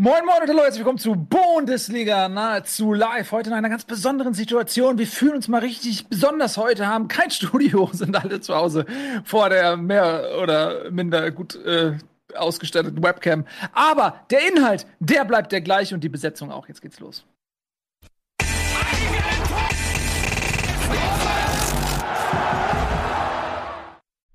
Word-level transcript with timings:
Moin 0.00 0.24
Moin 0.24 0.42
und 0.42 0.48
hallo, 0.48 0.60
herzlich 0.60 0.78
willkommen 0.78 0.98
zu 0.98 1.16
Bundesliga 1.16 2.28
nahezu 2.28 2.92
live. 2.92 3.32
Heute 3.32 3.50
in 3.50 3.56
einer 3.56 3.68
ganz 3.68 3.84
besonderen 3.84 4.32
Situation. 4.32 4.96
Wir 4.96 5.08
fühlen 5.08 5.34
uns 5.34 5.48
mal 5.48 5.58
richtig 5.58 6.06
besonders 6.06 6.56
heute, 6.56 6.86
haben 6.86 7.08
kein 7.08 7.30
Studio, 7.32 7.90
sind 7.92 8.14
alle 8.14 8.40
zu 8.40 8.54
Hause 8.54 8.86
vor 9.24 9.48
der 9.48 9.76
mehr 9.76 10.38
oder 10.40 10.92
minder 10.92 11.32
gut 11.32 11.56
äh, 11.64 11.98
ausgestatteten 12.36 13.02
Webcam. 13.02 13.44
Aber 13.72 14.20
der 14.30 14.46
Inhalt, 14.46 14.86
der 15.00 15.24
bleibt 15.24 15.50
der 15.50 15.62
gleiche 15.62 15.96
und 15.96 16.04
die 16.04 16.08
Besetzung 16.08 16.52
auch. 16.52 16.68
Jetzt 16.68 16.80
geht's 16.80 17.00
los. 17.00 17.24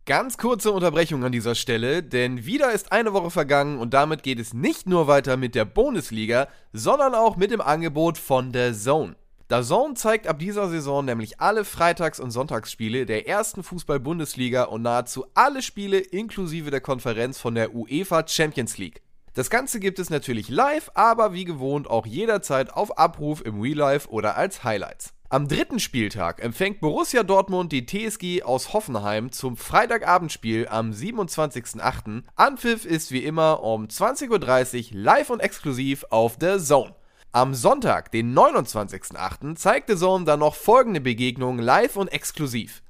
Ganz 0.06 0.38
kurze 0.38 0.74
Unterbrechung 0.74 1.24
an 1.24 1.32
dieser 1.32 1.56
Stelle, 1.56 2.04
denn 2.04 2.46
wieder 2.46 2.74
ist 2.74 2.92
eine 2.92 3.14
Woche 3.14 3.32
vergangen 3.32 3.80
und 3.80 3.94
damit 3.94 4.22
geht 4.22 4.38
es 4.38 4.54
nicht 4.54 4.86
nur 4.86 5.08
weiter 5.08 5.38
mit 5.38 5.56
der 5.56 5.64
Bundesliga, 5.64 6.50
sondern 6.74 7.16
auch 7.16 7.38
mit 7.38 7.52
dem 7.52 7.62
Angebot 7.62 8.18
von 8.18 8.52
der 8.52 8.74
Zone. 8.74 9.16
Der 9.50 9.64
Zone 9.64 9.94
zeigt 9.94 10.28
ab 10.28 10.40
dieser 10.40 10.68
Saison 10.68 11.06
nämlich 11.06 11.40
alle 11.40 11.64
Freitags- 11.64 12.20
und 12.20 12.32
Sonntagsspiele 12.32 13.06
der 13.06 13.30
ersten 13.30 13.64
Fußball-Bundesliga 13.64 14.64
und 14.64 14.82
nahezu 14.82 15.26
alle 15.36 15.62
Spiele 15.62 16.00
inklusive 16.00 16.70
der 16.70 16.82
Konferenz 16.82 17.40
von 17.40 17.56
der 17.56 17.74
UEFA 17.74 18.28
Champions 18.28 18.78
League. 18.78 19.02
Das 19.36 19.50
Ganze 19.50 19.80
gibt 19.80 20.00
es 20.00 20.10
natürlich 20.10 20.50
live, 20.50 20.92
aber 20.96 21.32
wie 21.32 21.46
gewohnt 21.46 21.90
auch 21.90 22.06
jederzeit 22.06 22.74
auf 22.74 22.98
Abruf 22.98 23.42
im 23.46 23.62
Real 23.62 23.78
Life 23.78 24.10
oder 24.10 24.36
als 24.36 24.66
Highlights. 24.66 25.14
Am 25.34 25.48
dritten 25.48 25.80
Spieltag 25.80 26.44
empfängt 26.44 26.80
Borussia 26.80 27.24
Dortmund 27.24 27.72
die 27.72 27.88
TSG 27.88 28.44
aus 28.44 28.72
Hoffenheim 28.72 29.32
zum 29.32 29.58
Freitagabendspiel 29.58 30.68
am 30.68 30.92
27.08. 30.92 32.22
Anpfiff 32.36 32.86
ist 32.86 33.12
wie 33.12 33.24
immer 33.24 33.64
um 33.64 33.86
20.30 33.86 34.92
Uhr 34.94 35.00
live 35.02 35.32
und 35.32 35.40
exklusiv 35.40 36.06
auf 36.12 36.38
der 36.38 36.60
Zone. 36.60 36.94
Am 37.32 37.56
Sonntag, 37.56 38.12
den 38.12 38.38
29.08., 38.38 39.56
zeigt 39.56 39.90
The 39.90 39.96
Zone 39.96 40.26
dann 40.26 40.42
noch 40.42 40.54
folgende 40.54 41.02
Begegnungen 41.02 41.66
live 41.66 41.96
und 41.96 42.10
exklusiv. 42.10 42.84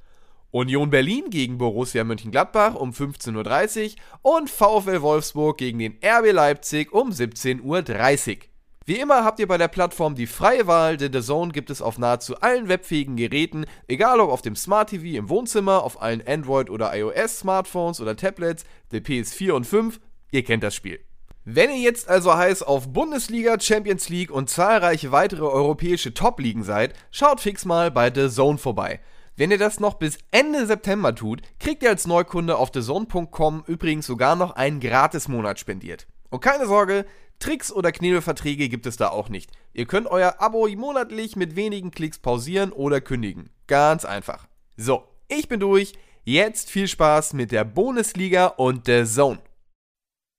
Union 0.52 0.90
Berlin 0.90 1.30
gegen 1.30 1.58
Borussia 1.58 2.04
Mönchengladbach 2.04 2.76
um 2.76 2.92
15.30 2.92 3.96
Uhr 4.22 4.36
und 4.36 4.50
VfL 4.50 5.02
Wolfsburg 5.02 5.58
gegen 5.58 5.80
den 5.80 5.98
RB 6.04 6.34
Leipzig 6.34 6.92
um 6.92 7.12
17.30 7.12 7.62
Uhr. 7.62 8.53
Wie 8.86 9.00
immer 9.00 9.24
habt 9.24 9.40
ihr 9.40 9.48
bei 9.48 9.58
der 9.58 9.70
Plattform 9.70 10.14
die 10.14 10.28
freie 10.28 10.68
Wahl, 10.68 10.98
denn 10.98 11.14
The 11.14 11.22
Zone 11.22 11.54
gibt 11.54 11.70
es 11.70 11.82
auf 11.82 11.98
nahezu 11.98 12.36
allen 12.42 12.68
webfähigen 12.68 13.16
Geräten, 13.16 13.66
egal 13.88 14.20
ob 14.20 14.30
auf 14.30 14.42
dem 14.42 14.58
Smart 14.58 14.90
TV 14.90 15.18
im 15.18 15.30
Wohnzimmer, 15.30 15.84
auf 15.84 16.02
allen 16.02 16.22
Android- 16.28 16.70
oder 16.70 16.94
iOS-Smartphones 16.94 18.02
oder 18.02 18.18
Tablets, 18.18 18.66
der 18.92 19.02
PS4 19.02 19.54
und 19.54 19.66
5, 19.66 20.02
ihr 20.32 20.44
kennt 20.44 20.64
das 20.64 20.76
Spiel. 20.76 21.00
Wenn 21.46 21.70
ihr 21.70 21.80
jetzt 21.80 22.10
also 22.10 22.36
heiß 22.36 22.62
auf 22.62 22.92
Bundesliga, 22.92 23.58
Champions 23.58 24.10
League 24.10 24.32
und 24.32 24.50
zahlreiche 24.50 25.14
weitere 25.14 25.46
europäische 25.46 26.14
Top-Ligen 26.14 26.64
seid, 26.64 26.94
schaut 27.10 27.40
fix 27.40 27.64
mal 27.64 27.90
bei 27.90 28.14
The 28.14 28.30
Zone 28.30 28.58
vorbei. 28.58 29.00
Wenn 29.38 29.50
ihr 29.50 29.58
das 29.58 29.80
noch 29.80 29.94
bis 29.94 30.18
Ende 30.32 30.66
September 30.66 31.16
tut, 31.16 31.42
kriegt 31.58 31.84
ihr 31.84 31.90
als 31.90 32.06
Neukunde 32.06 32.58
auf 32.58 32.72
thezone.com 32.72 33.64
übrigens 33.66 34.06
sogar 34.06 34.36
noch 34.36 34.52
einen 34.58 34.82
Gratis-Monat 34.82 35.58
spendiert. 35.58 36.06
Und 36.30 36.40
keine 36.42 36.66
Sorge, 36.66 37.06
Tricks 37.40 37.72
oder 37.72 37.92
Knebelverträge 37.92 38.70
gibt 38.70 38.86
es 38.86 38.98
da 38.98 39.10
auch 39.10 39.30
nicht. 39.30 39.52
Ihr 39.74 39.86
könnt 39.86 40.08
euer 40.08 40.36
Abo 40.40 40.68
monatlich 40.76 41.36
mit 41.36 41.56
wenigen 41.56 41.92
Klicks 41.92 42.20
pausieren 42.20 42.72
oder 42.72 43.02
kündigen. 43.02 43.50
Ganz 43.68 44.06
einfach. 44.06 44.48
So, 44.78 45.04
ich 45.28 45.48
bin 45.48 45.60
durch. 45.60 45.94
Jetzt 46.26 46.72
viel 46.72 46.88
Spaß 46.88 47.34
mit 47.34 47.52
der 47.52 47.66
Bundesliga 47.66 48.48
und 48.48 48.88
der 48.88 49.06
Zone. 49.06 49.40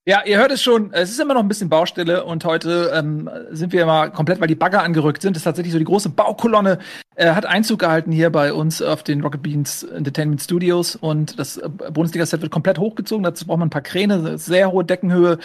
Ja, 0.06 0.22
ihr 0.26 0.36
hört 0.36 0.52
es 0.52 0.62
schon, 0.62 0.92
es 0.92 1.10
ist 1.10 1.18
immer 1.18 1.32
noch 1.32 1.40
ein 1.40 1.48
bisschen 1.48 1.70
Baustelle 1.70 2.24
und 2.24 2.44
heute 2.44 2.92
ähm, 2.94 3.30
sind 3.50 3.72
wir 3.72 3.86
mal 3.86 4.10
komplett, 4.10 4.38
weil 4.38 4.48
die 4.48 4.54
Bagger 4.54 4.82
angerückt 4.82 5.22
sind. 5.22 5.34
Das 5.34 5.40
ist 5.40 5.44
tatsächlich 5.44 5.72
so 5.72 5.78
die 5.78 5.86
große 5.86 6.10
Baukolonne, 6.10 6.78
äh, 7.16 7.30
hat 7.30 7.46
Einzug 7.46 7.78
gehalten 7.78 8.12
hier 8.12 8.28
bei 8.28 8.52
uns 8.52 8.82
auf 8.82 9.02
den 9.02 9.22
Rocket 9.22 9.42
Beans 9.42 9.82
Entertainment 9.82 10.42
Studios 10.42 10.94
und 10.94 11.38
das 11.38 11.56
äh, 11.56 11.70
Bundesliga-Set 11.70 12.42
wird 12.42 12.52
komplett 12.52 12.78
hochgezogen. 12.78 13.24
Dazu 13.24 13.46
braucht 13.46 13.60
man 13.60 13.68
ein 13.68 13.70
paar 13.70 13.80
Kräne, 13.80 14.36
sehr 14.36 14.72
hohe 14.72 14.84
Deckenhöhe, 14.84 15.38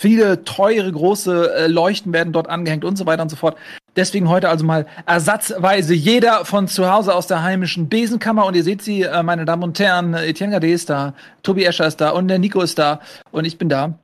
Viele 0.00 0.44
teure, 0.44 0.90
große 0.90 1.54
äh, 1.54 1.66
Leuchten 1.66 2.14
werden 2.14 2.32
dort 2.32 2.48
angehängt 2.48 2.86
und 2.86 2.96
so 2.96 3.04
weiter 3.04 3.20
und 3.20 3.28
so 3.28 3.36
fort. 3.36 3.58
Deswegen 3.96 4.30
heute 4.30 4.48
also 4.48 4.64
mal 4.64 4.86
ersatzweise 5.04 5.92
jeder 5.92 6.46
von 6.46 6.68
zu 6.68 6.90
Hause 6.90 7.14
aus 7.14 7.26
der 7.26 7.42
heimischen 7.42 7.90
Besenkammer. 7.90 8.46
Und 8.46 8.56
ihr 8.56 8.64
seht 8.64 8.80
sie, 8.80 9.02
äh, 9.02 9.22
meine 9.22 9.44
Damen 9.44 9.62
und 9.62 9.78
Herren, 9.78 10.14
Etienne 10.14 10.54
Gade 10.54 10.70
ist 10.70 10.88
da, 10.88 11.12
Tobi 11.42 11.64
Escher 11.64 11.86
ist 11.86 12.00
da 12.00 12.12
und 12.12 12.28
der 12.28 12.38
Nico 12.38 12.62
ist 12.62 12.78
da 12.78 13.00
und 13.30 13.44
ich 13.44 13.58
bin 13.58 13.68
da. 13.68 13.98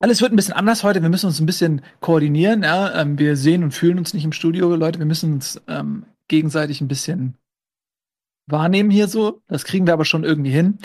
Alles 0.00 0.22
wird 0.22 0.32
ein 0.32 0.36
bisschen 0.36 0.54
anders 0.54 0.82
heute. 0.82 1.02
Wir 1.02 1.10
müssen 1.10 1.26
uns 1.26 1.40
ein 1.40 1.46
bisschen 1.46 1.82
koordinieren. 2.00 2.62
Ja? 2.62 2.98
Ähm, 2.98 3.18
wir 3.18 3.36
sehen 3.36 3.62
und 3.64 3.72
fühlen 3.72 3.98
uns 3.98 4.14
nicht 4.14 4.24
im 4.24 4.32
Studio, 4.32 4.74
Leute. 4.76 4.98
Wir 4.98 5.04
müssen 5.04 5.34
uns 5.34 5.60
ähm, 5.68 6.06
gegenseitig 6.28 6.80
ein 6.80 6.88
bisschen 6.88 7.34
wahrnehmen 8.46 8.88
hier 8.88 9.08
so. 9.08 9.42
Das 9.46 9.66
kriegen 9.66 9.86
wir 9.86 9.92
aber 9.92 10.06
schon 10.06 10.24
irgendwie 10.24 10.52
hin. 10.52 10.78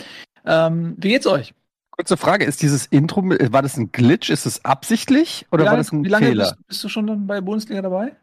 Ähm, 0.44 0.96
wie 0.98 1.08
geht's 1.08 1.26
euch? 1.26 1.54
Kurze 1.96 2.16
Frage, 2.16 2.44
ist 2.44 2.60
dieses 2.62 2.86
Intro, 2.86 3.22
war 3.24 3.62
das 3.62 3.76
ein 3.76 3.92
Glitch? 3.92 4.28
Ist 4.30 4.46
es 4.46 4.64
absichtlich 4.64 5.46
oder 5.52 5.64
wie 5.64 5.68
war 5.68 5.76
das 5.76 5.92
ein 5.92 6.04
wie 6.04 6.08
lange 6.08 6.26
Fehler? 6.26 6.44
Bist, 6.44 6.66
bist, 6.66 6.84
du 6.84 6.88
schon 6.88 7.26
bei 7.26 7.40
Bundesliga 7.40 7.82
dabei? 7.82 8.16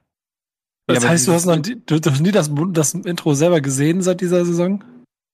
Das 0.87 1.03
Ja, 1.03 1.09
heißt, 1.09 1.27
du 1.27 1.31
hast, 1.31 1.45
noch, 1.45 1.55
nie- 1.55 1.81
du, 1.85 2.01
du 2.01 2.11
hast 2.11 2.19
nie 2.19 2.31
das, 2.31 2.51
das 2.71 2.93
Intro 2.93 3.33
selber 3.33 3.61
gesehen 3.61 4.01
seit 4.01 4.19
dieser 4.19 4.43
Saison? 4.45 4.83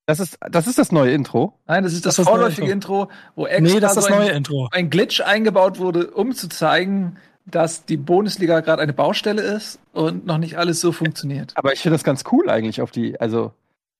Das 0.06 0.20
ist, 0.20 0.38
das 0.50 0.66
ist 0.68 0.78
das 0.78 0.92
neue 0.92 1.12
Intro. 1.12 1.58
Nein, 1.66 1.82
das 1.82 1.92
ist 1.92 2.06
das, 2.06 2.14
Das 2.16 2.18
ist 2.20 2.26
das 2.26 2.28
vorläufige 2.28 2.70
Intro, 2.70 3.08
wo 3.34 3.46
extra 3.46 3.74
nee, 3.74 3.80
das 3.80 3.92
ist 3.92 3.96
das 3.96 4.04
so 4.06 4.12
ein, 4.12 4.18
neue 4.20 4.30
Intro. 4.30 4.68
ein 4.70 4.88
Glitch 4.88 5.20
eingebaut 5.20 5.78
wurde, 5.78 6.10
um 6.12 6.32
zu 6.32 6.48
zeigen, 6.48 7.16
dass 7.44 7.84
die 7.86 7.96
Bundesliga 7.96 8.60
gerade 8.60 8.80
eine 8.82 8.92
Baustelle 8.92 9.42
ist 9.42 9.80
und 9.92 10.26
noch 10.26 10.38
nicht 10.38 10.56
alles 10.56 10.80
so 10.80 10.92
funktioniert. 10.92 11.52
Aber 11.56 11.72
ich 11.72 11.80
finde 11.80 11.96
das 11.96 12.04
ganz 12.04 12.22
cool 12.30 12.48
eigentlich 12.48 12.80
auf 12.80 12.90
die, 12.90 13.18
also 13.20 13.52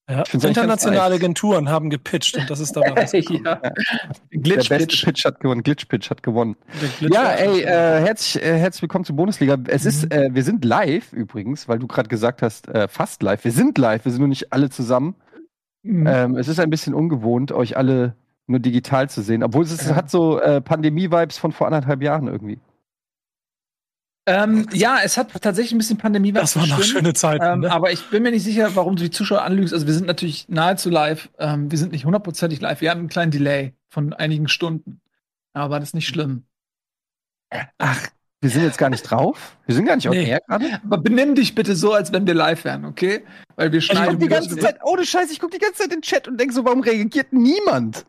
Ja. 0.09 0.25
Internationale. 0.33 1.17
Agenturen 1.17 1.69
haben 1.69 1.91
gepitcht 1.91 2.37
und 2.39 2.49
das 2.49 2.61
ist 2.61 2.73
dabei 2.77 2.91
rausgekommen. 3.03 3.45
ja. 3.45 3.57
der 3.57 3.73
Glitch, 4.31 4.69
beste 4.69 4.87
Glitch. 4.87 5.05
Pitch 5.05 5.25
hat 5.25 5.41
gewonnen, 5.41 5.63
Glitch 5.63 5.87
Pitch 5.87 6.09
hat 6.11 6.23
gewonnen. 6.23 6.57
Der 6.81 6.89
Glitch 6.89 7.15
Ja, 7.15 7.31
ey, 7.33 7.61
äh, 7.63 7.67
herzlich, 8.07 8.43
äh, 8.43 8.59
herzlich 8.59 8.83
willkommen 8.83 9.05
zur 9.05 9.17
Bundesliga. 9.17 9.57
Es 9.67 9.85
Mhm. 9.85 9.89
ist, 9.89 10.13
äh, 10.13 10.31
wir 10.33 10.43
sind 10.45 10.65
live 10.65 11.13
übrigens, 11.13 11.69
weil 11.69 11.79
du 11.79 11.87
gerade 11.87 12.09
gesagt 12.09 12.41
hast, 12.43 12.69
äh, 12.69 12.89
fast 12.89 13.23
live. 13.23 13.45
Wir 13.45 13.53
sind 13.53 13.77
live, 13.77 14.05
wir 14.05 14.13
sind 14.13 14.21
nur 14.21 14.29
nicht 14.29 14.53
alle 14.53 14.71
zusammen. 14.71 15.15
Mhm. 15.83 16.07
Ähm, 16.07 16.37
es 16.37 16.49
ist 16.49 16.59
ein 16.59 16.71
bisschen 16.71 16.95
ungewohnt, 16.95 17.53
euch 17.53 17.77
alle 17.77 18.15
nur 18.47 18.61
digital 18.61 19.11
zu 19.11 19.21
sehen, 19.21 19.43
obwohl 19.43 19.65
es 19.65 19.73
ist, 19.73 19.89
Ja. 19.91 19.95
hat 19.97 20.09
so 20.11 20.41
äh, 20.41 20.63
Pandemie-Vibes 20.63 21.37
von 21.37 21.53
vor 21.53 21.67
anderthalb 21.67 22.03
Jahren 22.03 22.29
irgendwie. 22.29 22.59
Ähm, 24.29 24.67
ja, 24.73 24.99
es 25.03 25.17
hat 25.17 25.31
tatsächlich 25.41 25.73
ein 25.73 25.79
bisschen 25.79 25.97
Pandemie 25.97 26.33
das 26.33 26.55
waren 26.57 26.69
noch 26.69 26.83
schöne 26.83 27.15
Zeiten. 27.15 27.45
Ähm, 27.45 27.61
ne? 27.61 27.73
Aber 27.73 27.91
ich 27.93 28.05
bin 28.11 28.23
mir 28.23 28.31
nicht 28.31 28.45
sicher, 28.45 28.77
warum 28.77 28.97
du 28.97 29.03
die 29.05 29.11
Zuschauer 29.11 29.43
anlügst. 29.43 29.73
Also 29.73 29.87
wir 29.87 29.95
sind 29.95 30.07
natürlich 30.07 30.49
nahezu 30.49 30.91
live. 30.91 31.31
Ähm, 31.39 31.71
wir 31.71 31.79
sind 31.79 31.93
nicht 31.93 32.05
hundertprozentig 32.05 32.61
live. 32.61 32.81
Wir 32.83 32.91
haben 32.91 32.99
einen 33.01 33.09
kleinen 33.09 33.31
Delay 33.33 33.73
von 33.89 34.13
einigen 34.13 34.49
Stunden. 34.49 35.01
Aber 35.55 35.81
das 35.81 35.91
ist 35.91 35.95
nicht 35.95 36.09
schlimm. 36.09 36.45
Ach, 37.79 38.07
wir 38.43 38.51
sind 38.51 38.63
jetzt 38.65 38.79
gar 38.79 38.91
nicht 38.91 39.03
drauf? 39.03 39.57
Wir 39.67 39.75
sind 39.75 39.87
gar 39.87 39.97
nicht 39.97 40.07
on 40.09 40.15
Nee. 40.15 40.29
air 40.29 40.41
gerade? 40.47 40.81
Aber 40.85 40.99
benimm 40.99 41.35
dich 41.35 41.55
bitte 41.55 41.75
so, 41.75 41.95
als 41.95 42.13
wenn 42.13 42.27
wir 42.27 42.35
live 42.35 42.65
wären, 42.65 42.85
okay? 42.85 43.25
Weil 43.57 43.73
wir 43.73 43.79
Ich 43.79 43.87
schneiden. 43.87 44.11
guck 44.11 44.21
die 44.21 44.29
ganze 44.29 44.57
Zeit, 44.59 44.77
ohne 44.85 45.05
Scheiß, 45.07 45.31
ich 45.33 45.41
guck 45.41 45.51
die 45.51 45.59
ganze 45.59 45.79
Zeit 45.79 45.87
in 45.87 46.01
den 46.01 46.03
Chat 46.03 46.29
und 46.29 46.39
denk 46.39 46.53
so, 46.53 46.65
warum 46.65 46.81
reagiert 46.83 47.33
niemand? 47.33 48.05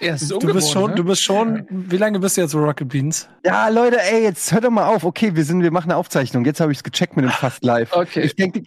Ja, 0.00 0.14
ist 0.14 0.30
du 0.30 0.38
bist 0.38 0.70
schon, 0.72 0.90
ne? 0.90 0.96
du 0.96 1.04
bist 1.04 1.22
schon, 1.22 1.66
wie 1.70 1.96
lange 1.98 2.18
bist 2.20 2.36
du 2.36 2.40
jetzt 2.40 2.52
bei 2.54 2.58
Rocket 2.60 2.88
Beans? 2.88 3.28
Ja, 3.44 3.68
Leute, 3.68 4.00
ey, 4.00 4.22
jetzt 4.22 4.50
hört 4.52 4.64
doch 4.64 4.70
mal 4.70 4.86
auf. 4.86 5.04
Okay, 5.04 5.34
wir 5.36 5.44
sind, 5.44 5.62
wir 5.62 5.70
machen 5.70 5.90
eine 5.90 5.96
Aufzeichnung. 5.98 6.44
Jetzt 6.44 6.60
habe 6.60 6.72
ich 6.72 6.78
es 6.78 6.84
gecheckt 6.84 7.16
mit 7.16 7.24
dem 7.26 7.30
Fast 7.32 7.62
Live. 7.64 7.92
Okay. 7.92 8.22
Ich 8.22 8.34
denke, 8.34 8.62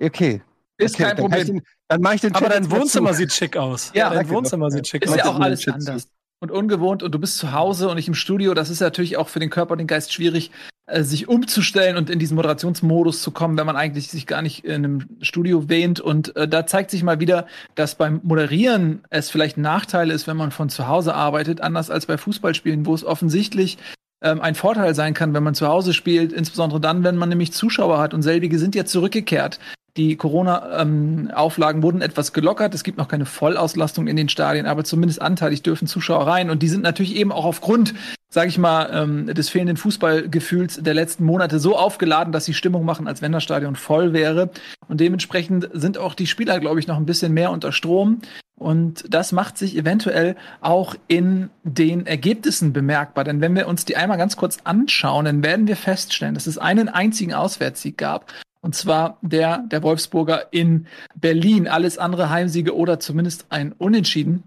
okay. 0.00 0.40
Ist 0.78 0.94
okay, 0.94 1.04
kein 1.04 1.16
dann 1.16 1.26
mach 1.30 1.36
ich 1.36 1.44
Problem. 1.44 1.56
den- 1.58 1.66
Dann 1.88 2.00
mache 2.00 2.14
ich 2.14 2.20
den 2.22 2.34
Aber 2.34 2.44
Chat 2.46 2.54
dein 2.54 2.62
jetzt 2.62 2.72
mal 2.72 2.80
Wohnzimmer 2.80 3.10
zu. 3.12 3.16
sieht 3.18 3.32
schick 3.32 3.56
aus. 3.56 3.90
Ja, 3.94 4.10
dein. 4.10 4.28
Wohnzimmer 4.28 4.70
sieht 4.70 4.88
schick 4.88 5.04
Ist 5.04 5.10
aus. 5.10 5.16
ja 5.18 5.24
Leute, 5.26 5.36
auch 5.36 5.40
alles 5.40 5.60
zu. 5.60 5.72
anders 5.72 6.08
und 6.40 6.50
ungewohnt 6.50 7.02
und 7.02 7.12
du 7.14 7.18
bist 7.18 7.36
zu 7.38 7.52
Hause 7.52 7.88
und 7.88 7.96
nicht 7.96 8.08
im 8.08 8.14
Studio. 8.14 8.54
Das 8.54 8.70
ist 8.70 8.80
natürlich 8.80 9.16
auch 9.16 9.28
für 9.28 9.38
den 9.40 9.50
Körper 9.50 9.72
und 9.72 9.78
den 9.78 9.86
Geist 9.86 10.12
schwierig, 10.12 10.50
sich 10.86 11.28
umzustellen 11.28 11.96
und 11.96 12.10
in 12.10 12.18
diesen 12.18 12.34
Moderationsmodus 12.34 13.22
zu 13.22 13.30
kommen, 13.30 13.56
wenn 13.56 13.66
man 13.66 13.76
eigentlich 13.76 14.08
sich 14.08 14.26
gar 14.26 14.42
nicht 14.42 14.64
in 14.64 14.84
einem 14.84 15.06
Studio 15.22 15.68
wähnt. 15.68 16.00
Und 16.00 16.36
äh, 16.36 16.46
da 16.46 16.66
zeigt 16.66 16.90
sich 16.90 17.02
mal 17.02 17.20
wieder, 17.20 17.46
dass 17.74 17.94
beim 17.94 18.20
Moderieren 18.22 19.02
es 19.08 19.30
vielleicht 19.30 19.56
ein 19.56 19.62
Nachteil 19.62 20.10
ist, 20.10 20.26
wenn 20.26 20.36
man 20.36 20.50
von 20.50 20.68
zu 20.68 20.86
Hause 20.86 21.14
arbeitet, 21.14 21.62
anders 21.62 21.90
als 21.90 22.06
bei 22.06 22.18
Fußballspielen, 22.18 22.84
wo 22.84 22.94
es 22.94 23.04
offensichtlich 23.04 23.78
ähm, 24.22 24.42
ein 24.42 24.54
Vorteil 24.54 24.94
sein 24.94 25.14
kann, 25.14 25.32
wenn 25.32 25.42
man 25.42 25.54
zu 25.54 25.68
Hause 25.68 25.94
spielt, 25.94 26.32
insbesondere 26.32 26.80
dann, 26.80 27.02
wenn 27.02 27.16
man 27.16 27.30
nämlich 27.30 27.52
Zuschauer 27.52 27.98
hat. 27.98 28.12
Und 28.12 28.22
selbige 28.22 28.58
sind 28.58 28.74
jetzt 28.74 28.92
zurückgekehrt. 28.92 29.60
Die 29.96 30.16
Corona-Auflagen 30.16 31.82
wurden 31.82 32.02
etwas 32.02 32.32
gelockert. 32.32 32.74
Es 32.74 32.82
gibt 32.82 32.98
noch 32.98 33.06
keine 33.06 33.26
Vollauslastung 33.26 34.08
in 34.08 34.16
den 34.16 34.28
Stadien, 34.28 34.66
aber 34.66 34.82
zumindest 34.82 35.22
anteilig 35.22 35.62
dürfen 35.62 35.86
Zuschauer 35.86 36.26
rein. 36.26 36.50
Und 36.50 36.62
die 36.62 36.68
sind 36.68 36.82
natürlich 36.82 37.14
eben 37.14 37.30
auch 37.30 37.44
aufgrund 37.44 37.94
sage 38.34 38.48
ich 38.48 38.58
mal, 38.58 38.90
ähm, 38.92 39.26
des 39.32 39.48
fehlenden 39.48 39.76
Fußballgefühls 39.76 40.82
der 40.82 40.92
letzten 40.92 41.24
Monate 41.24 41.60
so 41.60 41.76
aufgeladen, 41.76 42.32
dass 42.32 42.44
sie 42.44 42.52
Stimmung 42.52 42.84
machen, 42.84 43.06
als 43.06 43.22
wenn 43.22 43.30
das 43.30 43.44
Stadion 43.44 43.76
voll 43.76 44.12
wäre. 44.12 44.50
Und 44.88 45.00
dementsprechend 45.00 45.68
sind 45.72 45.98
auch 45.98 46.14
die 46.14 46.26
Spieler, 46.26 46.58
glaube 46.58 46.80
ich, 46.80 46.88
noch 46.88 46.96
ein 46.96 47.06
bisschen 47.06 47.32
mehr 47.32 47.52
unter 47.52 47.70
Strom. 47.70 48.22
Und 48.56 49.04
das 49.08 49.30
macht 49.30 49.56
sich 49.56 49.76
eventuell 49.76 50.34
auch 50.60 50.96
in 51.06 51.48
den 51.62 52.06
Ergebnissen 52.06 52.72
bemerkbar. 52.72 53.22
Denn 53.22 53.40
wenn 53.40 53.54
wir 53.54 53.68
uns 53.68 53.84
die 53.84 53.96
einmal 53.96 54.18
ganz 54.18 54.36
kurz 54.36 54.58
anschauen, 54.64 55.26
dann 55.26 55.44
werden 55.44 55.68
wir 55.68 55.76
feststellen, 55.76 56.34
dass 56.34 56.48
es 56.48 56.58
einen 56.58 56.88
einzigen 56.88 57.34
Auswärtssieg 57.34 57.96
gab. 57.96 58.32
Und 58.60 58.74
zwar 58.74 59.18
der 59.22 59.58
der 59.58 59.84
Wolfsburger 59.84 60.52
in 60.52 60.88
Berlin. 61.14 61.68
Alles 61.68 61.98
andere 61.98 62.30
Heimsiege 62.30 62.74
oder 62.74 62.98
zumindest 62.98 63.46
ein 63.50 63.70
Unentschieden. 63.70 64.42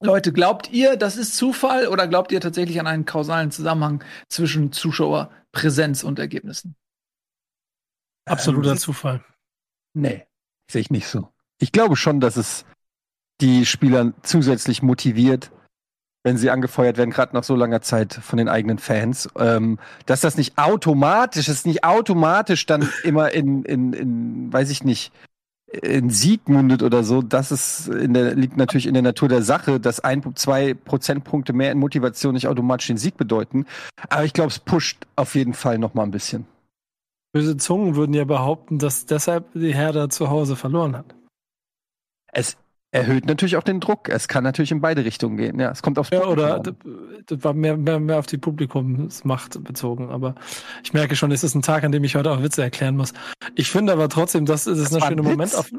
Leute, 0.00 0.32
glaubt 0.32 0.70
ihr, 0.70 0.96
das 0.96 1.16
ist 1.16 1.36
Zufall 1.36 1.88
oder 1.88 2.06
glaubt 2.06 2.32
ihr 2.32 2.40
tatsächlich 2.40 2.80
an 2.80 2.86
einen 2.86 3.04
kausalen 3.04 3.50
Zusammenhang 3.50 4.04
zwischen 4.28 4.72
Zuschauerpräsenz 4.72 6.02
und 6.02 6.18
Ergebnissen? 6.18 6.76
Absoluter 8.26 8.72
Ähm, 8.72 8.78
Zufall. 8.78 9.24
Nee, 9.94 10.26
sehe 10.70 10.80
ich 10.80 10.90
nicht 10.90 11.06
so. 11.06 11.28
Ich 11.60 11.72
glaube 11.72 11.96
schon, 11.96 12.20
dass 12.20 12.36
es 12.36 12.64
die 13.40 13.66
Spieler 13.66 14.12
zusätzlich 14.22 14.82
motiviert, 14.82 15.50
wenn 16.24 16.38
sie 16.38 16.50
angefeuert 16.50 16.96
werden, 16.96 17.10
gerade 17.10 17.34
nach 17.34 17.44
so 17.44 17.54
langer 17.54 17.82
Zeit 17.82 18.14
von 18.14 18.38
den 18.38 18.48
eigenen 18.48 18.78
Fans, 18.78 19.28
ähm, 19.38 19.78
dass 20.06 20.22
das 20.22 20.36
nicht 20.36 20.56
automatisch, 20.56 21.48
es 21.48 21.66
nicht 21.66 21.84
automatisch 21.84 22.66
dann 22.66 22.88
immer 23.04 23.32
in, 23.32 23.64
in, 23.64 23.92
in, 23.92 24.52
weiß 24.52 24.70
ich 24.70 24.84
nicht, 24.84 25.12
in 25.82 26.10
Sieg 26.10 26.48
mündet 26.48 26.82
oder 26.82 27.04
so, 27.04 27.22
das 27.22 27.52
ist 27.52 27.88
in 27.88 28.14
der, 28.14 28.34
liegt 28.34 28.56
natürlich 28.56 28.86
in 28.86 28.94
der 28.94 29.02
Natur 29.02 29.28
der 29.28 29.42
Sache, 29.42 29.80
dass 29.80 30.00
ein, 30.00 30.34
zwei 30.36 30.74
Prozentpunkte 30.74 31.52
mehr 31.52 31.72
in 31.72 31.78
Motivation 31.78 32.34
nicht 32.34 32.48
automatisch 32.48 32.88
den 32.88 32.96
Sieg 32.96 33.16
bedeuten. 33.16 33.66
Aber 34.08 34.24
ich 34.24 34.32
glaube, 34.32 34.50
es 34.50 34.58
pusht 34.58 35.06
auf 35.16 35.34
jeden 35.34 35.54
Fall 35.54 35.78
noch 35.78 35.94
mal 35.94 36.02
ein 36.02 36.10
bisschen. 36.10 36.46
Böse 37.32 37.56
Zungen 37.56 37.96
würden 37.96 38.14
ja 38.14 38.24
behaupten, 38.24 38.78
dass 38.78 39.06
deshalb 39.06 39.52
die 39.54 39.74
Herder 39.74 40.08
zu 40.08 40.30
Hause 40.30 40.54
verloren 40.54 40.96
hat. 40.96 41.14
Es 42.32 42.56
erhöht 42.94 43.26
natürlich 43.26 43.56
auch 43.56 43.62
den 43.62 43.80
Druck. 43.80 44.08
Es 44.08 44.28
kann 44.28 44.44
natürlich 44.44 44.70
in 44.70 44.80
beide 44.80 45.04
Richtungen 45.04 45.36
gehen. 45.36 45.58
Ja, 45.58 45.70
es 45.70 45.82
kommt 45.82 45.98
aufs 45.98 46.10
Ja, 46.10 46.20
Publikum 46.20 46.44
oder 46.44 46.54
an. 46.56 46.62
d- 46.62 46.72
das 47.26 47.42
war 47.44 47.52
mehr, 47.52 47.76
mehr, 47.76 47.98
mehr 48.00 48.18
auf 48.18 48.26
die 48.26 48.38
Publikumsmacht 48.38 49.62
bezogen. 49.64 50.10
Aber 50.10 50.34
ich 50.82 50.92
merke 50.92 51.16
schon, 51.16 51.32
es 51.32 51.42
ist 51.44 51.54
ein 51.54 51.62
Tag, 51.62 51.84
an 51.84 51.92
dem 51.92 52.04
ich 52.04 52.14
heute 52.16 52.30
auch 52.30 52.42
Witze 52.42 52.62
erklären 52.62 52.96
muss. 52.96 53.12
Ich 53.54 53.70
finde 53.70 53.92
aber 53.92 54.08
trotzdem, 54.08 54.46
das 54.46 54.66
ist 54.66 54.80
Das 54.80 54.94
ein 54.94 55.02
schöner 55.08 55.22
Moment 55.22 55.54
auf. 55.54 55.70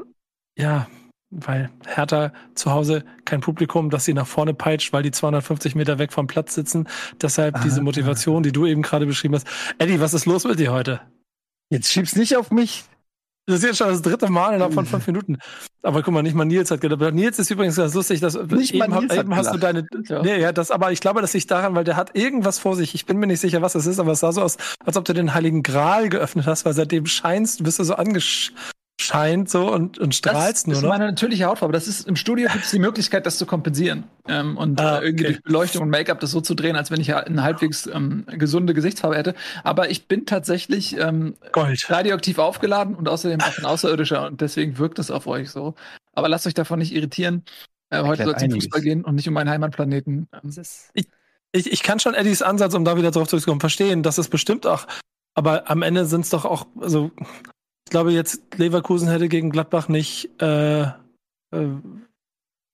Ja, 0.58 0.86
weil 1.30 1.70
Hertha 1.86 2.32
zu 2.54 2.70
Hause 2.70 3.04
kein 3.24 3.40
Publikum, 3.40 3.90
das 3.90 4.04
sie 4.04 4.14
nach 4.14 4.26
vorne 4.26 4.54
peitscht, 4.54 4.92
weil 4.92 5.02
die 5.02 5.10
250 5.10 5.74
Meter 5.74 5.98
weg 5.98 6.12
vom 6.12 6.26
Platz 6.26 6.54
sitzen. 6.54 6.86
Deshalb 7.20 7.60
diese 7.62 7.80
Ah. 7.80 7.84
Motivation, 7.84 8.42
die 8.42 8.52
du 8.52 8.66
eben 8.66 8.82
gerade 8.82 9.06
beschrieben 9.06 9.34
hast. 9.34 9.46
Eddie, 9.78 10.00
was 10.00 10.14
ist 10.14 10.26
los 10.26 10.44
mit 10.44 10.58
dir 10.58 10.72
heute? 10.72 11.00
Jetzt 11.70 11.90
schieb's 11.90 12.14
nicht 12.14 12.36
auf 12.36 12.50
mich. 12.50 12.84
Das 13.46 13.58
ist 13.58 13.64
jetzt 13.64 13.76
schon 13.78 13.88
das 13.88 14.02
dritte 14.02 14.28
Mal 14.28 14.54
innerhalb 14.54 14.74
von 14.74 14.86
fünf 14.86 15.06
Minuten. 15.06 15.38
Aber 15.82 16.02
guck 16.02 16.12
mal, 16.12 16.22
nicht 16.22 16.34
mal 16.34 16.44
Nils 16.44 16.70
hat 16.72 16.80
gedacht. 16.80 17.14
Nils 17.14 17.38
ist 17.38 17.48
übrigens 17.50 17.76
ganz 17.76 17.94
lustig, 17.94 18.18
dass 18.20 18.34
Nicht 18.34 18.74
mal 18.74 18.86
eben, 18.86 18.94
hab- 18.94 19.00
Nils 19.02 19.12
hat 19.12 19.24
eben 19.24 19.36
hast 19.36 19.54
du 19.54 19.58
deine. 19.58 19.86
Ja. 20.08 20.22
Nee, 20.22 20.40
ja, 20.40 20.50
das, 20.50 20.72
aber 20.72 20.90
ich 20.90 21.00
glaube, 21.00 21.20
das 21.20 21.32
liegt 21.32 21.48
daran, 21.50 21.74
weil 21.76 21.84
der 21.84 21.94
hat 21.96 22.16
irgendwas 22.16 22.58
vor 22.58 22.74
sich. 22.74 22.94
Ich 22.96 23.06
bin 23.06 23.18
mir 23.18 23.28
nicht 23.28 23.40
sicher, 23.40 23.62
was 23.62 23.74
das 23.74 23.86
ist, 23.86 24.00
aber 24.00 24.12
es 24.12 24.20
sah 24.20 24.32
so 24.32 24.42
aus, 24.42 24.56
als 24.84 24.96
ob 24.96 25.04
du 25.04 25.12
den 25.12 25.32
Heiligen 25.32 25.62
Gral 25.62 26.08
geöffnet 26.08 26.46
hast, 26.46 26.64
weil 26.64 26.72
seitdem 26.74 27.06
scheinst, 27.06 27.62
bist 27.62 27.78
du 27.78 27.84
so 27.84 27.94
angescheint 28.98 29.48
so 29.50 29.72
und, 29.72 29.98
und 29.98 30.08
Das 30.10 30.16
strahlst 30.16 30.66
nur 30.66 30.76
ist 30.76 30.82
noch. 30.82 30.88
meine 30.88 31.06
natürliche 31.06 31.44
Hautfarbe. 31.44 31.72
Das 31.72 31.86
ist 31.86 32.06
im 32.08 32.16
Studio 32.16 32.48
gibt 32.50 32.64
es 32.64 32.70
die 32.70 32.78
Möglichkeit, 32.78 33.26
das 33.26 33.38
zu 33.38 33.46
kompensieren 33.46 34.04
ähm, 34.28 34.56
und 34.56 34.80
Ah, 34.80 34.98
äh, 35.00 35.04
irgendwie 35.06 35.24
okay. 35.24 35.32
durch 35.34 35.42
Beleuchtung 35.42 35.82
und 35.82 35.90
Make-up 35.90 36.20
das 36.20 36.30
so 36.30 36.40
zu 36.40 36.54
drehen, 36.54 36.76
als 36.76 36.90
wenn 36.90 37.00
ich 37.00 37.08
ja 37.08 37.18
eine 37.20 37.42
halbwegs 37.42 37.86
ähm, 37.86 38.24
gesunde 38.26 38.74
Gesichtsfarbe 38.74 39.16
hätte. 39.16 39.34
Aber 39.64 39.90
ich 39.90 40.08
bin 40.08 40.26
tatsächlich 40.26 40.96
ähm, 40.98 41.36
Gold. 41.52 41.88
radioaktiv 41.90 42.38
aufgeladen 42.38 42.94
und 42.94 43.08
außerdem 43.08 43.40
auch 43.40 43.58
ein 43.58 43.64
Außerirdischer 43.64 44.26
und 44.26 44.40
deswegen 44.40 44.78
wirkt 44.78 44.98
es 44.98 45.10
auf 45.10 45.26
euch 45.26 45.50
so. 45.50 45.74
Aber 46.14 46.28
lasst 46.28 46.46
euch 46.46 46.54
davon 46.54 46.78
nicht 46.78 46.94
irritieren. 46.94 47.44
Äh, 47.90 48.02
heute 48.02 48.24
soll 48.24 48.34
es 48.36 48.42
um. 48.42 48.50
Fußball 48.52 48.80
gehen 48.80 49.04
und 49.04 49.14
nicht 49.14 49.28
um 49.28 49.34
meinen 49.34 49.50
Heimatplaneten. 49.50 50.28
Ähm, 50.32 50.40
Das 50.42 50.56
ist, 50.56 50.90
Ich, 51.52 51.72
ich 51.72 51.82
kann 51.82 52.00
schon 52.00 52.14
Eddies 52.14 52.42
Ansatz, 52.42 52.74
um 52.74 52.84
da 52.84 52.96
wieder 52.96 53.10
drauf 53.10 53.28
zurückzukommen, 53.28 53.60
verstehen. 53.60 54.02
Das 54.02 54.18
ist 54.18 54.30
bestimmt 54.30 54.66
auch. 54.66 54.86
Aber 55.34 55.70
am 55.70 55.82
Ende 55.82 56.06
sind 56.06 56.22
es 56.22 56.30
doch 56.30 56.46
auch, 56.46 56.66
also 56.80 57.10
ich 57.86 57.90
glaube 57.90 58.12
jetzt 58.12 58.42
Leverkusen 58.56 59.08
hätte 59.08 59.28
gegen 59.28 59.50
Gladbach 59.50 59.88
nicht, 59.88 60.30
äh, 60.42 60.82
äh, 60.82 60.90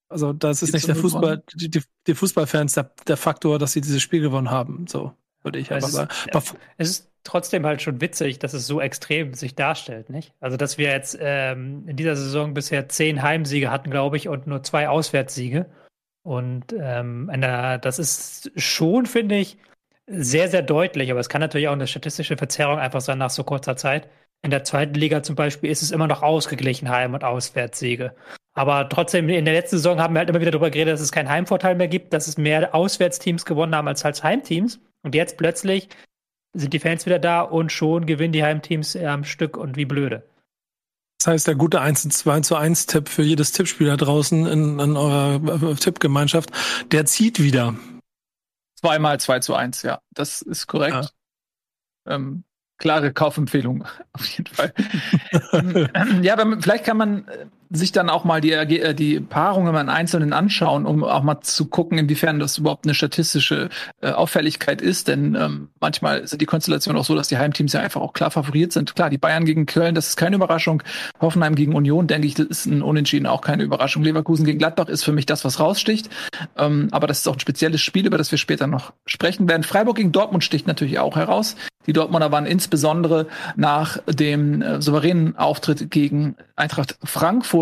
also 0.09 0.33
das 0.33 0.63
ist 0.63 0.73
nicht 0.73 0.89
der 0.89 0.97
Fußball, 0.97 1.43
die, 1.55 1.71
die, 1.71 1.83
die 2.07 2.15
Fußballfans 2.15 2.75
der, 2.75 2.91
der 3.07 3.19
Faktor, 3.19 3.59
dass 3.59 3.73
sie 3.73 3.83
dieses 3.83 4.01
Spiel 4.03 4.23
gewonnen 4.23 4.51
haben. 4.51 4.87
So 4.87 5.13
würde 5.43 5.59
ich 5.59 5.71
einfach 5.71 5.89
ist- 5.89 5.95
sagen. 5.95 6.11
Aber 6.33 6.45
es 6.79 6.91
ist 6.91 7.11
trotzdem 7.25 7.67
halt 7.67 7.83
schon 7.83 8.01
witzig, 8.01 8.39
dass 8.39 8.55
es 8.55 8.67
so 8.67 8.81
extrem 8.81 9.35
sich 9.35 9.55
darstellt, 9.55 10.09
nicht? 10.09 10.33
Also, 10.41 10.57
dass 10.57 10.79
wir 10.79 10.89
jetzt 10.89 11.17
ähm, 11.21 11.87
in 11.87 11.97
dieser 11.97 12.17
Saison 12.17 12.55
bisher 12.55 12.89
zehn 12.89 13.23
Heimsiege 13.23 13.71
hatten, 13.71 13.91
glaube 13.91 14.17
ich, 14.17 14.29
und 14.29 14.47
nur 14.47 14.63
zwei 14.63 14.89
Auswärtssiege. 14.89 15.67
Und 16.25 16.73
ähm, 16.73 17.31
der, 17.35 17.79
das 17.79 17.99
ist 17.99 18.51
schon, 18.57 19.07
finde 19.07 19.37
ich, 19.37 19.59
sehr, 20.07 20.49
sehr 20.49 20.63
deutlich. 20.63 21.11
Aber 21.11 21.21
es 21.21 21.29
kann 21.29 21.41
natürlich 21.41 21.69
auch 21.69 21.73
eine 21.73 21.87
statistische 21.87 22.37
Verzerrung 22.37 22.79
einfach 22.79 23.01
sein 23.01 23.19
nach 23.19 23.31
so 23.31 23.45
kurzer 23.45 23.77
Zeit. 23.77 24.09
In 24.43 24.51
der 24.51 24.65
zweiten 24.65 24.95
Liga 24.95 25.23
zum 25.23 25.37
Beispiel 25.37 25.71
ist 25.71 25.83
es 25.83 25.93
immer 25.93 26.09
noch 26.09 26.23
ausgeglichen, 26.23 26.89
Heim- 26.89 27.15
und 27.15 27.23
Auswärtssiege. 27.23 28.15
Aber 28.55 28.89
trotzdem, 28.89 29.29
in 29.29 29.45
der 29.45 29.55
letzten 29.55 29.77
Saison 29.77 30.01
haben 30.01 30.15
wir 30.15 30.19
halt 30.19 30.29
immer 30.29 30.41
wieder 30.41 30.51
darüber 30.51 30.71
geredet, 30.71 30.95
dass 30.95 31.01
es 31.01 31.13
keinen 31.13 31.29
Heimvorteil 31.29 31.75
mehr 31.75 31.89
gibt, 31.89 32.13
dass 32.13 32.27
es 32.27 32.37
mehr 32.37 32.75
Auswärtsteams 32.75 33.45
gewonnen 33.45 33.75
haben 33.75 33.89
als, 33.89 34.05
als 34.05 34.23
Heimteams. 34.23 34.81
Und 35.03 35.15
jetzt 35.15 35.39
plötzlich 35.39 35.89
sind 36.55 36.73
die 36.75 36.79
Fans 36.79 37.07
wieder 37.07 37.19
da 37.19 37.41
und 37.41 37.73
schon 37.73 38.05
gewinnen 38.05 38.33
die 38.33 38.45
Heimteams 38.45 38.95
äh, 38.95 39.07
am 39.07 39.25
Stück 39.25 39.57
und 39.57 39.77
wie 39.77 39.87
blöde. 39.87 40.29
das 41.19 41.29
heißt, 41.29 41.47
der 41.47 41.55
gute 41.55 41.81
1 41.81 42.03
zu 42.03 42.09
2 42.11 42.41
zu 42.41 42.57
1 42.57 42.87
Tipp 42.87 43.09
für 43.09 43.23
jedes 43.23 43.53
Tippspiel 43.53 43.87
da 43.87 43.97
draußen 43.97 44.47
in, 44.47 44.79
in 44.79 44.97
eurer 44.97 45.71
äh, 45.71 45.75
Tippgemeinschaft, 45.77 46.51
der 46.91 47.07
zieht 47.07 47.41
wieder. 47.41 47.75
Zweimal 48.79 49.19
2 49.19 49.39
zu 49.41 49.55
1, 49.55 49.83
ja. 49.83 50.01
Das 50.13 50.43
ist 50.43 50.67
korrekt. 50.67 51.15
Ähm, 52.07 52.45
klare 52.83 53.13
Kaufempfehlung, 53.13 53.85
auf 54.13 54.27
jeden 54.27 54.53
Fall. 54.53 54.75
Ähm, 55.53 55.89
ja, 56.23 56.37
aber 56.37 56.61
vielleicht 56.61 56.85
kann 56.85 56.97
man 56.97 57.29
äh, 57.29 57.47
sich 57.73 57.93
dann 57.93 58.11
auch 58.11 58.25
mal 58.25 58.41
die, 58.41 58.53
äh, 58.53 58.95
die 58.95 59.21
Paarungen 59.21 59.75
im 59.75 59.89
Einzelnen 59.89 60.33
anschauen, 60.33 60.87
um 60.87 61.05
auch 61.05 61.23
mal 61.23 61.41
zu 61.41 61.67
gucken, 61.67 61.99
inwiefern 61.99 62.39
das 62.39 62.59
überhaupt 62.59 62.85
eine 62.85 62.95
statistische 62.95 63.71
äh, 64.01 64.11
Auffälligkeit 64.11 64.83
ist. 64.83 65.09
Denn 65.09 65.35
ähm, 65.35 65.69
manchmal 65.81 66.27
sind 66.27 66.43
die 66.43 66.47
Konstellationen 66.47 67.01
auch 67.01 67.05
so, 67.05 67.15
dass 67.15 67.29
die 67.29 67.39
Heimteams 67.39 67.73
ja 67.73 67.81
einfach 67.81 68.01
auch 68.01 68.13
klar 68.13 68.31
favoriert 68.31 68.73
sind. 68.73 68.95
Klar, 68.95 69.11
die 69.11 69.19
Bayern 69.19 69.45
gegen 69.45 69.67
Köln, 69.67 69.95
das 69.95 70.09
ist 70.09 70.17
keine 70.17 70.37
Überraschung. 70.37 70.83
Hoffenheim 71.21 71.55
gegen 71.55 71.75
Union, 71.75 72.07
denke 72.07 72.27
ich, 72.27 72.35
das 72.35 72.47
ist 72.47 72.67
ein 72.67 72.83
Unentschieden 72.83 73.27
auch 73.27 73.41
keine 73.41 73.63
Überraschung. 73.63 74.03
Leverkusen 74.03 74.45
gegen 74.45 74.59
Gladbach 74.59 74.89
ist 74.89 75.05
für 75.05 75.13
mich 75.13 75.27
das, 75.27 75.45
was 75.45 75.59
raussticht. 75.59 76.11
Ähm, 76.57 76.89
aber 76.91 77.07
das 77.07 77.19
ist 77.19 77.29
auch 77.29 77.37
ein 77.37 77.41
spezielles 77.41 77.81
Spiel, 77.81 78.07
über 78.07 78.19
das 78.19 78.31
wir 78.31 78.39
später 78.39 78.67
noch 78.67 78.93
sprechen 79.07 79.49
werden. 79.49 79.63
Freiburg 79.63 79.97
gegen 79.97 80.13
Dortmund 80.13 80.45
sticht 80.45 80.67
natürlich 80.67 80.99
auch 80.99 81.17
heraus. 81.17 81.57
Die 81.87 81.93
Dortmunder 81.93 82.31
waren 82.31 82.47
insbesondere 82.47 83.27
nach 83.57 83.99
dem 84.07 84.63
äh, 84.63 84.81
souveränen 84.81 85.37
Auftritt 85.37 85.91
gegen 85.91 86.37
Eintracht 86.55 86.97
Frankfurt 87.03 87.62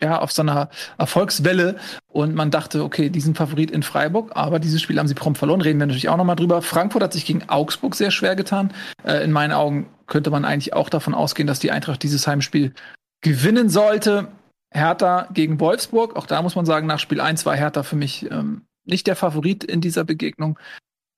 ja 0.00 0.20
auf 0.20 0.32
so 0.32 0.42
einer 0.42 0.68
Erfolgswelle 0.98 1.76
und 2.08 2.34
man 2.34 2.50
dachte, 2.50 2.82
okay, 2.82 3.08
diesen 3.08 3.34
Favorit 3.34 3.70
in 3.70 3.82
Freiburg, 3.82 4.32
aber 4.34 4.58
dieses 4.58 4.82
Spiel 4.82 4.98
haben 4.98 5.08
sie 5.08 5.14
prompt 5.14 5.38
verloren. 5.38 5.60
Reden 5.60 5.78
wir 5.78 5.86
natürlich 5.86 6.08
auch 6.08 6.16
noch 6.16 6.24
mal 6.24 6.34
drüber. 6.34 6.60
Frankfurt 6.60 7.02
hat 7.02 7.12
sich 7.12 7.24
gegen 7.24 7.48
Augsburg 7.48 7.94
sehr 7.94 8.10
schwer 8.10 8.36
getan. 8.36 8.72
Äh, 9.04 9.24
in 9.24 9.32
meinen 9.32 9.52
Augen 9.52 9.88
könnte 10.06 10.30
man 10.30 10.44
eigentlich 10.44 10.74
auch 10.74 10.88
davon 10.88 11.14
ausgehen, 11.14 11.46
dass 11.46 11.60
die 11.60 11.70
Eintracht 11.70 12.02
dieses 12.02 12.26
Heimspiel 12.26 12.74
gewinnen 13.20 13.68
sollte. 13.68 14.28
Hertha 14.74 15.28
gegen 15.32 15.60
Wolfsburg, 15.60 16.16
auch 16.16 16.26
da 16.26 16.40
muss 16.40 16.56
man 16.56 16.64
sagen, 16.64 16.86
nach 16.86 16.98
Spiel 16.98 17.20
1 17.20 17.44
war 17.44 17.54
Hertha 17.54 17.82
für 17.82 17.96
mich 17.96 18.30
ähm, 18.30 18.62
nicht 18.84 19.06
der 19.06 19.16
Favorit 19.16 19.64
in 19.64 19.80
dieser 19.80 20.04
Begegnung. 20.04 20.58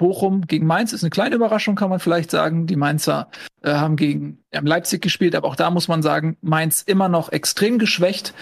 Bochum 0.05 0.47
gegen 0.47 0.67
Mainz 0.67 0.93
ist 0.93 1.03
eine 1.03 1.09
kleine 1.09 1.35
Überraschung, 1.35 1.77
kann 1.77 1.89
man 1.89 1.99
vielleicht 1.99 2.31
sagen. 2.31 2.67
Die 2.67 2.77
Mainzer 2.77 3.31
äh, 3.63 3.73
haben 3.73 3.97
gegen 3.97 4.45
ähm, 4.53 4.67
Leipzig 4.67 5.01
gespielt, 5.01 5.35
aber 5.35 5.49
auch 5.49 5.57
da 5.57 5.71
muss 5.71 5.89
man 5.89 6.03
sagen, 6.03 6.37
Mainz 6.43 6.83
immer 6.83 7.09
noch 7.09 7.33
extrem 7.33 7.79
geschwächt. 7.79 8.35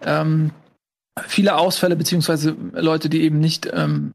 Ähm, 0.00 0.52
viele 1.26 1.56
Ausfälle, 1.56 1.96
beziehungsweise 1.96 2.54
Leute, 2.72 3.08
die 3.08 3.22
eben 3.22 3.40
nicht 3.40 3.68
ähm, 3.72 4.14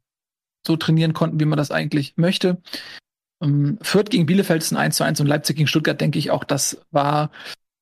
so 0.65 0.77
trainieren 0.77 1.11
konnten, 1.11 1.41
wie 1.41 1.45
man 1.45 1.57
das 1.57 1.71
eigentlich 1.71 2.13
möchte. 2.15 2.61
Ähm, 3.43 3.79
Fürth 3.81 4.09
gegen 4.09 4.25
Bielefeld 4.25 4.61
ist 4.61 4.71
ein 4.71 4.77
1 4.77 4.95
zu 4.95 5.03
1 5.03 5.19
und 5.19 5.27
Leipzig 5.27 5.57
gegen 5.57 5.67
Stuttgart, 5.67 5.99
denke 5.99 6.19
ich 6.19 6.31
auch, 6.31 6.45
das 6.45 6.85
war 6.91 7.31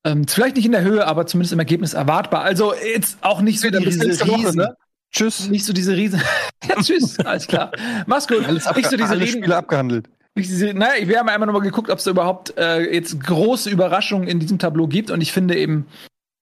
ähm, 0.04 0.28
vielleicht 0.28 0.56
nicht 0.56 0.66
in 0.66 0.72
der 0.72 0.82
Höhe, 0.82 1.06
aber 1.06 1.28
zumindest 1.28 1.54
im 1.54 1.60
Ergebnis 1.60 1.94
erwartbar. 1.94 2.42
Also 2.42 2.74
jetzt 2.74 3.20
auch 3.22 3.42
nicht 3.42 3.60
so 3.60 3.70
die 3.70 3.78
nächste 3.78 4.28
Woche, 4.28 4.58
ne? 4.58 4.76
Tschüss. 5.12 5.50
nicht 5.50 5.66
so 5.66 5.74
diese 5.74 5.96
riesen. 5.96 6.22
ja, 6.68 6.76
tschüss, 6.82 7.20
alles 7.26 7.48
klar. 7.48 7.72
Mach's 8.06 8.28
gut. 8.28 8.46
Alles 8.46 8.66
nicht 8.76 8.90
so 8.90 8.98
diese 8.98 9.10
alle 9.10 9.22
riesen, 9.22 9.40
Spiele 9.42 9.56
abgehandelt. 9.58 10.10
naja, 10.36 11.08
wir 11.08 11.20
haben 11.20 11.30
einmal 11.30 11.48
nochmal 11.48 11.62
geguckt, 11.62 11.90
ob 11.90 11.98
es 11.98 12.06
da 12.06 12.12
überhaupt 12.12 12.58
äh, 12.58 12.94
jetzt 12.94 13.22
große 13.24 13.70
Überraschungen 13.70 14.28
in 14.28 14.40
diesem 14.40 14.60
Tableau 14.60 14.88
gibt. 14.88 15.12
Und 15.12 15.22
ich 15.22 15.32
finde 15.32 15.58
eben, 15.58 15.86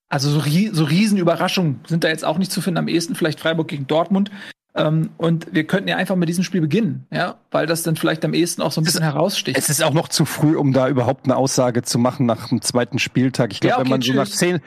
also 0.10 0.30
so, 0.30 0.42
so 0.72 0.84
Riesenüberraschungen 0.84 1.82
sind 1.88 2.04
da 2.04 2.10
jetzt 2.10 2.26
auch 2.26 2.38
nicht 2.38 2.52
zu 2.52 2.62
finden. 2.62 2.78
Am 2.78 2.88
ehesten 2.88 3.16
vielleicht 3.16 3.40
Freiburg 3.40 3.68
gegen 3.68 3.88
Dortmund. 3.88 4.32
Ähm, 4.76 5.10
und 5.18 5.48
wir 5.52 5.64
könnten 5.66 5.88
ja 5.90 5.98
einfach 5.98 6.16
mit 6.16 6.30
diesem 6.30 6.44
Spiel 6.44 6.62
beginnen, 6.62 7.08
ja, 7.12 7.40
weil 7.50 7.66
das 7.66 7.82
dann 7.82 7.96
vielleicht 7.96 8.24
am 8.24 8.36
ehesten 8.36 8.62
auch 8.62 8.72
so 8.72 8.80
ein 8.80 8.84
bisschen 8.84 9.02
heraussticht. 9.02 9.58
Es 9.58 9.68
ist 9.70 9.84
auch 9.84 9.94
noch 9.94 10.10
zu 10.10 10.26
früh, 10.26 10.56
um 10.56 10.74
da 10.74 10.88
überhaupt 10.88 11.26
eine 11.26 11.36
Aussage 11.36 11.82
zu 11.82 11.98
machen 11.98 12.28
nach 12.28 12.50
dem 12.50 12.62
zweiten 12.62 13.00
Spieltag. 13.00 13.52
Ich 13.52 13.62
glaube, 13.62 13.72
Ja, 13.72 13.76
okay, 13.78 13.84
wenn 13.86 13.90
man 13.90 14.02
so 14.04 14.14
nach 14.14 14.28
tschüss. 14.28 14.38
zehn, 14.38 14.60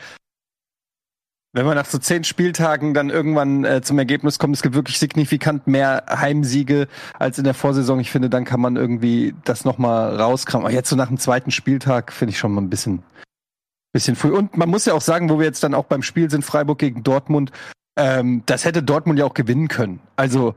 wenn 1.53 1.67
man 1.67 1.77
nach 1.77 1.87
so 1.87 1.99
zehn 1.99 2.25
Spieltagen 2.25 2.95
dann 2.95 3.11
irgendwann 3.11 3.65
äh, 3.65 3.83
zum 3.83 3.99
Ergebnis 3.99 4.39
kommt, 4.39 4.57
es 4.57 4.63
gibt 4.63 4.75
wirklich 4.75 4.99
signifikant 4.99 5.67
mehr 5.67 6.05
Heimsiege 6.09 6.89
als 7.19 7.37
in 7.37 7.45
der 7.45 7.55
Vorsaison. 7.55 8.01
Ich 8.01 8.11
finde, 8.11 8.31
dann 8.31 8.45
kann 8.45 8.61
man 8.61 8.77
irgendwie 8.77 9.35
das 9.45 9.65
noch 9.65 9.77
mal 9.77 10.17
rauskramen. 10.17 10.67
Aber 10.67 10.75
jetzt 10.75 10.89
so 10.89 10.97
nach 10.97 11.09
dem 11.09 11.19
zweiten 11.19 11.51
Spieltag 11.51 12.13
finde 12.13 12.31
ich 12.31 12.39
schon 12.39 12.53
mal 12.53 12.63
ein 12.63 12.71
bisschen, 12.71 13.03
bisschen 13.93 14.17
früh. 14.17 14.31
Und 14.31 14.57
man 14.57 14.71
muss 14.71 14.87
ja 14.87 14.95
auch 14.95 15.03
sagen, 15.03 15.29
wo 15.29 15.39
wir 15.39 15.45
jetzt 15.45 15.63
dann 15.63 15.75
auch 15.75 15.85
beim 15.85 16.03
Spiel 16.03 16.31
sind, 16.31 16.43
Freiburg 16.43 16.79
gegen 16.79 17.03
Dortmund, 17.03 17.53
ähm, 17.99 18.43
das 18.47 18.65
hätte 18.65 18.83
Dortmund 18.83 19.19
ja 19.19 19.27
auch 19.27 19.35
gewinnen 19.35 19.69
können. 19.69 20.01
Also 20.17 20.55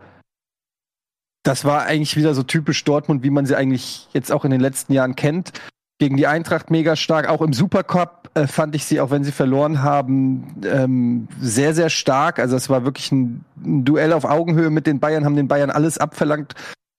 das 1.43 1.65
war 1.65 1.85
eigentlich 1.85 2.15
wieder 2.15 2.33
so 2.33 2.43
typisch 2.43 2.83
Dortmund, 2.85 3.21
wie 3.21 3.29
man 3.29 3.45
sie 3.45 3.55
eigentlich 3.55 4.07
jetzt 4.13 4.31
auch 4.31 4.45
in 4.45 4.51
den 4.51 4.61
letzten 4.61 4.93
Jahren 4.93 5.15
kennt. 5.15 5.51
Gegen 5.97 6.17
die 6.17 6.27
Eintracht 6.27 6.71
mega 6.71 6.95
stark. 6.95 7.29
Auch 7.29 7.41
im 7.41 7.53
Supercup 7.53 8.29
äh, 8.33 8.47
fand 8.47 8.75
ich 8.75 8.83
sie, 8.83 8.99
auch 8.99 9.11
wenn 9.11 9.23
sie 9.23 9.31
verloren 9.31 9.81
haben, 9.81 10.61
ähm, 10.65 11.29
sehr, 11.39 11.73
sehr 11.73 11.89
stark. 11.89 12.37
Also 12.39 12.57
es 12.57 12.69
war 12.69 12.83
wirklich 12.83 13.11
ein, 13.13 13.45
ein 13.63 13.85
Duell 13.85 14.11
auf 14.11 14.25
Augenhöhe 14.25 14.69
mit 14.69 14.87
den 14.87 14.99
Bayern, 14.99 15.23
haben 15.23 15.37
den 15.37 15.47
Bayern 15.47 15.69
alles 15.69 15.97
abverlangt. 15.97 16.53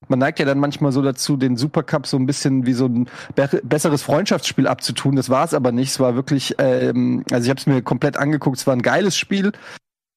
Man 0.09 0.19
neigt 0.19 0.39
ja 0.39 0.47
dann 0.47 0.61
manchmal 0.61 0.93
so 0.93 1.03
dazu, 1.03 1.37
den 1.37 1.57
Supercup 1.57 2.07
so 2.07 2.17
ein 2.17 2.27
bisschen 2.27 2.65
wie 2.65 2.73
so 2.73 2.87
ein 2.87 3.09
be 3.35 3.61
besseres 3.65 4.03
Freundschaftsspiel 4.03 4.67
abzutun. 4.67 5.17
Das 5.17 5.29
war 5.29 5.45
es 5.45 5.53
aber 5.53 5.73
nicht. 5.73 5.91
Es 5.91 6.01
war 6.01 6.15
wirklich, 6.15 6.55
ähm, 6.59 7.25
also 7.31 7.45
ich 7.45 7.51
habe 7.51 7.61
es 7.61 7.67
mir 7.67 7.83
komplett 7.83 8.17
angeguckt. 8.17 8.57
Es 8.57 8.67
war 8.67 8.75
ein 8.75 8.83
geiles 8.83 9.17
Spiel. 9.17 9.53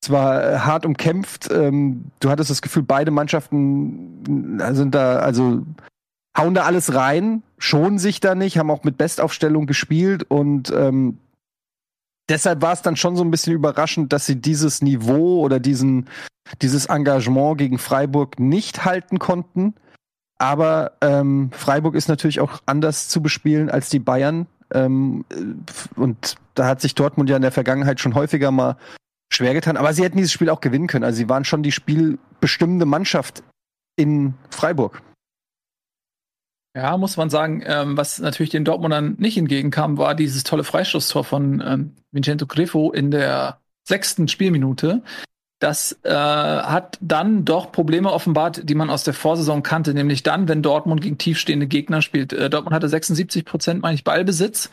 Es 0.01 0.09
war 0.09 0.43
äh, 0.43 0.59
hart 0.59 0.85
umkämpft. 0.85 1.49
Ähm, 1.51 2.05
du 2.19 2.29
hattest 2.29 2.49
das 2.49 2.61
Gefühl, 2.61 2.83
beide 2.83 3.11
Mannschaften 3.11 4.59
äh, 4.61 4.73
sind 4.73 4.95
da, 4.95 5.17
also 5.17 5.63
hauen 6.39 6.55
da 6.55 6.63
alles 6.63 6.93
rein, 6.95 7.43
schonen 7.57 7.99
sich 7.99 8.19
da 8.19 8.33
nicht, 8.33 8.57
haben 8.57 8.71
auch 8.71 8.83
mit 8.83 8.97
Bestaufstellung 8.97 9.67
gespielt 9.67 10.23
und 10.23 10.71
ähm, 10.71 11.19
deshalb 12.29 12.61
war 12.61 12.73
es 12.73 12.81
dann 12.81 12.95
schon 12.95 13.15
so 13.15 13.23
ein 13.23 13.31
bisschen 13.31 13.53
überraschend, 13.53 14.13
dass 14.13 14.25
sie 14.25 14.37
dieses 14.37 14.81
Niveau 14.81 15.41
oder 15.41 15.59
diesen, 15.59 16.07
dieses 16.61 16.85
Engagement 16.85 17.57
gegen 17.57 17.77
Freiburg 17.77 18.39
nicht 18.39 18.85
halten 18.85 19.19
konnten. 19.19 19.75
Aber 20.37 20.93
ähm, 21.01 21.51
Freiburg 21.51 21.95
ist 21.95 22.07
natürlich 22.07 22.39
auch 22.39 22.61
anders 22.65 23.09
zu 23.09 23.21
bespielen 23.21 23.69
als 23.69 23.89
die 23.89 23.99
Bayern. 23.99 24.47
Ähm, 24.73 25.25
äh, 25.29 25.99
und 25.99 26.35
da 26.53 26.67
hat 26.67 26.79
sich 26.79 26.95
Dortmund 26.95 27.29
ja 27.29 27.35
in 27.35 27.41
der 27.41 27.51
Vergangenheit 27.51 27.99
schon 27.99 28.15
häufiger 28.15 28.51
mal 28.51 28.77
schwer 29.31 29.53
getan. 29.53 29.75
Aber 29.75 29.93
sie 29.93 30.03
hätten 30.03 30.17
dieses 30.17 30.31
Spiel 30.31 30.49
auch 30.49 30.61
gewinnen 30.61 30.87
können. 30.87 31.03
Also 31.03 31.17
sie 31.17 31.29
waren 31.29 31.43
schon 31.43 31.61
die 31.61 31.73
spielbestimmende 31.73 32.85
Mannschaft 32.85 33.43
in 33.97 34.33
Freiburg. 34.49 35.01
Ja, 36.75 36.97
muss 36.97 37.17
man 37.17 37.29
sagen, 37.29 37.63
ähm, 37.65 37.97
was 37.97 38.19
natürlich 38.19 38.51
den 38.51 38.63
Dortmundern 38.63 39.15
nicht 39.17 39.37
entgegenkam, 39.37 39.97
war 39.97 40.13
dieses 40.13 40.43
tolle 40.43 40.63
Freistoßtor 40.63 41.23
von 41.23 41.63
ähm, 41.65 41.95
Vincenzo 42.11 42.45
Griffo 42.45 42.91
in 42.91 43.09
der 43.09 43.59
sechsten 43.83 44.27
Spielminute. 44.27 45.01
Das 45.59 45.99
äh, 46.03 46.09
hat 46.11 46.97
dann 47.01 47.43
doch 47.43 47.71
Probleme 47.71 48.13
offenbart, 48.13 48.69
die 48.69 48.75
man 48.75 48.89
aus 48.89 49.03
der 49.03 49.13
Vorsaison 49.13 49.61
kannte, 49.61 49.93
nämlich 49.93 50.23
dann, 50.23 50.47
wenn 50.47 50.61
Dortmund 50.61 51.01
gegen 51.01 51.17
tiefstehende 51.17 51.67
Gegner 51.67 52.01
spielt. 52.01 52.31
Äh, 52.31 52.49
Dortmund 52.49 52.73
hatte 52.73 52.87
76 52.87 53.43
Prozent, 53.43 53.81
meine 53.81 53.95
ich, 53.95 54.05
Ballbesitz 54.05 54.69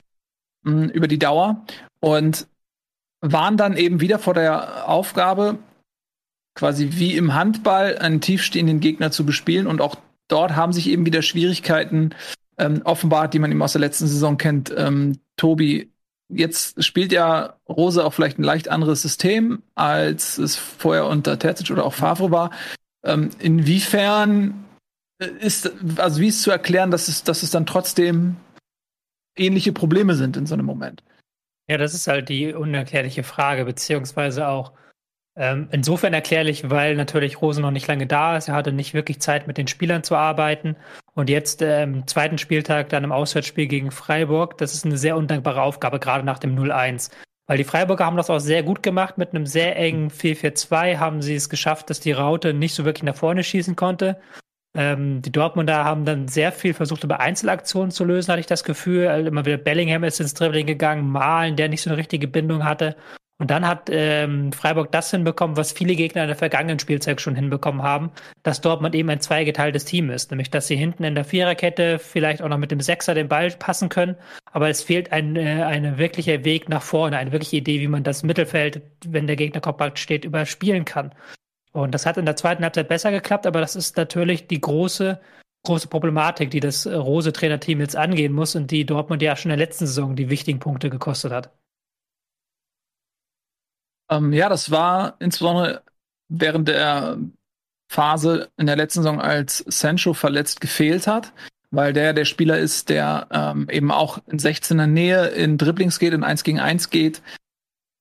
mh, 0.62 0.92
über 0.92 1.08
die 1.08 1.18
Dauer 1.18 1.64
und 2.00 2.46
waren 3.20 3.56
dann 3.56 3.76
eben 3.76 4.00
wieder 4.00 4.18
vor 4.18 4.34
der 4.34 4.88
Aufgabe, 4.88 5.58
quasi 6.54 6.90
wie 6.92 7.16
im 7.16 7.34
Handball 7.34 7.98
einen 7.98 8.20
tiefstehenden 8.20 8.80
Gegner 8.80 9.10
zu 9.10 9.26
bespielen 9.26 9.66
und 9.66 9.80
auch 9.80 9.96
dort 10.28 10.56
haben 10.56 10.72
sich 10.72 10.88
eben 10.88 11.06
wieder 11.06 11.22
Schwierigkeiten 11.22 12.10
ähm, 12.58 12.82
offenbart, 12.84 13.34
die 13.34 13.38
man 13.38 13.50
eben 13.50 13.62
aus 13.62 13.72
der 13.72 13.80
letzten 13.80 14.06
Saison 14.06 14.38
kennt. 14.38 14.72
Ähm, 14.76 15.18
Tobi, 15.36 15.92
jetzt 16.28 16.82
spielt 16.82 17.12
ja 17.12 17.56
Rose 17.68 18.04
auch 18.04 18.14
vielleicht 18.14 18.38
ein 18.38 18.44
leicht 18.44 18.68
anderes 18.68 19.02
System, 19.02 19.62
als 19.74 20.38
es 20.38 20.56
vorher 20.56 21.06
unter 21.06 21.38
Terzic 21.38 21.70
oder 21.70 21.84
auch 21.84 21.94
Favre 21.94 22.30
war. 22.30 22.50
Ähm, 23.04 23.30
inwiefern 23.38 24.64
äh, 25.18 25.28
ist, 25.40 25.70
also 25.96 26.20
wie 26.20 26.28
ist 26.28 26.42
zu 26.42 26.50
erklären, 26.50 26.90
dass 26.90 27.08
es, 27.08 27.24
dass 27.24 27.42
es 27.42 27.50
dann 27.50 27.66
trotzdem 27.66 28.36
ähnliche 29.36 29.72
Probleme 29.72 30.14
sind 30.14 30.36
in 30.36 30.46
so 30.46 30.54
einem 30.54 30.66
Moment? 30.66 31.02
Ja, 31.68 31.78
das 31.78 31.94
ist 31.94 32.06
halt 32.06 32.28
die 32.28 32.54
unerklärliche 32.54 33.22
Frage, 33.22 33.64
beziehungsweise 33.64 34.48
auch 34.48 34.72
ähm, 35.36 35.68
insofern 35.70 36.14
erklärlich, 36.14 36.70
weil 36.70 36.96
natürlich 36.96 37.42
Rose 37.42 37.60
noch 37.60 37.70
nicht 37.70 37.86
lange 37.86 38.06
da 38.06 38.36
ist. 38.36 38.48
Er 38.48 38.54
hatte 38.54 38.72
nicht 38.72 38.94
wirklich 38.94 39.20
Zeit, 39.20 39.46
mit 39.46 39.58
den 39.58 39.68
Spielern 39.68 40.02
zu 40.02 40.16
arbeiten. 40.16 40.76
Und 41.14 41.28
jetzt 41.28 41.60
äh, 41.60 41.82
im 41.82 42.06
zweiten 42.06 42.38
Spieltag 42.38 42.88
dann 42.88 43.04
im 43.04 43.12
Auswärtsspiel 43.12 43.66
gegen 43.66 43.90
Freiburg, 43.90 44.56
das 44.58 44.72
ist 44.72 44.86
eine 44.86 44.96
sehr 44.96 45.16
undankbare 45.16 45.60
Aufgabe, 45.60 45.98
gerade 45.98 46.24
nach 46.24 46.38
dem 46.38 46.56
0-1. 46.56 47.10
Weil 47.46 47.58
die 47.58 47.64
Freiburger 47.64 48.06
haben 48.06 48.16
das 48.16 48.30
auch 48.30 48.38
sehr 48.38 48.62
gut 48.62 48.82
gemacht. 48.82 49.18
Mit 49.18 49.30
einem 49.30 49.46
sehr 49.46 49.76
engen 49.76 50.10
4-4-2 50.10 50.98
haben 50.98 51.22
sie 51.22 51.36
es 51.36 51.48
geschafft, 51.48 51.90
dass 51.90 52.00
die 52.00 52.12
Raute 52.12 52.54
nicht 52.54 52.74
so 52.74 52.84
wirklich 52.84 53.04
nach 53.04 53.14
vorne 53.14 53.44
schießen 53.44 53.76
konnte. 53.76 54.18
Ähm, 54.74 55.22
die 55.22 55.32
Dortmunder 55.32 55.84
haben 55.84 56.04
dann 56.06 56.28
sehr 56.28 56.50
viel 56.50 56.74
versucht, 56.74 57.04
über 57.04 57.20
Einzelaktionen 57.20 57.90
zu 57.90 58.04
lösen, 58.04 58.30
hatte 58.30 58.40
ich 58.40 58.46
das 58.46 58.64
Gefühl. 58.64 59.08
Also 59.08 59.28
immer 59.28 59.44
wieder 59.44 59.58
Bellingham 59.58 60.04
ist 60.04 60.18
ins 60.18 60.34
Dribbling 60.34 60.66
gegangen, 60.66 61.08
Malen, 61.08 61.56
der 61.56 61.68
nicht 61.68 61.82
so 61.82 61.90
eine 61.90 61.98
richtige 61.98 62.26
Bindung 62.26 62.64
hatte. 62.64 62.96
Und 63.38 63.50
dann 63.50 63.66
hat 63.66 63.90
ähm, 63.92 64.50
Freiburg 64.52 64.90
das 64.92 65.10
hinbekommen, 65.10 65.58
was 65.58 65.72
viele 65.72 65.94
Gegner 65.94 66.22
in 66.22 66.28
der 66.28 66.36
vergangenen 66.36 66.78
Spielzeit 66.78 67.20
schon 67.20 67.34
hinbekommen 67.34 67.82
haben, 67.82 68.10
dass 68.42 68.62
Dortmund 68.62 68.94
eben 68.94 69.10
ein 69.10 69.20
zweigeteiltes 69.20 69.84
Team 69.84 70.08
ist. 70.08 70.30
Nämlich, 70.30 70.50
dass 70.50 70.68
sie 70.68 70.76
hinten 70.76 71.04
in 71.04 71.14
der 71.14 71.24
Viererkette 71.24 71.98
vielleicht 71.98 72.40
auch 72.40 72.48
noch 72.48 72.56
mit 72.56 72.70
dem 72.70 72.80
Sechser 72.80 73.14
den 73.14 73.28
Ball 73.28 73.50
passen 73.50 73.90
können. 73.90 74.16
Aber 74.52 74.70
es 74.70 74.82
fehlt 74.82 75.12
ein 75.12 75.36
äh, 75.36 75.64
eine 75.64 75.98
wirklicher 75.98 76.44
Weg 76.44 76.70
nach 76.70 76.82
vorne, 76.82 77.18
eine 77.18 77.32
wirkliche 77.32 77.56
Idee, 77.56 77.80
wie 77.80 77.88
man 77.88 78.04
das 78.04 78.22
Mittelfeld, 78.22 78.80
wenn 79.06 79.26
der 79.26 79.36
Gegner 79.36 79.60
kompakt 79.60 79.98
steht, 79.98 80.24
überspielen 80.24 80.86
kann. 80.86 81.12
Und 81.72 81.94
das 81.94 82.06
hat 82.06 82.16
in 82.16 82.24
der 82.24 82.36
zweiten 82.36 82.62
Halbzeit 82.64 82.88
besser 82.88 83.10
geklappt, 83.10 83.46
aber 83.46 83.60
das 83.60 83.76
ist 83.76 83.98
natürlich 83.98 84.46
die 84.46 84.62
große, 84.62 85.20
große 85.66 85.88
Problematik, 85.88 86.50
die 86.50 86.60
das 86.60 86.86
äh, 86.86 86.94
Rose-Trainerteam 86.94 87.80
jetzt 87.80 87.96
angehen 87.96 88.32
muss 88.32 88.56
und 88.56 88.70
die 88.70 88.86
Dortmund 88.86 89.20
ja 89.20 89.36
schon 89.36 89.50
in 89.50 89.58
der 89.58 89.66
letzten 89.66 89.86
Saison 89.86 90.16
die 90.16 90.30
wichtigen 90.30 90.58
Punkte 90.58 90.88
gekostet 90.88 91.32
hat. 91.32 91.50
Ähm, 94.10 94.32
ja, 94.32 94.48
das 94.48 94.70
war 94.70 95.16
insbesondere 95.18 95.82
während 96.28 96.68
der 96.68 97.18
Phase 97.88 98.48
in 98.56 98.66
der 98.66 98.76
letzten 98.76 99.02
Saison, 99.02 99.20
als 99.20 99.64
Sancho 99.68 100.12
verletzt 100.12 100.60
gefehlt 100.60 101.06
hat, 101.06 101.32
weil 101.70 101.92
der 101.92 102.12
der 102.12 102.24
Spieler 102.24 102.58
ist, 102.58 102.88
der 102.88 103.28
ähm, 103.30 103.68
eben 103.70 103.90
auch 103.90 104.18
in 104.26 104.38
16er 104.38 104.86
Nähe 104.86 105.26
in 105.28 105.58
Dribblings 105.58 105.98
geht, 105.98 106.12
in 106.12 106.24
1 106.24 106.42
gegen 106.42 106.60
1 106.60 106.90
geht, 106.90 107.22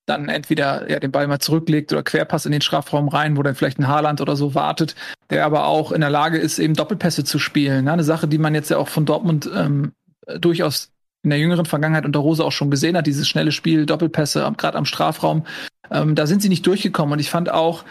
dann 0.05 0.29
entweder 0.29 0.89
ja, 0.89 0.99
den 0.99 1.11
Ball 1.11 1.27
mal 1.27 1.39
zurücklegt 1.39 1.91
oder 1.91 2.03
Querpass 2.03 2.45
in 2.45 2.51
den 2.51 2.61
Strafraum 2.61 3.07
rein, 3.07 3.37
wo 3.37 3.43
dann 3.43 3.55
vielleicht 3.55 3.79
ein 3.79 3.87
Haaland 3.87 4.21
oder 4.21 4.35
so 4.35 4.53
wartet, 4.55 4.95
der 5.29 5.45
aber 5.45 5.65
auch 5.65 5.91
in 5.91 6.01
der 6.01 6.09
Lage 6.09 6.37
ist, 6.37 6.59
eben 6.59 6.75
Doppelpässe 6.75 7.23
zu 7.23 7.39
spielen. 7.39 7.85
Ne? 7.85 7.93
Eine 7.93 8.03
Sache, 8.03 8.27
die 8.27 8.37
man 8.37 8.55
jetzt 8.55 8.69
ja 8.69 8.77
auch 8.77 8.87
von 8.87 9.05
Dortmund 9.05 9.49
ähm, 9.53 9.93
durchaus 10.39 10.91
in 11.25 11.31
der 11.31 11.39
jüngeren 11.39 11.65
Vergangenheit 11.65 12.05
unter 12.05 12.19
Rose 12.19 12.43
auch 12.45 12.51
schon 12.51 12.71
gesehen 12.71 12.95
hat, 12.95 13.07
dieses 13.07 13.27
schnelle 13.27 13.51
Spiel, 13.51 13.85
Doppelpässe, 13.85 14.49
gerade 14.57 14.77
am 14.77 14.85
Strafraum. 14.85 15.45
Ähm, 15.91 16.15
da 16.15 16.27
sind 16.27 16.41
sie 16.41 16.49
nicht 16.49 16.65
durchgekommen. 16.65 17.13
Und 17.13 17.19
ich 17.19 17.29
fand 17.29 17.51
auch, 17.51 17.83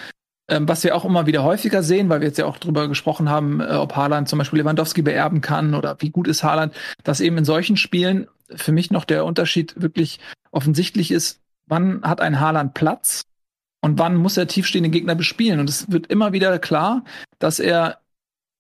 ähm, 0.49 0.69
was 0.69 0.85
wir 0.85 0.95
auch 0.95 1.05
immer 1.05 1.27
wieder 1.27 1.43
häufiger 1.43 1.83
sehen, 1.83 2.09
weil 2.09 2.21
wir 2.21 2.29
jetzt 2.29 2.39
ja 2.39 2.47
auch 2.47 2.59
drüber 2.59 2.89
gesprochen 2.89 3.29
haben, 3.29 3.61
äh, 3.61 3.75
ob 3.75 3.97
Haaland 3.97 4.29
zum 4.29 4.39
Beispiel 4.39 4.61
Lewandowski 4.61 5.03
beerben 5.03 5.41
kann 5.41 5.75
oder 5.75 5.97
wie 6.01 6.11
gut 6.11 6.29
ist 6.29 6.43
Haaland, 6.43 6.75
dass 7.03 7.21
eben 7.21 7.39
in 7.39 7.45
solchen 7.45 7.77
Spielen 7.77 8.27
für 8.55 8.73
mich 8.73 8.91
noch 8.91 9.05
der 9.05 9.25
Unterschied 9.25 9.75
wirklich 9.81 10.21
offensichtlich 10.51 11.11
ist, 11.11 11.41
wann 11.67 12.03
hat 12.03 12.21
ein 12.21 12.41
Haaland 12.41 12.75
Platz 12.75 13.25
und 13.81 13.99
wann 13.99 14.17
muss 14.17 14.37
er 14.37 14.47
tiefstehende 14.47 14.91
Gegner 14.91 15.15
bespielen. 15.15 15.61
Und 15.61 15.69
es 15.69 15.91
wird 15.91 16.07
immer 16.07 16.33
wieder 16.33 16.59
klar, 16.59 17.05
dass 17.39 17.59
er 17.59 17.99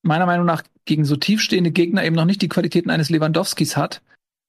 meiner 0.02 0.26
Meinung 0.26 0.46
nach 0.46 0.62
gegen 0.84 1.04
so 1.04 1.16
tiefstehende 1.16 1.70
Gegner 1.70 2.04
eben 2.04 2.16
noch 2.16 2.24
nicht 2.24 2.42
die 2.42 2.48
Qualitäten 2.48 2.90
eines 2.90 3.10
Lewandowskis 3.10 3.76
hat. 3.76 4.02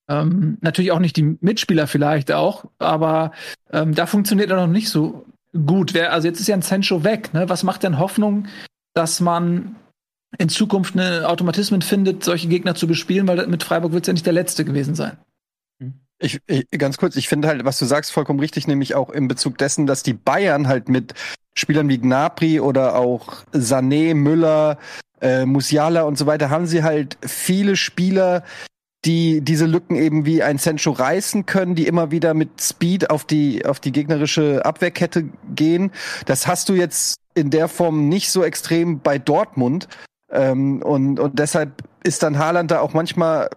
Ähm, 0.07 0.57
natürlich 0.61 0.91
auch 0.91 0.99
nicht 0.99 1.17
die 1.17 1.37
Mitspieler 1.41 1.87
vielleicht 1.87 2.31
auch, 2.31 2.65
aber 2.77 3.31
ähm, 3.71 3.95
da 3.95 4.05
funktioniert 4.05 4.51
er 4.51 4.57
noch 4.57 4.67
nicht 4.67 4.89
so 4.89 5.25
gut. 5.65 5.93
Wer, 5.93 6.13
also 6.13 6.27
jetzt 6.27 6.39
ist 6.39 6.47
ja 6.47 6.55
ein 6.55 6.61
Sancho 6.61 7.03
weg. 7.03 7.33
Ne? 7.33 7.49
Was 7.49 7.63
macht 7.63 7.83
denn 7.83 7.97
Hoffnung, 7.97 8.47
dass 8.93 9.19
man 9.19 9.75
in 10.37 10.49
Zukunft 10.49 10.97
eine 10.97 11.27
Automatismen 11.27 11.81
findet, 11.81 12.23
solche 12.23 12.47
Gegner 12.47 12.75
zu 12.75 12.87
bespielen, 12.87 13.27
weil 13.27 13.47
mit 13.47 13.63
Freiburg 13.63 13.93
wird 13.93 14.03
es 14.03 14.07
ja 14.07 14.13
nicht 14.13 14.25
der 14.25 14.33
letzte 14.33 14.65
gewesen 14.65 14.95
sein. 14.95 15.17
Ich, 16.19 16.39
ich, 16.47 16.65
ganz 16.71 16.97
kurz, 16.97 17.15
ich 17.15 17.27
finde 17.27 17.47
halt, 17.47 17.65
was 17.65 17.77
du 17.77 17.85
sagst, 17.85 18.11
vollkommen 18.11 18.39
richtig, 18.39 18.67
nämlich 18.67 18.95
auch 18.95 19.09
in 19.09 19.27
Bezug 19.27 19.57
dessen, 19.57 19.85
dass 19.85 20.01
die 20.01 20.13
Bayern 20.13 20.67
halt 20.67 20.87
mit 20.87 21.13
Spielern 21.57 21.89
wie 21.89 21.97
Gnabry 21.97 22.59
oder 22.59 22.95
auch 22.95 23.43
Sané, 23.53 24.13
Müller, 24.13 24.77
äh, 25.21 25.45
Musiala 25.45 26.03
und 26.03 26.17
so 26.17 26.25
weiter, 26.25 26.49
haben 26.49 26.67
sie 26.67 26.83
halt 26.83 27.17
viele 27.21 27.75
Spieler, 27.75 28.43
die 29.05 29.41
diese 29.41 29.65
Lücken 29.65 29.95
eben 29.95 30.25
wie 30.25 30.43
ein 30.43 30.57
Sancho 30.57 30.91
reißen 30.91 31.45
können, 31.45 31.75
die 31.75 31.87
immer 31.87 32.11
wieder 32.11 32.33
mit 32.33 32.61
Speed 32.61 33.09
auf 33.09 33.23
die, 33.25 33.65
auf 33.65 33.79
die 33.79 33.91
gegnerische 33.91 34.65
Abwehrkette 34.65 35.29
gehen. 35.53 35.91
Das 36.25 36.47
hast 36.47 36.69
du 36.69 36.73
jetzt 36.73 37.17
in 37.35 37.49
der 37.49 37.67
Form 37.67 38.09
nicht 38.09 38.31
so 38.31 38.43
extrem 38.43 38.99
bei 38.99 39.19
Dortmund. 39.19 39.87
Ähm, 40.31 40.81
und, 40.81 41.19
und 41.19 41.37
deshalb 41.37 41.83
ist 42.03 42.23
dann 42.23 42.39
Haaland 42.39 42.71
da 42.71 42.79
auch 42.79 42.93
manchmal 42.93 43.49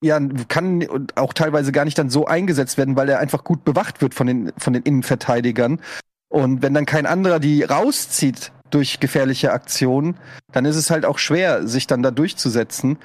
ja, 0.00 0.20
kann 0.46 0.86
auch 1.16 1.32
teilweise 1.32 1.72
gar 1.72 1.84
nicht 1.84 1.98
dann 1.98 2.10
so 2.10 2.26
eingesetzt 2.26 2.78
werden, 2.78 2.96
weil 2.96 3.08
er 3.08 3.18
einfach 3.18 3.42
gut 3.42 3.64
bewacht 3.64 4.00
wird 4.00 4.14
von 4.14 4.26
den, 4.26 4.52
von 4.56 4.72
den 4.72 4.82
Innenverteidigern. 4.82 5.80
Und 6.28 6.62
wenn 6.62 6.74
dann 6.74 6.86
kein 6.86 7.06
anderer 7.06 7.40
die 7.40 7.64
rauszieht 7.64 8.52
durch 8.70 9.00
gefährliche 9.00 9.52
Aktionen, 9.52 10.16
dann 10.52 10.66
ist 10.66 10.76
es 10.76 10.90
halt 10.90 11.04
auch 11.04 11.18
schwer, 11.18 11.66
sich 11.66 11.86
dann 11.86 12.02
da 12.02 12.10
durchzusetzen. 12.10 12.98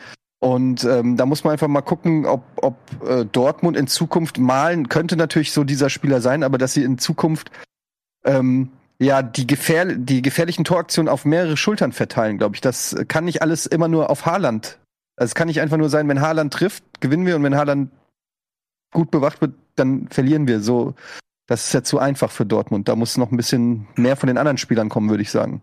Und 0.44 0.84
ähm, 0.84 1.16
da 1.16 1.26
muss 1.26 1.46
man 1.46 1.54
einfach 1.54 1.70
mal 1.70 1.80
gucken, 1.80 2.26
ob, 2.26 2.44
ob 2.58 2.76
äh, 3.08 3.24
Dortmund 3.24 3.78
in 3.78 3.88
Zukunft 3.88 4.40
malen 4.40 4.90
könnte 4.90 5.16
natürlich 5.16 5.54
so 5.54 5.64
dieser 5.64 5.90
Spieler 5.90 6.20
sein, 6.20 6.44
aber 6.44 6.58
dass 6.58 6.74
sie 6.74 6.84
in 6.84 6.98
Zukunft 6.98 7.50
ähm, 8.26 8.70
ja 9.00 9.22
die, 9.22 9.48
gefähr 9.48 9.86
die 9.86 10.22
gefährlichen 10.22 10.66
Toraktionen 10.66 11.08
auf 11.08 11.24
mehrere 11.24 11.56
Schultern 11.56 11.94
verteilen, 11.94 12.40
glaube 12.40 12.56
ich. 12.56 12.62
Das 12.62 12.94
kann 13.08 13.24
nicht 13.24 13.42
alles 13.42 13.66
immer 13.68 13.88
nur 13.88 14.10
auf 14.10 14.26
Haaland. 14.26 14.80
Also 15.16 15.32
es 15.32 15.36
kann 15.36 15.48
nicht 15.48 15.62
einfach 15.62 15.78
nur 15.78 15.88
sein, 15.88 16.10
wenn 16.10 16.20
Haaland 16.20 16.52
trifft, 16.52 16.84
gewinnen 17.00 17.26
wir 17.26 17.38
und 17.38 17.44
wenn 17.44 17.56
Haaland 17.56 17.90
gut 18.92 19.12
bewacht 19.12 19.40
wird, 19.40 19.54
dann 19.78 20.10
verlieren 20.10 20.46
wir. 20.46 20.60
So, 20.60 20.94
das 21.48 21.68
ist 21.68 21.74
ja 21.74 21.84
zu 21.84 22.00
einfach 22.00 22.32
für 22.32 22.46
Dortmund. 22.46 22.90
Da 22.90 22.98
muss 22.98 23.16
noch 23.16 23.32
ein 23.32 23.38
bisschen 23.38 23.88
mehr 23.96 24.18
von 24.18 24.28
den 24.28 24.38
anderen 24.38 24.58
Spielern 24.58 24.90
kommen, 24.90 25.10
würde 25.10 25.24
ich 25.24 25.32
sagen. 25.32 25.62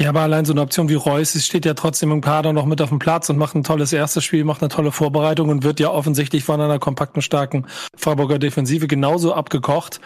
Ja, 0.00 0.10
aber 0.10 0.20
allein 0.20 0.44
so 0.44 0.52
eine 0.52 0.60
Option 0.60 0.88
wie 0.88 0.94
Reus 0.94 1.32
steht 1.44 1.64
ja 1.64 1.74
trotzdem 1.74 2.12
im 2.12 2.20
Kader 2.20 2.52
noch 2.52 2.66
mit 2.66 2.80
auf 2.80 2.90
dem 2.90 3.00
Platz 3.00 3.28
und 3.30 3.36
macht 3.36 3.56
ein 3.56 3.64
tolles 3.64 3.92
erstes 3.92 4.22
Spiel, 4.24 4.44
macht 4.44 4.62
eine 4.62 4.68
tolle 4.68 4.92
Vorbereitung 4.92 5.48
und 5.48 5.64
wird 5.64 5.80
ja 5.80 5.90
offensichtlich 5.90 6.44
von 6.44 6.60
einer 6.60 6.78
kompakten, 6.78 7.20
starken 7.20 7.66
Freiburger 7.96 8.38
Defensive 8.38 8.86
genauso 8.86 9.34
abgekocht, 9.34 10.00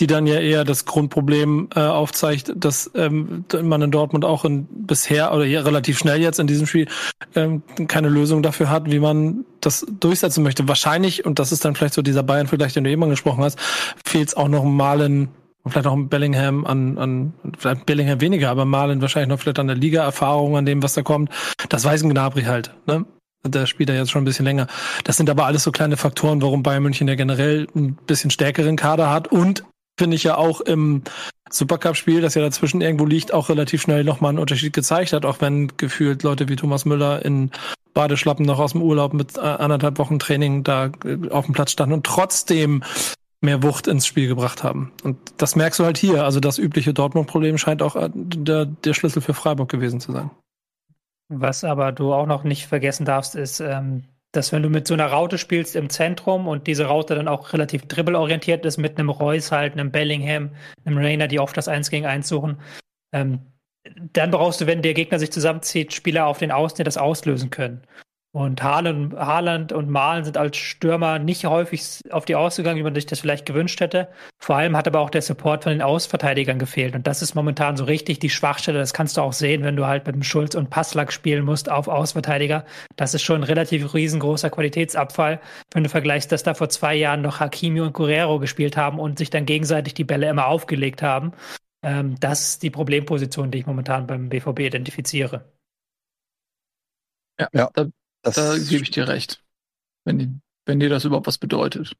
die 0.00 0.08
dann 0.08 0.26
ja 0.26 0.40
eher 0.40 0.64
das 0.64 0.84
Grundproblem 0.84 1.68
äh, 1.76 1.78
aufzeigt, 1.78 2.54
dass 2.56 2.90
ähm, 2.96 3.44
man 3.62 3.82
in 3.82 3.92
Dortmund 3.92 4.24
auch 4.24 4.44
in 4.44 4.66
bisher 4.68 5.32
oder 5.32 5.44
hier 5.44 5.64
relativ 5.64 5.96
schnell 5.96 6.20
jetzt 6.20 6.40
in 6.40 6.48
diesem 6.48 6.66
Spiel 6.66 6.88
ähm, 7.36 7.62
keine 7.86 8.08
Lösung 8.08 8.42
dafür 8.42 8.68
hat, 8.68 8.90
wie 8.90 8.98
man 8.98 9.44
das 9.60 9.86
durchsetzen 10.00 10.42
möchte. 10.42 10.66
Wahrscheinlich, 10.66 11.24
und 11.24 11.38
das 11.38 11.52
ist 11.52 11.64
dann 11.64 11.76
vielleicht 11.76 11.94
so 11.94 12.02
dieser 12.02 12.24
Bayern-Vergleich, 12.24 12.72
den 12.72 12.82
du 12.82 12.90
eben 12.90 13.04
angesprochen 13.04 13.44
hast, 13.44 13.60
fehlt 14.04 14.26
es 14.26 14.36
auch 14.36 14.48
noch 14.48 14.64
mal 14.64 15.02
in 15.02 15.28
und 15.66 15.72
vielleicht 15.72 15.88
auch 15.88 15.94
ein 15.94 16.08
Bellingham 16.08 16.64
an, 16.64 16.96
an 16.96 17.32
vielleicht 17.58 17.86
Bellingham 17.86 18.20
weniger, 18.20 18.50
aber 18.50 18.64
Malen 18.64 19.02
wahrscheinlich 19.02 19.30
noch 19.30 19.40
vielleicht 19.40 19.58
an 19.58 19.66
der 19.66 19.74
Liga-Erfahrung, 19.74 20.56
an 20.56 20.64
dem, 20.64 20.80
was 20.80 20.94
da 20.94 21.02
kommt. 21.02 21.28
Das 21.68 21.84
weiß 21.84 22.04
ein 22.04 22.10
Gnabry 22.10 22.44
halt, 22.44 22.72
ne? 22.86 23.04
Der 23.44 23.66
spielt 23.66 23.88
ja 23.88 23.96
jetzt 23.96 24.12
schon 24.12 24.22
ein 24.22 24.26
bisschen 24.26 24.44
länger. 24.44 24.68
Das 25.02 25.16
sind 25.16 25.28
aber 25.28 25.44
alles 25.44 25.64
so 25.64 25.72
kleine 25.72 25.96
Faktoren, 25.96 26.40
warum 26.40 26.62
Bayern 26.62 26.84
München 26.84 27.08
ja 27.08 27.16
generell 27.16 27.66
ein 27.74 27.96
bisschen 28.06 28.30
stärkeren 28.30 28.76
Kader 28.76 29.10
hat 29.10 29.26
und 29.26 29.64
finde 29.98 30.14
ich 30.14 30.22
ja 30.22 30.36
auch 30.36 30.60
im 30.60 31.02
Supercup-Spiel, 31.50 32.20
das 32.20 32.36
ja 32.36 32.42
dazwischen 32.42 32.80
irgendwo 32.80 33.04
liegt, 33.04 33.34
auch 33.34 33.48
relativ 33.48 33.82
schnell 33.82 34.04
nochmal 34.04 34.28
einen 34.28 34.38
Unterschied 34.38 34.72
gezeigt 34.72 35.12
hat, 35.12 35.24
auch 35.24 35.40
wenn 35.40 35.72
gefühlt 35.76 36.22
Leute 36.22 36.48
wie 36.48 36.54
Thomas 36.54 36.84
Müller 36.84 37.24
in 37.24 37.50
Badeschlappen 37.92 38.46
noch 38.46 38.60
aus 38.60 38.70
dem 38.70 38.82
Urlaub 38.82 39.14
mit 39.14 39.36
äh, 39.36 39.40
anderthalb 39.40 39.98
Wochen 39.98 40.20
Training 40.20 40.62
da 40.62 40.92
äh, 41.04 41.28
auf 41.30 41.46
dem 41.46 41.54
Platz 41.54 41.72
standen 41.72 41.94
und 41.94 42.06
trotzdem 42.06 42.84
mehr 43.46 43.62
Wucht 43.62 43.86
ins 43.86 44.06
Spiel 44.06 44.28
gebracht 44.28 44.62
haben. 44.62 44.92
Und 45.02 45.16
das 45.38 45.56
merkst 45.56 45.80
du 45.80 45.84
halt 45.84 45.96
hier. 45.96 46.24
Also 46.24 46.40
das 46.40 46.58
übliche 46.58 46.92
Dortmund-Problem 46.92 47.56
scheint 47.56 47.80
auch 47.80 47.96
äh, 47.96 48.10
der, 48.14 48.66
der 48.66 48.92
Schlüssel 48.92 49.22
für 49.22 49.32
Freiburg 49.32 49.70
gewesen 49.70 50.00
zu 50.00 50.12
sein. 50.12 50.30
Was 51.28 51.64
aber 51.64 51.92
du 51.92 52.12
auch 52.12 52.26
noch 52.26 52.44
nicht 52.44 52.66
vergessen 52.66 53.06
darfst, 53.06 53.34
ist, 53.34 53.60
ähm, 53.60 54.04
dass 54.32 54.52
wenn 54.52 54.62
du 54.62 54.68
mit 54.68 54.86
so 54.86 54.94
einer 54.94 55.06
Raute 55.06 55.38
spielst 55.38 55.74
im 55.74 55.88
Zentrum 55.88 56.46
und 56.46 56.66
diese 56.66 56.86
Raute 56.86 57.14
dann 57.14 57.26
auch 57.26 57.52
relativ 57.52 57.86
dribbelorientiert 57.86 58.64
ist, 58.66 58.76
mit 58.76 58.98
einem 58.98 59.08
Reus 59.08 59.50
halt, 59.50 59.72
einem 59.72 59.90
Bellingham, 59.90 60.50
einem 60.84 60.98
Rainer, 60.98 61.26
die 61.26 61.40
oft 61.40 61.56
das 61.56 61.68
1 61.68 61.90
gegen 61.90 62.06
1 62.06 62.28
suchen, 62.28 62.58
ähm, 63.12 63.40
dann 64.12 64.30
brauchst 64.30 64.60
du, 64.60 64.66
wenn 64.66 64.82
der 64.82 64.94
Gegner 64.94 65.18
sich 65.18 65.32
zusammenzieht, 65.32 65.92
Spieler 65.92 66.26
auf 66.26 66.38
den 66.38 66.52
Außen, 66.52 66.76
die 66.76 66.84
das 66.84 66.98
auslösen 66.98 67.50
können. 67.50 67.82
Und 68.36 68.62
Haaland, 68.62 69.14
Haaland 69.14 69.72
und 69.72 69.88
Malen 69.88 70.22
sind 70.26 70.36
als 70.36 70.58
Stürmer 70.58 71.18
nicht 71.18 71.46
häufig 71.46 72.02
auf 72.10 72.26
die 72.26 72.34
ausgegangen, 72.34 72.78
wie 72.78 72.82
man 72.82 72.94
sich 72.94 73.06
das 73.06 73.20
vielleicht 73.20 73.46
gewünscht 73.46 73.80
hätte. 73.80 74.08
Vor 74.38 74.56
allem 74.56 74.76
hat 74.76 74.86
aber 74.86 75.00
auch 75.00 75.08
der 75.08 75.22
Support 75.22 75.64
von 75.64 75.72
den 75.72 75.80
Außenverteidigern 75.80 76.58
gefehlt. 76.58 76.94
Und 76.94 77.06
das 77.06 77.22
ist 77.22 77.34
momentan 77.34 77.78
so 77.78 77.84
richtig 77.84 78.18
die 78.18 78.28
Schwachstelle. 78.28 78.78
Das 78.78 78.92
kannst 78.92 79.16
du 79.16 79.22
auch 79.22 79.32
sehen, 79.32 79.62
wenn 79.62 79.74
du 79.74 79.86
halt 79.86 80.04
mit 80.04 80.14
dem 80.14 80.22
Schulz 80.22 80.54
und 80.54 80.68
Passlack 80.68 81.14
spielen 81.14 81.46
musst 81.46 81.70
auf 81.70 81.88
Außenverteidiger. 81.88 82.66
Das 82.96 83.14
ist 83.14 83.22
schon 83.22 83.40
ein 83.40 83.44
relativ 83.44 83.94
riesengroßer 83.94 84.50
Qualitätsabfall, 84.50 85.40
wenn 85.72 85.84
du 85.84 85.88
vergleichst, 85.88 86.30
dass 86.30 86.42
da 86.42 86.52
vor 86.52 86.68
zwei 86.68 86.94
Jahren 86.94 87.22
noch 87.22 87.40
Hakimi 87.40 87.80
und 87.80 87.94
Guerrero 87.94 88.38
gespielt 88.38 88.76
haben 88.76 89.00
und 89.00 89.16
sich 89.16 89.30
dann 89.30 89.46
gegenseitig 89.46 89.94
die 89.94 90.04
Bälle 90.04 90.28
immer 90.28 90.48
aufgelegt 90.48 91.00
haben. 91.00 91.32
Ähm, 91.82 92.16
das 92.20 92.50
ist 92.50 92.62
die 92.62 92.70
Problemposition, 92.70 93.50
die 93.50 93.60
ich 93.60 93.66
momentan 93.66 94.06
beim 94.06 94.28
BVB 94.28 94.60
identifiziere. 94.60 95.50
Ja, 97.40 97.48
ja. 97.54 97.70
Da 97.72 97.86
das 98.26 98.34
da 98.34 98.58
gebe 98.58 98.82
ich 98.82 98.90
dir 98.90 99.08
recht. 99.08 99.42
Wenn, 100.04 100.40
wenn 100.66 100.80
dir 100.80 100.88
das 100.88 101.04
überhaupt 101.04 101.26
was 101.26 101.38
bedeutet. 101.38 101.96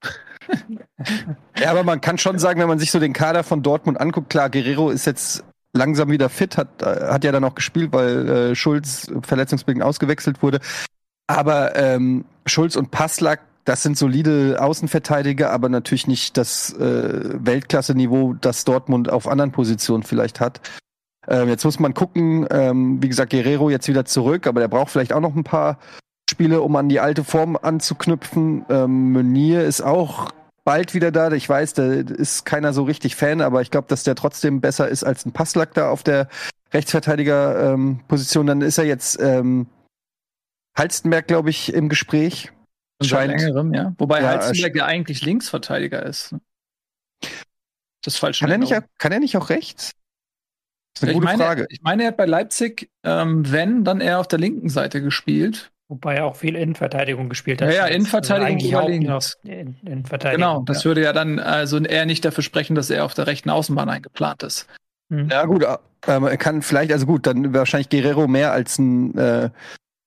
ja, 1.59 1.71
aber 1.71 1.83
man 1.83 2.01
kann 2.01 2.19
schon 2.19 2.39
sagen, 2.39 2.61
wenn 2.61 2.69
man 2.69 2.79
sich 2.79 2.91
so 2.91 3.01
den 3.01 3.12
Kader 3.12 3.45
von 3.45 3.62
Dortmund 3.62 4.01
anguckt, 4.01 4.31
klar, 4.31 4.51
Guerrero 4.51 4.91
ist 4.91 5.07
jetzt 5.07 5.45
langsam 5.73 6.11
wieder 6.11 6.29
fit, 6.29 6.57
hat, 6.57 6.83
hat 6.83 7.25
ja 7.25 7.33
dann 7.33 7.45
auch 7.45 7.55
gespielt, 7.55 7.93
weil 7.93 8.29
äh, 8.29 8.55
Schulz 8.55 9.11
verletzungsbedingt 9.23 9.85
ausgewechselt 9.85 10.43
wurde. 10.43 10.61
Aber 11.27 11.77
ähm, 11.77 12.25
Schulz 12.47 12.77
und 12.77 12.91
Passlack, 12.91 13.41
das 13.65 13.83
sind 13.83 13.99
solide 13.99 14.59
Außenverteidiger, 14.61 15.51
aber 15.51 15.69
natürlich 15.69 16.07
nicht 16.07 16.37
das 16.37 16.73
äh, 16.75 17.45
Weltklasse-Niveau, 17.45 18.35
das 18.41 18.65
Dortmund 18.65 19.11
auf 19.11 19.27
anderen 19.27 19.51
Positionen 19.51 20.05
vielleicht 20.05 20.41
hat. 20.41 20.61
Ähm, 21.29 21.49
jetzt 21.49 21.65
muss 21.65 21.81
man 21.81 21.95
gucken, 21.95 22.47
ähm, 22.51 23.03
wie 23.03 23.09
gesagt, 23.09 23.31
Guerrero 23.31 23.71
jetzt 23.71 23.89
wieder 23.89 24.05
zurück, 24.05 24.47
aber 24.47 24.61
der 24.61 24.69
braucht 24.69 24.91
vielleicht 24.91 25.12
auch 25.12 25.21
noch 25.21 25.35
ein 25.35 25.45
paar 25.45 25.79
Spiele, 26.29 26.61
um 26.61 26.75
an 26.77 26.89
die 26.89 27.01
alte 27.01 27.25
Form 27.25 27.57
anzuknüpfen. 27.57 28.65
Ähm, 28.69 29.12
Meunier 29.12 29.65
ist 29.65 29.81
auch 29.81 30.31
bald 30.65 30.93
wieder 30.93 31.12
da. 31.12 31.31
Ich 31.33 31.49
weiß, 31.49 31.75
da 31.75 31.93
ist 31.93 32.45
keiner 32.45 32.73
so 32.73 32.83
richtig 32.83 33.15
Fan, 33.15 33.41
aber 33.41 33.62
ich 33.62 33.71
glaube, 33.71 33.89
dass 33.89 34.03
der 34.03 34.17
trotzdem 34.17 34.61
besser 34.61 34.89
ist 34.89 35.05
als 35.05 35.25
ein 35.25 35.33
Passlack 35.33 35.75
da 35.75 35.91
auf 35.91 36.03
der 36.03 36.29
Rechtsverteidiger-Position. 36.75 38.43
Ähm, 38.43 38.47
Dann 38.47 38.61
ist 38.62 38.79
er 38.79 38.85
jetzt 38.85 39.21
ähm, 39.21 39.69
Halstenberg, 40.77 41.29
glaube 41.29 41.51
ich, 41.51 41.73
im 41.73 41.89
Gespräch. 41.89 42.53
Scheint. 43.03 43.41
Längerem, 43.41 43.73
ja. 43.75 43.95
Wobei 43.99 44.23
ja, 44.23 44.29
Halstenberg 44.29 44.75
ja 44.75 44.87
eigentlich 44.87 45.23
Linksverteidiger 45.23 46.05
ist. 46.05 46.35
Das 48.03 48.15
ist 48.15 48.19
falsch. 48.19 48.41
Kann 48.41 48.51
er, 48.51 48.59
nicht, 48.59 48.75
kann 48.99 49.12
er 49.12 49.21
nicht 49.21 49.37
auch 49.37 49.51
rechts? 49.51 49.93
Das 50.95 51.03
ist 51.03 51.03
eine 51.03 51.12
ich 51.12 51.17
gute 51.17 51.25
meine, 51.27 51.45
Frage. 51.45 51.67
Ich 51.69 51.83
meine, 51.83 52.05
er 52.05 52.09
hat 52.09 52.17
bei 52.17 52.25
Leipzig, 52.25 52.91
ähm, 53.05 53.51
wenn, 53.53 53.85
dann 53.85 54.01
eher 54.01 54.19
auf 54.19 54.29
der 54.29 54.39
linken 54.39 54.69
Seite 54.69 55.03
gespielt. 55.03 55.71
Wobei 55.88 56.16
er 56.16 56.25
auch 56.25 56.35
viel 56.35 56.57
Innenverteidigung 56.57 57.29
gespielt 57.29 57.62
hat. 57.62 57.68
Ja, 57.68 57.87
ja 57.87 57.87
Innenverteidigung 57.87 58.57
also 58.57 58.68
überlinks. 58.68 59.38
In, 59.44 59.77
Innenverteidigung. 59.85 60.49
Genau, 60.49 60.62
das 60.62 60.83
ja. 60.83 60.85
würde 60.87 61.03
ja 61.03 61.12
dann 61.12 61.38
also 61.38 61.79
eher 61.79 62.07
nicht 62.07 62.25
dafür 62.25 62.42
sprechen, 62.42 62.75
dass 62.75 62.90
er 62.90 63.05
auf 63.05 63.14
der 63.14 63.29
rechten 63.29 63.51
Außenbahn 63.51 63.88
eingeplant 63.88 64.42
ist. 64.42 64.66
Hm. 65.11 65.29
Ja, 65.29 65.44
gut, 65.44 65.62
äh, 65.62 65.77
er 66.07 66.37
kann 66.37 66.62
vielleicht, 66.62 66.92
also 66.92 67.07
gut, 67.07 67.27
dann 67.27 67.55
wahrscheinlich 67.55 67.88
Guerrero 67.88 68.27
mehr 68.27 68.51
als 68.51 68.79
ein 68.79 69.16
äh, 69.16 69.51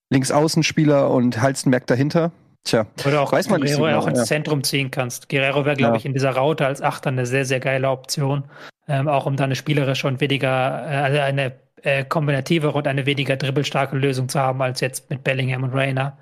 Linksaußenspieler 0.09 1.09
und 1.09 1.41
Halstenberg 1.41 1.87
dahinter. 1.87 2.31
Tja, 2.65 2.85
Oder 3.05 3.21
auch 3.21 3.31
weiß 3.31 3.49
man 3.49 3.61
Guerrero 3.61 3.85
nicht 3.85 3.93
so 3.93 3.99
auch 3.99 4.07
ins 4.07 4.19
ja. 4.19 4.25
Zentrum 4.25 4.63
ziehen 4.63 4.91
kannst. 4.91 5.29
Guerrero 5.29 5.65
wäre, 5.65 5.77
glaube 5.77 5.93
ja. 5.93 5.97
ich, 5.99 6.05
in 6.05 6.13
dieser 6.13 6.31
Raute 6.31 6.65
als 6.65 6.81
Achter 6.81 7.09
eine 7.09 7.25
sehr, 7.25 7.45
sehr 7.45 7.61
geile 7.61 7.89
Option. 7.89 8.43
Ähm, 8.89 9.07
auch 9.07 9.25
um 9.25 9.37
da 9.37 9.45
eine 9.45 9.55
spielerische 9.55 10.07
und 10.07 10.19
weniger, 10.19 10.85
äh, 10.85 10.95
also 10.95 11.19
eine 11.19 11.53
äh, 11.83 12.03
kombinativere 12.05 12.73
und 12.73 12.87
eine 12.87 13.05
weniger 13.05 13.35
dribbelstarke 13.35 13.97
Lösung 13.97 14.29
zu 14.29 14.39
haben 14.39 14.61
als 14.61 14.81
jetzt 14.81 15.09
mit 15.09 15.23
Bellingham 15.23 15.63
und 15.63 15.73
Rainer. 15.73 16.17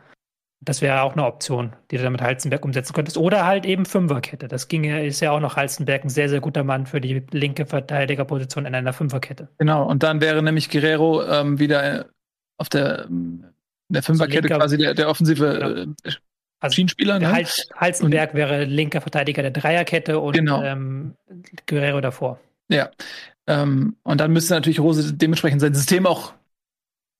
Das 0.59 0.81
wäre 0.81 1.01
auch 1.01 1.13
eine 1.13 1.25
Option, 1.25 1.75
die 1.91 1.97
du 1.97 2.03
dann 2.03 2.13
mit 2.13 2.21
Halzenberg 2.21 2.65
umsetzen 2.65 2.93
könntest. 2.93 3.17
Oder 3.17 3.45
halt 3.45 3.65
eben 3.65 3.85
Fünferkette. 3.85 4.47
Das 4.47 4.67
ginge, 4.67 5.05
ist 5.05 5.19
ja 5.19 5.31
auch 5.31 5.39
noch 5.39 5.55
Halzenberg 5.55 6.03
ein 6.03 6.09
sehr, 6.09 6.29
sehr 6.29 6.41
guter 6.41 6.63
Mann 6.63 6.87
für 6.87 6.99
die 6.99 7.23
linke 7.31 7.65
Verteidigerposition 7.67 8.65
in 8.65 8.73
einer 8.73 8.91
Fünferkette. 8.91 9.49
Genau, 9.59 9.87
und 9.87 10.01
dann 10.01 10.19
wäre 10.19 10.41
nämlich 10.41 10.69
Guerrero 10.69 11.23
ähm, 11.23 11.59
wieder 11.59 12.07
auf 12.57 12.69
der, 12.69 13.05
in 13.05 13.45
der 13.89 14.01
Fünferkette 14.01 14.47
also 14.47 14.59
quasi 14.59 14.77
der, 14.77 14.93
der 14.95 15.09
offensive 15.09 15.53
genau. 15.53 15.93
äh, 16.09 16.13
also 16.59 16.73
Schienenspieler. 16.73 17.19
Ne? 17.19 17.31
Hals, 17.31 17.69
Halzenberg 17.75 18.31
und, 18.31 18.37
wäre 18.37 18.63
linker 18.63 19.01
Verteidiger 19.01 19.43
der 19.43 19.51
Dreierkette 19.51 20.19
und 20.19 20.33
genau. 20.33 20.63
ähm, 20.63 21.13
Guerrero 21.67 22.01
davor. 22.01 22.39
Ja, 22.69 22.89
ähm, 23.47 23.95
und 24.03 24.19
dann 24.19 24.31
müsste 24.31 24.53
natürlich 24.53 24.79
Rose 24.79 25.13
dementsprechend 25.13 25.61
sein 25.61 25.73
System 25.73 26.05
auch 26.05 26.33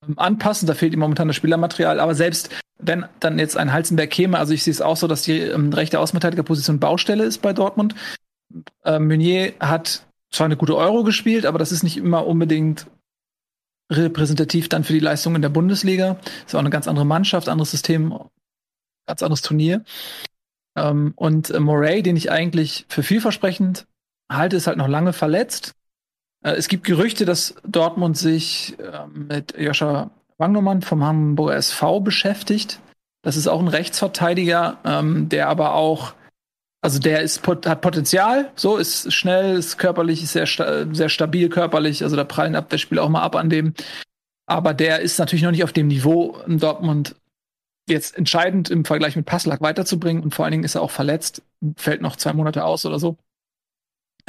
ähm, 0.06 0.18
anpassen. 0.18 0.66
Da 0.66 0.74
fehlt 0.74 0.92
ihm 0.92 1.00
momentan 1.00 1.28
das 1.28 1.36
Spielermaterial. 1.36 2.00
Aber 2.00 2.14
selbst 2.14 2.50
wenn 2.78 3.06
dann 3.18 3.38
jetzt 3.38 3.56
ein 3.56 3.72
Halzenberg 3.72 4.10
käme, 4.10 4.38
also 4.38 4.52
ich 4.52 4.62
sehe 4.62 4.70
es 4.70 4.82
auch 4.82 4.96
so, 4.96 5.08
dass 5.08 5.22
die 5.22 5.40
ähm, 5.40 5.72
rechte 5.72 5.98
Außenverteidigerposition 5.98 6.78
Baustelle 6.78 7.24
ist 7.24 7.38
bei 7.38 7.52
Dortmund. 7.52 7.94
Ähm, 8.84 9.08
Meunier 9.08 9.54
hat 9.58 10.06
zwar 10.30 10.44
eine 10.44 10.56
gute 10.56 10.76
Euro 10.76 11.02
gespielt, 11.02 11.46
aber 11.46 11.58
das 11.58 11.72
ist 11.72 11.82
nicht 11.82 11.96
immer 11.96 12.26
unbedingt 12.26 12.86
repräsentativ 13.90 14.68
dann 14.68 14.84
für 14.84 14.92
die 14.92 15.00
Leistung 15.00 15.34
in 15.34 15.42
der 15.42 15.48
Bundesliga. 15.48 16.18
Ist 16.46 16.54
auch 16.54 16.60
eine 16.60 16.70
ganz 16.70 16.86
andere 16.86 17.06
Mannschaft, 17.06 17.48
anderes 17.48 17.70
System. 17.70 18.14
ganz 19.06 19.22
anderes 19.22 19.40
Turnier. 19.40 19.82
Ähm, 20.76 21.14
und 21.16 21.50
äh, 21.50 21.58
Moray, 21.58 22.02
den 22.02 22.16
ich 22.16 22.30
eigentlich 22.30 22.84
für 22.88 23.02
vielversprechend 23.02 23.86
halte, 24.30 24.56
ist 24.56 24.66
halt 24.66 24.76
noch 24.76 24.88
lange 24.88 25.14
verletzt. 25.14 25.74
Äh, 26.44 26.52
es 26.52 26.68
gibt 26.68 26.84
Gerüchte, 26.84 27.24
dass 27.24 27.54
Dortmund 27.66 28.16
sich 28.16 28.76
äh, 28.78 29.06
mit 29.06 29.58
Joscha 29.58 30.10
Wangnumann 30.38 30.82
vom 30.82 31.02
Hamburger 31.04 31.56
SV 31.56 32.00
beschäftigt. 32.00 32.80
Das 33.22 33.36
ist 33.36 33.48
auch 33.48 33.60
ein 33.60 33.68
Rechtsverteidiger, 33.68 34.78
ähm, 34.84 35.28
der 35.28 35.48
aber 35.48 35.74
auch, 35.74 36.14
also 36.80 37.00
der 37.00 37.22
ist, 37.22 37.46
hat 37.46 37.80
Potenzial, 37.80 38.50
so 38.54 38.76
ist 38.76 39.12
schnell, 39.12 39.56
ist 39.56 39.78
körperlich, 39.78 40.22
ist 40.22 40.32
sehr, 40.32 40.46
sehr 40.46 41.08
stabil 41.08 41.48
körperlich, 41.48 42.04
also 42.04 42.14
da 42.14 42.24
prallen 42.24 42.54
Abwehrspieler 42.54 43.02
auch 43.02 43.08
mal 43.08 43.22
ab 43.22 43.34
an 43.34 43.50
dem. 43.50 43.74
Aber 44.46 44.72
der 44.72 45.00
ist 45.00 45.18
natürlich 45.18 45.42
noch 45.42 45.50
nicht 45.50 45.64
auf 45.64 45.72
dem 45.72 45.88
Niveau 45.88 46.38
in 46.46 46.58
Dortmund 46.58 47.16
jetzt 47.88 48.16
entscheidend 48.16 48.70
im 48.70 48.84
Vergleich 48.84 49.16
mit 49.16 49.26
Passlack 49.26 49.60
weiterzubringen 49.60 50.22
und 50.22 50.34
vor 50.34 50.44
allen 50.44 50.52
Dingen 50.52 50.64
ist 50.64 50.74
er 50.74 50.82
auch 50.82 50.90
verletzt, 50.90 51.42
fällt 51.76 52.02
noch 52.02 52.16
zwei 52.16 52.32
Monate 52.32 52.64
aus 52.64 52.86
oder 52.86 52.98
so. 52.98 53.16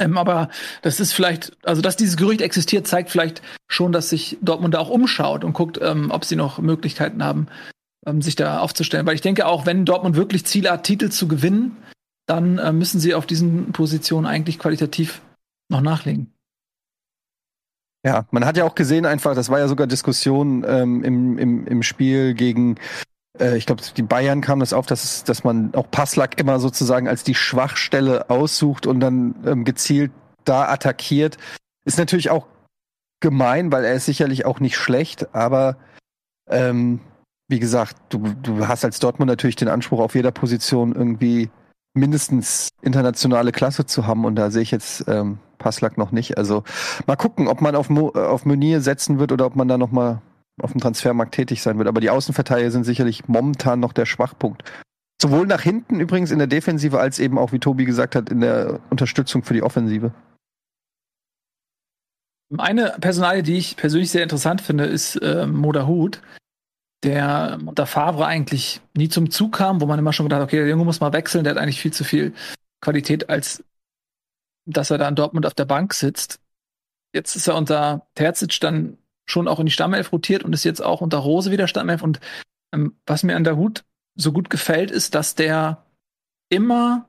Ähm, 0.00 0.18
aber 0.18 0.48
das 0.82 0.98
ist 0.98 1.12
vielleicht, 1.12 1.52
also 1.64 1.82
dass 1.82 1.96
dieses 1.96 2.16
Gerücht 2.16 2.40
existiert, 2.40 2.86
zeigt 2.86 3.10
vielleicht 3.10 3.42
schon, 3.68 3.92
dass 3.92 4.08
sich 4.08 4.38
Dortmund 4.40 4.74
da 4.74 4.78
auch 4.80 4.90
umschaut 4.90 5.44
und 5.44 5.52
guckt, 5.52 5.78
ähm, 5.80 6.10
ob 6.10 6.24
sie 6.24 6.36
noch 6.36 6.58
Möglichkeiten 6.58 7.22
haben, 7.22 7.46
ähm, 8.06 8.22
sich 8.22 8.34
da 8.34 8.60
aufzustellen. 8.60 9.06
Weil 9.06 9.14
ich 9.14 9.20
denke 9.20 9.46
auch, 9.46 9.66
wenn 9.66 9.84
Dortmund 9.84 10.16
wirklich 10.16 10.46
Ziel 10.46 10.68
hat, 10.68 10.84
Titel 10.84 11.10
zu 11.10 11.28
gewinnen, 11.28 11.76
dann 12.26 12.58
äh, 12.58 12.72
müssen 12.72 12.98
sie 12.98 13.14
auf 13.14 13.26
diesen 13.26 13.72
Positionen 13.72 14.26
eigentlich 14.26 14.58
qualitativ 14.58 15.20
noch 15.68 15.82
nachlegen. 15.82 16.32
Ja, 18.04 18.26
man 18.30 18.46
hat 18.46 18.56
ja 18.56 18.64
auch 18.64 18.74
gesehen 18.74 19.04
einfach, 19.04 19.34
das 19.34 19.50
war 19.50 19.58
ja 19.58 19.68
sogar 19.68 19.86
Diskussion 19.86 20.64
ähm, 20.66 21.04
im, 21.04 21.38
im, 21.38 21.66
im 21.66 21.82
Spiel 21.82 22.32
gegen 22.32 22.76
ich 23.38 23.66
glaube, 23.66 23.82
die 23.96 24.02
Bayern 24.02 24.40
kam 24.40 24.60
das 24.60 24.72
auf, 24.72 24.86
dass, 24.86 25.24
dass 25.24 25.44
man 25.44 25.74
auch 25.74 25.90
Passlack 25.90 26.40
immer 26.40 26.58
sozusagen 26.58 27.08
als 27.08 27.22
die 27.22 27.34
Schwachstelle 27.34 28.28
aussucht 28.28 28.86
und 28.86 29.00
dann 29.00 29.34
ähm, 29.46 29.64
gezielt 29.64 30.10
da 30.44 30.68
attackiert. 30.68 31.38
Ist 31.84 31.98
natürlich 31.98 32.30
auch 32.30 32.46
gemein, 33.20 33.70
weil 33.70 33.84
er 33.84 33.94
ist 33.94 34.06
sicherlich 34.06 34.46
auch 34.46 34.60
nicht 34.60 34.76
schlecht, 34.76 35.34
aber 35.34 35.76
ähm, 36.48 37.00
wie 37.48 37.60
gesagt, 37.60 37.96
du, 38.08 38.34
du 38.42 38.66
hast 38.66 38.84
als 38.84 38.98
Dortmund 38.98 39.28
natürlich 39.28 39.56
den 39.56 39.68
Anspruch, 39.68 40.00
auf 40.00 40.14
jeder 40.14 40.30
Position 40.32 40.94
irgendwie 40.94 41.50
mindestens 41.94 42.68
internationale 42.82 43.52
Klasse 43.52 43.86
zu 43.86 44.06
haben 44.06 44.24
und 44.24 44.36
da 44.36 44.50
sehe 44.50 44.62
ich 44.62 44.70
jetzt 44.70 45.04
ähm, 45.08 45.38
Passlack 45.58 45.98
noch 45.98 46.12
nicht. 46.12 46.38
Also 46.38 46.64
mal 47.06 47.16
gucken, 47.16 47.48
ob 47.48 47.60
man 47.60 47.74
auf, 47.74 47.90
Mo 47.90 48.10
auf 48.10 48.44
Meunier 48.44 48.80
setzen 48.80 49.18
wird 49.18 49.32
oder 49.32 49.46
ob 49.46 49.56
man 49.56 49.68
da 49.68 49.78
noch 49.78 49.90
mal 49.90 50.22
auf 50.62 50.72
dem 50.72 50.80
Transfermarkt 50.80 51.34
tätig 51.34 51.62
sein 51.62 51.78
wird. 51.78 51.88
Aber 51.88 52.00
die 52.00 52.10
Außenverteidiger 52.10 52.70
sind 52.70 52.84
sicherlich 52.84 53.28
momentan 53.28 53.80
noch 53.80 53.92
der 53.92 54.06
Schwachpunkt. 54.06 54.64
Sowohl 55.20 55.46
nach 55.46 55.60
hinten 55.60 56.00
übrigens 56.00 56.30
in 56.30 56.38
der 56.38 56.46
Defensive 56.46 56.98
als 56.98 57.18
eben 57.18 57.38
auch, 57.38 57.52
wie 57.52 57.58
Tobi 57.58 57.84
gesagt 57.84 58.14
hat, 58.14 58.30
in 58.30 58.40
der 58.40 58.80
Unterstützung 58.88 59.42
für 59.42 59.54
die 59.54 59.62
Offensive. 59.62 60.12
Eine 62.56 62.96
Personalie, 63.00 63.42
die 63.42 63.58
ich 63.58 63.76
persönlich 63.76 64.10
sehr 64.10 64.22
interessant 64.22 64.60
finde, 64.60 64.84
ist 64.84 65.16
äh, 65.16 65.46
Moda 65.46 65.86
Hut, 65.86 66.20
der 67.04 67.58
unter 67.64 67.86
Favre 67.86 68.26
eigentlich 68.26 68.80
nie 68.96 69.08
zum 69.08 69.30
Zug 69.30 69.52
kam, 69.52 69.80
wo 69.80 69.86
man 69.86 69.98
immer 69.98 70.12
schon 70.12 70.26
gedacht 70.26 70.40
hat, 70.40 70.48
okay, 70.48 70.56
der 70.56 70.68
Junge 70.68 70.84
muss 70.84 71.00
mal 71.00 71.12
wechseln, 71.12 71.44
der 71.44 71.54
hat 71.54 71.62
eigentlich 71.62 71.80
viel 71.80 71.92
zu 71.92 72.02
viel 72.02 72.34
Qualität, 72.80 73.28
als 73.28 73.62
dass 74.66 74.90
er 74.90 74.98
da 74.98 75.08
in 75.08 75.14
Dortmund 75.14 75.46
auf 75.46 75.54
der 75.54 75.64
Bank 75.64 75.94
sitzt. 75.94 76.40
Jetzt 77.12 77.36
ist 77.36 77.46
er 77.46 77.56
unter 77.56 78.06
Terzic 78.14 78.58
dann 78.60 78.98
schon 79.30 79.48
auch 79.48 79.60
in 79.60 79.66
die 79.66 79.72
Stammelf 79.72 80.12
rotiert 80.12 80.44
und 80.44 80.52
ist 80.52 80.64
jetzt 80.64 80.82
auch 80.82 81.00
unter 81.00 81.18
Rose 81.18 81.50
wieder 81.50 81.68
Stammelf. 81.68 82.02
Und 82.02 82.20
ähm, 82.74 82.96
was 83.06 83.22
mir 83.22 83.36
an 83.36 83.44
der 83.44 83.56
Hut 83.56 83.84
so 84.16 84.32
gut 84.32 84.50
gefällt, 84.50 84.90
ist, 84.90 85.14
dass 85.14 85.34
der 85.34 85.84
immer 86.50 87.08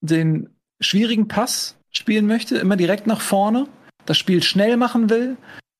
den 0.00 0.48
schwierigen 0.80 1.28
Pass 1.28 1.76
spielen 1.90 2.26
möchte, 2.26 2.56
immer 2.56 2.76
direkt 2.76 3.06
nach 3.06 3.20
vorne, 3.20 3.68
das 4.06 4.18
Spiel 4.18 4.42
schnell 4.42 4.76
machen 4.76 5.10
will 5.10 5.36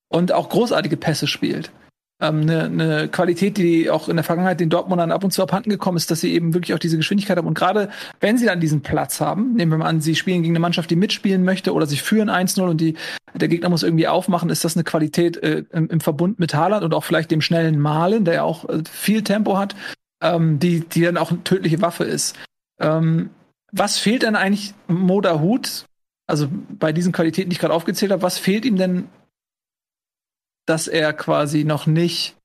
und 0.09 0.33
auch 0.33 0.49
großartige 0.49 0.97
Pässe 0.97 1.27
spielt 1.27 1.73
eine, 2.29 2.65
eine 2.65 3.09
Qualität, 3.09 3.57
die 3.57 3.91
auch 3.91 4.09
in 4.09 4.17
der 4.17 4.25
Vergangenheit 4.25 4.61
den 4.61 4.71
Dortmundern 4.71 5.11
ab 5.11 5.25
und 5.25 5.33
zu 5.33 5.43
abhanden 5.43 5.71
gekommen 5.71 5.97
ist, 5.97 6.11
dass 6.11 6.21
sie 6.21 6.33
eben 6.33 6.55
wirklich 6.55 6.75
auch 6.75 6.79
diese 6.79 6.97
Geschwindigkeit 6.97 7.37
haben. 7.37 7.47
Und 7.47 7.55
gerade 7.55 7.91
wenn 8.21 8.39
sie 8.39 8.47
dann 8.47 8.61
diesen 8.61 8.83
Platz 8.83 9.21
haben, 9.21 9.55
nehmen 9.55 9.73
wir 9.73 9.79
mal 9.79 9.87
an, 9.87 10.01
sie 10.01 10.15
spielen 10.15 10.43
gegen 10.43 10.53
eine 10.53 10.61
Mannschaft, 10.61 10.91
die 10.91 10.97
mitspielen 10.97 11.45
möchte 11.45 11.73
oder 11.73 11.87
sie 11.87 11.97
führen 11.97 12.31
1-0 12.31 12.63
und 12.63 12.81
die, 12.81 12.95
der 13.35 13.49
Gegner 13.49 13.69
muss 13.69 13.83
irgendwie 13.83 14.09
aufmachen, 14.09 14.51
ist 14.51 14.65
das 14.65 14.77
eine 14.77 14.85
Qualität 14.85 15.37
äh, 15.39 15.65
im, 15.73 15.89
im, 15.89 16.01
Verbund 16.01 16.39
mit 16.39 16.55
Haaland 16.55 16.85
und 16.85 16.95
auch 16.95 17.05
vielleicht 17.05 17.31
dem 17.31 17.41
schnellen 17.41 17.79
Malen, 17.79 18.25
der 18.25 18.35
ja 18.35 18.43
auch 18.43 18.69
äh, 18.69 18.83
viel 18.91 19.23
Tempo 19.23 19.59
hat, 19.59 19.75
ähm, 20.23 20.59
die, 20.59 20.81
die 20.81 21.03
dann 21.03 21.17
auch 21.17 21.31
eine 21.31 21.43
tödliche 21.43 21.83
Waffe 21.83 22.05
ist. 22.05 22.39
Ähm, 22.81 23.31
was 23.73 23.99
fehlt 23.99 24.23
denn 24.23 24.37
eigentlich 24.37 24.75
Moda 24.87 25.41
Hut? 25.41 25.87
Also 26.27 26.49
bei 26.69 26.93
diesen 26.93 27.13
Qualitäten, 27.13 27.51
die 27.51 27.55
ich 27.55 27.61
gerade 27.61 27.75
aufgezählt 27.75 28.13
habe, 28.13 28.23
was 28.23 28.39
fehlt 28.39 28.65
ihm 28.65 28.77
denn 28.77 29.09
dass 30.67 30.89
er 30.89 31.13
quasi 31.13 31.65
noch 31.65 31.87
nicht 31.87 32.37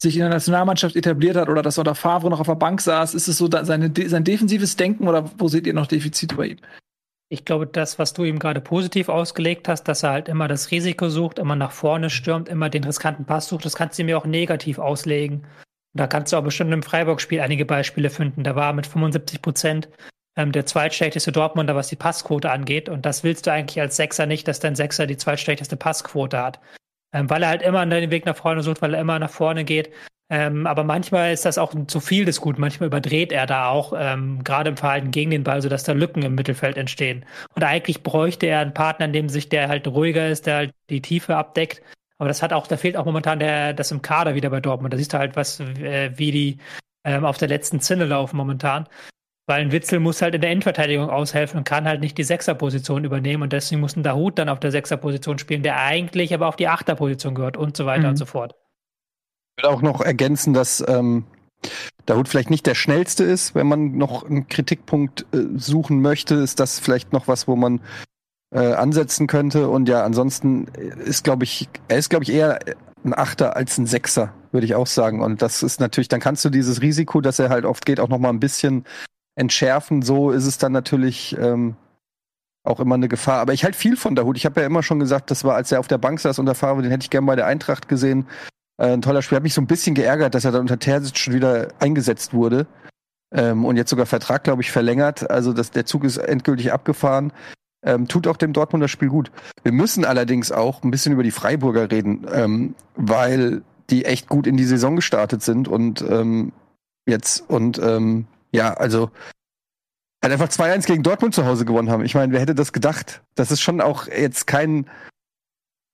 sich 0.00 0.14
in 0.14 0.20
der 0.20 0.30
Nationalmannschaft 0.30 0.96
etabliert 0.96 1.36
hat 1.36 1.48
oder 1.48 1.62
dass 1.62 1.76
er 1.76 1.94
Favre 1.94 2.30
noch 2.30 2.40
auf 2.40 2.46
der 2.46 2.54
Bank 2.54 2.80
saß? 2.80 3.14
Ist 3.14 3.28
es 3.28 3.38
so 3.38 3.48
seine, 3.50 3.92
sein 4.06 4.24
defensives 4.24 4.76
Denken 4.76 5.08
oder 5.08 5.30
wo 5.38 5.48
seht 5.48 5.66
ihr 5.66 5.74
noch 5.74 5.86
Defizite 5.86 6.36
bei 6.36 6.46
ihm? 6.46 6.58
Ich 7.30 7.44
glaube, 7.44 7.66
das, 7.66 7.98
was 7.98 8.14
du 8.14 8.24
ihm 8.24 8.38
gerade 8.38 8.60
positiv 8.60 9.10
ausgelegt 9.10 9.68
hast, 9.68 9.84
dass 9.84 10.02
er 10.02 10.10
halt 10.10 10.28
immer 10.28 10.48
das 10.48 10.70
Risiko 10.70 11.10
sucht, 11.10 11.38
immer 11.38 11.56
nach 11.56 11.72
vorne 11.72 12.08
stürmt, 12.08 12.48
immer 12.48 12.70
den 12.70 12.84
riskanten 12.84 13.26
Pass 13.26 13.48
sucht, 13.48 13.66
das 13.66 13.76
kannst 13.76 13.98
du 13.98 14.04
mir 14.04 14.16
auch 14.16 14.24
negativ 14.24 14.78
auslegen. 14.78 15.44
Da 15.94 16.06
kannst 16.06 16.32
du 16.32 16.36
auch 16.36 16.44
bestimmt 16.44 16.72
im 16.72 16.82
Freiburg-Spiel 16.82 17.40
einige 17.40 17.66
Beispiele 17.66 18.08
finden. 18.08 18.44
Da 18.44 18.54
war 18.54 18.72
mit 18.72 18.86
75 18.86 19.42
Prozent 19.42 19.88
ähm, 20.38 20.52
der 20.52 20.64
zweitschlechteste 20.64 21.32
Dortmunder, 21.32 21.74
was 21.74 21.88
die 21.88 21.96
Passquote 21.96 22.50
angeht. 22.50 22.88
Und 22.88 23.04
das 23.04 23.24
willst 23.24 23.46
du 23.46 23.52
eigentlich 23.52 23.80
als 23.80 23.96
Sechser 23.96 24.24
nicht, 24.24 24.46
dass 24.48 24.60
dein 24.60 24.76
Sechser 24.76 25.06
die 25.06 25.16
zweitschlechteste 25.16 25.76
Passquote 25.76 26.40
hat. 26.40 26.60
Ähm, 27.12 27.28
weil 27.28 27.42
er 27.42 27.48
halt 27.48 27.62
immer 27.62 27.84
den 27.84 28.10
Weg 28.10 28.24
nach 28.24 28.36
vorne 28.36 28.62
sucht, 28.62 28.80
weil 28.80 28.94
er 28.94 29.00
immer 29.00 29.18
nach 29.18 29.30
vorne 29.30 29.64
geht. 29.64 29.90
Ähm, 30.30 30.66
aber 30.66 30.84
manchmal 30.84 31.32
ist 31.32 31.44
das 31.44 31.58
auch 31.58 31.74
zu 31.86 32.00
viel 32.00 32.24
des 32.24 32.40
Guten. 32.40 32.60
Manchmal 32.60 32.86
überdreht 32.86 33.32
er 33.32 33.46
da 33.46 33.70
auch, 33.70 33.94
ähm, 33.96 34.44
gerade 34.44 34.70
im 34.70 34.76
Verhalten 34.76 35.10
gegen 35.10 35.30
den 35.30 35.42
Ball, 35.42 35.60
sodass 35.60 35.84
da 35.84 35.92
Lücken 35.92 36.22
im 36.22 36.34
Mittelfeld 36.34 36.76
entstehen. 36.76 37.24
Und 37.54 37.64
eigentlich 37.64 38.02
bräuchte 38.02 38.46
er 38.46 38.60
einen 38.60 38.74
Partner, 38.74 39.06
in 39.06 39.12
dem 39.14 39.28
sich 39.28 39.48
der 39.48 39.68
halt 39.68 39.88
ruhiger 39.88 40.28
ist, 40.28 40.46
der 40.46 40.56
halt 40.56 40.74
die 40.90 41.02
Tiefe 41.02 41.36
abdeckt. 41.36 41.82
Aber 42.18 42.28
das 42.28 42.42
hat 42.42 42.52
auch, 42.52 42.66
da 42.66 42.76
fehlt 42.76 42.96
auch 42.96 43.06
momentan 43.06 43.38
der, 43.40 43.72
das 43.72 43.90
im 43.90 44.02
Kader 44.02 44.34
wieder 44.34 44.50
bei 44.50 44.60
Dortmund. 44.60 44.92
Da 44.92 44.98
siehst 44.98 45.14
du 45.14 45.18
halt, 45.18 45.34
was, 45.34 45.60
äh, 45.60 46.10
wie 46.16 46.30
die 46.30 46.58
ähm, 47.04 47.24
auf 47.24 47.38
der 47.38 47.48
letzten 47.48 47.80
Zinne 47.80 48.04
laufen 48.04 48.36
momentan. 48.36 48.86
Weil 49.48 49.62
ein 49.62 49.72
Witzel 49.72 49.98
muss 49.98 50.20
halt 50.20 50.34
in 50.34 50.42
der 50.42 50.50
Endverteidigung 50.50 51.08
aushelfen 51.08 51.56
und 51.56 51.64
kann 51.64 51.86
halt 51.86 52.02
nicht 52.02 52.18
die 52.18 52.22
Sechserposition 52.22 53.04
übernehmen 53.04 53.42
und 53.42 53.52
deswegen 53.54 53.80
muss 53.80 53.96
ein 53.96 54.02
Dahut 54.02 54.38
dann 54.38 54.50
auf 54.50 54.60
der 54.60 54.70
Sechserposition 54.70 55.38
spielen, 55.38 55.62
der 55.62 55.80
eigentlich 55.80 56.34
aber 56.34 56.48
auf 56.48 56.56
die 56.56 56.68
Achterposition 56.68 57.34
gehört 57.34 57.56
und 57.56 57.74
so 57.74 57.86
weiter 57.86 58.02
mhm. 58.02 58.08
und 58.10 58.16
so 58.16 58.26
fort. 58.26 58.54
Ich 59.56 59.64
will 59.64 59.70
auch 59.70 59.80
noch 59.80 60.02
ergänzen, 60.02 60.52
dass 60.52 60.84
ähm, 60.86 61.24
Dahut 62.04 62.28
vielleicht 62.28 62.50
nicht 62.50 62.66
der 62.66 62.74
schnellste 62.74 63.24
ist. 63.24 63.54
Wenn 63.54 63.66
man 63.66 63.96
noch 63.96 64.22
einen 64.22 64.48
Kritikpunkt 64.48 65.24
äh, 65.32 65.38
suchen 65.56 66.02
möchte, 66.02 66.34
ist 66.34 66.60
das 66.60 66.78
vielleicht 66.78 67.14
noch 67.14 67.26
was, 67.26 67.48
wo 67.48 67.56
man 67.56 67.80
äh, 68.50 68.74
ansetzen 68.74 69.26
könnte. 69.26 69.70
Und 69.70 69.88
ja, 69.88 70.04
ansonsten 70.04 70.66
ist, 70.66 71.24
glaube 71.24 71.44
ich, 71.44 71.70
er 71.88 71.96
ist, 71.96 72.10
glaube 72.10 72.24
ich, 72.24 72.32
eher 72.34 72.58
ein 73.02 73.14
Achter 73.14 73.56
als 73.56 73.78
ein 73.78 73.86
Sechser, 73.86 74.34
würde 74.52 74.66
ich 74.66 74.74
auch 74.74 74.86
sagen. 74.86 75.22
Und 75.22 75.40
das 75.40 75.62
ist 75.62 75.80
natürlich, 75.80 76.08
dann 76.08 76.20
kannst 76.20 76.44
du 76.44 76.50
dieses 76.50 76.82
Risiko, 76.82 77.22
dass 77.22 77.38
er 77.38 77.48
halt 77.48 77.64
oft 77.64 77.86
geht, 77.86 77.98
auch 77.98 78.08
noch 78.08 78.18
mal 78.18 78.28
ein 78.28 78.40
bisschen 78.40 78.84
entschärfen. 79.38 80.02
So 80.02 80.30
ist 80.30 80.46
es 80.46 80.58
dann 80.58 80.72
natürlich 80.72 81.36
ähm, 81.38 81.76
auch 82.64 82.80
immer 82.80 82.96
eine 82.96 83.08
Gefahr. 83.08 83.40
Aber 83.40 83.52
ich 83.52 83.64
halte 83.64 83.78
viel 83.78 83.96
von 83.96 84.14
Dahut. 84.14 84.36
Ich 84.36 84.44
habe 84.44 84.60
ja 84.60 84.66
immer 84.66 84.82
schon 84.82 84.98
gesagt, 84.98 85.30
das 85.30 85.44
war, 85.44 85.54
als 85.54 85.72
er 85.72 85.80
auf 85.80 85.88
der 85.88 85.98
Bank 85.98 86.20
saß 86.20 86.38
unter 86.38 86.54
Favre, 86.54 86.82
den 86.82 86.90
hätte 86.90 87.04
ich 87.04 87.10
gerne 87.10 87.26
bei 87.26 87.36
der 87.36 87.46
Eintracht 87.46 87.88
gesehen. 87.88 88.26
Äh, 88.78 88.92
ein 88.92 89.02
toller 89.02 89.22
Spiel. 89.22 89.36
Hat 89.36 89.42
mich 89.42 89.54
so 89.54 89.60
ein 89.60 89.66
bisschen 89.66 89.94
geärgert, 89.94 90.34
dass 90.34 90.44
er 90.44 90.52
dann 90.52 90.62
unter 90.62 90.78
Terzic 90.78 91.16
schon 91.16 91.34
wieder 91.34 91.68
eingesetzt 91.78 92.34
wurde. 92.34 92.66
Ähm, 93.32 93.64
und 93.64 93.76
jetzt 93.76 93.90
sogar 93.90 94.06
Vertrag, 94.06 94.44
glaube 94.44 94.62
ich, 94.62 94.72
verlängert. 94.72 95.30
Also 95.30 95.52
das, 95.52 95.70
der 95.70 95.86
Zug 95.86 96.04
ist 96.04 96.16
endgültig 96.16 96.72
abgefahren. 96.72 97.32
Ähm, 97.84 98.08
tut 98.08 98.26
auch 98.26 98.36
dem 98.36 98.52
Dortmunder 98.52 98.88
Spiel 98.88 99.08
gut. 99.08 99.30
Wir 99.62 99.72
müssen 99.72 100.04
allerdings 100.04 100.50
auch 100.50 100.82
ein 100.82 100.90
bisschen 100.90 101.12
über 101.12 101.22
die 101.22 101.30
Freiburger 101.30 101.90
reden, 101.90 102.26
ähm, 102.32 102.74
weil 102.96 103.62
die 103.88 104.04
echt 104.04 104.28
gut 104.28 104.48
in 104.48 104.56
die 104.56 104.64
Saison 104.64 104.96
gestartet 104.96 105.42
sind 105.42 105.68
und 105.68 106.02
ähm, 106.02 106.52
jetzt 107.06 107.48
und 107.48 107.78
ähm, 107.78 108.26
ja, 108.52 108.74
also 108.74 109.10
halt 110.22 110.32
einfach 110.32 110.48
2-1 110.48 110.86
gegen 110.86 111.02
Dortmund 111.02 111.34
zu 111.34 111.44
Hause 111.44 111.64
gewonnen 111.64 111.90
haben. 111.90 112.04
Ich 112.04 112.14
meine, 112.14 112.32
wer 112.32 112.40
hätte 112.40 112.54
das 112.54 112.72
gedacht? 112.72 113.22
Das 113.34 113.50
ist 113.50 113.60
schon 113.60 113.80
auch 113.80 114.06
jetzt 114.06 114.46
kein, 114.46 114.88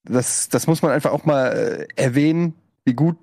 das, 0.04 0.48
das 0.48 0.66
muss 0.66 0.82
man 0.82 0.92
einfach 0.92 1.12
auch 1.12 1.24
mal 1.24 1.86
äh, 1.96 2.02
erwähnen, 2.02 2.54
wie 2.84 2.94
gut 2.94 3.16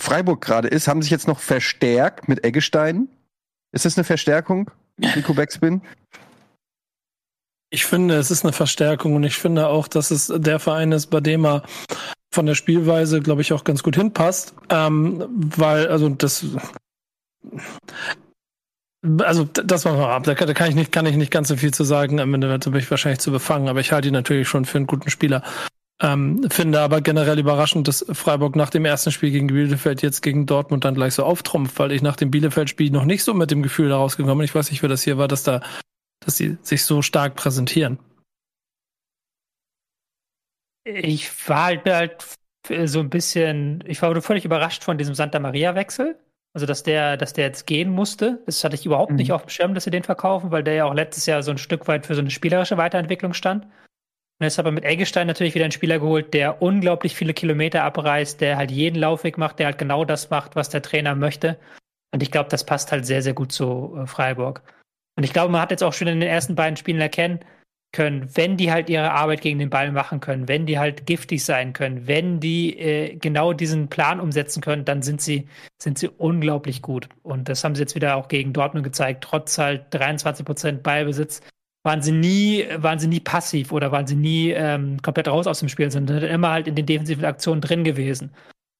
Freiburg 0.00 0.40
gerade 0.40 0.68
ist. 0.68 0.88
Haben 0.88 1.02
sich 1.02 1.10
jetzt 1.10 1.28
noch 1.28 1.40
verstärkt 1.40 2.28
mit 2.28 2.44
Eggestein. 2.44 3.08
Ist 3.72 3.84
das 3.84 3.96
eine 3.96 4.04
Verstärkung, 4.04 4.70
Nico 4.96 5.34
Backspin? 5.34 5.82
Ich 7.70 7.86
finde, 7.86 8.16
es 8.16 8.30
ist 8.30 8.44
eine 8.44 8.52
Verstärkung 8.52 9.16
und 9.16 9.24
ich 9.24 9.36
finde 9.36 9.66
auch, 9.66 9.88
dass 9.88 10.12
es 10.12 10.32
der 10.32 10.60
Verein 10.60 10.92
ist, 10.92 11.06
bei 11.08 11.20
dem 11.20 11.44
er 11.44 11.64
von 12.32 12.46
der 12.46 12.54
Spielweise, 12.54 13.20
glaube 13.20 13.42
ich, 13.42 13.52
auch 13.52 13.64
ganz 13.64 13.82
gut 13.82 13.96
hinpasst. 13.96 14.54
Ähm, 14.68 15.24
weil, 15.56 15.88
also 15.88 16.08
das 16.08 16.44
also 19.18 19.44
das 19.44 19.84
war 19.84 19.96
mal 19.96 20.12
ab. 20.12 20.24
Da 20.24 20.34
kann, 20.34 20.68
ich 20.68 20.74
nicht, 20.74 20.92
kann 20.92 21.06
ich 21.06 21.16
nicht 21.16 21.30
ganz 21.30 21.48
so 21.48 21.56
viel 21.56 21.74
zu 21.74 21.84
sagen. 21.84 22.20
Am 22.20 22.32
Ende 22.32 22.48
wird 22.48 22.66
mich 22.68 22.90
wahrscheinlich 22.90 23.20
zu 23.20 23.30
befangen, 23.30 23.68
aber 23.68 23.80
ich 23.80 23.92
halte 23.92 24.08
ihn 24.08 24.14
natürlich 24.14 24.48
schon 24.48 24.64
für 24.64 24.78
einen 24.78 24.86
guten 24.86 25.10
Spieler. 25.10 25.42
Ähm, 26.02 26.44
finde 26.50 26.80
aber 26.80 27.00
generell 27.00 27.38
überraschend, 27.38 27.86
dass 27.86 28.04
Freiburg 28.12 28.56
nach 28.56 28.70
dem 28.70 28.84
ersten 28.84 29.12
Spiel 29.12 29.30
gegen 29.30 29.46
Bielefeld 29.46 30.02
jetzt 30.02 30.22
gegen 30.22 30.46
Dortmund 30.46 30.84
dann 30.84 30.94
gleich 30.94 31.14
so 31.14 31.22
auftrumpft, 31.22 31.78
weil 31.78 31.92
ich 31.92 32.02
nach 32.02 32.16
dem 32.16 32.30
Bielefeld-Spiel 32.30 32.90
noch 32.90 33.04
nicht 33.04 33.22
so 33.22 33.32
mit 33.32 33.50
dem 33.50 33.62
Gefühl 33.62 33.90
da 33.90 33.96
rausgekommen 33.96 34.38
bin. 34.38 34.44
Ich 34.44 34.54
weiß 34.54 34.70
nicht, 34.70 34.82
wer 34.82 34.88
das 34.88 35.02
hier 35.02 35.18
war, 35.18 35.28
dass 35.28 35.44
da, 35.44 35.60
dass 36.20 36.36
sie 36.36 36.56
sich 36.62 36.84
so 36.84 37.00
stark 37.00 37.36
präsentieren. 37.36 37.98
Ich 40.84 41.48
war 41.48 41.64
halt, 41.64 41.86
halt 41.86 42.26
so 42.86 43.00
ein 43.00 43.10
bisschen, 43.10 43.84
ich 43.86 44.02
war 44.02 44.20
völlig 44.20 44.44
überrascht 44.44 44.82
von 44.82 44.98
diesem 44.98 45.14
Santa 45.14 45.38
Maria-Wechsel. 45.38 46.16
Also, 46.54 46.66
dass 46.66 46.84
der, 46.84 47.16
dass 47.16 47.32
der 47.32 47.46
jetzt 47.46 47.66
gehen 47.66 47.90
musste, 47.90 48.40
das 48.46 48.62
hatte 48.62 48.76
ich 48.76 48.86
überhaupt 48.86 49.10
mhm. 49.10 49.16
nicht 49.16 49.32
auf 49.32 49.42
dem 49.42 49.48
Schirm, 49.48 49.74
dass 49.74 49.84
sie 49.84 49.90
den 49.90 50.04
verkaufen, 50.04 50.52
weil 50.52 50.62
der 50.62 50.74
ja 50.74 50.84
auch 50.84 50.94
letztes 50.94 51.26
Jahr 51.26 51.42
so 51.42 51.50
ein 51.50 51.58
Stück 51.58 51.88
weit 51.88 52.06
für 52.06 52.14
so 52.14 52.20
eine 52.20 52.30
spielerische 52.30 52.76
Weiterentwicklung 52.76 53.34
stand. 53.34 53.64
Und 53.64 54.44
jetzt 54.44 54.56
hat 54.58 54.64
man 54.64 54.74
mit 54.74 54.84
Eggestein 54.84 55.26
natürlich 55.26 55.54
wieder 55.54 55.64
einen 55.64 55.72
Spieler 55.72 55.98
geholt, 55.98 56.32
der 56.32 56.62
unglaublich 56.62 57.14
viele 57.14 57.34
Kilometer 57.34 57.82
abreißt, 57.82 58.40
der 58.40 58.56
halt 58.56 58.70
jeden 58.70 58.98
Laufweg 59.00 59.36
macht, 59.36 59.58
der 59.58 59.66
halt 59.66 59.78
genau 59.78 60.04
das 60.04 60.30
macht, 60.30 60.54
was 60.56 60.68
der 60.68 60.82
Trainer 60.82 61.14
möchte. 61.14 61.58
Und 62.12 62.22
ich 62.22 62.30
glaube, 62.30 62.50
das 62.50 62.64
passt 62.64 62.92
halt 62.92 63.04
sehr, 63.04 63.22
sehr 63.22 63.34
gut 63.34 63.50
zu 63.50 63.96
äh, 63.96 64.06
Freiburg. 64.06 64.62
Und 65.16 65.24
ich 65.24 65.32
glaube, 65.32 65.50
man 65.50 65.60
hat 65.60 65.72
jetzt 65.72 65.82
auch 65.82 65.92
schon 65.92 66.08
in 66.08 66.20
den 66.20 66.28
ersten 66.28 66.54
beiden 66.54 66.76
Spielen 66.76 67.00
erkennen, 67.00 67.40
können, 67.94 68.28
wenn 68.34 68.58
die 68.58 68.70
halt 68.70 68.90
ihre 68.90 69.12
Arbeit 69.12 69.40
gegen 69.40 69.58
den 69.58 69.70
Ball 69.70 69.90
machen 69.92 70.20
können, 70.20 70.48
wenn 70.48 70.66
die 70.66 70.78
halt 70.78 71.06
giftig 71.06 71.42
sein 71.44 71.72
können, 71.72 72.06
wenn 72.06 72.40
die 72.40 72.78
äh, 72.78 73.16
genau 73.16 73.54
diesen 73.54 73.88
Plan 73.88 74.20
umsetzen 74.20 74.60
können, 74.60 74.84
dann 74.84 75.00
sind 75.00 75.22
sie, 75.22 75.48
sind 75.80 75.98
sie 75.98 76.08
unglaublich 76.08 76.82
gut. 76.82 77.08
Und 77.22 77.48
das 77.48 77.64
haben 77.64 77.74
sie 77.74 77.82
jetzt 77.82 77.94
wieder 77.94 78.16
auch 78.16 78.28
gegen 78.28 78.52
Dortmund 78.52 78.84
gezeigt. 78.84 79.24
Trotz 79.24 79.56
halt 79.56 79.86
23 79.90 80.44
Prozent 80.44 80.82
Ballbesitz 80.82 81.40
waren 81.84 82.02
sie 82.02 82.12
nie, 82.12 82.66
waren 82.76 82.98
sie 82.98 83.08
nie 83.08 83.20
passiv 83.20 83.70
oder 83.70 83.92
waren 83.92 84.06
sie 84.06 84.16
nie 84.16 84.50
ähm, 84.50 85.00
komplett 85.00 85.28
raus 85.28 85.46
aus 85.46 85.60
dem 85.60 85.68
Spiel, 85.68 85.90
sondern 85.90 86.22
immer 86.24 86.50
halt 86.50 86.66
in 86.66 86.74
den 86.74 86.86
defensiven 86.86 87.24
Aktionen 87.24 87.60
drin 87.60 87.84
gewesen. 87.84 88.32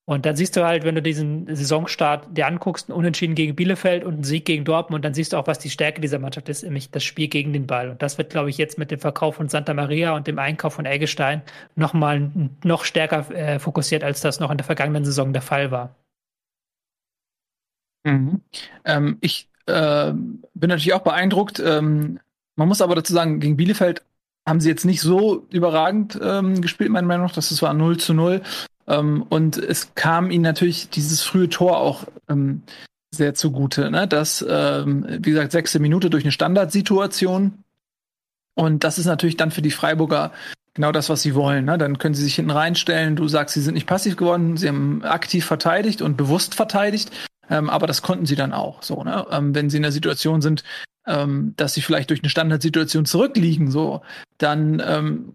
Und 0.07 0.27
dann 0.27 0.37
siehst 0.37 0.55
du 0.55 0.65
halt, 0.65 0.85
wenn 0.85 0.95
du 0.95 1.01
diesen 1.01 1.47
Saisonstart 1.47 2.37
dir 2.37 2.47
anguckst, 2.47 2.91
einen 2.91 2.99
Unentschieden 2.99 3.35
gegen 3.35 3.57
Bielefeld 3.57 4.05
und 4.05 4.15
einen 4.15 4.25
Sieg 4.25 4.45
gegen 4.45 4.67
Dortmund, 4.67 5.03
dann 5.03 5.15
siehst 5.15 5.33
du 5.33 5.39
auch, 5.39 5.47
was 5.47 5.59
die 5.59 5.71
Stärke 5.71 6.03
dieser 6.03 6.19
Mannschaft 6.19 6.51
ist, 6.51 6.63
nämlich 6.63 6.91
das 6.91 7.05
Spiel 7.05 7.29
gegen 7.29 7.55
den 7.55 7.67
Ball. 7.67 7.89
Und 7.89 8.03
das 8.03 8.19
wird, 8.19 8.29
glaube 8.29 8.51
ich, 8.51 8.59
jetzt 8.59 8.77
mit 8.77 8.91
dem 8.91 8.99
Verkauf 8.99 9.37
von 9.37 9.49
Santa 9.49 9.73
Maria 9.73 10.15
und 10.15 10.27
dem 10.27 10.39
Einkauf 10.39 10.75
von 10.75 10.85
Eggestein 10.85 11.41
nochmal 11.75 12.31
noch 12.63 12.85
stärker 12.85 13.31
äh, 13.35 13.59
fokussiert, 13.59 14.05
als 14.05 14.21
das 14.21 14.41
noch 14.41 14.51
in 14.51 14.59
der 14.59 14.67
vergangenen 14.67 15.07
Saison 15.07 15.33
der 15.33 15.43
Fall 15.43 15.71
war. 15.71 15.95
Mhm. 18.05 18.43
Ähm, 18.85 19.17
ich 19.23 19.49
äh, 19.65 20.13
bin 20.13 20.69
natürlich 20.69 20.93
auch 20.93 21.03
beeindruckt. 21.03 21.61
Ähm, 21.65 22.21
man 22.57 22.69
muss 22.69 22.83
aber 22.83 22.95
dazu 22.95 23.15
sagen, 23.15 23.41
gegen 23.41 23.57
Bielefeld 23.57 24.05
haben 24.47 24.61
sie 24.61 24.69
jetzt 24.69 24.85
nicht 24.85 25.01
so 25.01 25.47
überragend 25.51 26.21
ähm, 26.23 26.61
gespielt, 26.61 26.91
meiner 26.91 27.07
Meinung 27.07 27.27
nach. 27.27 27.35
Das 27.35 27.63
war 27.63 27.73
0 27.73 27.97
zu 27.97 28.13
0. 28.13 28.43
Ähm, 28.87 29.25
und 29.29 29.57
es 29.57 29.95
kam 29.95 30.31
ihnen 30.31 30.43
natürlich 30.43 30.91
dieses 30.91 31.23
frühe 31.23 31.49
Tor 31.49 31.79
auch 31.79 32.05
ähm, 32.29 32.63
sehr 33.11 33.35
zugute. 33.35 33.91
Ne? 33.91 34.07
Das, 34.07 34.45
ähm, 34.49 35.07
wie 35.09 35.31
gesagt, 35.31 35.53
sechste 35.53 35.79
Minute 35.79 36.11
durch 36.11 36.25
eine 36.25 36.33
Standardsituation. 36.33 37.65
Und 38.55 38.85
das 38.85 38.99
ist 38.99 39.07
natürlich 39.07 39.37
dann 39.37 39.51
für 39.51 39.63
die 39.63 39.71
Freiburger 39.71 40.33
genau 40.75 40.93
das, 40.93 41.09
was 41.09 41.23
sie 41.23 41.35
wollen. 41.35 41.65
Ne? 41.65 41.79
Dann 41.79 41.99
können 41.99 42.15
sie 42.15 42.25
sich 42.25 42.35
hinten 42.35 42.51
reinstellen. 42.51 43.17
Du 43.17 43.29
sagst, 43.29 43.55
sie 43.55 43.63
sind 43.63 43.75
nicht 43.75 43.87
passiv 43.87 44.17
geworden, 44.17 44.57
sie 44.57 44.69
haben 44.69 45.03
aktiv 45.05 45.45
verteidigt 45.45 46.03
und 46.03 46.17
bewusst 46.17 46.55
verteidigt. 46.55 47.11
Ähm, 47.51 47.71
aber 47.71 47.87
das 47.87 48.03
konnten 48.03 48.27
sie 48.27 48.37
dann 48.37 48.53
auch 48.53 48.83
so, 48.83 49.05
ne? 49.05 49.27
Ähm, 49.31 49.55
wenn 49.55 49.69
sie 49.69 49.77
in 49.77 49.83
der 49.83 49.93
Situation 49.93 50.41
sind, 50.41 50.65
ähm, 51.07 51.53
dass 51.57 51.75
sie 51.75 51.83
vielleicht 51.83 52.09
durch 52.09 52.23
eine 52.23 52.31
Standardsituation 52.31 53.05
zurückliegen, 53.05 53.71
so, 53.71 54.01
dann 54.39 54.83
ähm, 54.85 55.35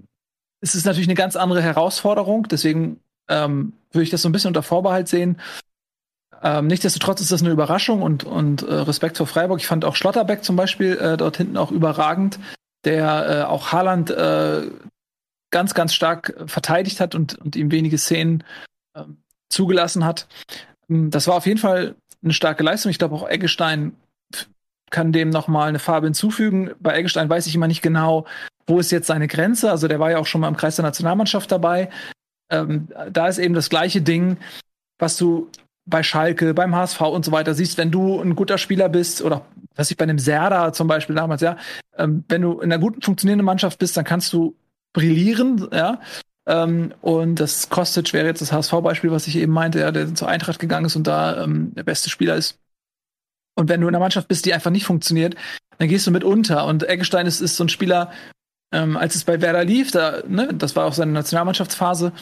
ist 0.62 0.74
es 0.74 0.86
natürlich 0.86 1.08
eine 1.08 1.16
ganz 1.16 1.36
andere 1.36 1.62
Herausforderung. 1.62 2.48
Deswegen 2.50 3.00
ähm, 3.30 3.74
würde 3.92 4.04
ich 4.04 4.10
das 4.10 4.22
so 4.22 4.30
ein 4.30 4.32
bisschen 4.32 4.50
unter 4.50 4.63
Vorbehalt 4.63 5.08
sehen. 5.08 5.39
Ähm, 6.42 6.68
nichtsdestotrotz 6.68 7.22
ist 7.22 7.32
das 7.32 7.42
eine 7.42 7.52
Überraschung 7.52 8.02
und, 8.02 8.24
und 8.24 8.62
äh, 8.63 8.74
Respekt 8.74 9.18
vor 9.18 9.28
Freiburg. 9.28 9.60
Ich 9.60 9.68
fand 9.68 9.84
auch 9.84 9.96
Schlotterbeck 9.96 10.44
zum 10.44 10.56
Beispiel 10.56 10.98
äh, 10.98 11.18
dort 11.18 11.38
hinten 11.38 11.58
auch 11.58 11.72
überragend, 11.72 12.39
der 12.86 13.30
äh, 13.30 13.44
auch 13.44 13.72
Haaland 13.72 14.10
äh, 14.10 14.70
ganz, 15.52 15.74
ganz 15.74 15.94
stark 15.94 16.36
verteidigt 16.46 17.00
hat 17.00 17.15
und, 17.15 17.38
und 17.39 17.56
ihm 17.56 17.72
wenige 17.72 17.98
Szenen 17.98 18.44
äh, 18.94 19.04
zugelassen 19.50 20.06
hat. 20.06 20.28
Ähm, 20.89 21.10
das 21.12 21.28
war 21.28 21.36
auf 21.36 21.46
jeden 21.46 21.60
Fall 21.60 21.96
eine 22.24 22.34
starke 22.34 22.63
Leistung. 22.63 22.89
Ich 22.89 23.00
glaube 23.00 23.15
auch 23.15 23.28
Eggestein 23.28 23.96
kann 24.92 25.12
dem 25.12 25.30
noch 25.30 25.48
mal 25.48 25.70
eine 25.70 25.80
Farbe 25.80 26.08
hinzufügen. 26.08 26.72
Bei 26.80 26.96
Eggestein 26.96 27.30
weiß 27.30 27.48
ich 27.48 27.56
immer 27.56 27.68
nicht 27.68 27.82
genau, 27.82 28.26
wo 28.65 28.80
ist 28.80 28.92
jetzt 28.92 29.08
seine 29.08 29.28
Grenze. 29.28 29.70
Also 29.70 29.88
der 29.88 30.00
war 30.00 30.12
ja 30.12 30.18
auch 30.18 30.26
schon 30.26 30.42
mal 30.42 30.48
im 30.48 30.58
Kreis 30.58 30.78
der 30.78 30.86
Nationalmannschaft 30.86 31.52
dabei 31.52 31.89
ähm, 32.50 32.88
da 33.12 33.28
ist 33.28 33.38
eben 33.38 33.54
das 33.54 33.70
gleiche 33.70 34.02
Ding, 34.02 34.38
was 34.98 35.18
du 35.18 35.50
bei 35.86 36.04
Schalke, 36.04 36.54
beim 36.54 36.76
HSV 36.76 37.02
und 37.02 37.26
so 37.26 37.32
weiter 37.32 37.54
siehst, 37.54 37.78
wenn 37.78 37.92
du 37.92 38.22
ein 38.22 38.36
guter 38.36 38.58
Spieler 38.58 38.90
bist 38.90 39.22
oder 39.22 39.46
was 39.76 39.90
ich 39.90 39.98
bei 39.98 40.04
einem 40.04 40.20
Serda 40.20 40.74
zum 40.74 40.88
Beispiel 40.88 41.16
damals, 41.16 41.42
ja, 41.42 41.58
ähm, 41.98 42.24
wenn 42.28 42.42
du 42.42 42.60
in 42.60 42.72
einer 42.72 42.82
guten 42.82 43.02
funktionierenden 43.02 43.46
Mannschaft 43.46 43.80
bist, 43.80 43.98
dann 43.98 44.06
kannst 44.06 44.32
du 44.34 44.56
brillieren, 44.94 45.68
ja. 45.72 46.00
Ähm, 46.48 46.94
und 47.02 47.36
das 47.40 47.70
Kostic 47.70 48.12
wäre 48.14 48.28
jetzt 48.28 48.42
das 48.42 48.52
HSV-Beispiel, 48.52 49.12
was 49.12 49.28
ich 49.28 49.36
eben 49.36 49.54
meinte, 49.54 49.80
ja, 49.80 49.92
der 49.92 50.14
zur 50.16 50.28
Eintracht 50.28 50.60
gegangen 50.60 50.86
ist 50.86 50.96
und 50.96 51.06
da 51.08 51.44
ähm, 51.44 51.74
der 51.76 51.84
beste 51.84 52.10
Spieler 52.10 52.36
ist. 52.36 52.60
Und 53.56 53.70
wenn 53.70 53.82
du 53.82 53.88
in 53.88 53.94
einer 53.94 54.04
Mannschaft 54.04 54.28
bist, 54.28 54.46
die 54.46 54.54
einfach 54.54 54.72
nicht 54.72 54.86
funktioniert, 54.86 55.36
dann 55.78 55.88
gehst 55.88 56.08
du 56.08 56.12
mit 56.12 56.24
unter. 56.24 56.66
Und 56.66 56.88
Eggestein 56.88 57.26
ist, 57.26 57.42
ist 57.42 57.56
so 57.56 57.64
ein 57.64 57.70
Spieler, 57.70 58.12
ähm, 58.72 58.98
als 58.98 59.16
es 59.16 59.24
bei 59.24 59.42
Werder 59.42 59.64
lief, 59.64 59.92
da, 59.92 60.24
ne, 60.28 60.54
das 60.54 60.76
war 60.76 60.86
auch 60.86 60.94
seine 60.94 61.12
Nationalmannschaftsphase, 61.12 62.14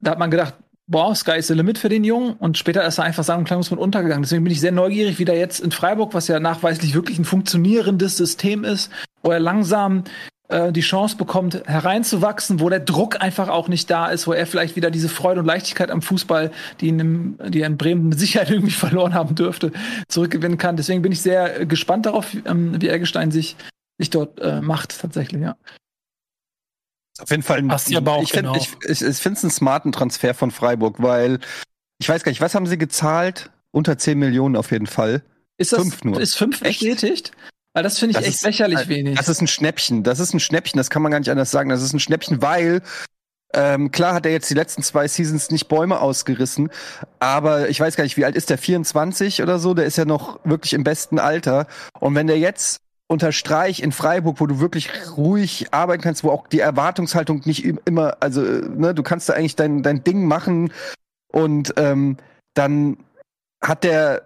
da 0.00 0.12
hat 0.12 0.18
man 0.18 0.30
gedacht, 0.30 0.54
boah, 0.86 1.14
Sky 1.14 1.38
is 1.38 1.46
the 1.46 1.54
limit 1.54 1.78
für 1.78 1.88
den 1.88 2.04
Jungen. 2.04 2.34
Und 2.34 2.58
später 2.58 2.84
ist 2.84 2.98
er 2.98 3.04
einfach 3.04 3.24
sagen 3.24 3.44
klanglos 3.44 3.70
mit 3.70 3.80
untergegangen. 3.80 4.22
Deswegen 4.22 4.44
bin 4.44 4.52
ich 4.52 4.60
sehr 4.60 4.72
neugierig, 4.72 5.18
wie 5.18 5.24
der 5.24 5.38
jetzt 5.38 5.60
in 5.60 5.70
Freiburg, 5.70 6.14
was 6.14 6.28
ja 6.28 6.40
nachweislich 6.40 6.94
wirklich 6.94 7.18
ein 7.18 7.24
funktionierendes 7.24 8.16
System 8.16 8.64
ist, 8.64 8.90
wo 9.22 9.30
er 9.30 9.38
langsam 9.38 10.04
äh, 10.48 10.72
die 10.72 10.80
Chance 10.80 11.16
bekommt, 11.16 11.62
hereinzuwachsen, 11.66 12.58
wo 12.58 12.68
der 12.68 12.80
Druck 12.80 13.22
einfach 13.22 13.48
auch 13.48 13.68
nicht 13.68 13.88
da 13.88 14.08
ist, 14.08 14.26
wo 14.26 14.32
er 14.32 14.46
vielleicht 14.46 14.74
wieder 14.74 14.90
diese 14.90 15.08
Freude 15.08 15.40
und 15.40 15.46
Leichtigkeit 15.46 15.92
am 15.92 16.02
Fußball, 16.02 16.50
die, 16.80 16.88
in 16.88 16.98
dem, 16.98 17.38
die 17.48 17.60
er 17.60 17.68
in 17.68 17.78
Bremen 17.78 18.08
mit 18.08 18.18
Sicherheit 18.18 18.50
irgendwie 18.50 18.72
verloren 18.72 19.14
haben 19.14 19.36
dürfte, 19.36 19.70
zurückgewinnen 20.08 20.58
kann. 20.58 20.76
Deswegen 20.76 21.02
bin 21.02 21.12
ich 21.12 21.22
sehr 21.22 21.66
gespannt 21.66 22.06
darauf, 22.06 22.34
ähm, 22.46 22.80
wie 22.80 22.88
Eggestein 22.88 23.30
sich, 23.30 23.56
sich 23.98 24.10
dort 24.10 24.40
äh, 24.40 24.60
macht, 24.60 25.00
tatsächlich, 25.00 25.40
ja. 25.40 25.56
Auf 27.20 27.30
jeden 27.30 27.42
Fall. 27.42 27.62
Passt 27.64 27.90
ja 27.90 28.00
Bauch, 28.00 28.22
ich 28.22 28.32
finde 28.32 28.52
genau. 28.52 28.56
ich, 28.62 28.70
ich, 28.90 29.02
ich 29.02 29.16
finde 29.18 29.38
es 29.38 29.44
einen 29.44 29.50
smarten 29.50 29.92
Transfer 29.92 30.34
von 30.34 30.50
Freiburg, 30.50 31.02
weil 31.02 31.38
ich 31.98 32.08
weiß 32.08 32.22
gar 32.24 32.30
nicht, 32.32 32.40
was 32.40 32.54
haben 32.54 32.66
sie 32.66 32.78
gezahlt? 32.78 33.50
Unter 33.72 33.98
10 33.98 34.18
Millionen 34.18 34.56
auf 34.56 34.72
jeden 34.72 34.86
Fall. 34.86 35.22
Ist 35.56 35.72
das 35.72 35.80
Fünf 35.80 36.02
nur. 36.04 36.20
Ist 36.20 36.36
fünf 36.36 36.60
Echt? 36.62 36.80
bestätigt? 36.80 37.32
Weil 37.72 37.82
das 37.84 37.98
finde 38.00 38.12
ich 38.12 38.16
Das 38.16 38.26
echt 38.26 38.36
ist- 38.36 38.42
lächerlich 38.44 38.88
wenig. 38.88 39.16
Das 39.16 39.28
ist 39.28 39.40
ein 39.40 39.46
Schnäppchen. 39.46 40.02
Das 40.02 40.18
ist 40.18 40.34
ein 40.34 40.40
Schnäppchen. 40.40 40.76
Das 40.78 40.90
kann 40.90 41.02
man 41.02 41.12
gar 41.12 41.20
nicht 41.20 41.30
anders 41.30 41.50
sagen. 41.52 41.70
Das 41.70 41.82
ist 41.82 41.92
ein 41.92 42.00
Schnäppchen, 42.00 42.42
weil 42.42 42.82
ähm, 43.54 43.90
klar 43.92 44.14
hat 44.14 44.26
er 44.26 44.32
jetzt 44.32 44.48
die 44.50 44.54
letzten 44.54 44.82
zwei 44.82 45.06
Seasons 45.08 45.50
nicht 45.50 45.68
Bäume 45.68 46.00
ausgerissen, 46.00 46.70
aber 47.18 47.68
ich 47.68 47.80
weiß 47.80 47.96
gar 47.96 48.04
nicht, 48.04 48.16
wie 48.16 48.24
alt 48.24 48.36
ist 48.36 48.48
der? 48.50 48.58
24 48.58 49.42
oder 49.42 49.58
so? 49.58 49.74
Der 49.74 49.86
ist 49.86 49.98
ja 49.98 50.04
noch 50.04 50.38
wirklich 50.44 50.72
im 50.72 50.84
besten 50.84 51.18
Alter. 51.18 51.66
Und 51.98 52.14
wenn 52.14 52.26
der 52.28 52.38
jetzt 52.38 52.80
unter 53.10 53.32
Streich 53.32 53.82
in 53.82 53.90
Freiburg, 53.90 54.40
wo 54.40 54.46
du 54.46 54.60
wirklich 54.60 54.88
ruhig 55.16 55.66
arbeiten 55.72 56.02
kannst, 56.02 56.22
wo 56.22 56.30
auch 56.30 56.46
die 56.46 56.60
Erwartungshaltung 56.60 57.42
nicht 57.44 57.64
im- 57.64 57.80
immer, 57.84 58.16
also 58.20 58.40
ne, 58.42 58.94
du 58.94 59.02
kannst 59.02 59.28
da 59.28 59.32
eigentlich 59.32 59.56
dein, 59.56 59.82
dein 59.82 60.04
Ding 60.04 60.26
machen 60.26 60.72
und 61.32 61.74
ähm, 61.76 62.18
dann 62.54 62.98
hat 63.62 63.84
der 63.84 64.22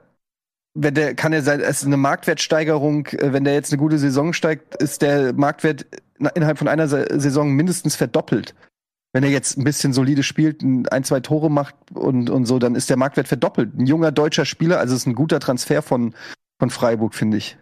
wenn 0.77 0.95
der 0.95 1.15
kann 1.15 1.33
er 1.33 1.43
sein, 1.43 1.61
es 1.61 1.79
ist 1.83 1.87
eine 1.87 1.97
Marktwertsteigerung, 1.97 3.07
äh, 3.07 3.33
wenn 3.33 3.45
der 3.45 3.55
jetzt 3.55 3.73
eine 3.73 3.79
gute 3.79 3.99
Saison 3.99 4.33
steigt, 4.33 4.83
ist 4.83 5.03
der 5.03 5.33
Marktwert 5.33 5.87
innerhalb 6.35 6.59
von 6.59 6.67
einer 6.69 6.89
Sa- 6.89 7.07
Saison 7.19 7.53
mindestens 7.53 7.95
verdoppelt. 7.95 8.55
Wenn 9.13 9.23
er 9.23 9.31
jetzt 9.31 9.57
ein 9.57 9.63
bisschen 9.63 9.93
solide 9.93 10.25
spielt, 10.25 10.63
ein, 10.65 11.05
zwei 11.05 11.21
Tore 11.21 11.49
macht 11.49 11.77
und, 11.95 12.29
und 12.29 12.47
so, 12.47 12.59
dann 12.59 12.75
ist 12.75 12.91
der 12.91 12.97
Marktwert 12.97 13.29
verdoppelt. 13.29 13.79
Ein 13.79 13.87
junger 13.87 14.11
deutscher 14.11 14.45
Spieler, 14.45 14.81
also 14.81 14.95
es 14.95 15.03
ist 15.03 15.07
ein 15.07 15.15
guter 15.15 15.39
Transfer 15.39 15.81
von, 15.81 16.13
von 16.59 16.71
Freiburg, 16.71 17.15
finde 17.15 17.37
ich. 17.37 17.57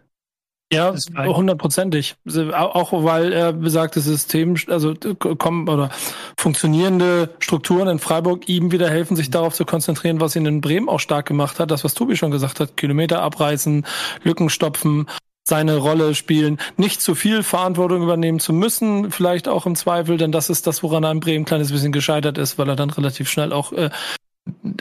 Ja, 0.72 0.94
hundertprozentig. 1.16 2.16
Auch 2.52 3.04
weil 3.04 3.32
er 3.32 3.52
besagtes 3.52 4.04
System, 4.04 4.56
also 4.68 4.94
kommen 5.38 5.68
oder 5.68 5.90
funktionierende 6.38 7.30
Strukturen 7.40 7.88
in 7.88 7.98
Freiburg 7.98 8.48
ihm 8.48 8.72
wieder 8.72 8.88
helfen, 8.88 9.14
sich 9.14 9.30
darauf 9.30 9.54
zu 9.54 9.64
konzentrieren, 9.66 10.20
was 10.20 10.35
ihn 10.35 10.46
in 10.46 10.61
Bremen 10.62 10.88
auch 10.88 11.00
stark 11.00 11.26
gemacht 11.26 11.61
hat. 11.61 11.70
Das, 11.70 11.85
was 11.85 11.94
Tobi 11.94 12.16
schon 12.16 12.30
gesagt 12.30 12.58
hat, 12.58 12.76
Kilometer 12.76 13.20
abreißen, 13.20 13.87
Lücken 14.22 14.48
stopfen, 14.48 15.06
seine 15.44 15.76
Rolle 15.76 16.14
spielen, 16.14 16.58
nicht 16.76 17.02
zu 17.02 17.14
viel 17.14 17.42
Verantwortung 17.42 18.02
übernehmen 18.02 18.38
zu 18.38 18.52
müssen, 18.52 19.11
vielleicht 19.11 19.48
auch 19.48 19.66
im 19.66 19.74
Zweifel, 19.74 20.16
denn 20.16 20.32
das 20.32 20.48
ist 20.48 20.66
das, 20.66 20.82
woran 20.82 21.02
er 21.02 21.11
in 21.11 21.20
Bremen 21.20 21.42
ein 21.42 21.46
kleines 21.46 21.72
bisschen 21.72 21.92
gescheitert 21.92 22.38
ist, 22.38 22.58
weil 22.58 22.68
er 22.68 22.76
dann 22.76 22.90
relativ 22.90 23.28
schnell 23.28 23.52
auch 23.52 23.72
äh, 23.72 23.90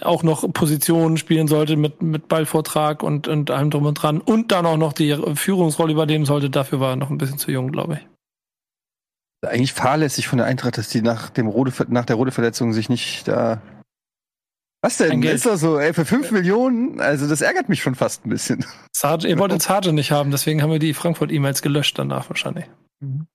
auch 0.02 0.24
noch 0.24 0.52
Positionen 0.54 1.18
spielen 1.18 1.48
sollte 1.48 1.76
mit, 1.76 2.02
mit 2.02 2.28
Ballvortrag 2.28 3.04
und, 3.04 3.28
und 3.28 3.52
allem 3.52 3.70
drum 3.70 3.86
und 3.86 3.96
dran 3.96 4.20
und 4.20 4.52
dann 4.52 4.66
auch 4.66 4.78
noch 4.78 4.94
die 4.94 5.16
Führungsrolle 5.36 5.94
übernehmen 5.94 6.26
sollte, 6.26 6.50
dafür 6.50 6.80
war 6.80 6.92
er 6.92 6.96
noch 6.96 7.10
ein 7.10 7.18
bisschen 7.18 7.38
zu 7.38 7.52
jung, 7.52 7.72
glaube 7.72 7.96
ich. 7.96 8.08
Eigentlich 9.48 9.74
fahrlässig 9.74 10.28
von 10.28 10.38
der 10.38 10.46
Eintracht, 10.46 10.78
dass 10.78 10.90
die 10.90 11.02
nach, 11.02 11.30
dem 11.30 11.48
Rode, 11.48 11.74
nach 11.90 12.06
der 12.06 12.16
Rode-Verletzung 12.16 12.74
sich 12.74 12.90
nicht 12.90 13.28
da. 13.28 13.62
Was 14.84 14.98
denn? 14.98 15.22
Ist 15.24 15.46
doch 15.46 15.58
so, 15.58 15.80
ey, 15.80 15.94
für 15.94 16.06
5 16.06 16.32
Millionen, 16.32 17.00
also 17.00 17.28
das 17.28 17.42
ärgert 17.42 17.70
mich 17.70 17.82
schon 17.82 17.96
fast 17.96 18.26
ein 18.26 18.30
bisschen. 18.30 18.66
Sarge, 18.96 19.28
ihr 19.28 19.38
wolltet 19.40 19.62
Sarge 19.62 19.94
nicht 19.94 20.12
haben, 20.12 20.32
deswegen 20.32 20.62
haben 20.62 20.72
wir 20.72 20.80
die 20.80 20.94
Frankfurt-E-Mails 20.94 21.62
gelöscht 21.62 21.98
danach 21.98 22.30
wahrscheinlich. 22.30 22.66
Mhm. 23.00 23.28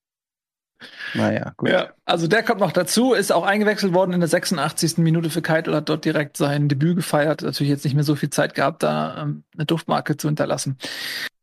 Naja, 1.17 1.53
gut. 1.57 1.71
Ja, 1.71 1.89
also 2.05 2.27
der 2.27 2.43
kommt 2.43 2.61
noch 2.61 2.73
dazu, 2.73 3.13
ist 3.13 3.33
auch 3.33 3.45
eingewechselt 3.45 3.95
worden 3.95 4.13
in 4.13 4.21
der 4.21 4.29
86. 4.29 4.99
Minute 4.99 5.31
für 5.31 5.43
Keitel, 5.43 5.75
hat 5.75 5.89
dort 5.89 6.05
direkt 6.05 6.37
sein 6.37 6.69
Debüt 6.69 6.97
gefeiert. 6.97 7.43
Natürlich 7.43 7.71
jetzt 7.71 7.85
nicht 7.85 7.95
mehr 7.95 8.05
so 8.05 8.17
viel 8.17 8.31
Zeit 8.31 8.55
gehabt, 8.55 8.83
da 8.83 9.23
ähm, 9.23 9.45
eine 9.55 9.67
Duftmarke 9.67 10.17
zu 10.17 10.29
hinterlassen. 10.29 10.77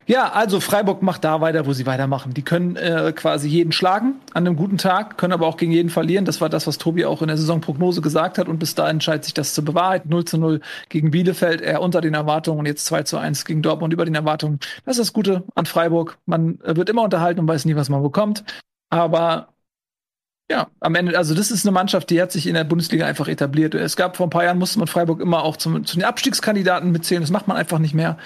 Ja, 0.06 0.34
also 0.34 0.60
Freiburg 0.60 1.02
macht 1.02 1.24
da 1.24 1.40
weiter, 1.40 1.66
wo 1.66 1.72
sie 1.72 1.86
weitermachen. 1.86 2.34
Die 2.34 2.42
können 2.42 2.76
äh, 2.76 3.14
quasi 3.16 3.48
jeden 3.48 3.72
schlagen 3.72 4.16
an 4.34 4.46
einem 4.46 4.58
guten 4.58 4.78
Tag, 4.78 5.18
können 5.18 5.32
aber 5.32 5.48
auch 5.48 5.56
gegen 5.56 5.72
jeden 5.72 5.90
verlieren. 5.90 6.26
Das 6.26 6.42
war 6.42 6.50
das, 6.50 6.68
was 6.68 6.78
Tobi 6.78 7.06
auch 7.06 7.22
in 7.22 7.30
der 7.30 7.38
Saisonprognose 7.38 8.02
gesagt 8.02 8.38
hat. 8.38 8.50
Und 8.50 8.60
bis 8.60 8.76
dahin 8.76 9.00
scheint 9.00 9.24
sich 9.24 9.34
das 9.34 9.54
zu 9.54 9.64
bewahrheiten. 9.64 10.10
0 10.10 10.26
zu 10.26 10.38
0 10.38 10.60
gegen 10.90 11.12
Bielefeld, 11.12 11.62
eher 11.62 11.82
unter 11.82 12.02
den 12.02 12.16
Erwartungen 12.16 12.60
und 12.60 12.66
jetzt 12.66 12.86
2 12.86 13.04
zu 13.04 13.18
1 13.18 13.46
gegen 13.46 13.62
Dortmund 13.62 13.94
über 13.94 14.04
den 14.04 14.16
Erwartungen. 14.16 14.60
Das 14.86 14.98
ist 14.98 15.08
das 15.08 15.14
Gute 15.14 15.44
an 15.56 15.66
Freiburg. 15.66 16.18
Man 16.26 16.60
äh, 16.62 16.76
wird 16.76 16.90
immer 16.90 17.04
unterhalten 17.04 17.40
und 17.40 17.48
weiß 17.48 17.64
nie, 17.64 17.78
was 17.78 17.88
man 17.90 18.04
bekommt. 18.04 18.44
Aber 18.90 19.53
ja, 20.52 20.70
am 20.82 20.96
Ende, 20.96 21.18
also 21.18 21.34
das 21.34 21.52
ist 21.52 21.66
eine 21.66 21.72
Mannschaft, 21.72 22.10
die 22.10 22.22
hat 22.22 22.32
sich 22.32 22.48
in 22.48 22.54
der 22.54 22.64
Bundesliga 22.64 23.06
einfach 23.06 23.28
etabliert. 23.28 23.76
Es 23.76 23.96
gab 23.96 24.18
vor 24.18 24.28
ein 24.28 24.30
paar 24.30 24.44
Jahren, 24.44 24.60
musste 24.60 24.80
man 24.80 24.88
Freiburg 24.88 25.22
immer 25.22 25.44
auch 25.44 25.58
zum, 25.58 25.86
zu 25.86 25.96
den 25.96 26.04
Abstiegskandidaten 26.04 26.92
mitzählen. 26.92 27.22
Das 27.22 27.32
macht 27.32 27.48
man 27.48 27.58
einfach 27.58 27.80
nicht 27.80 27.94
mehr. 27.94 28.18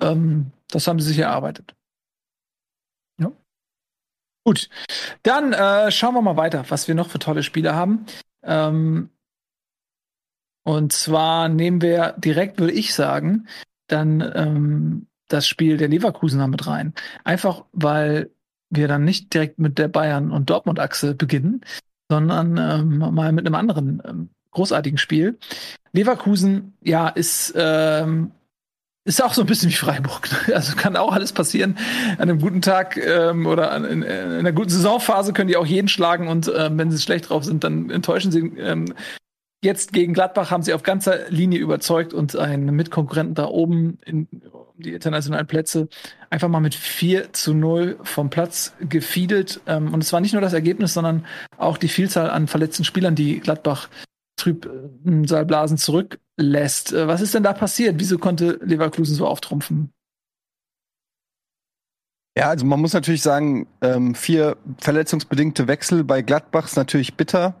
Ähm, 0.00 0.50
das 0.70 0.86
haben 0.86 1.00
sie 1.00 1.08
sich 1.08 1.18
erarbeitet. 1.18 1.74
Ja. 3.20 3.32
Gut, 4.44 4.68
dann 5.22 5.52
äh, 5.52 5.90
schauen 5.90 6.14
wir 6.14 6.22
mal 6.22 6.36
weiter, 6.36 6.64
was 6.68 6.88
wir 6.88 6.94
noch 6.94 7.10
für 7.10 7.18
tolle 7.18 7.42
Spiele 7.42 7.74
haben. 7.74 8.06
Ähm, 8.42 9.10
und 10.64 10.92
zwar 10.92 11.48
nehmen 11.48 11.80
wir 11.80 12.14
direkt, 12.18 12.58
würde 12.58 12.72
ich 12.72 12.94
sagen, 12.94 13.46
dann 13.86 14.20
ähm, 14.34 15.06
das 15.28 15.46
Spiel 15.46 15.76
der 15.76 15.88
Leverkusener 15.88 16.48
mit 16.48 16.66
rein. 16.66 16.94
Einfach 17.24 17.64
weil 17.72 18.30
wir 18.70 18.88
dann 18.88 19.04
nicht 19.04 19.32
direkt 19.32 19.58
mit 19.58 19.78
der 19.78 19.88
Bayern- 19.88 20.30
und 20.30 20.50
Dortmund-Achse 20.50 21.14
beginnen, 21.14 21.62
sondern 22.10 22.56
ähm, 22.56 22.98
mal 23.14 23.32
mit 23.32 23.46
einem 23.46 23.54
anderen 23.54 24.02
ähm, 24.06 24.28
großartigen 24.50 24.98
Spiel. 24.98 25.38
Leverkusen, 25.92 26.74
ja, 26.82 27.08
ist 27.08 27.54
ähm, 27.56 28.32
ist 29.08 29.24
auch 29.24 29.32
so 29.32 29.40
ein 29.40 29.46
bisschen 29.46 29.70
wie 29.70 29.74
Freiburg. 29.74 30.28
Also 30.54 30.76
kann 30.76 30.96
auch 30.96 31.12
alles 31.12 31.32
passieren. 31.32 31.78
An 32.18 32.28
einem 32.28 32.40
guten 32.40 32.60
Tag 32.60 32.98
ähm, 32.98 33.46
oder 33.46 33.72
an, 33.72 33.84
in, 33.84 34.02
in, 34.02 34.10
einer 34.10 34.52
guten 34.52 34.68
Saisonphase 34.68 35.32
können 35.32 35.48
die 35.48 35.56
auch 35.56 35.66
jeden 35.66 35.88
schlagen 35.88 36.28
und 36.28 36.50
ähm, 36.54 36.78
wenn 36.78 36.90
sie 36.90 36.98
schlecht 36.98 37.30
drauf 37.30 37.44
sind, 37.44 37.64
dann 37.64 37.90
enttäuschen 37.90 38.30
sie. 38.30 38.40
Ähm, 38.58 38.92
jetzt 39.64 39.92
gegen 39.92 40.12
Gladbach 40.12 40.50
haben 40.50 40.62
sie 40.62 40.74
auf 40.74 40.82
ganzer 40.82 41.30
Linie 41.30 41.58
überzeugt 41.58 42.12
und 42.12 42.36
einen 42.36 42.74
Mitkonkurrenten 42.76 43.34
da 43.34 43.46
oben 43.46 43.98
in, 44.04 44.28
die 44.78 44.92
internationalen 44.92 45.46
Plätze 45.46 45.88
einfach 46.30 46.48
mal 46.48 46.60
mit 46.60 46.74
4 46.74 47.32
zu 47.32 47.54
0 47.54 47.98
vom 48.02 48.30
Platz 48.30 48.72
gefiedelt. 48.80 49.60
Ähm, 49.66 49.92
und 49.92 50.02
es 50.02 50.12
war 50.12 50.20
nicht 50.20 50.32
nur 50.32 50.42
das 50.42 50.52
Ergebnis, 50.52 50.94
sondern 50.94 51.26
auch 51.56 51.76
die 51.76 51.88
Vielzahl 51.88 52.30
an 52.30 52.46
verletzten 52.46 52.84
Spielern, 52.84 53.14
die 53.14 53.40
Gladbach 53.40 53.88
Trübsalblasen 54.38 55.76
äh, 55.76 55.80
zurücklässt. 55.80 56.92
Äh, 56.92 57.08
was 57.08 57.20
ist 57.20 57.34
denn 57.34 57.42
da 57.42 57.52
passiert? 57.52 57.96
Wieso 57.98 58.18
konnte 58.18 58.58
Leverkusen 58.62 59.14
so 59.14 59.26
auftrumpfen? 59.26 59.92
Ja, 62.36 62.50
also 62.50 62.64
man 62.64 62.80
muss 62.80 62.92
natürlich 62.92 63.22
sagen, 63.22 63.66
ähm, 63.80 64.14
vier 64.14 64.56
verletzungsbedingte 64.78 65.66
Wechsel 65.66 66.04
bei 66.04 66.22
Gladbach 66.22 66.66
ist 66.66 66.76
natürlich 66.76 67.14
bitter. 67.14 67.56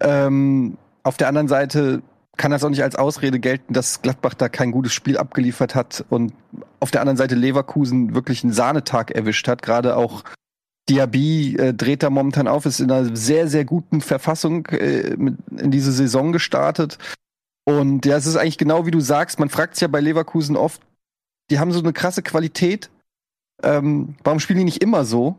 Ähm, 0.00 0.76
auf 1.04 1.16
der 1.16 1.28
anderen 1.28 1.46
Seite 1.46 2.02
kann 2.36 2.50
das 2.50 2.64
auch 2.64 2.70
nicht 2.70 2.82
als 2.82 2.96
Ausrede 2.96 3.38
gelten, 3.38 3.74
dass 3.74 4.02
Gladbach 4.02 4.34
da 4.34 4.48
kein 4.48 4.70
gutes 4.70 4.92
Spiel 4.92 5.18
abgeliefert 5.18 5.74
hat 5.74 6.04
und 6.08 6.32
auf 6.78 6.90
der 6.90 7.00
anderen 7.00 7.16
Seite 7.16 7.34
Leverkusen 7.34 8.14
wirklich 8.14 8.42
einen 8.42 8.52
Sahnetag 8.52 9.10
erwischt 9.10 9.46
hat. 9.48 9.62
Gerade 9.62 9.96
auch 9.96 10.24
Diaby 10.88 11.56
äh, 11.56 11.74
dreht 11.74 12.02
da 12.02 12.10
momentan 12.10 12.48
auf, 12.48 12.66
ist 12.66 12.80
in 12.80 12.90
einer 12.90 13.14
sehr, 13.14 13.48
sehr 13.48 13.64
guten 13.64 14.00
Verfassung 14.00 14.66
äh, 14.66 15.16
mit, 15.16 15.36
in 15.56 15.70
diese 15.70 15.92
Saison 15.92 16.32
gestartet. 16.32 16.98
Und 17.64 18.06
ja, 18.06 18.16
es 18.16 18.26
ist 18.26 18.36
eigentlich 18.36 18.58
genau 18.58 18.86
wie 18.86 18.90
du 18.90 19.00
sagst, 19.00 19.38
man 19.38 19.50
fragt 19.50 19.74
sich 19.74 19.82
ja 19.82 19.88
bei 19.88 20.00
Leverkusen 20.00 20.56
oft, 20.56 20.80
die 21.50 21.58
haben 21.58 21.72
so 21.72 21.80
eine 21.80 21.92
krasse 21.92 22.22
Qualität. 22.22 22.90
Ähm, 23.62 24.16
warum 24.24 24.40
spielen 24.40 24.60
die 24.60 24.64
nicht 24.64 24.82
immer 24.82 25.04
so? 25.04 25.36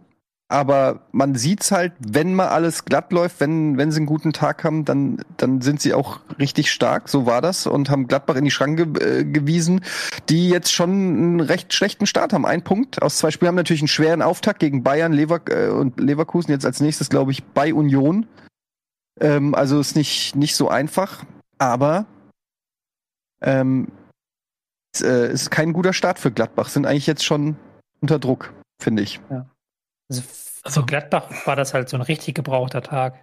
Aber 0.51 0.99
man 1.13 1.35
sieht's 1.35 1.71
halt, 1.71 1.93
wenn 1.99 2.35
mal 2.35 2.49
alles 2.49 2.83
glatt 2.83 3.13
läuft, 3.13 3.39
wenn, 3.39 3.77
wenn 3.77 3.89
sie 3.89 3.99
einen 3.99 4.05
guten 4.05 4.33
Tag 4.33 4.65
haben, 4.65 4.83
dann, 4.83 5.23
dann 5.37 5.61
sind 5.61 5.79
sie 5.81 5.93
auch 5.93 6.19
richtig 6.39 6.71
stark, 6.71 7.07
so 7.07 7.25
war 7.25 7.41
das, 7.41 7.67
und 7.67 7.89
haben 7.89 8.07
Gladbach 8.07 8.35
in 8.35 8.43
die 8.43 8.51
Schranke 8.51 8.83
äh, 8.99 9.23
gewiesen, 9.23 9.79
die 10.27 10.49
jetzt 10.49 10.73
schon 10.73 10.89
einen 10.89 11.39
recht 11.39 11.73
schlechten 11.73 12.05
Start 12.05 12.33
haben. 12.33 12.45
Ein 12.45 12.63
Punkt 12.63 13.01
aus 13.01 13.17
zwei 13.17 13.31
Spielen 13.31 13.47
haben 13.47 13.55
natürlich 13.55 13.81
einen 13.81 13.87
schweren 13.87 14.21
Auftakt 14.21 14.59
gegen 14.59 14.83
Bayern 14.83 15.13
Lever 15.13 15.39
äh, 15.47 15.69
und 15.69 15.97
Leverkusen, 15.97 16.51
jetzt 16.51 16.65
als 16.65 16.81
nächstes, 16.81 17.09
glaube 17.09 17.31
ich, 17.31 17.45
bei 17.45 17.73
Union. 17.73 18.27
Ähm, 19.21 19.55
also 19.55 19.79
ist 19.79 19.95
nicht, 19.95 20.35
nicht 20.35 20.57
so 20.57 20.67
einfach, 20.67 21.23
aber 21.59 22.07
ähm, 23.41 23.87
es 24.93 25.01
äh, 25.01 25.31
ist 25.31 25.49
kein 25.49 25.71
guter 25.71 25.93
Start 25.93 26.19
für 26.19 26.31
Gladbach, 26.31 26.67
sind 26.67 26.85
eigentlich 26.85 27.07
jetzt 27.07 27.23
schon 27.23 27.55
unter 28.01 28.19
Druck, 28.19 28.51
finde 28.81 29.03
ich. 29.03 29.21
Ja. 29.29 29.45
Also, 30.11 30.23
also 30.63 30.85
Gladbach 30.85 31.29
war 31.45 31.55
das 31.55 31.73
halt 31.73 31.89
so 31.89 31.97
ein 31.97 32.01
richtig 32.01 32.35
gebrauchter 32.35 32.81
Tag. 32.81 33.15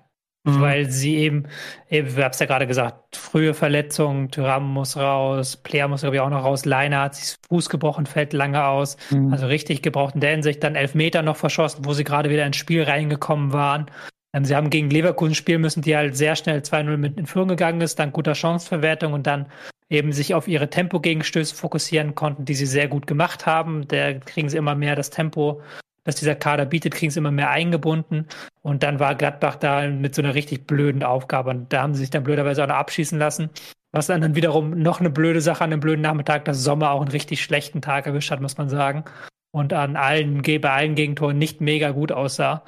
Mhm. 0.45 0.61
Weil 0.61 0.91
sie 0.91 1.17
eben, 1.17 1.45
eben, 1.91 2.17
wir 2.17 2.25
haben 2.25 2.33
es 2.33 2.39
ja 2.39 2.47
gerade 2.47 2.67
gesagt, 2.67 3.17
frühe 3.17 3.55
Verletzungen, 3.55 4.31
Tyram 4.31 4.73
muss 4.73 4.97
raus, 4.97 5.57
Player 5.57 5.89
muss 5.89 6.03
glaube 6.03 6.17
ich 6.17 6.21
auch 6.21 6.31
noch 6.31 6.45
raus, 6.45 6.65
Leiner 6.65 7.03
hat 7.03 7.17
sich 7.17 7.35
Fuß 7.49 7.69
gebrochen, 7.69 8.07
fällt 8.07 8.33
lange 8.33 8.65
aus. 8.65 8.97
Mhm. 9.11 9.33
Also 9.33 9.47
richtig 9.47 9.83
gebraucht 9.83 10.15
in 10.15 10.21
der 10.21 10.31
Hinsicht. 10.31 10.63
Dann 10.63 10.77
elf 10.77 10.95
Meter 10.95 11.23
noch 11.23 11.37
verschossen, 11.37 11.85
wo 11.85 11.93
sie 11.93 12.05
gerade 12.05 12.31
wieder 12.31 12.47
ins 12.47 12.57
Spiel 12.57 12.83
reingekommen 12.83 13.53
waren. 13.53 13.91
Ähm, 14.33 14.45
sie 14.45 14.55
haben 14.55 14.71
gegen 14.71 14.91
Leverkusen 14.91 15.35
spielen 15.35 15.61
müssen, 15.61 15.83
die 15.83 15.97
halt 15.97 16.17
sehr 16.17 16.37
schnell 16.37 16.61
2-0 16.61 16.97
mit 16.97 17.19
in 17.19 17.27
Führung 17.27 17.49
gegangen 17.49 17.81
ist, 17.81 17.99
dann 17.99 18.13
guter 18.13 18.35
Chanceverwertung 18.35 19.13
und 19.13 19.27
dann 19.27 19.47
eben 19.91 20.13
sich 20.13 20.35
auf 20.35 20.49
ihre 20.49 20.69
Tempo-Gegenstöße 20.71 21.55
fokussieren 21.55 22.15
konnten, 22.15 22.45
die 22.45 22.55
sie 22.55 22.67
sehr 22.67 22.89
gut 22.89 23.07
gemacht 23.07 23.47
haben. 23.47 23.89
Da 23.89 24.15
kriegen 24.15 24.49
sie 24.49 24.59
immer 24.59 24.75
mehr 24.75 24.97
das 24.97 25.11
Tempo 25.11 25.63
dass 26.09 26.17
dieser 26.17 26.35
Kader 26.35 26.65
bietet, 26.65 26.95
kriegen 26.95 27.11
sie 27.11 27.19
immer 27.19 27.31
mehr 27.31 27.51
eingebunden. 27.51 28.27
Und 28.63 28.83
dann 28.83 28.99
war 28.99 29.15
Gladbach 29.15 29.57
da 29.57 29.87
mit 29.87 30.15
so 30.15 30.23
einer 30.23 30.35
richtig 30.35 30.67
blöden 30.67 31.03
Aufgabe. 31.03 31.51
Und 31.51 31.71
da 31.71 31.83
haben 31.83 31.93
sie 31.93 32.01
sich 32.01 32.09
dann 32.09 32.25
blöderweise 32.25 32.65
auch 32.65 32.69
noch 32.69 32.77
abschießen 32.77 33.19
lassen. 33.19 33.51
Was 33.93 34.07
dann, 34.07 34.23
dann 34.23 34.35
wiederum 34.35 34.71
noch 34.71 35.01
eine 35.01 35.11
blöde 35.11 35.43
Sache 35.43 35.65
an 35.65 35.71
einem 35.71 35.81
blöden 35.81 36.01
Nachmittag, 36.01 36.47
dass 36.47 36.65
Sommer 36.65 36.93
auch 36.93 37.03
einen 37.03 37.11
richtig 37.11 37.43
schlechten 37.43 37.83
Tag 37.83 38.07
erwischt 38.07 38.31
hat, 38.31 38.41
muss 38.41 38.57
man 38.57 38.71
sagen. 38.71 39.05
Und 39.51 39.75
an 39.75 39.97
allen, 39.97 40.41
bei 40.41 40.71
allen 40.71 40.95
Gegentoren 40.95 41.37
nicht 41.37 41.61
mega 41.61 41.91
gut 41.91 42.11
aussah. 42.11 42.65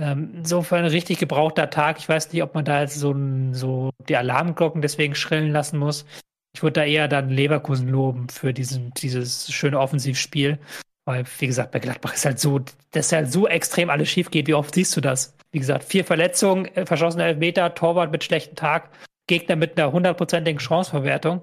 Ähm, 0.00 0.36
insofern 0.36 0.84
ein 0.84 0.90
richtig 0.90 1.18
gebrauchter 1.18 1.68
Tag. 1.68 1.98
Ich 1.98 2.08
weiß 2.08 2.32
nicht, 2.32 2.42
ob 2.42 2.54
man 2.54 2.64
da 2.64 2.80
jetzt 2.80 2.94
so, 2.94 3.14
so 3.52 3.90
die 4.08 4.16
Alarmglocken 4.16 4.80
deswegen 4.80 5.14
schrillen 5.14 5.52
lassen 5.52 5.78
muss. 5.78 6.06
Ich 6.54 6.62
würde 6.62 6.80
da 6.80 6.84
eher 6.84 7.06
dann 7.06 7.28
Leverkusen 7.28 7.88
loben 7.88 8.30
für 8.30 8.54
diesen, 8.54 8.92
dieses 8.94 9.52
schöne 9.52 9.78
Offensivspiel. 9.78 10.58
Weil, 11.08 11.24
wie 11.38 11.46
gesagt, 11.46 11.70
bei 11.70 11.78
Gladbach 11.78 12.12
ist 12.12 12.26
halt 12.26 12.38
so, 12.38 12.60
dass 12.90 13.12
halt 13.12 13.32
so 13.32 13.48
extrem 13.48 13.88
alles 13.88 14.10
schief 14.10 14.30
geht. 14.30 14.46
Wie 14.46 14.52
oft 14.52 14.74
siehst 14.74 14.94
du 14.94 15.00
das? 15.00 15.34
Wie 15.52 15.58
gesagt, 15.58 15.84
vier 15.84 16.04
Verletzungen, 16.04 16.66
äh, 16.76 16.84
verschossene 16.84 17.24
Elfmeter, 17.24 17.74
Torwart 17.74 18.12
mit 18.12 18.24
schlechten 18.24 18.56
Tag, 18.56 18.90
Gegner 19.26 19.56
mit 19.56 19.78
einer 19.78 19.90
hundertprozentigen 19.90 20.60
Chanceverwertung. 20.60 21.40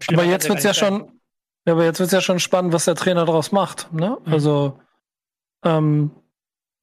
Schlimmer 0.00 0.22
aber 0.22 0.30
jetzt 0.32 0.48
wird's 0.48 0.64
ja 0.64 0.74
schon, 0.74 1.20
ja, 1.68 1.74
aber 1.74 1.84
jetzt 1.84 2.00
wird's 2.00 2.10
ja 2.10 2.20
schon 2.20 2.40
spannend, 2.40 2.72
was 2.72 2.86
der 2.86 2.96
Trainer 2.96 3.26
daraus 3.26 3.52
macht. 3.52 3.92
Ne? 3.92 4.18
Mhm. 4.24 4.32
Also, 4.32 4.80
ähm, 5.64 6.10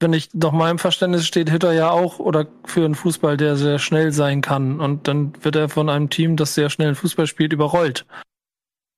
wenn 0.00 0.14
ich 0.14 0.32
nach 0.32 0.52
meinem 0.52 0.78
Verständnis 0.78 1.26
steht 1.26 1.50
Hitter 1.50 1.74
ja 1.74 1.90
auch 1.90 2.20
oder 2.20 2.46
für 2.64 2.86
einen 2.86 2.94
Fußball, 2.94 3.36
der 3.36 3.56
sehr 3.56 3.78
schnell 3.78 4.12
sein 4.12 4.40
kann. 4.40 4.80
Und 4.80 5.08
dann 5.08 5.34
wird 5.44 5.56
er 5.56 5.68
von 5.68 5.90
einem 5.90 6.08
Team, 6.08 6.36
das 6.36 6.54
sehr 6.54 6.70
schnell 6.70 6.94
Fußball 6.94 7.26
spielt, 7.26 7.52
überrollt 7.52 8.06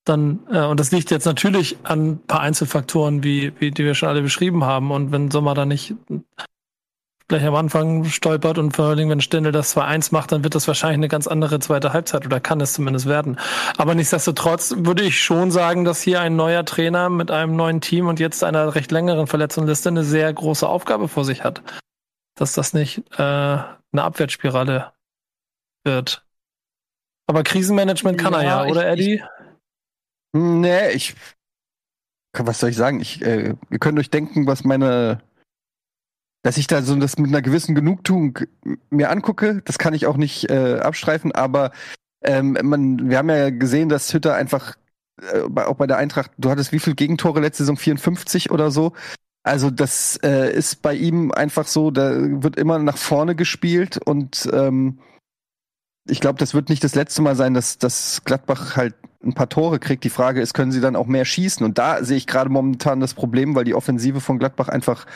dann, 0.04 0.40
äh, 0.50 0.60
und 0.66 0.78
das 0.80 0.90
liegt 0.92 1.10
jetzt 1.10 1.24
natürlich 1.24 1.76
an 1.84 2.06
ein 2.12 2.18
paar 2.26 2.40
Einzelfaktoren, 2.40 3.22
wie, 3.24 3.52
wie 3.60 3.70
die 3.70 3.84
wir 3.84 3.94
schon 3.94 4.08
alle 4.08 4.22
beschrieben 4.22 4.64
haben. 4.64 4.90
Und 4.90 5.12
wenn 5.12 5.30
Sommer 5.30 5.54
da 5.54 5.64
nicht 5.64 5.94
gleich 7.26 7.44
am 7.46 7.54
Anfang 7.54 8.04
stolpert 8.04 8.58
und 8.58 8.76
vor 8.76 8.84
allem, 8.86 9.08
wenn 9.08 9.22
Stendel 9.22 9.50
das 9.50 9.74
2-1 9.74 10.12
macht, 10.12 10.30
dann 10.30 10.44
wird 10.44 10.54
das 10.54 10.68
wahrscheinlich 10.68 10.96
eine 10.98 11.08
ganz 11.08 11.26
andere 11.26 11.58
zweite 11.58 11.94
Halbzeit 11.94 12.26
oder 12.26 12.38
kann 12.38 12.60
es 12.60 12.74
zumindest 12.74 13.06
werden. 13.06 13.38
Aber 13.78 13.94
nichtsdestotrotz 13.94 14.74
würde 14.78 15.02
ich 15.04 15.22
schon 15.22 15.50
sagen, 15.50 15.84
dass 15.84 16.02
hier 16.02 16.20
ein 16.20 16.36
neuer 16.36 16.66
Trainer 16.66 17.08
mit 17.08 17.30
einem 17.30 17.56
neuen 17.56 17.80
Team 17.80 18.08
und 18.08 18.20
jetzt 18.20 18.44
einer 18.44 18.74
recht 18.74 18.92
längeren 18.92 19.26
Verletzungsliste 19.26 19.88
eine 19.88 20.04
sehr 20.04 20.30
große 20.30 20.68
Aufgabe 20.68 21.08
vor 21.08 21.24
sich 21.24 21.44
hat. 21.44 21.62
Dass 22.34 22.52
das 22.52 22.74
nicht 22.74 22.98
äh, 23.18 23.22
eine 23.22 23.68
Abwärtsspirale 23.94 24.92
wird. 25.84 26.26
Aber 27.26 27.42
Krisenmanagement 27.42 28.18
kann 28.18 28.34
er 28.34 28.42
ja, 28.42 28.64
Ja, 28.66 28.70
oder 28.70 28.92
ich- 28.92 29.00
Eddie? 29.00 29.22
Nee, 30.34 30.90
ich. 30.90 31.14
Was 32.36 32.58
soll 32.58 32.70
ich 32.70 32.76
sagen? 32.76 33.00
Ich, 33.00 33.22
äh, 33.22 33.54
ihr 33.70 33.78
könnt 33.78 33.98
euch 33.98 34.10
denken, 34.10 34.46
was 34.46 34.64
meine. 34.64 35.22
Dass 36.42 36.58
ich 36.58 36.66
da 36.66 36.82
so 36.82 36.94
das 36.96 37.16
mit 37.16 37.28
einer 37.28 37.40
gewissen 37.40 37.74
Genugtuung 37.74 38.40
mir 38.90 39.10
angucke, 39.10 39.62
das 39.64 39.78
kann 39.78 39.94
ich 39.94 40.06
auch 40.06 40.18
nicht 40.18 40.50
äh, 40.50 40.78
abstreifen, 40.78 41.32
aber 41.32 41.72
ähm, 42.22 42.58
man, 42.62 43.08
wir 43.08 43.16
haben 43.16 43.30
ja 43.30 43.48
gesehen, 43.48 43.88
dass 43.88 44.12
Hütter 44.12 44.34
einfach, 44.34 44.76
äh, 45.22 45.40
auch 45.40 45.76
bei 45.76 45.86
der 45.86 45.96
Eintracht, 45.96 46.32
du 46.36 46.50
hattest 46.50 46.72
wie 46.72 46.80
viel 46.80 46.94
Gegentore 46.94 47.40
letzte 47.40 47.62
Saison? 47.62 47.78
54 47.78 48.50
oder 48.50 48.70
so? 48.70 48.92
Also 49.42 49.70
das 49.70 50.18
äh, 50.22 50.52
ist 50.54 50.82
bei 50.82 50.94
ihm 50.94 51.32
einfach 51.32 51.66
so, 51.66 51.90
da 51.90 52.12
wird 52.42 52.56
immer 52.56 52.78
nach 52.78 52.98
vorne 52.98 53.34
gespielt 53.34 53.96
und 53.96 54.46
ähm, 54.52 54.98
ich 56.06 56.20
glaube, 56.20 56.38
das 56.38 56.52
wird 56.52 56.68
nicht 56.68 56.84
das 56.84 56.94
letzte 56.94 57.22
Mal 57.22 57.36
sein, 57.36 57.54
dass, 57.54 57.78
dass 57.78 58.22
Gladbach 58.24 58.76
halt 58.76 58.94
ein 59.24 59.34
paar 59.34 59.48
Tore 59.48 59.78
kriegt. 59.78 60.04
Die 60.04 60.10
Frage 60.10 60.40
ist, 60.40 60.54
können 60.54 60.72
sie 60.72 60.80
dann 60.80 60.96
auch 60.96 61.06
mehr 61.06 61.24
schießen? 61.24 61.64
Und 61.64 61.78
da 61.78 62.04
sehe 62.04 62.16
ich 62.16 62.26
gerade 62.26 62.50
momentan 62.50 63.00
das 63.00 63.14
Problem, 63.14 63.54
weil 63.54 63.64
die 63.64 63.74
Offensive 63.74 64.20
von 64.20 64.38
Gladbach 64.38 64.68
einfach 64.68 65.06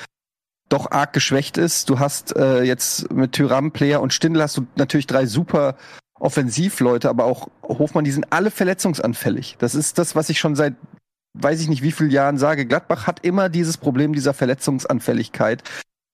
doch 0.68 0.90
arg 0.90 1.12
geschwächt 1.12 1.56
ist. 1.56 1.88
Du 1.88 1.98
hast 1.98 2.36
äh, 2.36 2.62
jetzt 2.62 3.10
mit 3.12 3.32
Tyram, 3.32 3.72
Player 3.72 4.00
und 4.00 4.12
Stindl 4.12 4.42
hast 4.42 4.56
du 4.56 4.66
natürlich 4.76 5.06
drei 5.06 5.26
super 5.26 5.76
Offensivleute, 6.20 7.08
aber 7.08 7.24
auch 7.24 7.48
Hofmann, 7.62 8.04
die 8.04 8.10
sind 8.10 8.32
alle 8.32 8.50
verletzungsanfällig. 8.50 9.56
Das 9.58 9.74
ist 9.74 9.98
das, 9.98 10.14
was 10.16 10.28
ich 10.28 10.38
schon 10.38 10.56
seit 10.56 10.74
weiß 11.34 11.60
ich 11.60 11.68
nicht 11.68 11.82
wie 11.82 11.92
vielen 11.92 12.10
Jahren 12.10 12.38
sage. 12.38 12.66
Gladbach 12.66 13.06
hat 13.06 13.24
immer 13.24 13.48
dieses 13.48 13.76
Problem 13.76 14.12
dieser 14.12 14.34
Verletzungsanfälligkeit. 14.34 15.62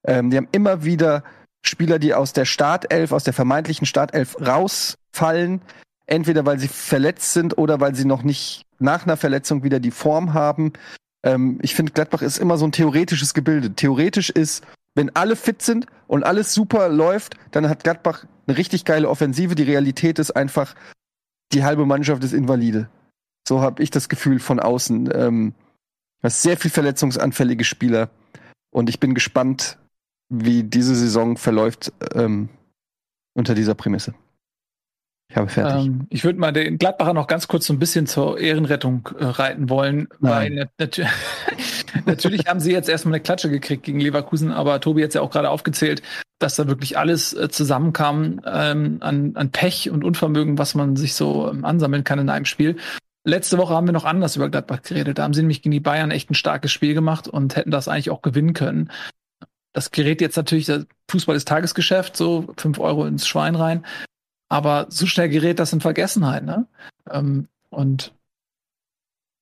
Ähm, 0.07 0.31
die 0.31 0.37
haben 0.37 0.49
immer 0.53 0.85
wieder 0.85 1.25
Spieler, 1.63 1.99
die 1.99 2.15
aus 2.15 2.33
der 2.33 2.45
Startelf, 2.45 3.13
aus 3.13 3.25
der 3.25 3.33
vermeintlichen 3.33 3.87
Startelf 3.87 4.37
rausfallen, 4.41 5.63
entweder 6.07 6.45
weil 6.47 6.59
sie 6.59 6.69
verletzt 6.69 7.33
sind 7.33 7.57
oder 7.59 7.81
weil 7.81 7.95
sie 7.95 8.05
noch 8.05 8.23
nicht 8.23 8.67
nach 8.79 9.05
einer 9.05 9.17
Verletzung 9.17 9.63
wieder 9.63 9.81
die 9.81 9.91
Form 9.91 10.35
haben. 10.35 10.73
Ähm, 11.25 11.59
ich 11.63 11.75
finde, 11.75 11.93
Gladbach 11.93 12.23
ist 12.23 12.39
immer 12.39 12.59
so 12.59 12.67
ein 12.67 12.73
theoretisches 12.73 13.35
Gebilde. 13.35 13.75
Theoretisch 13.75 14.31
ist, 14.31 14.65
wenn 14.95 15.15
alle 15.17 15.37
fit 15.37 15.63
sind 15.63 15.87
und 16.07 16.25
alles 16.25 16.55
super 16.55 16.89
läuft, 16.89 17.37
dann 17.51 17.69
hat 17.69 17.85
Gladbach 17.85 18.27
eine 18.47 18.57
richtig 18.57 18.85
geile 18.85 19.09
Offensive. 19.09 19.55
Die 19.55 19.63
Realität 19.63 20.19
ist 20.19 20.33
einfach, 20.33 20.75
die 21.53 21.65
halbe 21.65 21.87
Mannschaft 21.87 22.23
ist 22.25 22.33
invalide. 22.33 22.89
So 23.47 23.61
habe 23.61 23.83
ich 23.83 23.91
das 23.91 24.09
Gefühl 24.09 24.39
von 24.39 24.61
außen. 24.61 25.11
Ähm, 25.15 25.55
du 26.21 26.25
hast 26.25 26.43
sehr 26.43 26.57
viel 26.57 26.71
verletzungsanfällige 26.71 27.65
Spieler 27.65 28.11
und 28.71 28.89
ich 28.89 29.01
bin 29.01 29.15
gespannt, 29.15 29.79
wie 30.29 30.63
diese 30.63 30.95
Saison 30.95 31.37
verläuft 31.37 31.93
ähm, 32.15 32.49
unter 33.35 33.55
dieser 33.55 33.75
Prämisse. 33.75 34.15
Ich 35.35 35.39
habe 35.39 35.51
fertig. 35.51 35.87
Ähm, 35.87 36.07
ich 36.11 36.23
würde 36.23 36.39
mal 36.39 36.53
den 36.53 36.79
Gladbacher 36.79 37.13
noch 37.13 37.27
ganz 37.27 37.49
kurz 37.49 37.67
so 37.67 37.73
ein 37.73 37.81
bisschen 37.81 38.07
zur 38.07 38.39
Ehrenrettung 38.39 39.09
äh, 39.19 39.25
reiten 39.25 39.69
wollen, 39.69 40.07
weil 40.21 40.51
Nein. 40.51 40.69
nat 40.79 40.99
nat 40.99 41.09
natürlich 42.07 42.47
haben 42.47 42.61
sie 42.61 42.71
jetzt 42.71 42.89
erstmal 42.89 43.15
eine 43.15 43.21
Klatsche 43.21 43.51
gekriegt 43.51 43.83
gegen 43.83 43.99
Leverkusen, 43.99 44.53
aber 44.53 44.81
Tobi 44.81 45.03
hat 45.03 45.13
ja 45.13 45.23
auch 45.23 45.33
gerade 45.33 45.51
aufgezählt, 45.51 46.03
dass 46.39 46.55
da 46.55 46.69
wirklich 46.69 46.99
alles 46.99 47.33
äh, 47.33 47.49
zusammenkam 47.49 48.43
ähm, 48.47 48.99
an, 49.01 49.33
an 49.35 49.51
Pech 49.51 49.91
und 49.91 50.05
Unvermögen, 50.05 50.57
was 50.57 50.77
man 50.77 50.95
sich 50.95 51.15
so 51.15 51.51
ähm, 51.51 51.65
ansammeln 51.65 52.05
kann 52.05 52.21
in 52.21 52.29
einem 52.29 52.45
Spiel. 52.45 52.77
Letzte 53.25 53.59
Woche 53.59 53.75
haben 53.75 53.89
wir 53.89 53.93
noch 53.93 54.05
anders 54.05 54.37
über 54.37 54.49
Gladbach 54.49 54.83
geredet. 54.83 55.19
Da 55.19 55.25
haben 55.25 55.35
sie 55.35 55.43
nämlich 55.43 55.63
gegen 55.63 55.73
die 55.73 55.81
Bayern 55.81 56.13
echt 56.13 56.31
ein 56.31 56.35
starkes 56.35 56.71
Spiel 56.71 56.95
gemacht 56.95 57.27
und 57.27 57.57
hätten 57.57 57.73
das 57.73 57.89
eigentlich 57.89 58.11
auch 58.11 58.23
gewinnen 58.23 58.53
können. 58.53 58.93
Das 59.73 59.91
gerät 59.91 60.21
jetzt 60.21 60.37
natürlich, 60.37 60.67
der 60.67 60.87
Fußball 61.11 61.35
ist 61.35 61.49
Tagesgeschäft, 61.49 62.17
so 62.17 62.55
fünf 62.57 62.79
Euro 62.79 63.05
ins 63.05 63.27
Schwein 63.27 63.57
rein. 63.57 63.85
Aber 64.49 64.87
so 64.91 65.07
schnell 65.07 65.29
gerät 65.29 65.59
das 65.59 65.73
in 65.73 65.81
Vergessenheit, 65.81 66.45
ne? 66.45 66.67
Ähm, 67.11 67.49
und 67.71 68.15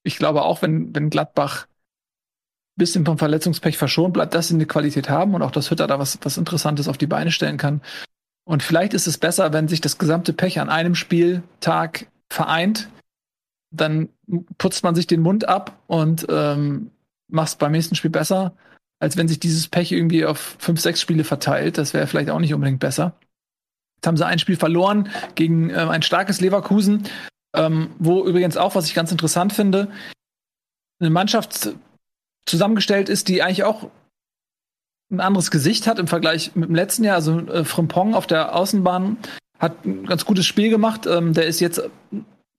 ich 0.04 0.16
glaube 0.16 0.42
auch, 0.42 0.62
wenn, 0.62 0.94
wenn 0.94 1.10
Gladbach 1.10 1.66
ein 1.66 2.78
bisschen 2.78 3.04
vom 3.04 3.18
Verletzungspech 3.18 3.76
verschont 3.76 4.14
bleibt, 4.14 4.34
dass 4.34 4.48
sie 4.48 4.54
eine 4.54 4.66
Qualität 4.66 5.08
haben 5.08 5.34
und 5.34 5.42
auch, 5.42 5.50
dass 5.50 5.70
Hütter 5.70 5.86
da 5.86 5.98
was, 5.98 6.18
was 6.22 6.38
Interessantes 6.38 6.88
auf 6.88 6.98
die 6.98 7.06
Beine 7.06 7.30
stellen 7.30 7.58
kann. 7.58 7.82
Und 8.44 8.62
vielleicht 8.62 8.94
ist 8.94 9.06
es 9.06 9.18
besser, 9.18 9.52
wenn 9.52 9.68
sich 9.68 9.80
das 9.80 9.98
gesamte 9.98 10.32
Pech 10.32 10.58
an 10.58 10.68
einem 10.68 10.94
Spieltag 10.94 12.06
vereint, 12.30 12.88
dann 13.70 14.08
putzt 14.58 14.82
man 14.82 14.94
sich 14.94 15.06
den 15.06 15.20
Mund 15.20 15.48
ab 15.48 15.78
und 15.86 16.26
ähm, 16.28 16.90
macht 17.28 17.48
es 17.48 17.56
beim 17.56 17.72
nächsten 17.72 17.94
Spiel 17.94 18.10
besser, 18.10 18.54
als 18.98 19.16
wenn 19.16 19.28
sich 19.28 19.40
dieses 19.40 19.68
Pech 19.68 19.92
irgendwie 19.92 20.24
auf 20.24 20.56
fünf, 20.58 20.80
sechs 20.80 21.00
Spiele 21.00 21.24
verteilt. 21.24 21.78
Das 21.78 21.94
wäre 21.94 22.06
vielleicht 22.06 22.30
auch 22.30 22.40
nicht 22.40 22.54
unbedingt 22.54 22.80
besser. 22.80 23.14
Jetzt 24.02 24.08
haben 24.08 24.16
sie 24.16 24.26
ein 24.26 24.40
Spiel 24.40 24.56
verloren 24.56 25.08
gegen 25.36 25.70
äh, 25.70 25.74
ein 25.74 26.02
starkes 26.02 26.40
Leverkusen, 26.40 27.04
ähm, 27.54 27.90
wo 28.00 28.26
übrigens 28.26 28.56
auch, 28.56 28.74
was 28.74 28.86
ich 28.86 28.94
ganz 28.94 29.12
interessant 29.12 29.52
finde, 29.52 29.92
eine 30.98 31.10
Mannschaft 31.10 31.76
zusammengestellt 32.44 33.08
ist, 33.08 33.28
die 33.28 33.44
eigentlich 33.44 33.62
auch 33.62 33.90
ein 35.12 35.20
anderes 35.20 35.52
Gesicht 35.52 35.86
hat 35.86 36.00
im 36.00 36.08
Vergleich 36.08 36.56
mit 36.56 36.68
dem 36.68 36.74
letzten 36.74 37.04
Jahr. 37.04 37.14
Also 37.14 37.38
äh, 37.46 37.64
Frimpong 37.64 38.14
auf 38.14 38.26
der 38.26 38.56
Außenbahn 38.56 39.18
hat 39.60 39.84
ein 39.84 40.04
ganz 40.06 40.24
gutes 40.24 40.46
Spiel 40.46 40.68
gemacht. 40.68 41.06
Ähm, 41.06 41.32
der 41.32 41.46
ist 41.46 41.60
jetzt 41.60 41.80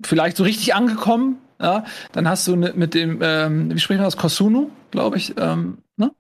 vielleicht 0.02 0.38
so 0.38 0.44
richtig 0.44 0.74
angekommen. 0.76 1.40
Ja? 1.60 1.84
Dann 2.14 2.30
hast 2.30 2.48
du 2.48 2.56
ne, 2.56 2.72
mit 2.74 2.94
dem, 2.94 3.20
ähm, 3.22 3.70
wie 3.70 3.80
spricht 3.80 3.98
man 3.98 4.06
das, 4.06 4.16
Kosunu, 4.16 4.72
glaube 4.92 5.18
ich, 5.18 5.34
ähm, 5.38 5.80
ne? 5.98 6.14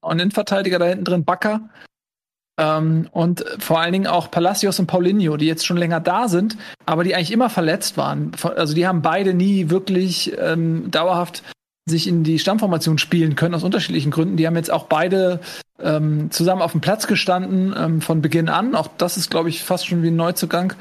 Und 0.00 0.18
Innenverteidiger 0.18 0.80
da 0.80 0.86
hinten 0.86 1.04
drin, 1.04 1.24
Bakker. 1.24 1.68
Ähm, 2.58 3.08
und 3.12 3.44
vor 3.58 3.80
allen 3.80 3.92
Dingen 3.92 4.06
auch 4.06 4.30
Palacios 4.30 4.78
und 4.78 4.86
Paulinho, 4.86 5.36
die 5.36 5.46
jetzt 5.46 5.66
schon 5.66 5.76
länger 5.76 6.00
da 6.00 6.28
sind, 6.28 6.56
aber 6.86 7.04
die 7.04 7.14
eigentlich 7.14 7.32
immer 7.32 7.50
verletzt 7.50 7.96
waren. 7.96 8.32
Also 8.56 8.74
die 8.74 8.86
haben 8.86 9.02
beide 9.02 9.34
nie 9.34 9.68
wirklich 9.68 10.32
ähm, 10.38 10.90
dauerhaft 10.90 11.42
sich 11.88 12.08
in 12.08 12.24
die 12.24 12.38
Stammformation 12.38 12.98
spielen 12.98 13.36
können 13.36 13.54
aus 13.54 13.62
unterschiedlichen 13.62 14.10
Gründen. 14.10 14.36
Die 14.36 14.46
haben 14.46 14.56
jetzt 14.56 14.72
auch 14.72 14.86
beide 14.86 15.40
ähm, 15.80 16.30
zusammen 16.30 16.62
auf 16.62 16.72
dem 16.72 16.80
Platz 16.80 17.06
gestanden 17.06 17.74
ähm, 17.76 18.00
von 18.00 18.22
Beginn 18.22 18.48
an. 18.48 18.74
Auch 18.74 18.88
das 18.98 19.16
ist, 19.16 19.30
glaube 19.30 19.50
ich, 19.50 19.62
fast 19.62 19.86
schon 19.86 20.02
wie 20.02 20.08
ein 20.08 20.16
Neuzugang. 20.16 20.74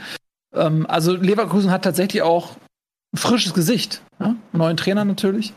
Ähm, 0.54 0.86
also 0.88 1.16
Leverkusen 1.16 1.70
hat 1.70 1.84
tatsächlich 1.84 2.24
auch 2.24 2.56
ein 3.14 3.18
frisches 3.18 3.54
Gesicht. 3.54 4.02
Ja? 4.20 4.36
Neuen 4.52 4.78
Trainer 4.78 5.06
natürlich. 5.06 5.54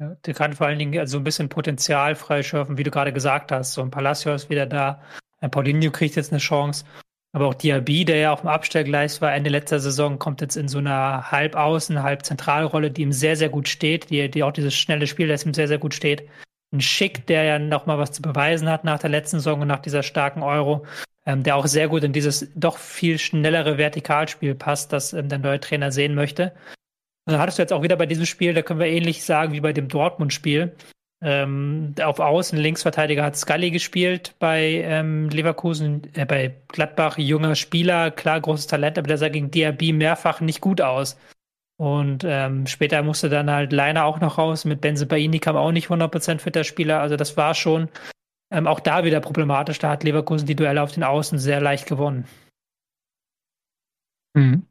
Ja, 0.00 0.16
der 0.26 0.34
kann 0.34 0.54
vor 0.54 0.66
allen 0.66 0.78
Dingen 0.78 0.98
also 0.98 1.18
ein 1.18 1.24
bisschen 1.24 1.48
Potenzial 1.48 2.16
freischöpfen, 2.16 2.76
wie 2.76 2.82
du 2.82 2.90
gerade 2.90 3.12
gesagt 3.12 3.52
hast. 3.52 3.74
So 3.74 3.82
ein 3.82 3.92
Palacio 3.92 4.34
ist 4.34 4.50
wieder 4.50 4.66
da. 4.66 5.00
Paulinho 5.48 5.90
kriegt 5.90 6.16
jetzt 6.16 6.32
eine 6.32 6.40
Chance. 6.40 6.84
Aber 7.34 7.48
auch 7.48 7.54
Diaby, 7.54 8.04
der 8.04 8.16
ja 8.18 8.32
auf 8.32 8.42
dem 8.42 8.48
Abstellgleis 8.48 9.20
war 9.20 9.34
Ende 9.34 9.50
letzter 9.50 9.80
Saison, 9.80 10.20
kommt 10.20 10.40
jetzt 10.40 10.56
in 10.56 10.68
so 10.68 10.78
einer 10.78 11.32
Halbaußen-, 11.32 12.00
Halbzentralrolle, 12.00 12.92
die 12.92 13.02
ihm 13.02 13.12
sehr, 13.12 13.34
sehr 13.34 13.48
gut 13.48 13.68
steht, 13.68 14.10
die, 14.10 14.30
die 14.30 14.44
auch 14.44 14.52
dieses 14.52 14.76
schnelle 14.76 15.08
Spiel, 15.08 15.26
das 15.26 15.44
ihm 15.44 15.52
sehr, 15.52 15.66
sehr 15.66 15.78
gut 15.78 15.94
steht. 15.94 16.28
Ein 16.72 16.80
Schick, 16.80 17.26
der 17.26 17.42
ja 17.42 17.58
noch 17.58 17.86
mal 17.86 17.98
was 17.98 18.12
zu 18.12 18.22
beweisen 18.22 18.68
hat 18.68 18.84
nach 18.84 19.00
der 19.00 19.10
letzten 19.10 19.38
Saison 19.38 19.62
und 19.62 19.68
nach 19.68 19.82
dieser 19.82 20.04
starken 20.04 20.44
Euro, 20.44 20.86
ähm, 21.26 21.42
der 21.42 21.56
auch 21.56 21.66
sehr 21.66 21.88
gut 21.88 22.04
in 22.04 22.12
dieses 22.12 22.52
doch 22.54 22.78
viel 22.78 23.18
schnellere 23.18 23.78
Vertikalspiel 23.78 24.54
passt, 24.54 24.92
das 24.92 25.12
ähm, 25.12 25.28
der 25.28 25.38
neue 25.38 25.58
Trainer 25.58 25.90
sehen 25.90 26.14
möchte. 26.14 26.52
Und 27.26 27.32
dann 27.32 27.40
hattest 27.40 27.58
du 27.58 27.62
jetzt 27.62 27.72
auch 27.72 27.82
wieder 27.82 27.96
bei 27.96 28.06
diesem 28.06 28.26
Spiel, 28.26 28.54
da 28.54 28.62
können 28.62 28.78
wir 28.78 28.86
ähnlich 28.86 29.24
sagen 29.24 29.54
wie 29.54 29.60
bei 29.60 29.72
dem 29.72 29.88
Dortmund-Spiel. 29.88 30.72
Ähm, 31.22 31.94
auf 32.02 32.18
Außen, 32.18 32.58
Linksverteidiger 32.58 33.24
hat 33.24 33.36
Scully 33.36 33.70
gespielt 33.70 34.34
bei 34.38 34.82
ähm, 34.84 35.28
Leverkusen, 35.30 36.02
äh, 36.14 36.26
bei 36.26 36.54
Gladbach, 36.68 37.16
junger 37.18 37.54
Spieler, 37.54 38.10
klar, 38.10 38.40
großes 38.40 38.66
Talent, 38.66 38.98
aber 38.98 39.08
der 39.08 39.18
sah 39.18 39.28
gegen 39.28 39.50
Diaby 39.50 39.92
mehrfach 39.92 40.40
nicht 40.40 40.60
gut 40.60 40.80
aus. 40.80 41.16
Und 41.76 42.24
ähm, 42.24 42.66
später 42.66 43.02
musste 43.02 43.28
dann 43.28 43.50
halt 43.50 43.72
Leiner 43.72 44.04
auch 44.04 44.20
noch 44.20 44.38
raus, 44.38 44.64
mit 44.64 44.80
Benzebaini 44.80 45.40
kam 45.40 45.56
auch 45.56 45.72
nicht 45.72 45.88
100% 45.88 46.38
fitter 46.38 46.62
Spieler, 46.62 47.00
also 47.00 47.16
das 47.16 47.36
war 47.36 47.54
schon 47.54 47.88
ähm, 48.52 48.66
auch 48.66 48.80
da 48.80 49.04
wieder 49.04 49.20
problematisch, 49.20 49.78
da 49.78 49.90
hat 49.90 50.04
Leverkusen 50.04 50.46
die 50.46 50.54
Duelle 50.54 50.82
auf 50.82 50.92
den 50.92 51.02
Außen 51.02 51.38
sehr 51.38 51.60
leicht 51.60 51.86
gewonnen. 51.86 52.26
Mhm. 54.34 54.66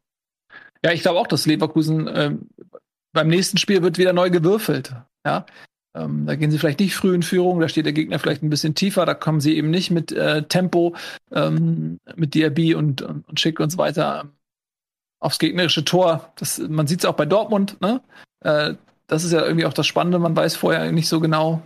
Ja, 0.86 0.92
ich 0.92 1.02
glaube 1.02 1.20
auch, 1.20 1.28
dass 1.28 1.46
Leverkusen 1.46 2.10
ähm, 2.14 2.50
beim 3.14 3.28
nächsten 3.28 3.58
Spiel 3.58 3.82
wird 3.82 3.98
wieder 3.98 4.14
neu 4.14 4.30
gewürfelt. 4.30 4.96
Ja, 5.26 5.46
ähm, 5.96 6.26
da 6.26 6.36
gehen 6.36 6.52
sie 6.52 6.58
vielleicht 6.58 6.80
nicht 6.80 6.96
früh 6.96 7.14
in 7.14 7.24
Führung, 7.24 7.60
da 7.60 7.70
steht 7.70 7.86
der 7.86 7.94
Gegner 7.94 8.20
vielleicht 8.20 8.44
ein 8.44 8.50
bisschen 8.50 8.76
tiefer, 8.76 9.06
da 9.06 9.14
kommen 9.14 9.40
sie 9.40 9.56
eben 9.56 9.70
nicht 9.70 9.92
mit 9.92 10.12
äh, 10.12 10.44
Tempo, 10.44 10.96
ähm, 11.32 12.00
mit 12.16 12.34
Diaby 12.34 12.76
und, 12.76 13.02
und, 13.02 13.28
und 13.28 13.40
Schick 13.40 13.60
und 13.60 13.72
so 13.72 13.78
weiter 13.78 14.30
aufs 15.20 15.40
gegnerische 15.40 15.86
Tor. 15.86 16.34
Das, 16.36 16.60
man 16.60 16.88
sieht 16.88 17.00
es 17.00 17.06
auch 17.06 17.16
bei 17.16 17.26
Dortmund, 17.26 17.80
ne? 17.82 18.02
Äh, 18.42 18.74
das 19.08 19.24
ist 19.24 19.32
ja 19.32 19.44
irgendwie 19.44 19.66
auch 19.66 19.74
das 19.74 19.86
Spannende, 19.86 20.20
man 20.20 20.36
weiß 20.36 20.56
vorher 20.56 20.92
nicht 20.92 21.08
so 21.08 21.20
genau, 21.20 21.62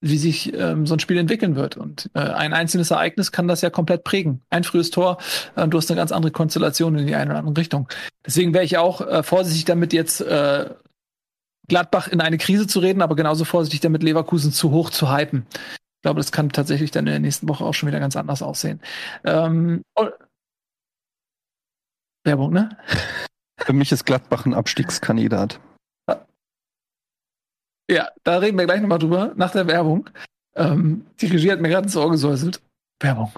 wie 0.00 0.18
sich 0.18 0.52
ähm, 0.54 0.86
so 0.86 0.94
ein 0.94 1.00
Spiel 1.00 1.16
entwickeln 1.16 1.56
wird. 1.56 1.76
Und 1.76 2.10
äh, 2.14 2.20
ein 2.20 2.52
einzelnes 2.52 2.90
Ereignis 2.90 3.32
kann 3.32 3.48
das 3.48 3.62
ja 3.62 3.70
komplett 3.70 4.04
prägen. 4.04 4.42
Ein 4.50 4.64
frühes 4.64 4.90
Tor, 4.90 5.18
äh, 5.54 5.66
du 5.66 5.78
hast 5.78 5.90
eine 5.90 5.96
ganz 5.96 6.12
andere 6.12 6.32
Konstellation 6.32 6.98
in 6.98 7.06
die 7.06 7.14
eine 7.14 7.30
oder 7.30 7.38
andere 7.38 7.56
Richtung. 7.56 7.88
Deswegen 8.24 8.52
wäre 8.52 8.64
ich 8.64 8.76
auch 8.78 9.00
äh, 9.00 9.22
vorsichtig 9.22 9.64
damit, 9.64 9.92
jetzt 9.92 10.20
äh, 10.20 10.70
Gladbach 11.68 12.08
in 12.08 12.20
eine 12.20 12.38
Krise 12.38 12.66
zu 12.66 12.80
reden, 12.80 13.02
aber 13.02 13.16
genauso 13.16 13.44
vorsichtig 13.44 13.80
damit, 13.80 14.02
Leverkusen 14.02 14.52
zu 14.52 14.70
hoch 14.70 14.90
zu 14.90 15.10
hypen. 15.10 15.46
Ich 15.50 16.02
glaube, 16.02 16.20
das 16.20 16.32
kann 16.32 16.50
tatsächlich 16.50 16.90
dann 16.90 17.06
in 17.06 17.12
der 17.12 17.20
nächsten 17.20 17.48
Woche 17.48 17.64
auch 17.64 17.74
schon 17.74 17.88
wieder 17.88 18.00
ganz 18.00 18.16
anders 18.16 18.42
aussehen. 18.42 18.80
Ähm, 19.24 19.82
Werbung, 22.24 22.52
ne? 22.52 22.76
Für 23.58 23.72
mich 23.72 23.90
ist 23.92 24.04
Gladbach 24.04 24.46
ein 24.46 24.54
Abstiegskandidat. 24.54 25.60
Ja, 27.88 28.10
da 28.24 28.38
reden 28.38 28.58
wir 28.58 28.66
gleich 28.66 28.80
nochmal 28.80 28.98
drüber, 28.98 29.32
nach 29.36 29.52
der 29.52 29.66
Werbung. 29.68 30.10
Ähm, 30.56 31.06
die 31.20 31.26
Regie 31.26 31.52
hat 31.52 31.60
mir 31.60 31.68
gerade 31.68 31.84
ins 31.84 31.96
Ohr 31.96 32.10
gesäuselt. 32.10 32.60
Werbung. 33.00 33.30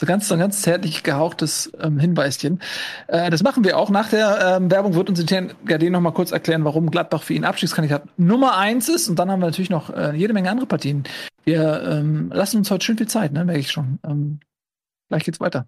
So 0.00 0.06
ganz, 0.06 0.26
so 0.26 0.36
ganz 0.36 0.62
zärtlich 0.62 1.04
gehauchtes 1.04 1.70
ähm, 1.80 1.98
Hinweischen. 1.98 2.60
Äh, 3.06 3.30
das 3.30 3.42
machen 3.42 3.62
wir 3.62 3.78
auch. 3.78 3.90
Nach 3.90 4.08
der 4.08 4.56
ähm, 4.56 4.70
Werbung 4.70 4.94
wird 4.94 5.08
uns 5.08 5.20
intern 5.20 5.54
Gardin 5.64 5.92
noch 5.92 6.00
mal 6.00 6.12
kurz 6.12 6.32
erklären, 6.32 6.64
warum 6.64 6.90
Gladbach 6.90 7.22
für 7.22 7.34
ihn 7.34 7.44
Abstiegskandidat 7.44 8.02
Nummer 8.18 8.58
eins 8.58 8.88
ist. 8.88 9.08
Und 9.08 9.18
dann 9.18 9.30
haben 9.30 9.40
wir 9.40 9.46
natürlich 9.46 9.70
noch 9.70 9.90
äh, 9.90 10.16
jede 10.16 10.32
Menge 10.32 10.50
andere 10.50 10.66
Partien. 10.66 11.04
Wir 11.44 11.82
ähm, 11.82 12.30
lassen 12.32 12.58
uns 12.58 12.70
heute 12.70 12.84
schön 12.84 12.98
viel 12.98 13.08
Zeit, 13.08 13.32
ne? 13.32 13.44
Merke 13.44 13.60
ich 13.60 13.70
schon. 13.70 14.00
Ähm, 14.04 14.40
gleich 15.08 15.24
geht's 15.24 15.40
weiter. 15.40 15.66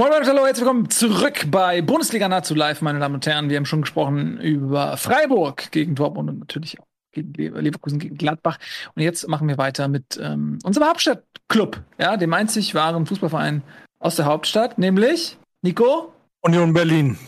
Moin 0.00 0.12
Moin, 0.12 0.26
hallo, 0.26 0.46
herzlich 0.46 0.64
willkommen 0.64 0.88
zurück 0.88 1.48
bei 1.50 1.82
Bundesliga 1.82 2.26
nahezu 2.26 2.54
live, 2.54 2.80
meine 2.80 3.00
Damen 3.00 3.16
und 3.16 3.26
Herren. 3.26 3.50
Wir 3.50 3.58
haben 3.58 3.66
schon 3.66 3.82
gesprochen 3.82 4.40
über 4.40 4.96
Freiburg 4.96 5.70
gegen 5.72 5.94
Dortmund 5.94 6.30
und 6.30 6.38
natürlich 6.38 6.80
auch 6.80 6.86
gegen 7.12 7.34
Leverkusen 7.34 7.98
gegen 7.98 8.16
Gladbach. 8.16 8.56
Und 8.94 9.02
jetzt 9.02 9.28
machen 9.28 9.46
wir 9.46 9.58
weiter 9.58 9.88
mit 9.88 10.18
ähm, 10.18 10.58
unserem 10.64 10.88
Hauptstadtclub, 10.88 11.82
ja, 11.98 12.16
dem 12.16 12.32
einzig 12.32 12.74
wahren 12.74 13.04
Fußballverein 13.04 13.60
aus 13.98 14.16
der 14.16 14.24
Hauptstadt, 14.24 14.78
nämlich 14.78 15.36
Nico. 15.60 16.14
Union 16.40 16.72
Berlin. 16.72 17.18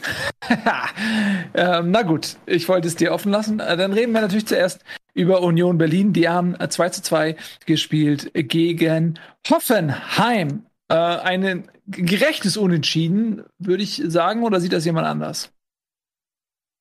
ähm, 1.54 1.90
na 1.90 2.00
gut, 2.00 2.38
ich 2.46 2.70
wollte 2.70 2.88
es 2.88 2.96
dir 2.96 3.12
offen 3.12 3.32
lassen. 3.32 3.60
Äh, 3.60 3.76
dann 3.76 3.92
reden 3.92 4.12
wir 4.12 4.22
natürlich 4.22 4.46
zuerst 4.46 4.82
über 5.12 5.42
Union 5.42 5.76
Berlin. 5.76 6.14
Die 6.14 6.26
haben 6.26 6.58
äh, 6.58 6.70
2 6.70 6.88
zu 6.88 7.02
2 7.02 7.36
gespielt 7.66 8.30
gegen 8.32 9.18
Hoffenheim. 9.50 10.64
Äh, 10.88 10.94
ein 10.94 11.70
gerechtes 11.86 12.56
Unentschieden, 12.56 13.44
würde 13.58 13.82
ich 13.82 14.02
sagen, 14.06 14.42
oder 14.42 14.60
sieht 14.60 14.72
das 14.72 14.84
jemand 14.84 15.06
anders? 15.06 15.52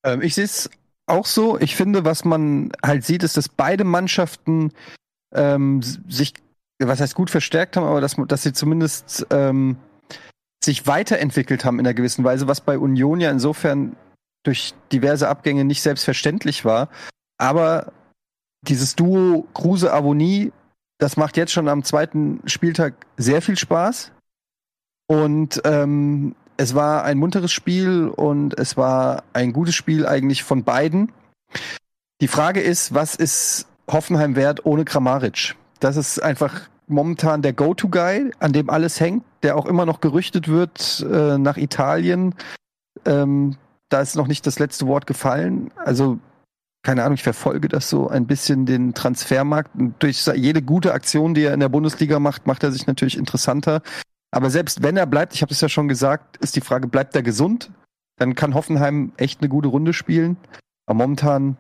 Ähm, 0.04 0.22
ich 0.22 0.36
sehe 0.36 0.46
es 0.46 0.70
auch 1.06 1.26
so. 1.26 1.60
Ich 1.60 1.76
finde, 1.76 2.06
was 2.06 2.26
man 2.26 2.72
halt 2.84 3.06
sieht, 3.06 3.24
ist, 3.24 3.38
dass 3.38 3.50
beide 3.50 3.84
Mannschaften 3.84 4.72
ähm, 5.34 5.82
sich, 5.82 6.34
was 6.80 7.00
heißt 7.00 7.16
gut 7.16 7.30
verstärkt 7.30 7.78
haben, 7.78 7.86
aber 7.86 8.02
dass, 8.02 8.16
dass 8.28 8.44
sie 8.44 8.54
zumindest 8.54 9.28
ähm, 9.30 9.78
sich 10.64 10.88
weiterentwickelt 10.88 11.66
haben 11.66 11.80
in 11.80 11.86
einer 11.86 11.94
gewissen 11.94 12.24
Weise, 12.24 12.48
was 12.48 12.62
bei 12.62 12.78
Union 12.78 13.20
ja 13.20 13.32
insofern 13.32 13.96
durch 14.44 14.74
diverse 14.92 15.28
Abgänge 15.28 15.66
nicht 15.66 15.82
selbstverständlich 15.82 16.66
war. 16.66 16.90
Aber 17.38 17.94
dieses 18.68 18.96
Duo 18.96 19.48
Kruse-Avonie 19.54 20.52
das 21.02 21.18
macht 21.18 21.36
jetzt 21.36 21.52
schon 21.52 21.68
am 21.68 21.84
zweiten 21.84 22.42
Spieltag 22.46 22.94
sehr 23.18 23.42
viel 23.42 23.58
Spaß. 23.58 24.12
Und 25.08 25.60
ähm, 25.66 26.36
es 26.58 26.76
war 26.76 27.04
ein 27.04 27.18
munteres 27.18 27.52
Spiel 27.52 28.08
und 28.08 28.58
es 28.60 28.78
war 28.78 29.24
ein 29.34 29.52
gutes 29.52 29.74
Spiel 29.74 30.06
eigentlich 30.06 30.44
von 30.44 30.64
beiden. 30.64 31.12
Die 32.22 32.28
Frage 32.28 32.62
ist, 32.62 32.94
was 32.94 33.16
ist 33.16 33.66
Hoffenheim 33.90 34.36
wert 34.36 34.64
ohne 34.64 34.86
Kramaric? 34.86 35.56
Das 35.80 35.98
ist 35.98 36.22
einfach 36.22 36.70
momentan 36.86 37.42
der 37.42 37.54
Go-To-Guy, 37.54 38.32
an 38.38 38.54
dem 38.54 38.70
alles 38.70 39.00
hängt, 39.00 39.24
der 39.42 39.58
auch 39.58 39.66
immer 39.66 39.88
noch 39.88 40.02
gerüchtet 40.02 40.50
wird 40.50 41.04
äh, 41.12 41.40
nach 41.40 41.58
Italien. 41.58 42.36
Ähm, 43.06 43.58
da 43.90 44.02
ist 44.02 44.16
noch 44.16 44.28
nicht 44.28 44.46
das 44.46 44.60
letzte 44.60 44.86
Wort 44.86 45.08
gefallen. 45.08 45.72
Also 45.78 46.20
keine 46.84 47.04
Ahnung, 47.04 47.16
ich 47.16 47.24
verfolge 47.24 47.68
das 47.68 47.90
so 47.90 48.08
ein 48.08 48.26
bisschen 48.26 48.66
den 48.66 48.94
Transfermarkt. 48.94 49.76
Und 49.76 50.02
durch 50.02 50.26
jede 50.36 50.62
gute 50.62 50.94
Aktion, 50.94 51.34
die 51.34 51.44
er 51.44 51.54
in 51.54 51.60
der 51.60 51.70
Bundesliga 51.70 52.20
macht, 52.20 52.48
macht 52.48 52.64
er 52.64 52.72
sich 52.72 52.88
natürlich 52.88 53.18
interessanter. 53.18 53.82
Aber 54.32 54.50
selbst 54.50 54.82
wenn 54.82 54.98
er 54.98 55.06
bleibt, 55.06 55.34
ich 55.34 55.42
habe 55.42 55.52
es 55.52 55.62
ja 55.62 55.70
schon 55.70 55.88
gesagt, 55.88 56.38
ist 56.38 56.56
die 56.56 56.62
Frage, 56.62 56.88
bleibt 56.88 57.16
er 57.16 57.22
gesund? 57.22 57.72
Dann 58.18 58.34
kann 58.34 58.56
Hoffenheim 58.56 59.14
echt 59.18 59.42
eine 59.42 59.50
gute 59.50 59.68
Runde 59.68 59.94
spielen. 59.94 60.38
Aber 60.88 60.98
momentan 60.98 61.58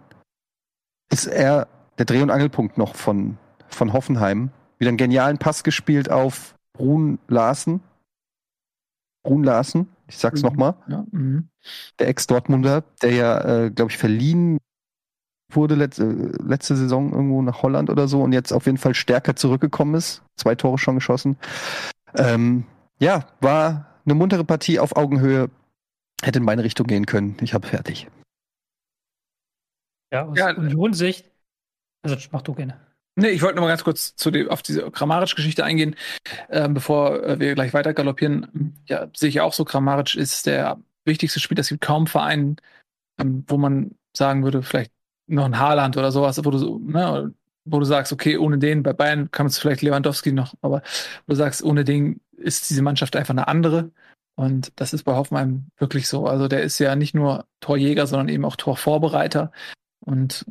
ist 1.11 1.28
er 1.28 1.67
der 1.97 2.05
Dreh- 2.05 2.22
und 2.22 2.32
Angelpunkt 2.32 2.78
noch 2.78 2.95
von, 2.95 3.38
von 3.67 3.93
Hoffenheim. 3.93 4.51
Wieder 4.80 4.89
einen 4.89 4.97
genialen 4.97 5.38
Pass 5.38 5.63
gespielt 5.63 6.09
auf 6.09 6.55
Brun 6.74 7.19
Larsen. 7.28 7.82
Brun 9.24 9.43
Larsen, 9.43 9.88
ich 10.07 10.17
sag's 10.17 10.41
mhm. 10.41 10.49
nochmal. 10.49 10.74
Ja, 10.88 11.05
mhm. 11.11 11.49
der 11.99 12.07
Ex-Dortmunder, 12.07 12.84
der 13.03 13.11
ja, 13.11 13.65
äh, 13.65 13.69
glaube 13.69 13.91
ich, 13.91 13.97
verliehen 13.97 14.57
wurde 15.56 15.76
letzte, 15.76 16.06
letzte 16.43 16.76
Saison 16.76 17.12
irgendwo 17.12 17.41
nach 17.41 17.64
Holland 17.64 17.89
oder 17.89 18.08
so 18.08 18.22
und 18.22 18.34
jetzt 18.34 18.52
auf 18.52 18.66
jeden 18.66 18.78
Fall 18.78 18.93
stärker 18.93 19.36
zurückgekommen 19.36 19.95
ist. 19.95 20.22
Zwei 20.38 20.56
Tore 20.56 20.78
schon 20.78 20.95
geschossen. 20.95 21.38
Ähm, 22.16 22.66
ja, 22.99 23.28
war 23.39 23.99
eine 24.06 24.16
muntere 24.16 24.43
Partie 24.43 24.80
auf 24.80 24.95
Augenhöhe. 24.95 25.49
Hätte 26.24 26.39
in 26.39 26.45
meine 26.45 26.64
Richtung 26.64 26.88
gehen 26.88 27.06
können. 27.06 27.38
Ich 27.41 27.54
habe 27.54 27.68
fertig. 27.68 28.08
Ja, 30.14 30.26
aus 30.26 30.38
ja, 30.38 30.56
Union-Sicht. 30.56 31.26
Also 32.04 32.18
mach 32.32 32.41
du 32.41 32.54
gerne. 32.54 32.80
Nee, 33.16 33.30
ich 33.30 33.41
wollte 33.41 33.56
noch 33.56 33.64
mal 33.64 33.68
ganz 33.68 33.84
kurz 33.84 34.16
zu 34.16 34.32
dem, 34.32 34.49
auf 34.49 34.62
diese 34.62 34.89
Grammaric-Geschichte 34.89 35.64
eingehen, 35.66 35.95
äh, 36.47 36.70
bevor 36.70 37.24
äh, 37.24 37.39
wir 37.39 37.56
gleich 37.56 37.74
weiter 37.74 37.93
galoppieren. 37.93 38.76
Ja, 38.86 39.10
sehe 39.16 39.30
ich 39.30 39.41
auch 39.41 39.54
so. 39.54 39.66
Grammaric 39.66 40.16
ist 40.16 40.45
der 40.45 40.80
wichtigste 41.06 41.39
Spieler. 41.39 41.62
Es 41.62 41.70
gibt 41.70 41.82
kaum 41.82 42.08
Vereine, 42.08 42.56
ähm, 43.20 43.43
wo 43.47 43.58
man 43.58 43.95
sagen 44.16 44.43
würde, 44.43 44.64
vielleicht 44.64 44.91
noch 45.28 45.45
ein 45.45 45.59
Haaland 45.59 45.97
oder 45.97 46.11
sowas, 46.11 46.43
wo 46.43 46.51
du 46.51 46.80
ne, 46.80 47.34
wo 47.65 47.80
du 47.80 47.86
sagst, 47.86 48.11
okay, 48.11 48.38
ohne 48.38 48.57
den, 48.57 48.84
bei 48.84 48.93
Bayern 48.93 49.30
man 49.38 49.47
es 49.47 49.59
vielleicht 49.59 49.82
Lewandowski 49.82 50.32
noch, 50.32 50.55
aber 50.61 50.82
wo 51.28 51.34
du 51.34 51.36
sagst, 51.36 51.63
ohne 51.63 51.84
den 51.84 52.22
ist 52.32 52.69
diese 52.69 52.82
Mannschaft 52.82 53.15
einfach 53.15 53.34
eine 53.34 53.47
andere. 53.47 53.91
Und 54.36 54.72
das 54.78 54.93
ist 54.93 55.03
bei 55.03 55.13
Hoffenheim 55.13 55.67
wirklich 55.78 56.07
so. 56.07 56.26
Also 56.26 56.47
der 56.47 56.63
ist 56.63 56.80
ja 56.80 56.95
nicht 56.95 57.13
nur 57.13 57.45
Torjäger, 57.59 58.07
sondern 58.07 58.30
eben 58.30 58.45
auch 58.45 58.55
Torvorbereiter. 58.55 59.51
Und 59.99 60.45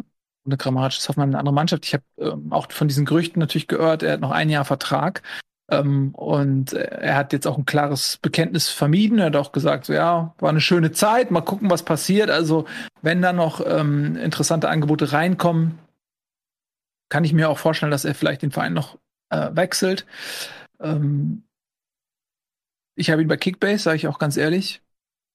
eine 0.47 0.57
Grammatisch 0.57 0.99
ist 0.99 1.09
Hoffenheim 1.09 1.31
eine 1.31 1.39
andere 1.39 1.55
Mannschaft. 1.55 1.87
Ich 1.87 1.95
habe 1.95 2.05
ähm, 2.19 2.53
auch 2.53 2.71
von 2.71 2.89
diesen 2.89 3.05
Gerüchten 3.05 3.41
natürlich 3.41 3.69
gehört, 3.69 4.03
er 4.03 4.13
hat 4.15 4.21
noch 4.21 4.31
ein 4.31 4.51
Jahr 4.51 4.65
Vertrag. 4.65 5.23
Ähm, 5.71 6.15
und 6.15 6.73
er 6.73 7.17
hat 7.17 7.33
jetzt 7.33 7.47
auch 7.47 7.57
ein 7.57 7.65
klares 7.65 8.19
Bekenntnis 8.19 8.69
vermieden. 8.69 9.19
Er 9.19 9.27
hat 9.27 9.37
auch 9.37 9.53
gesagt, 9.53 9.87
so, 9.87 9.93
ja, 9.93 10.35
war 10.39 10.51
eine 10.51 10.61
schöne 10.61 10.93
Zeit, 10.93 11.31
mal 11.31 11.41
gucken, 11.41 11.71
was 11.71 11.85
passiert. 11.85 12.31
Also, 12.31 12.67
wenn 13.03 13.23
da 13.23 13.33
noch 13.33 13.65
ähm, 13.65 14.17
interessante 14.17 14.69
Angebote 14.69 15.13
reinkommen, 15.13 15.79
kann 17.09 17.25
ich 17.25 17.33
mir 17.33 17.49
auch 17.49 17.59
vorstellen, 17.59 17.93
dass 17.93 18.05
er 18.05 18.15
vielleicht 18.15 18.43
den 18.43 18.51
Verein 18.51 18.73
noch 18.73 18.99
äh, 19.31 19.51
wechselt. 19.53 20.07
Ähm, 20.81 21.45
ich 22.97 23.11
habe 23.11 23.23
ihn 23.23 23.29
bei 23.29 23.37
Kickbase, 23.37 23.83
sage 23.83 23.97
ich 23.97 24.09
auch 24.09 24.19
ganz 24.19 24.37
ehrlich. 24.37 24.83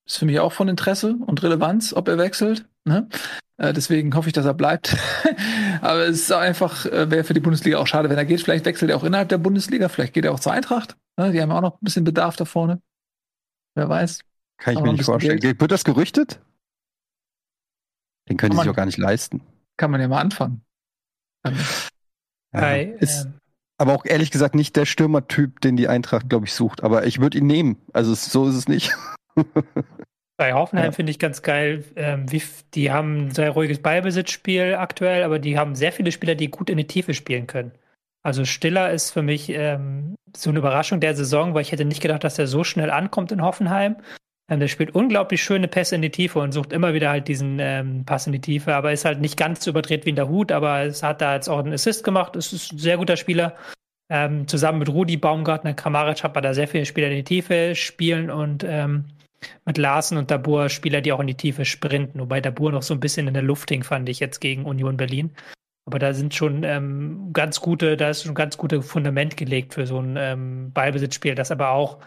Ist 0.06 0.18
für 0.18 0.26
mich 0.26 0.40
auch 0.40 0.52
von 0.52 0.68
Interesse 0.68 1.16
und 1.16 1.42
Relevanz, 1.42 1.94
ob 1.94 2.08
er 2.08 2.18
wechselt. 2.18 2.68
Ne? 2.86 3.10
Äh, 3.58 3.74
deswegen 3.74 4.14
hoffe 4.16 4.28
ich, 4.28 4.34
dass 4.34 4.46
er 4.46 4.54
bleibt. 4.54 4.96
Aber 5.82 6.08
es 6.08 6.22
ist 6.22 6.32
einfach, 6.32 6.86
äh, 6.86 7.10
wäre 7.10 7.24
für 7.24 7.34
die 7.34 7.40
Bundesliga 7.40 7.80
auch 7.80 7.88
schade, 7.88 8.10
wenn 8.10 8.18
er 8.18 8.26
geht. 8.26 8.42
Vielleicht 8.42 8.66
wechselt 8.66 8.92
er 8.92 8.98
auch 8.98 9.04
innerhalb 9.04 9.30
der 9.30 9.38
Bundesliga, 9.38 9.90
vielleicht 9.90 10.14
geht 10.14 10.26
er 10.26 10.34
auch 10.34 10.40
zur 10.40 10.52
Eintracht. 10.52 10.96
Ne? 11.18 11.32
Die 11.32 11.42
haben 11.42 11.52
auch 11.52 11.62
noch 11.62 11.76
ein 11.76 11.84
bisschen 11.84 12.04
Bedarf 12.04 12.36
da 12.36 12.46
vorne. 12.46 12.82
Wer 13.76 13.90
weiß. 13.90 14.20
Kann 14.58 14.74
ich 14.74 14.78
Aber 14.78 14.88
mir 14.88 14.94
nicht 14.94 15.06
vorstellen. 15.06 15.40
Geld. 15.40 15.60
Wird 15.60 15.72
das 15.72 15.84
gerüchtet? 15.84 16.40
Den 18.30 18.38
können 18.38 18.52
die 18.52 18.58
sich 18.58 18.70
auch 18.70 18.76
gar 18.76 18.86
nicht 18.86 18.98
leisten. 18.98 19.42
Kann 19.78 19.92
man 19.92 20.02
ja 20.02 20.08
mal 20.08 20.22
anfangen. 20.22 20.62
Ja, 21.46 21.52
Bei, 22.52 22.84
ist, 23.00 23.26
ähm, 23.26 23.34
aber 23.78 23.94
auch 23.94 24.06
ehrlich 24.06 24.32
gesagt 24.32 24.56
nicht 24.56 24.76
der 24.76 24.86
Stürmertyp, 24.86 25.60
den 25.62 25.76
die 25.76 25.88
Eintracht, 25.88 26.30
glaube 26.30 26.46
ich, 26.46 26.54
sucht. 26.54 26.84
Aber 26.84 27.06
ich 27.06 27.20
würde 27.20 27.38
ihn 27.38 27.48
nehmen. 27.48 27.78
Also 27.94 28.14
so 28.14 28.48
ist 28.48 28.56
es 28.56 28.68
nicht. 28.68 28.96
Bei 30.38 30.54
Hoffenheim 30.54 30.88
ja. 30.88 30.92
finde 30.92 31.12
ich 31.12 31.20
ganz 31.20 31.42
geil, 31.44 31.86
ähm, 31.96 32.30
wie, 32.30 32.42
die 32.74 32.92
haben 32.92 33.28
ein 33.28 33.32
sehr 33.32 33.52
ruhiges 33.52 33.82
Ballbesitzspiel 33.82 34.76
aktuell, 34.76 35.24
aber 35.24 35.40
die 35.40 35.58
haben 35.58 35.76
sehr 35.76 35.94
viele 35.94 36.12
Spieler, 36.12 36.36
die 36.36 36.52
gut 36.52 36.70
in 36.70 36.78
die 36.78 36.88
Tiefe 36.88 37.14
spielen 37.14 37.48
können. 37.48 37.72
Also 38.22 38.44
Stiller 38.44 38.92
ist 38.92 39.12
für 39.12 39.22
mich 39.22 39.50
ähm, 39.50 40.16
so 40.36 40.50
eine 40.50 40.60
Überraschung 40.60 41.00
der 41.00 41.16
Saison, 41.16 41.54
weil 41.54 41.62
ich 41.62 41.72
hätte 41.72 41.86
nicht 41.86 42.02
gedacht, 42.02 42.24
dass 42.24 42.40
er 42.40 42.48
so 42.48 42.64
schnell 42.64 42.90
ankommt 42.90 43.32
in 43.32 43.42
Hoffenheim. 43.42 43.98
Ähm, 44.50 44.60
der 44.60 44.68
spielt 44.68 44.94
unglaublich 44.94 45.42
schöne 45.42 45.68
Pässe 45.68 45.96
in 45.96 46.02
die 46.02 46.10
Tiefe 46.10 46.40
und 46.40 46.52
sucht 46.52 46.74
immer 46.74 46.94
wieder 46.94 47.12
halt 47.12 47.28
diesen 47.28 47.60
ähm, 47.60 48.04
Pass 48.06 48.28
in 48.28 48.34
die 48.34 48.42
Tiefe, 48.42 48.76
aber 48.76 48.92
ist 48.92 49.06
halt 49.06 49.22
nicht 49.22 49.38
ganz 49.38 49.64
so 49.64 49.72
überdreht 49.72 50.06
wie 50.06 50.10
in 50.10 50.16
der 50.16 50.28
Hut, 50.28 50.52
aber 50.52 50.82
es 50.82 51.02
hat 51.02 51.22
da 51.22 51.36
jetzt 51.36 51.48
auch 51.48 51.60
einen 51.60 51.74
Assist 51.74 52.04
gemacht. 52.04 52.36
Es 52.36 52.52
ist 52.52 52.74
ein 52.74 52.78
sehr 52.78 52.98
guter 52.98 53.16
Spieler. 53.16 53.56
Ähm, 54.10 54.48
zusammen 54.48 54.80
mit 54.80 54.90
Rudi 54.90 55.18
Baumgartner, 55.18 55.74
Kramaric 55.74 56.24
hat 56.24 56.36
man 56.36 56.44
da 56.44 56.54
sehr 56.54 56.68
viele 56.68 56.86
Spieler 56.86 57.08
in 57.08 57.16
die 57.16 57.24
Tiefe 57.24 57.74
spielen 57.74 58.30
und 58.30 58.64
ähm, 58.64 59.06
mit 59.66 59.78
Larsen 59.78 60.18
und 60.18 60.32
Dabur 60.32 60.70
Spieler, 60.70 61.02
die 61.02 61.12
auch 61.12 61.20
in 61.20 61.28
die 61.28 61.38
Tiefe 61.38 61.66
sprinten, 61.66 62.20
wobei 62.20 62.42
Dabur 62.42 62.72
noch 62.72 62.84
so 62.84 62.94
ein 62.94 63.00
bisschen 63.00 63.28
in 63.28 63.34
der 63.34 63.44
Luft 63.44 63.70
hing, 63.70 63.84
fand 63.84 64.10
ich 64.10 64.20
jetzt 64.20 64.40
gegen 64.40 64.66
Union 64.66 64.98
Berlin. 64.98 65.32
Aber 65.88 66.00
da 66.00 66.14
sind 66.14 66.34
schon 66.34 66.64
ähm, 66.64 67.30
ganz 67.32 67.62
gute, 67.62 67.96
da 67.96 68.10
ist 68.10 68.24
schon 68.24 68.32
ein 68.32 68.36
ganz 68.36 68.58
gutes 68.58 68.88
Fundament 68.88 69.38
gelegt 69.38 69.74
für 69.76 69.86
so 69.86 70.00
ein 70.00 70.16
ähm, 70.18 70.72
Ballbesitzspiel, 70.74 71.36
das 71.36 71.52
aber 71.52 71.70
auch 71.70 72.00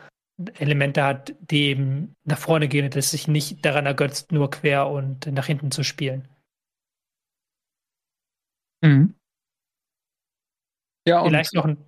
Elemente 0.58 1.04
hat, 1.04 1.34
die 1.40 1.66
eben 1.66 2.16
nach 2.24 2.38
vorne 2.38 2.68
gehen, 2.68 2.90
das 2.90 3.10
sich 3.10 3.28
nicht 3.28 3.64
daran 3.64 3.86
ergötzt, 3.86 4.32
nur 4.32 4.50
quer 4.50 4.88
und 4.88 5.26
nach 5.26 5.46
hinten 5.46 5.70
zu 5.70 5.82
spielen. 5.82 6.28
Mhm. 8.82 9.14
Ja, 11.06 11.20
und 11.20 11.30
Vielleicht 11.30 11.54
noch 11.54 11.64
ein. 11.64 11.87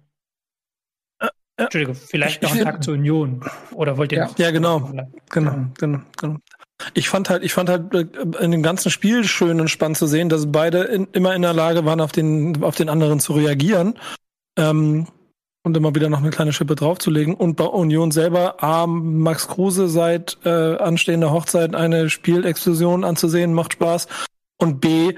Entschuldigung, 1.64 1.94
vielleicht 1.94 2.42
Ich- 2.42 2.48
noch 2.50 2.56
ein 2.58 2.64
Tag 2.64 2.82
zur 2.84 2.94
Union. 2.94 3.42
Oder 3.74 3.96
wollt 3.96 4.12
ihr 4.12 4.18
Ja. 4.18 4.26
noch? 4.26 4.38
Ja, 4.38 4.50
genau. 4.50 4.90
Genau, 5.30 5.54
genau, 5.78 6.00
genau. 6.18 6.36
Ich 6.94 7.08
fand 7.10 7.28
halt, 7.28 7.42
ich 7.44 7.52
fand 7.52 7.68
halt 7.68 7.94
äh, 7.94 8.06
in 8.42 8.50
dem 8.52 8.62
ganzen 8.62 8.90
Spiel 8.90 9.24
schön 9.24 9.60
und 9.60 9.68
spannend 9.68 9.98
zu 9.98 10.06
sehen, 10.06 10.28
dass 10.30 10.50
beide 10.50 10.78
in, 10.84 11.08
immer 11.12 11.34
in 11.34 11.42
der 11.42 11.52
Lage 11.52 11.84
waren, 11.84 12.00
auf 12.00 12.12
den, 12.12 12.62
auf 12.62 12.74
den 12.76 12.88
anderen 12.88 13.20
zu 13.20 13.34
reagieren. 13.34 13.98
Ähm, 14.58 15.06
und 15.62 15.76
immer 15.76 15.94
wieder 15.94 16.08
noch 16.08 16.20
eine 16.20 16.30
kleine 16.30 16.54
Schippe 16.54 16.74
draufzulegen. 16.74 17.34
Und 17.34 17.56
bei 17.56 17.64
Union 17.64 18.12
selber, 18.12 18.62
A, 18.64 18.86
Max 18.86 19.46
Kruse 19.46 19.88
seit 19.90 20.38
äh, 20.46 20.76
anstehender 20.76 21.32
Hochzeit 21.32 21.74
eine 21.74 22.08
Spielexplosion 22.08 23.04
anzusehen, 23.04 23.52
macht 23.52 23.74
Spaß. 23.74 24.08
Und 24.56 24.80
B, 24.80 25.12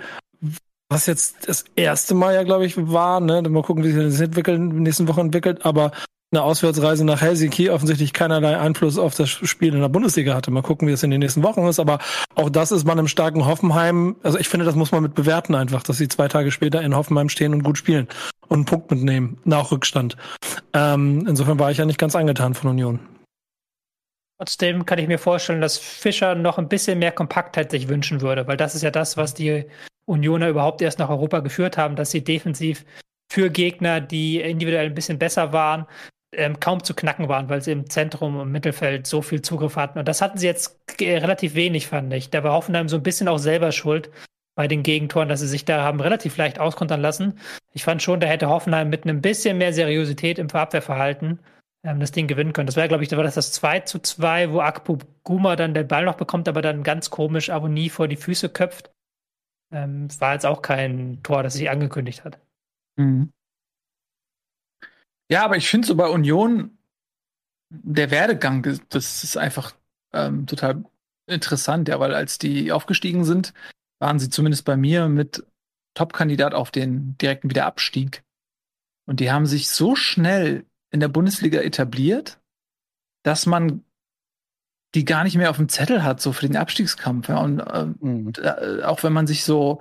was 0.89 1.07
jetzt 1.07 1.49
das 1.49 1.65
erste 1.77 2.17
Mal 2.17 2.35
ja, 2.35 2.43
glaube 2.43 2.67
ich, 2.67 2.75
war, 2.77 3.21
ne, 3.21 3.41
mal 3.43 3.63
gucken, 3.63 3.85
wie 3.85 3.93
sich 3.93 4.03
das 4.03 4.21
entwickeln, 4.21 4.63
in 4.63 4.71
den 4.71 4.83
nächsten 4.83 5.07
Wochen 5.07 5.21
entwickelt, 5.21 5.65
aber 5.65 5.93
eine 6.33 6.43
Auswärtsreise 6.43 7.05
nach 7.05 7.21
Helsinki 7.21 7.69
offensichtlich 7.71 8.13
keinerlei 8.13 8.59
Einfluss 8.59 8.99
auf 8.99 9.15
das 9.15 9.29
Spiel 9.29 9.75
in 9.75 9.81
der 9.81 9.89
Bundesliga 9.89 10.35
hatte. 10.35 10.51
Mal 10.51 10.63
gucken, 10.63 10.89
wie 10.89 10.93
es 10.93 11.03
in 11.03 11.11
den 11.11 11.21
nächsten 11.21 11.43
Wochen 11.43 11.67
ist. 11.67 11.79
Aber 11.79 11.99
auch 12.35 12.49
das 12.49 12.73
ist 12.73 12.87
man 12.87 12.99
im 12.99 13.07
starken 13.07 13.45
Hoffenheim. 13.45 14.17
Also 14.23 14.39
ich 14.39 14.49
finde, 14.49 14.65
das 14.65 14.75
muss 14.75 14.93
man 14.93 15.03
mit 15.03 15.15
bewerten 15.15 15.55
einfach, 15.55 15.83
dass 15.83 15.99
sie 15.99 16.09
zwei 16.09 16.29
Tage 16.29 16.51
später 16.51 16.81
in 16.81 16.97
Hoffenheim 16.97 17.29
stehen 17.29 17.53
und 17.53 17.63
gut 17.63 17.77
spielen 17.77 18.09
und 18.49 18.57
einen 18.57 18.65
Punkt 18.65 18.91
mitnehmen 18.91 19.39
nach 19.45 19.71
Rückstand. 19.71 20.17
Ähm, 20.73 21.27
insofern 21.29 21.59
war 21.59 21.71
ich 21.71 21.79
ja 21.79 21.85
nicht 21.85 21.99
ganz 21.99 22.17
angetan 22.17 22.55
von 22.55 22.71
Union. 22.71 22.99
Trotzdem 24.39 24.87
kann 24.87 24.99
ich 24.99 25.07
mir 25.07 25.19
vorstellen, 25.19 25.61
dass 25.61 25.79
Fischer 25.79 26.35
noch 26.35 26.59
ein 26.59 26.69
bisschen 26.69 26.99
mehr 26.99 27.13
Kompaktheit 27.13 27.71
sich 27.71 27.89
wünschen 27.89 28.23
würde, 28.23 28.47
weil 28.47 28.57
das 28.57 28.75
ist 28.75 28.83
ja 28.83 28.91
das, 28.91 29.17
was 29.17 29.35
die 29.35 29.67
Unioner 30.07 30.49
überhaupt 30.49 30.83
erst 30.83 30.99
nach 30.99 31.11
Europa 31.11 31.41
geführt 31.41 31.77
haben, 31.77 31.95
dass 31.95 32.11
sie 32.11 32.25
defensiv 32.25 32.85
für 33.31 33.51
Gegner, 33.51 34.01
die 34.01 34.41
individuell 34.41 34.87
ein 34.87 34.95
bisschen 34.95 35.19
besser 35.19 35.53
waren, 35.53 35.87
ähm, 36.33 36.61
kaum 36.61 36.83
zu 36.83 36.95
knacken 36.95 37.29
waren, 37.29 37.49
weil 37.49 37.63
sie 37.63 37.73
im 37.73 37.89
Zentrum 37.91 38.37
und 38.37 38.51
Mittelfeld 38.51 39.07
so 39.07 39.23
viel 39.23 39.43
Zugriff 39.43 39.77
hatten. 39.77 39.99
Und 39.99 40.09
das 40.09 40.23
hatten 40.23 40.39
sie 40.39 40.47
jetzt 40.47 40.81
relativ 41.01 41.55
wenig, 41.55 41.87
fand 41.87 42.13
ich. 42.13 42.31
Da 42.31 42.43
war 42.43 42.53
Hoffenheim 42.53 42.89
so 42.89 42.97
ein 42.97 43.03
bisschen 43.03 43.29
auch 43.29 43.39
selber 43.39 43.73
schuld 43.73 44.11
bei 44.55 44.69
den 44.69 44.83
Gegentoren, 44.83 45.29
dass 45.29 45.41
sie 45.41 45.49
sich 45.49 45.65
da 45.65 45.83
haben 45.83 46.01
relativ 46.01 46.37
leicht 46.37 46.59
auskontern 46.59 47.01
lassen. 47.01 47.39
Ich 47.73 47.85
fand 47.85 48.03
schon, 48.03 48.21
da 48.21 48.27
hätte 48.27 48.49
Hoffenheim 48.49 48.91
mit 48.91 49.05
einem 49.05 49.21
bisschen 49.21 49.59
mehr 49.59 49.73
Seriosität 49.73 50.39
im 50.39 50.51
Abwehrverhalten 50.51 51.39
ähm, 51.85 52.01
das 52.01 52.13
Ding 52.13 52.27
gewinnen 52.27 52.53
können. 52.53 52.67
Das 52.67 52.77
wäre, 52.77 52.89
glaube 52.89 53.03
ich, 53.03 53.09
da 53.09 53.17
war 53.17 53.25
das 53.25 53.35
das 53.35 53.53
2 53.53 53.81
zu 53.81 53.99
2, 53.99 54.53
wo 54.53 54.61
Akpu 54.61 54.99
Guma 55.25 55.57
dann 55.57 55.75
den 55.75 55.89
Ball 55.89 56.05
noch 56.05 56.17
bekommt, 56.17 56.49
aber 56.49 56.63
dann 56.63 56.83
ganz 56.83 57.11
komisch 57.11 57.51
Abonnie 57.51 57.89
vor 57.89 58.09
die 58.09 58.17
Füße 58.17 58.49
köpft. 58.49 58.91
Ähm, 59.73 60.09
war 60.19 60.35
jetzt 60.35 60.47
auch 60.47 60.61
kein 60.61 61.23
Tor, 61.23 61.43
das 61.43 61.55
sich 61.55 61.71
angekündigt 61.71 62.25
hat. 62.25 62.39
Mhm. 62.97 63.33
Ja, 65.33 65.45
aber 65.47 65.57
ich 65.57 65.69
finde 65.69 65.89
so 65.89 65.95
bei 65.95 66.09
Union, 66.09 66.77
der 67.71 68.11
Werdegang, 68.11 68.63
das 68.91 69.25
ist 69.25 69.39
einfach 69.39 69.75
ähm, 70.13 70.47
total 70.47 70.85
interessant, 71.27 71.89
ja, 71.89 71.99
weil 71.99 72.15
als 72.15 72.37
die 72.37 72.71
aufgestiegen 72.71 73.25
sind, 73.25 73.55
waren 73.99 74.19
sie 74.19 74.29
zumindest 74.29 74.67
bei 74.67 74.77
mir 74.77 75.09
mit 75.09 75.43
Top-Kandidat 75.95 76.53
auf 76.53 76.71
den 76.71 77.17
direkten 77.17 77.49
Wiederabstieg. 77.49 78.25
Und 79.07 79.21
die 79.21 79.33
haben 79.33 79.47
sich 79.47 79.71
so 79.71 79.97
schnell 79.97 80.67
in 80.91 81.01
der 81.01 81.09
Bundesliga 81.09 81.61
etabliert, 81.61 82.39
dass 83.23 83.47
man 83.47 83.85
die 84.95 85.07
gar 85.07 85.25
nicht 85.25 85.37
mehr 85.37 85.49
auf 85.49 85.57
dem 85.57 85.71
Zettel 85.71 86.03
hat, 86.05 86.21
so 86.21 86.35
für 86.35 86.47
den 86.47 86.59
Abstiegskampf. 86.59 87.31
Ja. 87.31 87.39
Und 87.39 87.63
ähm, 87.73 87.97
Mhm. 88.01 88.33
äh, 88.37 88.83
auch 88.83 89.03
wenn 89.03 89.15
man 89.15 89.27
sich 89.27 89.45
so 89.45 89.81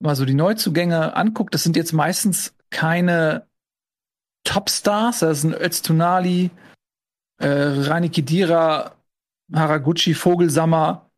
mal 0.00 0.16
so 0.16 0.24
die 0.24 0.34
Neuzugänge 0.34 1.14
anguckt, 1.14 1.54
das 1.54 1.62
sind 1.62 1.76
jetzt 1.76 1.92
meistens 1.92 2.56
keine 2.70 3.47
Topstars. 4.48 5.18
Das 5.20 5.42
sind 5.42 5.54
Öztunali, 5.54 6.50
äh, 7.38 7.48
Rani 7.48 8.08
Kidira, 8.08 8.96
Haraguchi, 9.52 10.14
Vogelsammer, 10.14 11.10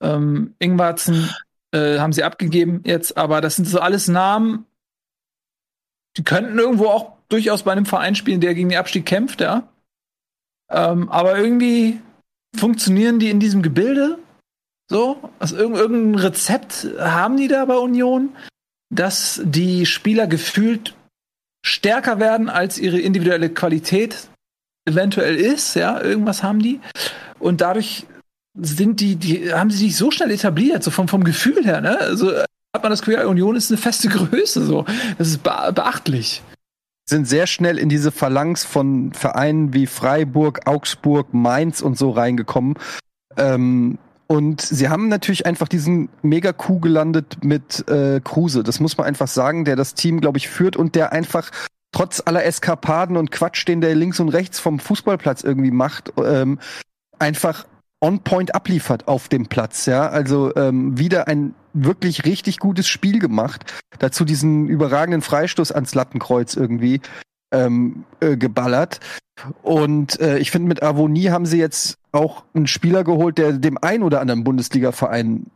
ähm, 0.00 0.54
Ingwarzen 0.60 1.28
äh, 1.72 1.98
haben 1.98 2.12
sie 2.12 2.24
abgegeben 2.24 2.82
jetzt, 2.84 3.16
aber 3.16 3.40
das 3.40 3.56
sind 3.56 3.66
so 3.66 3.80
alles 3.80 4.08
Namen, 4.08 4.66
die 6.16 6.24
könnten 6.24 6.58
irgendwo 6.58 6.86
auch 6.86 7.12
durchaus 7.28 7.64
bei 7.64 7.72
einem 7.72 7.86
Verein 7.86 8.14
spielen, 8.14 8.40
der 8.40 8.54
gegen 8.54 8.70
den 8.70 8.78
Abstieg 8.78 9.06
kämpft, 9.06 9.40
ja. 9.40 9.68
Ähm, 10.70 11.08
aber 11.08 11.38
irgendwie 11.38 12.00
funktionieren 12.56 13.18
die 13.18 13.30
in 13.30 13.40
diesem 13.40 13.62
Gebilde 13.62 14.18
so, 14.88 15.30
also 15.38 15.56
irg 15.56 15.74
irgendein 15.74 16.20
Rezept 16.20 16.88
haben 16.98 17.36
die 17.36 17.46
da 17.46 17.64
bei 17.64 17.76
Union, 17.76 18.30
dass 18.92 19.40
die 19.44 19.86
Spieler 19.86 20.26
gefühlt 20.26 20.96
stärker 21.62 22.18
werden, 22.18 22.48
als 22.48 22.78
ihre 22.78 22.98
individuelle 22.98 23.50
Qualität 23.50 24.28
eventuell 24.86 25.36
ist, 25.36 25.74
ja, 25.74 26.00
irgendwas 26.00 26.42
haben 26.42 26.60
die. 26.60 26.80
Und 27.38 27.60
dadurch 27.60 28.06
sind 28.54 29.00
die, 29.00 29.16
die, 29.16 29.52
haben 29.52 29.70
sie 29.70 29.78
sich 29.78 29.96
so 29.96 30.10
schnell 30.10 30.30
etabliert, 30.30 30.82
so 30.82 30.90
vom, 30.90 31.08
vom 31.08 31.24
Gefühl 31.24 31.64
her, 31.64 31.80
ne? 31.80 31.98
Also 31.98 32.32
hat 32.32 32.82
man 32.82 32.90
das 32.90 33.02
Gefühl, 33.02 33.24
Union 33.24 33.56
ist 33.56 33.70
eine 33.70 33.78
feste 33.78 34.08
Größe, 34.08 34.64
so. 34.64 34.84
Das 35.18 35.28
ist 35.28 35.42
be 35.42 35.72
beachtlich. 35.74 36.42
Sind 37.08 37.26
sehr 37.26 37.46
schnell 37.46 37.78
in 37.78 37.88
diese 37.88 38.12
Phalanx 38.12 38.64
von 38.64 39.12
Vereinen 39.12 39.74
wie 39.74 39.86
Freiburg, 39.86 40.66
Augsburg, 40.66 41.34
Mainz 41.34 41.80
und 41.80 41.98
so 41.98 42.10
reingekommen. 42.10 42.74
Ähm, 43.36 43.98
und 44.30 44.60
sie 44.60 44.88
haben 44.88 45.08
natürlich 45.08 45.44
einfach 45.44 45.66
diesen 45.66 46.08
Mega-Coup 46.22 46.80
gelandet 46.80 47.42
mit 47.42 47.88
äh, 47.88 48.20
Kruse. 48.22 48.62
Das 48.62 48.78
muss 48.78 48.96
man 48.96 49.08
einfach 49.08 49.26
sagen, 49.26 49.64
der 49.64 49.74
das 49.74 49.94
Team, 49.94 50.20
glaube 50.20 50.38
ich, 50.38 50.48
führt 50.48 50.76
und 50.76 50.94
der 50.94 51.10
einfach 51.10 51.50
trotz 51.90 52.22
aller 52.24 52.44
Eskapaden 52.44 53.16
und 53.16 53.32
Quatsch, 53.32 53.66
den 53.66 53.80
der 53.80 53.96
links 53.96 54.20
und 54.20 54.28
rechts 54.28 54.60
vom 54.60 54.78
Fußballplatz 54.78 55.42
irgendwie 55.42 55.72
macht, 55.72 56.12
ähm, 56.24 56.60
einfach 57.18 57.66
on 58.00 58.20
point 58.20 58.54
abliefert 58.54 59.08
auf 59.08 59.26
dem 59.28 59.46
Platz. 59.46 59.86
Ja, 59.86 60.08
also 60.08 60.54
ähm, 60.54 60.96
wieder 60.96 61.26
ein 61.26 61.56
wirklich 61.72 62.24
richtig 62.24 62.58
gutes 62.60 62.86
Spiel 62.86 63.18
gemacht. 63.18 63.64
Dazu 63.98 64.24
diesen 64.24 64.68
überragenden 64.68 65.22
Freistoß 65.22 65.72
ans 65.72 65.96
Lattenkreuz 65.96 66.54
irgendwie 66.54 67.00
ähm, 67.52 68.04
äh, 68.20 68.36
geballert. 68.36 69.00
Und 69.62 70.20
äh, 70.20 70.38
ich 70.38 70.50
finde, 70.50 70.68
mit 70.68 70.82
Avonie 70.82 71.30
haben 71.30 71.46
sie 71.46 71.58
jetzt 71.58 71.98
auch 72.12 72.44
einen 72.54 72.66
Spieler 72.66 73.04
geholt, 73.04 73.38
der 73.38 73.52
dem 73.52 73.78
ein 73.78 74.02
oder 74.02 74.20
anderen 74.20 74.44
Bundesliga-Verein 74.44 75.46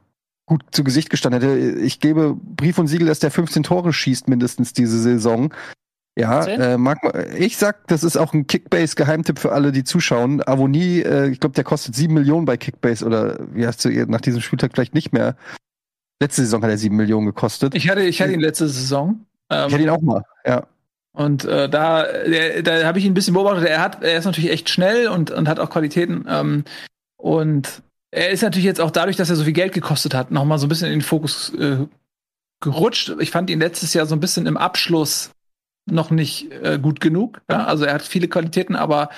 gut 0.47 0.63
zu 0.73 0.85
Gesicht 0.85 1.11
gestanden 1.11 1.43
hätte. 1.43 1.81
Ich 1.81 2.01
gebe 2.01 2.35
Brief 2.35 2.79
und 2.79 2.87
Siegel, 2.87 3.07
dass 3.07 3.19
der 3.19 3.31
15 3.31 3.63
Tore 3.63 3.93
schießt 3.93 4.29
mindestens 4.29 4.73
diese 4.73 4.99
Saison. 5.01 5.53
Ja, 6.17 6.43
15? 6.43 6.61
äh, 6.61 6.79
mag 6.79 6.99
ich 7.37 7.57
sag, 7.57 7.89
das 7.89 8.05
ist 8.05 8.17
auch 8.17 8.33
ein 8.35 8.47
Kickbase-Geheimtipp 8.47 9.39
für 9.39 9.53
alle, 9.53 9.73
die 9.73 9.85
zuschauen. 9.85 10.47
Avonie, 10.47 11.01
äh, 11.01 11.29
ich 11.29 11.41
glaube, 11.41 11.55
der 11.55 11.65
kostet 11.65 11.97
sieben 11.97 12.15
Millionen 12.15 12.45
bei 12.45 12.57
Kickbase 12.57 13.05
oder 13.05 13.39
wie 13.53 13.67
hast 13.67 13.85
du 13.85 13.91
nach 14.07 14.21
diesem 14.21 14.41
Spieltag 14.41 14.73
vielleicht 14.73 14.95
nicht 14.95 15.13
mehr. 15.13 15.37
Letzte 16.23 16.43
Saison 16.43 16.63
hat 16.63 16.71
er 16.71 16.79
sieben 16.79 16.97
Millionen 16.97 17.27
gekostet. 17.27 17.75
Ich 17.75 17.89
hatte, 17.89 18.03
ich 18.03 18.23
hatte 18.23 18.33
ihn 18.33 18.41
letzte 18.41 18.69
Saison. 18.69 19.27
Ähm, 19.51 19.67
Ich 19.67 19.73
hätte 19.75 19.83
ihn 19.83 19.91
auch 19.91 20.01
mal, 20.01 20.23
ja. 20.47 20.65
Und 21.15 21.45
äh, 21.45 21.69
da, 21.69 22.03
der, 22.03 22.63
da 22.63 22.85
habe 22.85 22.99
ich 22.99 23.05
ihn 23.05 23.13
ein 23.13 23.15
bisschen 23.15 23.35
beobachtet. 23.35 23.69
Er 23.69 23.81
hat, 23.81 24.03
er 24.03 24.19
ist 24.19 24.25
natürlich 24.25 24.51
echt 24.51 24.69
schnell 24.69 25.09
und, 25.09 25.31
und 25.31 25.49
hat 25.49 25.61
auch 25.61 25.71
Qualitäten. 25.71 26.27
Ähm, 26.29 26.65
und 27.17 27.83
er 28.11 28.31
ist 28.31 28.43
natürlich 28.43 28.65
jetzt 28.65 28.81
auch 28.81 28.91
dadurch, 28.91 29.17
dass 29.17 29.31
er 29.31 29.37
so 29.37 29.45
viel 29.45 29.53
Geld 29.53 29.73
gekostet 29.73 30.13
hat, 30.13 30.33
noch 30.33 30.45
mal 30.45 30.59
so 30.59 30.67
ein 30.67 30.69
bisschen 30.69 30.89
in 30.89 30.99
den 30.99 31.03
Fokus 31.03 31.55
äh, 31.55 31.87
gerutscht. 32.61 33.13
Ich 33.21 33.31
fand 33.31 33.49
ihn 33.49 33.61
letztes 33.61 33.95
Jahr 33.95 34.07
so 34.07 34.17
ein 34.17 34.21
bisschen 34.21 34.47
im 34.47 34.57
Abschluss 34.57 35.31
noch 35.87 36.11
nicht 36.11 36.51
äh, 36.51 36.79
gut 36.81 37.01
genug. 37.01 37.43
Ja? 37.49 37.65
Also 37.65 37.85
er 37.85 37.95
hat 37.95 38.03
viele 38.03 38.29
Qualitäten, 38.29 38.75
aber 38.75 39.11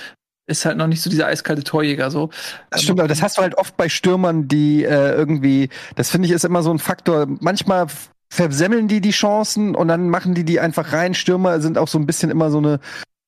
ist 0.46 0.64
halt 0.64 0.76
noch 0.76 0.86
nicht 0.86 1.02
so 1.02 1.10
dieser 1.10 1.26
eiskalte 1.26 1.64
Torjäger 1.64 2.10
so. 2.10 2.30
Das 2.70 2.82
stimmt, 2.82 3.00
aber 3.00 3.08
das 3.08 3.22
hast 3.22 3.38
du 3.38 3.42
halt 3.42 3.58
oft 3.58 3.76
bei 3.76 3.88
Stürmern, 3.88 4.48
die 4.48 4.84
äh, 4.84 5.12
irgendwie, 5.12 5.70
das 5.96 6.10
finde 6.10 6.26
ich 6.26 6.32
ist 6.32 6.44
immer 6.44 6.62
so 6.62 6.70
ein 6.70 6.78
Faktor. 6.78 7.26
Manchmal 7.40 7.86
versemmeln 8.28 8.88
die 8.88 9.00
die 9.00 9.10
Chancen 9.10 9.74
und 9.74 9.88
dann 9.88 10.10
machen 10.10 10.34
die 10.34 10.44
die 10.44 10.60
einfach 10.60 10.92
rein. 10.92 11.14
Stürmer 11.14 11.60
sind 11.60 11.78
auch 11.78 11.88
so 11.88 11.98
ein 11.98 12.06
bisschen 12.06 12.30
immer 12.30 12.50
so 12.50 12.58
eine 12.58 12.80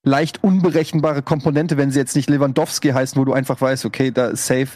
leicht 0.04 0.42
unberechenbare 0.42 1.22
Komponente, 1.22 1.76
wenn 1.76 1.90
sie 1.90 1.98
jetzt 1.98 2.16
nicht 2.16 2.30
Lewandowski 2.30 2.90
heißen, 2.90 3.20
wo 3.20 3.24
du 3.24 3.32
einfach 3.32 3.60
weißt, 3.60 3.84
okay, 3.84 4.10
da 4.10 4.28
ist 4.28 4.46
safe. 4.46 4.70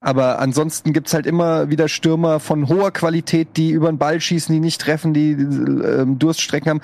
Aber 0.00 0.38
ansonsten 0.38 0.92
gibt's 0.92 1.14
halt 1.14 1.26
immer 1.26 1.70
wieder 1.70 1.88
Stürmer 1.88 2.38
von 2.38 2.68
hoher 2.68 2.92
Qualität, 2.92 3.56
die 3.56 3.70
über 3.70 3.90
den 3.90 3.98
Ball 3.98 4.20
schießen, 4.20 4.54
die 4.54 4.60
nicht 4.60 4.80
treffen, 4.80 5.14
die 5.14 5.32
ähm, 5.32 6.18
Durststrecken 6.18 6.70
haben. 6.70 6.80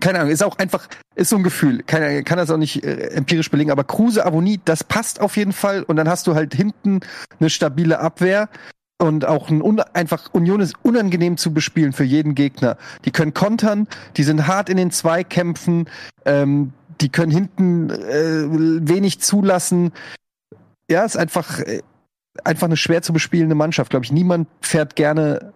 Keine 0.00 0.18
Ahnung, 0.18 0.32
ist 0.32 0.42
auch 0.42 0.58
einfach, 0.58 0.88
ist 1.14 1.30
so 1.30 1.36
ein 1.36 1.44
Gefühl. 1.44 1.82
Kann, 1.84 2.24
kann 2.24 2.36
das 2.36 2.50
auch 2.50 2.56
nicht 2.56 2.84
äh, 2.84 3.10
empirisch 3.10 3.50
belegen. 3.50 3.70
Aber 3.70 3.84
Kruse, 3.84 4.26
Avonie, 4.26 4.60
das 4.64 4.82
passt 4.84 5.20
auf 5.20 5.36
jeden 5.36 5.52
Fall. 5.52 5.84
Und 5.84 5.96
dann 5.96 6.08
hast 6.08 6.26
du 6.26 6.34
halt 6.34 6.52
hinten 6.52 7.00
eine 7.38 7.48
stabile 7.48 8.00
Abwehr. 8.00 8.48
Und 9.00 9.24
auch 9.24 9.48
ein 9.48 9.62
un 9.62 9.80
einfach 9.80 10.34
Union 10.34 10.60
ist 10.60 10.74
unangenehm 10.82 11.36
zu 11.36 11.54
bespielen 11.54 11.92
für 11.92 12.02
jeden 12.04 12.34
Gegner. 12.34 12.76
Die 13.04 13.12
können 13.12 13.32
kontern, 13.32 13.86
die 14.16 14.24
sind 14.24 14.48
hart 14.48 14.68
in 14.68 14.76
den 14.76 14.90
Zweikämpfen, 14.90 15.88
ähm, 16.24 16.72
die 17.00 17.08
können 17.08 17.30
hinten 17.30 17.90
äh, 17.90 18.88
wenig 18.88 19.20
zulassen. 19.20 19.92
Ja, 20.90 21.04
ist 21.04 21.16
einfach, 21.16 21.60
äh, 21.60 21.80
einfach 22.42 22.66
eine 22.66 22.76
schwer 22.76 23.02
zu 23.02 23.12
bespielende 23.12 23.54
Mannschaft, 23.54 23.90
glaube 23.90 24.04
ich. 24.04 24.10
Niemand 24.10 24.48
fährt 24.62 24.96
gerne 24.96 25.52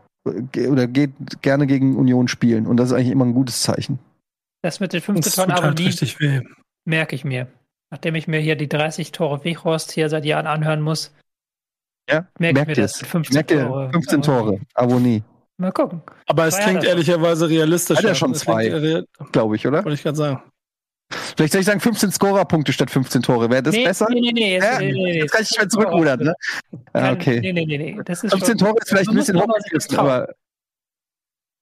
ge- 0.53 0.69
oder 0.69 0.87
geht 0.87 1.11
gerne 1.43 1.67
gegen 1.67 1.97
Union 1.97 2.29
spielen. 2.29 2.69
Und 2.69 2.77
das 2.77 2.91
ist 2.91 2.93
eigentlich 2.93 3.11
immer 3.11 3.25
ein 3.25 3.35
gutes 3.35 3.63
Zeichen. 3.63 3.99
Das 4.63 4.79
mit 4.79 4.93
den 4.93 4.99
Das 5.01 5.07
15 5.07 5.33
tut 5.33 5.57
Tonnen 5.57 5.65
halt 5.65 5.81
richtig 5.81 6.21
weh. 6.21 6.43
merke 6.85 7.17
ich 7.17 7.25
mir. 7.25 7.49
Nachdem 7.91 8.15
ich 8.15 8.29
mir 8.29 8.39
hier 8.39 8.55
die 8.55 8.69
30 8.69 9.11
Tore 9.11 9.45
Weghorst 9.45 9.91
hier 9.91 10.09
seit 10.09 10.25
Jahren 10.25 10.47
anhören 10.47 10.81
muss. 10.81 11.13
Ja, 12.11 12.27
Merk 12.39 12.51
ich 12.51 12.53
merkt 12.55 12.67
mir 12.69 12.77
ihr 12.77 12.83
das 12.83 12.95
es. 12.97 13.03
mit 13.03 13.11
15 13.11 13.35
Merkt 13.35 13.51
Tore. 13.51 13.91
15 13.93 14.15
Aber- 14.19 14.27
Tore, 14.27 14.61
Abonnie, 14.75 15.23
Mal 15.59 15.71
gucken. 15.71 16.03
Aber 16.27 16.47
es 16.47 16.59
klingt 16.59 16.83
er 16.83 16.91
ehrlicherweise 16.91 17.49
realistisch. 17.49 17.99
Hat 17.99 18.05
er 18.05 18.15
schon 18.15 18.35
zwei. 18.35 19.05
glaube 19.31 19.55
ich, 19.57 19.67
oder? 19.67 19.85
Wollte 19.85 19.95
ich 19.95 20.03
gerade 20.03 20.17
sagen. 20.17 20.43
Vielleicht 21.37 21.53
soll 21.53 21.61
ich 21.61 21.67
sagen 21.67 21.79
15 21.79 22.11
Scorer-Punkte 22.11 22.73
statt 22.73 22.91
15 22.91 23.23
Tore. 23.23 23.49
Wäre 23.51 23.63
das 23.63 23.75
nee, 23.75 23.85
besser? 23.85 24.07
Nee, 24.11 24.21
nee, 24.21 24.33
nee. 24.33 24.55
Jetzt, 24.55 24.65
Ja, 24.65 24.79
nee, 24.79 24.93
nee, 24.93 25.03
nee. 25.05 25.19
Jetzt 25.19 25.33
kann 25.33 25.43
ich 25.43 25.51
nicht 25.51 25.59
mehr 25.61 25.69
zurückrudern, 25.69 26.21
ne? 26.21 26.35
Ja, 26.73 26.79
Kann- 27.01 27.15
okay. 27.15 27.41
Nee, 27.41 27.53
nee, 27.53 27.67
nee, 27.67 27.79
nee. 27.79 28.01
Das 28.05 28.25
ist 28.25 28.31
15 28.33 28.59
schon, 28.59 28.67
Tore 28.67 28.79
ist 28.81 28.89
vielleicht 28.89 29.11
ein 29.11 29.15
bisschen 29.15 29.41
hochgegriffen, 29.41 29.99
aber 29.99 30.29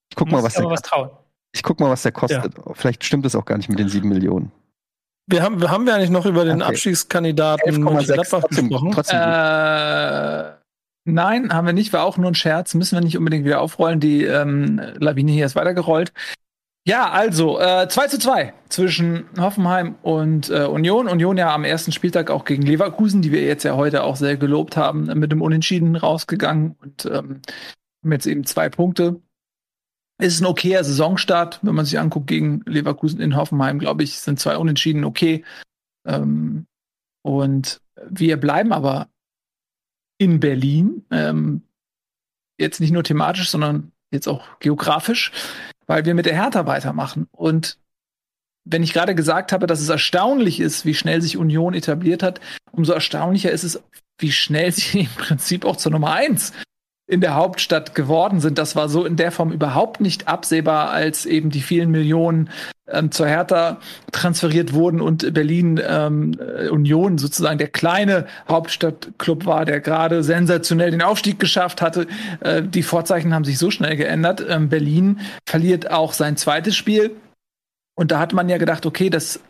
ich 0.08 0.16
guck 0.16 0.30
mal, 0.30 0.42
was 0.42 0.54
der, 0.54 0.64
was 0.66 0.82
trauen. 0.82 1.10
ich 1.52 1.62
guck 1.62 1.80
mal, 1.80 1.90
was 1.90 2.02
der 2.02 2.12
kostet. 2.12 2.54
Vielleicht 2.74 3.04
stimmt 3.04 3.26
es 3.26 3.34
auch 3.34 3.44
gar 3.44 3.56
nicht 3.56 3.68
mit 3.68 3.78
den 3.78 3.88
7 3.88 4.08
Millionen. 4.08 4.52
Wir 5.30 5.42
haben, 5.42 5.60
wir 5.60 5.70
haben 5.70 5.86
wir 5.86 5.94
eigentlich 5.94 6.10
noch 6.10 6.26
über 6.26 6.44
den 6.44 6.60
Okay. 6.60 6.70
Abstiegskandidaten 6.70 7.76
11,6 7.76 7.78
Mönchengladbach 7.78 8.42
gesprochen. 8.48 8.90
trotzdem. 8.92 9.18
Äh, 9.20 10.52
nein, 11.04 11.52
haben 11.52 11.66
wir 11.66 11.72
nicht. 11.72 11.92
War 11.92 12.04
auch 12.04 12.16
nur 12.16 12.30
ein 12.30 12.34
Scherz. 12.34 12.74
Müssen 12.74 12.96
wir 12.96 13.04
nicht 13.04 13.16
unbedingt 13.16 13.44
wieder 13.44 13.60
aufrollen. 13.60 14.00
Die 14.00 14.24
ähm, 14.24 14.80
Lawine 14.98 15.30
hier 15.30 15.46
ist 15.46 15.54
weitergerollt. 15.54 16.12
Ja, 16.86 17.10
also 17.10 17.60
äh, 17.60 17.86
2 17.88 18.08
zu 18.08 18.18
2 18.18 18.54
zwischen 18.68 19.26
Hoffenheim 19.38 19.96
und 20.02 20.50
äh, 20.50 20.64
Union. 20.64 21.06
Union 21.06 21.36
ja 21.36 21.54
am 21.54 21.64
ersten 21.64 21.92
Spieltag 21.92 22.30
auch 22.30 22.44
gegen 22.44 22.62
Leverkusen, 22.62 23.22
die 23.22 23.30
wir 23.30 23.44
jetzt 23.44 23.64
ja 23.64 23.76
heute 23.76 24.02
auch 24.02 24.16
sehr 24.16 24.36
gelobt 24.36 24.76
haben, 24.76 25.04
mit 25.18 25.30
dem 25.30 25.42
Unentschieden 25.42 25.94
rausgegangen 25.94 26.76
und 26.80 27.04
ähm, 27.04 27.42
haben 28.02 28.12
jetzt 28.12 28.26
eben 28.26 28.44
zwei 28.44 28.68
Punkte. 28.70 29.20
Ist 30.20 30.40
ein 30.40 30.46
okayer 30.46 30.84
Saisonstart, 30.84 31.60
wenn 31.62 31.74
man 31.74 31.84
sich 31.84 31.98
anguckt 31.98 32.26
gegen 32.26 32.62
Leverkusen 32.66 33.20
in 33.20 33.36
Hoffenheim, 33.36 33.78
glaube 33.78 34.02
ich, 34.02 34.20
sind 34.20 34.38
zwei 34.38 34.56
Unentschieden 34.56 35.04
okay. 35.04 35.44
Ähm, 36.06 36.66
und 37.22 37.80
wir 38.08 38.36
bleiben 38.36 38.72
aber 38.72 39.08
in 40.18 40.40
Berlin, 40.40 41.04
ähm, 41.10 41.62
jetzt 42.58 42.80
nicht 42.80 42.92
nur 42.92 43.02
thematisch, 43.02 43.48
sondern 43.48 43.92
jetzt 44.10 44.28
auch 44.28 44.58
geografisch, 44.60 45.32
weil 45.86 46.04
wir 46.04 46.14
mit 46.14 46.26
der 46.26 46.34
Hertha 46.34 46.66
weitermachen. 46.66 47.26
Und 47.32 47.78
wenn 48.64 48.82
ich 48.82 48.92
gerade 48.92 49.14
gesagt 49.14 49.52
habe, 49.52 49.66
dass 49.66 49.80
es 49.80 49.88
erstaunlich 49.88 50.60
ist, 50.60 50.84
wie 50.84 50.94
schnell 50.94 51.22
sich 51.22 51.38
Union 51.38 51.72
etabliert 51.72 52.22
hat, 52.22 52.40
umso 52.72 52.92
erstaunlicher 52.92 53.50
ist 53.50 53.64
es, 53.64 53.82
wie 54.18 54.32
schnell 54.32 54.70
sie 54.72 55.00
im 55.00 55.14
Prinzip 55.16 55.64
auch 55.64 55.76
zur 55.76 55.92
Nummer 55.92 56.12
eins 56.12 56.52
in 57.10 57.20
der 57.20 57.34
Hauptstadt 57.34 57.96
geworden 57.96 58.38
sind. 58.38 58.56
Das 58.56 58.76
war 58.76 58.88
so 58.88 59.04
in 59.04 59.16
der 59.16 59.32
Form 59.32 59.50
überhaupt 59.50 60.00
nicht 60.00 60.28
absehbar, 60.28 60.90
als 60.90 61.26
eben 61.26 61.50
die 61.50 61.60
vielen 61.60 61.90
Millionen 61.90 62.50
ähm, 62.86 63.10
zur 63.10 63.26
Hertha 63.26 63.78
transferiert 64.12 64.72
wurden 64.72 65.00
und 65.00 65.34
Berlin 65.34 65.80
ähm, 65.84 66.38
äh, 66.38 66.68
Union 66.68 67.18
sozusagen 67.18 67.58
der 67.58 67.68
kleine 67.68 68.26
Hauptstadtclub 68.48 69.44
war, 69.44 69.64
der 69.64 69.80
gerade 69.80 70.22
sensationell 70.22 70.92
den 70.92 71.02
Aufstieg 71.02 71.40
geschafft 71.40 71.82
hatte. 71.82 72.06
Äh, 72.40 72.62
die 72.62 72.84
Vorzeichen 72.84 73.34
haben 73.34 73.44
sich 73.44 73.58
so 73.58 73.72
schnell 73.72 73.96
geändert. 73.96 74.44
Ähm, 74.48 74.68
Berlin 74.68 75.18
verliert 75.46 75.90
auch 75.90 76.12
sein 76.12 76.36
zweites 76.36 76.76
Spiel. 76.76 77.10
Und 78.00 78.12
da 78.12 78.18
hat 78.18 78.32
man 78.32 78.48
ja 78.48 78.56
gedacht, 78.56 78.86
okay, 78.86 79.10
das 79.10 79.40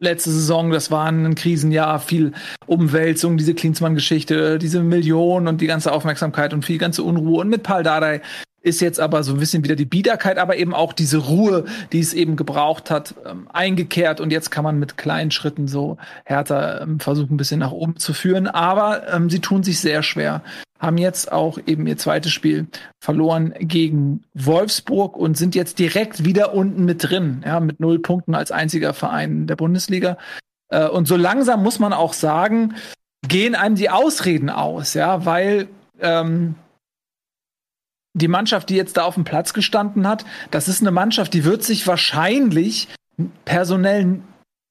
letzte 0.00 0.32
Saison, 0.32 0.72
das 0.72 0.90
war 0.90 1.06
ein 1.06 1.36
Krisenjahr, 1.36 2.00
viel 2.00 2.32
Umwälzung, 2.66 3.36
diese 3.36 3.54
Klinsmann-Geschichte, 3.54 4.58
diese 4.58 4.82
Millionen 4.82 5.46
und 5.46 5.60
die 5.60 5.68
ganze 5.68 5.92
Aufmerksamkeit 5.92 6.52
und 6.52 6.64
viel 6.64 6.78
ganze 6.78 7.04
Unruhe. 7.04 7.42
Und 7.42 7.48
mit 7.48 7.62
Paul 7.62 7.84
Dardai 7.84 8.20
ist 8.60 8.80
jetzt 8.80 8.98
aber 8.98 9.22
so 9.22 9.34
ein 9.34 9.38
bisschen 9.38 9.62
wieder 9.62 9.76
die 9.76 9.84
Biederkeit, 9.84 10.38
aber 10.38 10.56
eben 10.56 10.74
auch 10.74 10.94
diese 10.94 11.18
Ruhe, 11.18 11.64
die 11.92 12.00
es 12.00 12.12
eben 12.12 12.34
gebraucht 12.34 12.90
hat, 12.90 13.14
ähm, 13.24 13.46
eingekehrt. 13.52 14.20
Und 14.20 14.32
jetzt 14.32 14.50
kann 14.50 14.64
man 14.64 14.80
mit 14.80 14.96
kleinen 14.96 15.30
Schritten 15.30 15.68
so 15.68 15.96
härter 16.24 16.80
ähm, 16.80 16.98
versuchen, 16.98 17.34
ein 17.34 17.36
bisschen 17.36 17.60
nach 17.60 17.70
oben 17.70 17.98
zu 17.98 18.14
führen. 18.14 18.48
Aber 18.48 19.12
ähm, 19.12 19.30
sie 19.30 19.38
tun 19.38 19.62
sich 19.62 19.78
sehr 19.78 20.02
schwer. 20.02 20.42
Haben 20.82 20.98
jetzt 20.98 21.30
auch 21.30 21.58
eben 21.64 21.86
ihr 21.86 21.96
zweites 21.96 22.32
Spiel 22.32 22.66
verloren 23.00 23.54
gegen 23.58 24.24
Wolfsburg 24.34 25.16
und 25.16 25.38
sind 25.38 25.54
jetzt 25.54 25.78
direkt 25.78 26.24
wieder 26.24 26.54
unten 26.54 26.84
mit 26.84 27.08
drin, 27.08 27.42
ja, 27.46 27.60
mit 27.60 27.78
null 27.78 28.00
Punkten 28.00 28.34
als 28.34 28.50
einziger 28.50 28.92
Verein 28.92 29.46
der 29.46 29.56
Bundesliga. 29.56 30.18
Äh, 30.68 30.88
und 30.88 31.06
so 31.06 31.16
langsam 31.16 31.62
muss 31.62 31.78
man 31.78 31.92
auch 31.92 32.12
sagen, 32.12 32.74
gehen 33.28 33.54
einem 33.54 33.76
die 33.76 33.90
Ausreden 33.90 34.50
aus, 34.50 34.94
ja, 34.94 35.24
weil 35.24 35.68
ähm, 36.00 36.56
die 38.14 38.28
Mannschaft, 38.28 38.68
die 38.68 38.76
jetzt 38.76 38.96
da 38.96 39.04
auf 39.04 39.14
dem 39.14 39.24
Platz 39.24 39.54
gestanden 39.54 40.06
hat, 40.06 40.24
das 40.50 40.68
ist 40.68 40.80
eine 40.80 40.90
Mannschaft, 40.90 41.32
die 41.32 41.44
wird 41.44 41.62
sich 41.62 41.86
wahrscheinlich 41.86 42.88
personell 43.44 44.20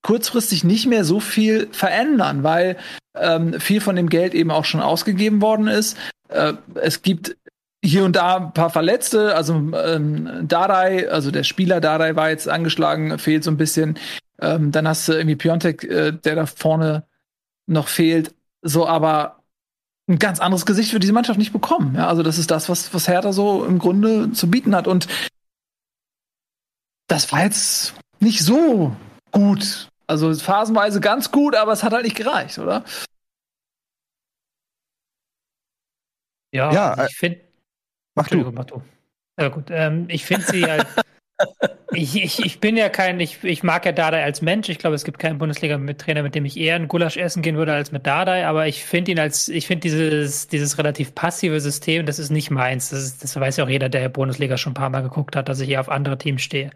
kurzfristig 0.02 0.64
nicht 0.64 0.88
mehr 0.88 1.04
so 1.04 1.20
viel 1.20 1.68
verändern, 1.72 2.44
weil 2.44 2.78
ähm, 3.16 3.60
viel 3.60 3.82
von 3.82 3.96
dem 3.96 4.10
Geld 4.10 4.34
eben 4.34 4.52
auch 4.52 4.66
schon 4.66 4.82
ausgegeben 4.82 5.42
worden 5.42 5.68
ist. 5.68 5.98
Äh, 6.30 6.54
es 6.76 7.02
gibt 7.02 7.36
hier 7.84 8.06
und 8.06 8.16
da 8.16 8.38
ein 8.38 8.54
paar 8.54 8.70
Verletzte, 8.70 9.36
also 9.36 9.54
ähm, 9.54 10.48
Dardai, 10.48 11.10
also 11.10 11.32
der 11.32 11.44
Spieler 11.44 11.82
Dardai 11.82 12.16
war 12.16 12.30
jetzt 12.30 12.48
angeschlagen, 12.48 13.18
fehlt 13.18 13.44
so 13.44 13.52
ein 13.52 13.58
bisschen. 13.58 13.98
Ähm, 14.40 14.72
dann 14.72 14.88
hast 14.88 15.08
du 15.08 15.14
irgendwie 15.14 15.36
Piontek, 15.36 15.84
äh, 15.84 16.12
der 16.12 16.36
da 16.36 16.46
vorne 16.46 17.04
noch 17.68 17.88
fehlt. 17.88 18.34
So, 18.62 18.88
aber 18.88 19.42
ein 20.08 20.20
ganz 20.20 20.40
anderes 20.40 20.66
Gesicht 20.66 20.94
wird 20.94 21.04
diese 21.04 21.14
Mannschaft 21.14 21.40
nicht 21.40 21.54
bekommen. 21.54 21.96
Ja, 21.96 22.08
also 22.08 22.22
das 22.24 22.38
ist 22.38 22.52
das, 22.52 22.70
was, 22.70 22.94
was 22.94 23.08
Hertha 23.08 23.34
so 23.34 23.66
im 23.66 23.80
Grunde 23.80 24.32
zu 24.32 24.50
bieten 24.50 24.76
hat. 24.76 24.88
Und 24.88 25.08
das 27.08 27.32
war 27.32 27.44
jetzt 27.44 27.94
nicht 28.20 28.44
so 28.44 28.96
gut. 29.32 29.91
Also 30.12 30.34
phasenweise 30.34 31.00
ganz 31.00 31.32
gut, 31.32 31.56
aber 31.56 31.72
es 31.72 31.84
hat 31.84 31.94
halt 31.94 32.04
nicht 32.04 32.18
gereicht, 32.18 32.60
oder? 32.60 32.84
Ja, 36.54 36.70
Ja, 36.74 36.92
also 36.92 37.10
ich 37.10 37.18
finde. 37.18 37.40
Mach 38.16 38.28
du. 38.28 38.52
Mach 38.52 38.66
du. 38.66 38.82
Ja, 39.40 39.48
gut. 39.48 39.68
Ähm, 39.70 40.08
ich 40.10 40.26
finde 40.26 40.46
sie 40.46 40.66
halt. 40.66 40.86
ich, 41.94 42.22
ich, 42.22 42.46
ich 42.46 42.60
bin 42.60 42.76
ja 42.76 42.90
kein, 42.90 43.22
ich, 43.22 43.42
ich 43.46 43.64
mag 43.64 43.86
ja 43.86 43.94
Dardai 43.94 44.22
als 44.22 44.42
Mensch. 44.42 44.68
Ich 44.68 44.80
glaube, 44.80 44.98
es 44.98 45.06
gibt 45.06 45.18
keinen 45.18 45.38
Bundesliga-Trainer, 45.38 46.24
mit 46.24 46.36
dem 46.36 46.44
ich 46.44 46.58
eher 46.58 46.76
einen 46.76 46.90
Gulasch 46.90 47.16
essen 47.16 47.42
gehen 47.42 47.56
würde 47.56 47.72
als 47.72 47.94
mit 47.94 48.06
Dardai. 48.06 48.46
Aber 48.48 48.68
ich 48.68 48.84
finde 48.84 49.12
ihn 49.12 49.20
als, 49.20 49.48
ich 49.48 49.66
finde 49.66 49.84
dieses, 49.84 50.50
dieses 50.50 50.78
relativ 50.78 51.16
passive 51.16 51.62
System, 51.62 52.06
das 52.06 52.20
ist 52.20 52.32
nicht 52.32 52.52
meins. 52.52 52.90
Das, 52.90 53.02
ist, 53.02 53.24
das 53.24 53.40
weiß 53.40 53.56
ja 53.56 53.64
auch 53.64 53.70
jeder, 53.70 53.88
der 53.88 54.10
Bundesliga 54.10 54.58
schon 54.58 54.72
ein 54.72 54.76
paar 54.76 54.90
Mal 54.90 55.04
geguckt 55.04 55.38
hat, 55.38 55.48
dass 55.48 55.62
ich 55.62 55.70
eher 55.70 55.80
auf 55.80 55.88
andere 55.88 56.18
Teams 56.18 56.42
stehe. 56.42 56.72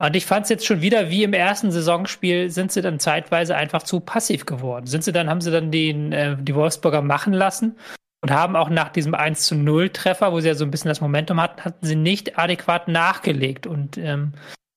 Und 0.00 0.14
ich 0.14 0.26
fand 0.26 0.44
es 0.44 0.50
jetzt 0.50 0.66
schon 0.66 0.80
wieder 0.80 1.10
wie 1.10 1.24
im 1.24 1.32
ersten 1.32 1.72
Saisonspiel, 1.72 2.50
sind 2.50 2.70
sie 2.70 2.82
dann 2.82 3.00
zeitweise 3.00 3.56
einfach 3.56 3.82
zu 3.82 3.98
passiv 3.98 4.46
geworden. 4.46 4.86
Sind 4.86 5.02
sie 5.02 5.12
dann, 5.12 5.28
haben 5.28 5.40
sie 5.40 5.50
dann 5.50 5.72
den, 5.72 6.12
äh, 6.12 6.36
die 6.38 6.54
Wolfsburger 6.54 7.02
machen 7.02 7.32
lassen 7.32 7.76
und 8.22 8.30
haben 8.30 8.54
auch 8.54 8.70
nach 8.70 8.90
diesem 8.90 9.14
1 9.14 9.42
zu 9.42 9.56
0 9.56 9.90
Treffer, 9.90 10.32
wo 10.32 10.40
sie 10.40 10.48
ja 10.48 10.54
so 10.54 10.64
ein 10.64 10.70
bisschen 10.70 10.88
das 10.88 11.00
Momentum 11.00 11.40
hatten, 11.40 11.64
hatten 11.64 11.84
sie 11.84 11.96
nicht 11.96 12.38
adäquat 12.38 12.86
nachgelegt. 12.86 13.66
Und 13.66 13.98
ähm, 13.98 14.34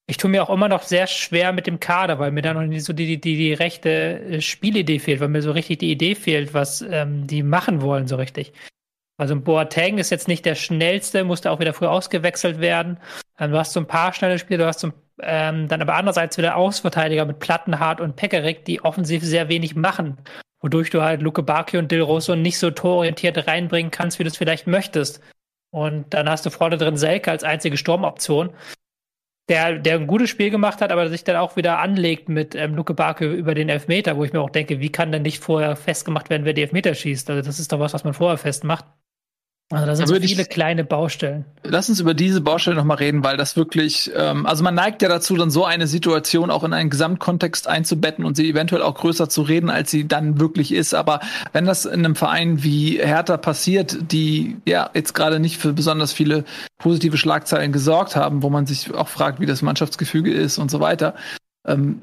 ich 0.08 0.18
tue 0.18 0.30
mir 0.32 0.44
auch 0.44 0.50
immer 0.50 0.68
noch 0.68 0.82
sehr 0.82 1.06
schwer 1.06 1.54
mit 1.54 1.68
dem 1.68 1.80
Kader, 1.80 2.18
weil 2.18 2.32
mir 2.32 2.42
da 2.42 2.56
noch 2.56 2.64
nicht 2.64 2.84
so 2.84 2.92
die, 2.92 3.18
die, 3.18 3.36
die, 3.38 3.54
rechte 3.54 3.90
äh, 3.90 4.42
Spielidee 4.42 5.00
fehlt, 5.00 5.20
weil 5.20 5.30
mir 5.30 5.44
so 5.44 5.52
richtig 5.52 5.80
die 5.80 5.92
Idee 5.92 6.16
fehlt, 6.16 6.56
was 6.56 6.82
ähm, 6.82 7.28
die 7.28 7.44
machen 7.44 7.82
wollen, 7.82 8.08
so 8.08 8.16
richtig. 8.16 8.54
Also 9.22 9.36
ein 9.36 9.44
Boateng 9.44 10.00
ist 10.00 10.10
jetzt 10.10 10.28
nicht 10.28 10.48
der 10.48 10.56
schnellste, 10.56 11.24
musste 11.24 11.52
auch 11.52 11.60
wieder 11.60 11.76
früh 11.76 11.86
ausgewechselt 11.86 12.60
werden. 12.60 12.98
Ähm, 13.38 13.52
du 13.52 13.58
hast 13.60 13.72
so 13.72 13.80
ein 13.80 13.86
paar 13.86 14.14
schnelle 14.14 14.40
Spiele, 14.40 14.58
du 14.58 14.66
hast 14.66 14.80
so 14.80 14.94
ähm, 15.22 15.68
dann 15.68 15.80
aber 15.80 15.94
andererseits 15.94 16.40
wieder 16.40 16.56
Ausverteidiger 16.56 17.26
mit 17.26 17.38
Plattenhardt 17.38 18.02
und 18.02 18.16
Pekarik, 18.16 18.66
die 18.66 18.84
offensiv 18.84 19.22
sehr 19.22 19.48
wenig 19.48 19.76
machen, 19.76 20.18
wodurch 20.60 20.90
du 20.90 21.04
halt 21.04 21.22
Luke 21.22 21.44
Bacchio 21.44 21.78
und 21.78 21.92
Del 21.92 22.02
Rosso 22.02 22.36
nicht 22.36 22.58
so 22.58 22.72
tororientiert 22.72 23.48
reinbringen 23.48 23.92
kannst, 23.92 24.18
wie 24.18 24.24
du 24.24 24.30
es 24.30 24.38
vielleicht 24.38 24.66
möchtest. 24.66 25.22
Und 25.70 26.12
dann 26.16 26.28
hast 26.28 26.48
du 26.48 26.50
vorne 26.50 26.80
drin 26.80 26.98
Selke 26.98 27.30
als 27.30 27.44
einzige 27.44 27.78
Sturmoption, 27.78 28.50
der, 29.50 29.78
der 29.78 29.98
ein 29.98 30.08
gutes 30.08 30.32
Spiel 30.32 30.50
gemacht 30.50 30.82
hat, 30.82 30.92
aber 30.92 31.10
sich 31.10 31.24
dann 31.24 31.36
auch 31.36 31.56
wieder 31.56 31.78
anlegt 31.78 32.28
mit 32.28 32.56
ähm, 32.56 32.74
Luke 32.74 32.96
Bacchio 32.96 33.32
über 33.32 33.54
den 33.54 33.70
Elfmeter, 33.70 34.18
wo 34.18 34.24
ich 34.24 34.34
mir 34.34 34.42
auch 34.42 34.50
denke, 34.50 34.80
wie 34.80 34.92
kann 34.92 35.12
denn 35.12 35.22
nicht 35.22 35.44
vorher 35.44 35.76
festgemacht 35.76 36.32
werden, 36.32 36.44
wer 36.44 36.54
die 36.54 36.64
Elfmeter 36.64 36.96
schießt? 36.96 37.30
Also 37.30 37.44
das 37.44 37.60
ist 37.60 37.72
doch 37.72 37.80
was, 37.80 37.94
was 37.94 38.04
man 38.04 38.16
vorher 38.16 38.40
festmacht. 38.40 38.86
Also 39.72 39.86
da 39.86 39.96
sind 39.96 40.04
Da 40.04 40.08
so 40.08 40.14
würde 40.14 40.26
ich- 40.26 40.32
viele 40.34 40.46
kleine 40.46 40.84
Baustellen. 40.84 41.46
Lass 41.64 41.90
uns 41.90 42.00
über 42.00 42.14
diese 42.14 42.42
Baustelle 42.42 42.76
noch 42.76 42.84
mal 42.84 42.96
reden, 42.96 43.24
weil 43.24 43.38
das 43.38 43.56
wirklich, 43.56 44.12
ähm, 44.16 44.46
also 44.46 44.64
man 44.64 44.76
neigt 44.76 45.02
ja 45.02 45.10
dazu, 45.10 45.36
dann 45.38 45.50
so 45.50 45.64
eine 45.66 45.88
Situation 45.88 46.52
auch 46.52 46.64
in 46.64 46.74
einen 46.74 46.90
Gesamtkontext 46.90 47.68
einzubetten 47.68 48.26
und 48.26 48.36
sie 48.36 48.50
eventuell 48.50 48.82
auch 48.82 48.96
größer 48.96 49.30
zu 49.30 49.42
reden, 49.44 49.70
als 49.70 49.90
sie 49.92 50.08
dann 50.08 50.40
wirklich 50.40 50.74
ist. 50.74 50.94
Aber 50.94 51.22
wenn 51.54 51.66
das 51.66 51.86
in 51.86 52.04
einem 52.06 52.16
Verein 52.16 52.64
wie 52.64 52.98
Hertha 53.02 53.38
passiert, 53.38 53.98
die 54.12 54.58
ja 54.66 54.90
jetzt 54.94 55.14
gerade 55.14 55.40
nicht 55.40 55.58
für 55.58 55.74
besonders 55.74 56.12
viele 56.14 56.44
positive 56.78 57.18
Schlagzeilen 57.18 57.72
gesorgt 57.72 58.16
haben, 58.16 58.44
wo 58.44 58.50
man 58.50 58.66
sich 58.66 58.94
auch 58.94 59.08
fragt, 59.08 59.40
wie 59.40 59.46
das 59.46 59.62
Mannschaftsgefüge 59.62 60.32
ist 60.34 60.58
und 60.58 60.70
so 60.70 60.80
weiter, 60.80 61.16
ähm, 61.66 62.02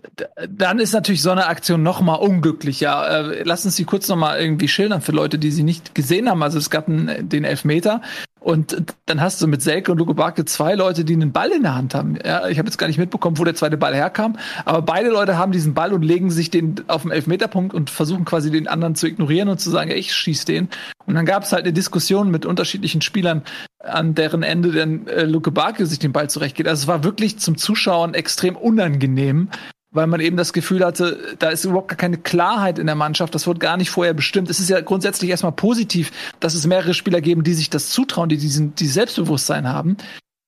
dann 0.48 0.78
ist 0.78 0.92
natürlich 0.92 1.22
so 1.22 1.30
eine 1.30 1.46
Aktion 1.46 1.82
noch 1.82 2.00
mal 2.00 2.14
unglücklicher. 2.14 3.32
Äh, 3.32 3.42
lass 3.42 3.64
uns 3.64 3.76
die 3.76 3.84
kurz 3.84 4.08
noch 4.08 4.16
mal 4.16 4.40
irgendwie 4.40 4.68
schildern 4.68 5.00
für 5.00 5.12
Leute, 5.12 5.38
die 5.38 5.50
sie 5.50 5.64
nicht 5.64 5.94
gesehen 5.94 6.28
haben. 6.28 6.42
Also 6.42 6.58
es 6.58 6.70
gab 6.70 6.86
den 6.86 7.44
Elfmeter 7.44 8.02
Und 8.40 8.82
dann 9.06 9.20
hast 9.20 9.42
du 9.42 9.46
mit 9.46 9.62
Selke 9.62 9.90
und 9.90 9.98
Luke 9.98 10.14
Barke 10.14 10.44
zwei 10.44 10.74
Leute, 10.74 11.04
die 11.04 11.14
einen 11.14 11.32
Ball 11.32 11.50
in 11.50 11.62
der 11.62 11.74
Hand 11.74 11.94
haben. 11.94 12.16
Ja, 12.24 12.46
ich 12.48 12.58
habe 12.58 12.68
jetzt 12.68 12.78
gar 12.78 12.86
nicht 12.86 12.98
mitbekommen, 12.98 13.38
wo 13.38 13.44
der 13.44 13.54
zweite 13.54 13.76
Ball 13.76 13.94
herkam, 13.94 14.36
aber 14.64 14.82
beide 14.82 15.10
Leute 15.10 15.36
haben 15.36 15.52
diesen 15.52 15.74
Ball 15.74 15.92
und 15.92 16.02
legen 16.02 16.30
sich 16.30 16.50
den 16.50 16.76
auf 16.86 17.02
den 17.02 17.10
Elfmeterpunkt 17.10 17.74
und 17.74 17.90
versuchen 17.90 18.24
quasi 18.24 18.50
den 18.50 18.68
anderen 18.68 18.94
zu 18.94 19.06
ignorieren 19.06 19.48
und 19.48 19.60
zu 19.60 19.70
sagen, 19.70 19.90
ja, 19.90 19.96
ich 19.96 20.14
schieß 20.14 20.44
den. 20.44 20.68
Und 21.06 21.14
dann 21.14 21.26
gab 21.26 21.42
es 21.42 21.52
halt 21.52 21.64
eine 21.64 21.72
Diskussion 21.72 22.30
mit 22.30 22.46
unterschiedlichen 22.46 23.00
Spielern, 23.00 23.42
an 23.80 24.14
deren 24.14 24.42
Ende 24.42 24.72
dann 24.72 25.06
äh, 25.06 25.24
Luke 25.24 25.50
Barke 25.50 25.86
sich 25.86 25.98
den 25.98 26.12
Ball 26.12 26.30
zurechtgeht. 26.30 26.68
Also 26.68 26.82
es 26.82 26.88
war 26.88 27.04
wirklich 27.04 27.38
zum 27.38 27.56
Zuschauen 27.56 28.14
extrem 28.14 28.56
unangenehm, 28.56 29.48
weil 29.90 30.06
man 30.06 30.20
eben 30.20 30.36
das 30.36 30.52
Gefühl 30.52 30.84
hatte, 30.84 31.36
da 31.38 31.48
ist 31.48 31.64
überhaupt 31.64 31.88
gar 31.88 31.96
keine 31.96 32.18
Klarheit 32.18 32.78
in 32.78 32.86
der 32.86 32.94
Mannschaft. 32.94 33.34
Das 33.34 33.46
wurde 33.46 33.58
gar 33.58 33.76
nicht 33.76 33.90
vorher 33.90 34.14
bestimmt. 34.14 34.50
Es 34.50 34.60
ist 34.60 34.68
ja 34.68 34.80
grundsätzlich 34.80 35.30
erstmal 35.30 35.52
positiv, 35.52 36.12
dass 36.40 36.54
es 36.54 36.66
mehrere 36.66 36.94
Spieler 36.94 37.20
geben, 37.20 37.42
die 37.42 37.54
sich 37.54 37.70
das 37.70 37.90
zutrauen, 37.90 38.28
die 38.28 38.36
diesen, 38.36 38.74
die 38.74 38.86
Selbstbewusstsein 38.86 39.68
haben. 39.68 39.96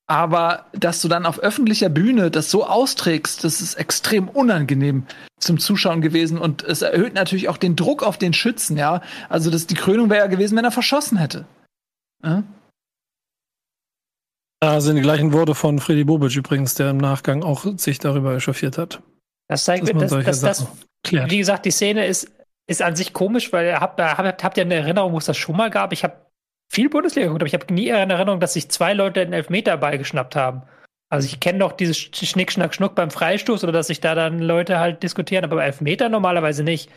Aber 0.07 0.65
dass 0.73 1.01
du 1.01 1.07
dann 1.07 1.25
auf 1.25 1.39
öffentlicher 1.39 1.87
Bühne 1.89 2.31
das 2.31 2.51
so 2.51 2.65
austrägst, 2.65 3.43
das 3.43 3.61
ist 3.61 3.75
extrem 3.75 4.27
unangenehm 4.27 5.05
zum 5.39 5.57
Zuschauen 5.57 6.01
gewesen 6.01 6.37
und 6.37 6.63
es 6.63 6.81
erhöht 6.81 7.13
natürlich 7.13 7.47
auch 7.47 7.57
den 7.57 7.75
Druck 7.77 8.03
auf 8.03 8.17
den 8.17 8.33
Schützen, 8.33 8.77
ja. 8.77 9.01
Also 9.29 9.49
das, 9.49 9.67
die 9.67 9.75
Krönung 9.75 10.09
wäre 10.09 10.19
ja 10.19 10.27
gewesen, 10.27 10.57
wenn 10.57 10.65
er 10.65 10.71
verschossen 10.71 11.17
hätte. 11.17 11.45
Ja? 12.23 12.43
Da 14.59 14.81
sind 14.81 14.97
die 14.97 15.01
gleichen 15.01 15.33
Worte 15.33 15.55
von 15.55 15.79
Freddy 15.79 16.03
Bobic 16.03 16.35
übrigens, 16.35 16.75
der 16.75 16.89
im 16.89 16.97
Nachgang 16.97 17.41
auch 17.41 17.65
sich 17.77 17.97
darüber 17.97 18.35
echauffiert 18.35 18.77
hat. 18.77 19.01
Das 19.51 19.65
zeigt 19.65 19.83
mir, 19.83 19.93
dass, 19.93 20.11
dass 20.23 20.39
das, 20.39 20.67
wie 21.11 21.37
gesagt, 21.37 21.65
die 21.65 21.71
Szene 21.71 22.05
ist, 22.05 22.31
ist 22.67 22.81
an 22.81 22.95
sich 22.95 23.11
komisch, 23.11 23.51
weil 23.51 23.65
ihr 23.65 23.81
habt, 23.81 23.99
habt, 23.99 24.43
habt 24.45 24.57
ihr 24.57 24.63
eine 24.63 24.75
Erinnerung, 24.75 25.11
wo 25.11 25.17
es 25.17 25.25
das 25.25 25.35
schon 25.35 25.57
mal 25.57 25.69
gab? 25.69 25.91
Ich 25.91 26.05
habe 26.05 26.25
viel 26.71 26.89
Bundesliga 26.89 27.27
geguckt, 27.27 27.41
aber 27.41 27.47
ich 27.47 27.53
habe 27.53 27.73
nie 27.73 27.89
in 27.89 28.09
Erinnerung, 28.09 28.39
dass 28.39 28.53
sich 28.53 28.69
zwei 28.69 28.93
Leute 28.93 29.19
einen 29.19 29.33
Elfmeter 29.33 29.77
geschnappt 29.97 30.37
haben. 30.37 30.61
Also 31.09 31.25
ich 31.25 31.41
kenne 31.41 31.59
doch 31.59 31.73
dieses 31.73 31.97
Schnick, 31.97 32.53
Schnack, 32.53 32.73
Schnuck 32.73 32.95
beim 32.95 33.11
Freistoß 33.11 33.65
oder 33.65 33.73
dass 33.73 33.87
sich 33.87 33.99
da 33.99 34.15
dann 34.15 34.39
Leute 34.39 34.79
halt 34.79 35.03
diskutieren, 35.03 35.43
aber 35.43 35.57
bei 35.57 35.65
Elfmeter 35.65 36.07
normalerweise 36.07 36.63
nicht. 36.63 36.89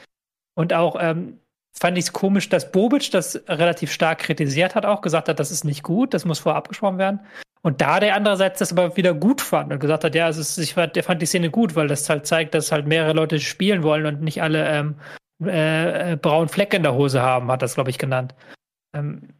Und 0.55 0.73
auch 0.73 0.95
ähm, 1.01 1.41
fand 1.79 1.99
ich 1.99 2.05
es 2.05 2.12
komisch, 2.12 2.49
dass 2.49 2.70
Bobic 2.70 3.11
das 3.11 3.43
relativ 3.49 3.93
stark 3.93 4.20
kritisiert 4.20 4.75
hat, 4.75 4.87
auch 4.87 5.01
gesagt 5.01 5.29
hat, 5.29 5.41
das 5.41 5.51
ist 5.51 5.64
nicht 5.64 5.83
gut, 5.83 6.14
das 6.14 6.25
muss 6.25 6.39
vorab 6.39 6.59
abgesprochen 6.59 6.99
werden. 6.99 7.20
Und 7.62 7.81
da 7.81 7.99
der 7.99 8.14
andererseits 8.14 8.59
das 8.59 8.72
aber 8.72 8.97
wieder 8.97 9.14
gut 9.14 9.41
fand 9.41 9.72
und 9.72 9.81
gesagt 9.81 10.05
hat, 10.05 10.14
ja, 10.14 10.29
es 10.29 10.37
ist, 10.37 10.59
ich 10.59 10.75
der 10.75 11.03
fand 11.03 11.22
die 11.22 11.27
Szene 11.27 11.51
gut, 11.51 11.75
weil 11.75 11.89
das 11.89 12.09
halt 12.11 12.27
zeigt, 12.27 12.55
dass 12.55 12.70
halt 12.70 12.87
mehrere 12.87 13.14
Leute 13.14 13.41
spielen 13.41 13.83
wollen 13.83 14.05
und 14.07 14.20
nicht 14.20 14.43
alle 14.43 14.68
ähm, 14.68 14.97
äh, 15.43 16.12
äh 16.12 16.16
braunen 16.16 16.49
Fleck 16.49 16.75
in 16.75 16.83
der 16.83 16.95
Hose 16.95 17.22
haben, 17.22 17.51
hat 17.51 17.62
das, 17.62 17.75
glaube 17.75 17.91
ich, 17.91 17.99
genannt. 17.99 18.35
Ähm, 18.95 19.31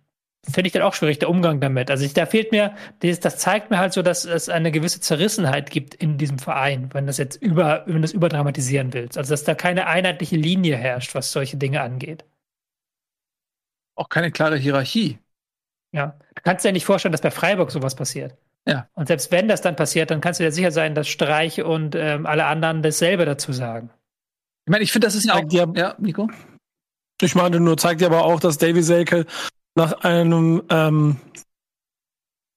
Finde 0.47 0.67
ich 0.67 0.73
dann 0.73 0.83
auch 0.83 0.93
schwierig, 0.93 1.19
der 1.19 1.31
Umgang 1.31 1.61
damit. 1.61 1.91
Also 1.91 2.05
ich, 2.05 2.13
da 2.13 2.27
fehlt 2.27 2.53
mir, 2.53 2.75
das, 3.01 3.19
das 3.21 3.39
zeigt 3.39 3.71
mir 3.71 3.79
halt 3.79 3.95
so, 3.95 4.03
dass 4.03 4.27
es 4.27 4.49
eine 4.49 4.71
gewisse 4.71 5.01
Zerrissenheit 5.01 5.71
gibt 5.71 5.95
in 5.95 6.19
diesem 6.19 6.39
Verein, 6.39 6.91
wenn 6.93 7.07
das 7.07 7.17
jetzt 7.17 7.41
über, 7.41 7.83
wenn 7.87 7.95
du 7.97 8.01
das 8.03 8.13
überdramatisieren 8.13 8.93
willst. 8.93 9.17
Also 9.17 9.33
dass 9.33 9.45
da 9.45 9.55
keine 9.55 9.87
einheitliche 9.87 10.37
Linie 10.37 10.77
herrscht, 10.77 11.15
was 11.15 11.33
solche 11.33 11.57
Dinge 11.57 11.81
angeht. 11.81 12.25
Auch 13.95 14.09
keine 14.09 14.31
klare 14.31 14.59
Hierarchie. 14.59 15.19
Ja, 15.93 16.19
du 16.35 16.43
kannst 16.43 16.65
dir 16.65 16.73
nicht 16.73 16.85
vorstellen, 16.85 17.13
dass 17.13 17.21
bei 17.21 17.31
Freiburg 17.31 17.71
sowas 17.71 17.95
passiert. 17.95 18.37
Ja. 18.67 18.89
Und 18.95 19.09
selbst 19.09 19.31
wenn 19.31 19.49
das 19.49 19.61
dann 19.61 19.77
passiert, 19.77 20.11
dann 20.11 20.21
kannst 20.21 20.41
du 20.41 20.45
dir 20.45 20.53
sicher 20.53 20.73
sein, 20.73 20.95
dass 20.95 21.09
Streich 21.09 21.63
und 21.63 21.95
ähm, 21.95 22.27
alle 22.27 22.47
anderen 22.47 22.83
dasselbe 22.83 23.25
dazu 23.25 23.53
sagen. 23.53 23.91
Ich 24.67 24.71
meine, 24.71 24.83
ich 24.83 24.93
finde, 24.93 25.07
das 25.07 25.15
ist 25.15 25.27
ja 25.27 25.35
auch. 25.35 25.45
Ja, 25.51 25.67
ja, 25.75 25.95
Nico? 25.99 26.29
Ich 27.21 27.35
meine, 27.35 27.61
nur 27.61 27.77
zeigt 27.77 28.01
dir 28.01 28.07
aber 28.07 28.25
auch, 28.25 28.41
dass 28.41 28.59
Davy 28.59 28.83
Selke 28.83 29.27
nach 29.77 29.93
einem 30.05 30.63
ähm, 30.71 31.17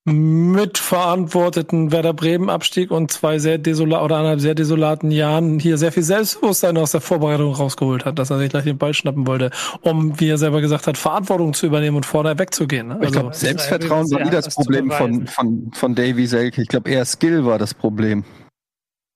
mitverantworteten 0.08 1.92
Werder 1.92 2.14
Bremen 2.14 2.50
Abstieg 2.50 2.92
und 2.92 3.12
zwei 3.12 3.40
sehr 3.40 3.58
desolat 3.58 4.04
oder 4.04 4.16
anderthalb 4.16 4.40
sehr 4.40 4.56
desolaten 4.56 5.12
Jahren 5.12 5.60
hier 5.60 5.78
sehr 5.78 5.92
viel 5.92 6.04
Selbstbewusstsein 6.04 6.78
aus 6.78 6.92
der 6.92 7.02
Vorbereitung 7.02 7.54
rausgeholt 7.54 8.06
hat, 8.06 8.18
dass 8.18 8.30
er 8.30 8.38
sich 8.38 8.50
gleich 8.50 8.64
den 8.64 8.78
Ball 8.78 8.94
schnappen 8.94 9.28
wollte, 9.28 9.52
um, 9.82 10.18
wie 10.18 10.30
er 10.30 10.38
selber 10.38 10.62
gesagt 10.62 10.88
hat, 10.88 10.98
Verantwortung 10.98 11.54
zu 11.54 11.66
übernehmen 11.66 11.98
und 11.98 12.06
vorne 12.06 12.40
wegzugehen. 12.40 12.92
Also, 12.92 13.04
ich 13.04 13.12
glaube, 13.12 13.36
Selbstvertrauen 13.36 14.10
war 14.12 14.24
nie 14.24 14.30
das 14.30 14.56
Problem 14.56 14.92
von, 14.92 15.28
von, 15.28 15.72
von 15.74 15.94
Davy 15.94 16.26
Selke. 16.26 16.62
Ich 16.62 16.70
glaube, 16.70 16.90
eher 16.90 17.04
Skill 17.04 17.46
war 17.46 17.60
das 17.60 17.74
Problem. 17.74 18.24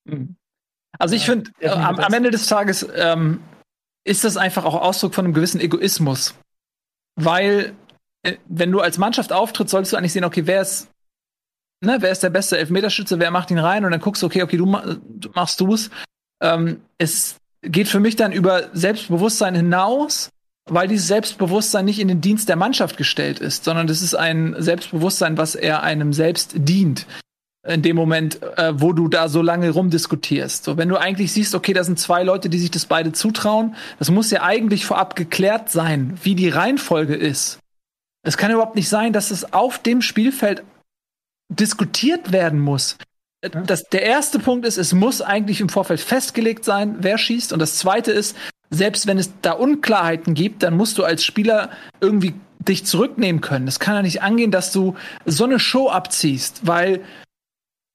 Hm. 0.09 0.35
Also 0.99 1.15
ich 1.15 1.25
finde, 1.25 1.51
äh, 1.59 1.69
am, 1.69 1.99
am, 1.99 2.13
Ende 2.13 2.31
des 2.31 2.47
Tages 2.47 2.85
ähm, 2.95 3.39
ist 4.03 4.25
das 4.25 4.35
einfach 4.35 4.65
auch 4.65 4.75
Ausdruck 4.75 5.15
von 5.15 5.23
einem 5.23 5.33
gewissen 5.33 5.61
Egoismus. 5.61 6.35
Weil 7.15 7.73
wenn 8.47 8.71
du 8.71 8.79
als 8.81 8.97
Mannschaft 8.97 9.33
auftrittst, 9.33 9.71
solltest 9.71 9.93
du 9.93 9.97
eigentlich 9.97 10.13
sehen, 10.13 10.25
okay, 10.25 10.45
wer 10.45 10.61
ist, 10.61 10.89
ne, 11.83 11.97
wer 11.99 12.11
ist 12.11 12.23
der 12.23 12.29
beste 12.29 12.57
Elfmeterschütze, 12.57 13.19
wer 13.19 13.31
macht 13.31 13.51
ihn 13.51 13.59
rein 13.59 13.85
und 13.85 13.91
dann 13.91 14.01
guckst 14.01 14.21
du, 14.21 14.27
okay, 14.27 14.43
okay, 14.43 14.57
du, 14.57 14.65
du 14.65 15.29
machst 15.33 15.59
du's. 15.59 15.89
Ähm, 16.41 16.81
es 16.97 17.37
geht 17.61 17.87
für 17.87 17.99
mich 17.99 18.15
dann 18.15 18.31
über 18.31 18.69
Selbstbewusstsein 18.73 19.55
hinaus, 19.55 20.29
weil 20.69 20.87
dieses 20.87 21.07
Selbstbewusstsein 21.07 21.85
nicht 21.85 21.99
in 21.99 22.07
den 22.07 22.21
Dienst 22.21 22.49
der 22.49 22.55
Mannschaft 22.55 22.97
gestellt 22.97 23.39
ist, 23.39 23.63
sondern 23.63 23.87
das 23.87 24.01
ist 24.01 24.15
ein 24.15 24.55
Selbstbewusstsein, 24.57 25.37
was 25.37 25.55
eher 25.55 25.83
einem 25.83 26.13
selbst 26.13 26.53
dient. 26.55 27.07
In 27.67 27.83
dem 27.83 27.95
Moment, 27.95 28.41
äh, 28.57 28.73
wo 28.81 28.91
du 28.91 29.07
da 29.07 29.29
so 29.29 29.43
lange 29.43 29.69
rumdiskutierst. 29.69 30.63
So, 30.63 30.77
wenn 30.77 30.89
du 30.89 30.97
eigentlich 30.97 31.31
siehst, 31.31 31.53
okay, 31.53 31.73
da 31.73 31.83
sind 31.83 31.99
zwei 31.99 32.23
Leute, 32.23 32.49
die 32.49 32.57
sich 32.57 32.71
das 32.71 32.87
beide 32.87 33.11
zutrauen, 33.11 33.75
das 33.99 34.09
muss 34.09 34.31
ja 34.31 34.41
eigentlich 34.41 34.83
vorab 34.83 35.15
geklärt 35.15 35.69
sein, 35.69 36.17
wie 36.23 36.33
die 36.33 36.49
Reihenfolge 36.49 37.13
ist. 37.13 37.60
Es 38.23 38.37
kann 38.37 38.51
überhaupt 38.51 38.75
nicht 38.75 38.89
sein, 38.89 39.13
dass 39.13 39.31
es 39.31 39.53
auf 39.53 39.79
dem 39.79 40.01
Spielfeld 40.01 40.63
diskutiert 41.49 42.31
werden 42.31 42.59
muss. 42.59 42.97
Das, 43.41 43.83
der 43.85 44.03
erste 44.03 44.37
Punkt 44.37 44.67
ist, 44.67 44.77
es 44.77 44.93
muss 44.93 45.21
eigentlich 45.21 45.61
im 45.61 45.69
Vorfeld 45.69 45.99
festgelegt 45.99 46.63
sein, 46.63 46.97
wer 46.99 47.17
schießt. 47.17 47.51
Und 47.53 47.59
das 47.59 47.77
zweite 47.77 48.11
ist, 48.11 48.37
selbst 48.69 49.07
wenn 49.07 49.17
es 49.17 49.31
da 49.41 49.53
Unklarheiten 49.53 50.35
gibt, 50.35 50.63
dann 50.63 50.77
musst 50.77 50.97
du 50.97 51.03
als 51.03 51.25
Spieler 51.25 51.71
irgendwie 51.99 52.35
dich 52.59 52.85
zurücknehmen 52.85 53.41
können. 53.41 53.67
Es 53.67 53.79
kann 53.79 53.95
ja 53.95 54.01
nicht 54.03 54.21
angehen, 54.21 54.51
dass 54.51 54.71
du 54.71 54.95
so 55.25 55.45
eine 55.45 55.59
Show 55.59 55.89
abziehst, 55.89 56.61
weil 56.67 57.03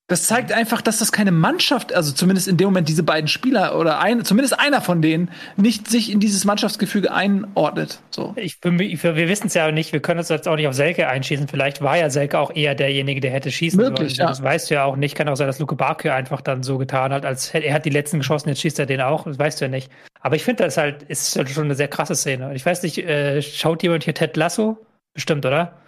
das 0.09 0.27
zeigt 0.27 0.53
einfach, 0.53 0.83
dass 0.83 0.99
das 0.99 1.11
keine 1.11 1.33
Mannschaft, 1.33 1.93
also 1.93 2.13
zumindest 2.13 2.47
in 2.47 2.57
dem 2.57 2.67
Moment 2.67 2.89
diese 2.89 3.03
beiden 3.03 3.27
Spieler 3.27 3.77
oder 3.77 3.99
ein, 3.99 4.25
zumindest 4.25 4.59
einer 4.59 4.81
von 4.81 5.03
denen, 5.03 5.33
nicht 5.57 5.89
sich 5.89 6.13
in 6.13 6.21
dieses 6.21 6.45
Mannschaftsgefüge 6.45 7.13
einordnet. 7.13 8.01
So. 8.11 8.33
Ich, 8.37 8.59
wir 8.63 9.29
wissen 9.29 9.49
es 9.49 9.55
ja 9.55 9.73
nicht, 9.73 9.93
wir 9.93 9.99
können 9.99 10.21
uns 10.21 10.29
jetzt 10.29 10.47
auch 10.47 10.55
nicht 10.55 10.69
auf 10.69 10.75
Selke 10.75 11.09
einschießen. 11.09 11.49
Vielleicht 11.49 11.83
war 11.83 11.97
ja 11.97 12.09
Selke 12.09 12.39
auch 12.39 12.55
eher 12.55 12.77
derjenige, 12.77 13.21
der 13.21 13.33
hätte 13.33 13.51
schießen 13.51 13.81
Möglich, 13.81 14.15
sollen. 14.15 14.27
Ja. 14.27 14.29
Das 14.29 14.43
weißt 14.43 14.71
du 14.71 14.75
ja 14.75 14.85
auch 14.85 14.95
nicht. 14.95 15.17
Kann 15.17 15.29
auch 15.29 15.35
sein, 15.35 15.49
dass 15.49 15.59
Luke 15.59 15.75
Barke 15.75 16.15
einfach 16.15 16.41
dann 16.41 16.63
so 16.63 16.79
getan 16.79 17.13
hat, 17.13 17.25
als 17.25 17.53
er 17.53 17.75
hat 17.75 17.85
die 17.85 17.91
letzten 17.91 18.19
geschossen, 18.19 18.49
jetzt 18.49 18.61
schießt 18.61 18.79
er 18.79 18.87
den 18.87 19.01
auch. 19.01 19.25
Das 19.25 19.41
weißt 19.41 19.61
du 19.61 19.65
ja 19.65 19.71
nicht. 19.71 19.91
Aber 20.21 20.37
ich 20.37 20.45
finde, 20.45 20.63
das 20.63 20.77
halt 20.77 21.03
ist 21.03 21.35
halt 21.37 21.51
schon 21.51 21.65
eine 21.65 21.75
sehr 21.75 21.89
krasse 21.89 22.15
Szene. 22.15 22.55
Ich 22.55 22.65
weiß 22.65 22.85
nicht, 22.85 22.99
äh, 22.99 23.43
schaut 23.43 23.83
jemand 23.83 24.05
hier 24.05 24.15
Ted 24.15 24.37
Lasso? 24.37 24.79
Bestimmt, 25.15 25.45
oder? 25.45 25.81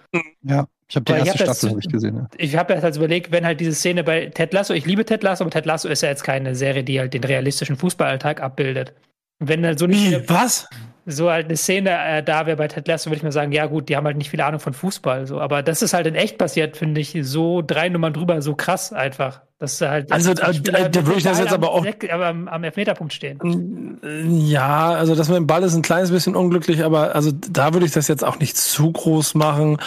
Ja. 0.43 0.67
Ich 0.89 0.97
habe 0.97 1.05
die 1.05 1.13
Weil 1.13 1.27
erste 1.27 1.45
Staffel 1.45 1.71
hab 1.71 1.79
ich 1.79 1.89
gesehen. 1.89 2.17
Ja. 2.17 2.29
Ich 2.39 2.57
habe 2.57 2.73
jetzt 2.73 2.83
halt 2.83 2.97
überlegt, 2.97 3.31
wenn 3.31 3.45
halt 3.45 3.61
diese 3.61 3.75
Szene 3.75 4.03
bei 4.05 4.27
Ted 4.27 4.55
Lasso, 4.55 4.73
ich 4.73 4.87
liebe 4.87 5.05
Ted 5.05 5.23
Lasso, 5.23 5.45
aber 5.45 5.51
Ted 5.51 5.67
Lasso 5.67 5.87
ist 5.87 6.03
ja 6.03 6.09
jetzt 6.09 6.25
keine 6.25 6.55
Serie, 6.55 6.83
die 6.83 6.99
halt 6.99 7.13
den 7.13 7.25
realistischen 7.25 7.77
Fußballalltag 7.77 8.41
abbildet. 8.41 8.95
Wenn 9.39 9.65
halt 9.65 9.79
so 9.79 9.85
eine 9.85 10.25
was? 10.29 10.67
So 11.05 11.31
halt 11.31 11.47
eine 11.47 11.57
Szene 11.57 11.91
äh, 11.91 12.23
da 12.23 12.47
wäre 12.47 12.57
bei 12.57 12.69
Ted 12.69 12.89
Lasso, 12.89 13.11
würde 13.11 13.19
ich 13.19 13.23
mal 13.23 13.33
sagen, 13.33 13.53
ja 13.53 13.67
gut, 13.67 13.89
die 13.89 13.97
haben 13.97 14.07
halt 14.07 14.17
nicht 14.17 14.31
viel 14.31 14.41
Ahnung 14.41 14.61
von 14.61 14.73
Fußball, 14.73 15.27
so. 15.27 15.41
Aber 15.41 15.63
das 15.63 15.83
ist 15.83 15.93
halt 15.93 16.07
in 16.07 16.15
echt 16.15 16.39
passiert, 16.39 16.77
finde 16.79 17.03
ich, 17.03 17.17
so 17.23 17.63
drei 17.63 17.91
Nummern 17.91 18.15
drüber, 18.15 18.41
so 18.41 18.55
krass 18.55 18.93
einfach. 18.93 19.43
Das 19.59 19.81
halt. 19.81 20.11
Also 20.11 20.33
da, 20.33 20.53
da, 20.53 20.89
da 20.89 21.07
würde 21.07 21.19
ich 21.19 21.25
das 21.25 21.39
jetzt 21.39 21.53
aber 21.53 21.71
auch. 21.71 21.85
am, 22.11 22.49
am 22.49 22.65
Elfmeterpunkt 22.65 23.13
stehen. 23.13 23.99
Ja, 24.47 24.91
also 24.91 25.15
das 25.15 25.29
mit 25.29 25.37
dem 25.37 25.47
Ball 25.47 25.63
ist 25.65 25.75
ein 25.75 25.83
kleines 25.83 26.11
bisschen 26.11 26.35
unglücklich, 26.37 26.85
aber 26.85 27.15
also 27.15 27.31
da 27.33 27.75
würde 27.75 27.85
ich 27.85 27.93
das 27.93 28.09
jetzt 28.09 28.25
auch 28.25 28.39
nicht 28.39 28.57
zu 28.57 28.93
groß 28.93 29.35
machen 29.35 29.79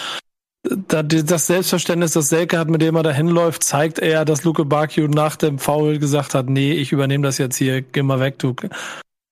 das 0.62 1.46
Selbstverständnis, 1.46 2.12
das 2.12 2.28
Selke 2.28 2.58
hat, 2.58 2.68
mit 2.68 2.82
dem 2.82 2.94
er 2.94 3.02
da 3.02 3.10
hinläuft, 3.10 3.64
zeigt 3.64 3.98
er, 3.98 4.24
dass 4.24 4.44
Luke 4.44 4.64
Bakio 4.64 5.08
nach 5.08 5.36
dem 5.36 5.58
Foul 5.58 5.98
gesagt 5.98 6.34
hat, 6.34 6.48
nee, 6.48 6.72
ich 6.72 6.92
übernehme 6.92 7.26
das 7.26 7.38
jetzt 7.38 7.56
hier, 7.56 7.82
geh 7.82 8.02
mal 8.02 8.20
weg, 8.20 8.38
du. 8.38 8.54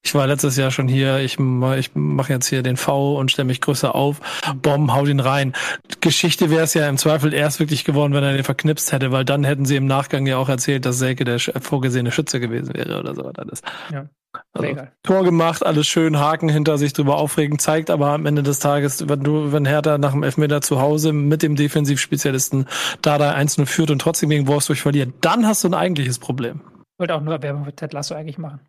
Ich 0.02 0.14
war 0.14 0.26
letztes 0.26 0.56
Jahr 0.56 0.70
schon 0.70 0.88
hier, 0.88 1.18
ich, 1.18 1.38
ich 1.38 1.90
mache 1.94 2.32
jetzt 2.32 2.46
hier 2.46 2.62
den 2.62 2.76
V 2.76 3.16
und 3.18 3.30
stelle 3.30 3.46
mich 3.46 3.60
größer 3.60 3.94
auf, 3.94 4.20
Bomb, 4.56 4.90
hau 4.92 5.04
den 5.04 5.20
rein. 5.20 5.52
Geschichte 6.00 6.50
wäre 6.50 6.64
es 6.64 6.74
ja 6.74 6.88
im 6.88 6.96
Zweifel 6.96 7.34
erst 7.34 7.60
wirklich 7.60 7.84
geworden, 7.84 8.14
wenn 8.14 8.24
er 8.24 8.32
den 8.32 8.42
verknipst 8.42 8.92
hätte, 8.92 9.12
weil 9.12 9.24
dann 9.24 9.44
hätten 9.44 9.66
sie 9.66 9.76
im 9.76 9.86
Nachgang 9.86 10.26
ja 10.26 10.38
auch 10.38 10.48
erzählt, 10.48 10.86
dass 10.86 10.98
Selke 10.98 11.24
der 11.24 11.38
vorgesehene 11.38 12.10
Schütze 12.10 12.40
gewesen 12.40 12.74
wäre 12.74 12.98
oder 12.98 13.14
so. 13.14 13.30
Alles. 13.36 13.60
Ja. 13.92 14.08
Also, 14.52 14.76
Tor 15.02 15.24
gemacht, 15.24 15.64
alles 15.64 15.86
schön, 15.86 16.18
Haken 16.18 16.48
hinter 16.48 16.78
sich 16.78 16.92
drüber 16.92 17.16
aufregen, 17.16 17.58
zeigt 17.58 17.90
aber 17.90 18.08
am 18.08 18.26
Ende 18.26 18.42
des 18.42 18.60
Tages, 18.60 19.08
wenn 19.08 19.22
du, 19.22 19.52
wenn 19.52 19.64
Hertha 19.64 19.98
nach 19.98 20.12
dem 20.12 20.22
Elfmeter 20.22 20.60
zu 20.60 20.80
Hause 20.80 21.12
mit 21.12 21.42
dem 21.42 21.56
Defensivspezialisten 21.56 22.66
da 23.02 23.18
da 23.18 23.34
1-0 23.34 23.66
führt 23.66 23.90
und 23.90 24.00
trotzdem 24.00 24.30
gegen 24.30 24.46
Wolfsburg 24.46 24.78
verliert, 24.78 25.12
dann 25.20 25.46
hast 25.46 25.64
du 25.64 25.68
ein 25.68 25.74
eigentliches 25.74 26.18
Problem. 26.18 26.60
Ich 26.76 26.98
wollte 26.98 27.14
auch 27.14 27.22
nur 27.22 27.42
Werbung 27.42 27.64
für 27.64 27.74
Ted 27.74 27.92
Lasso 27.92 28.14
eigentlich 28.14 28.38
machen. 28.38 28.60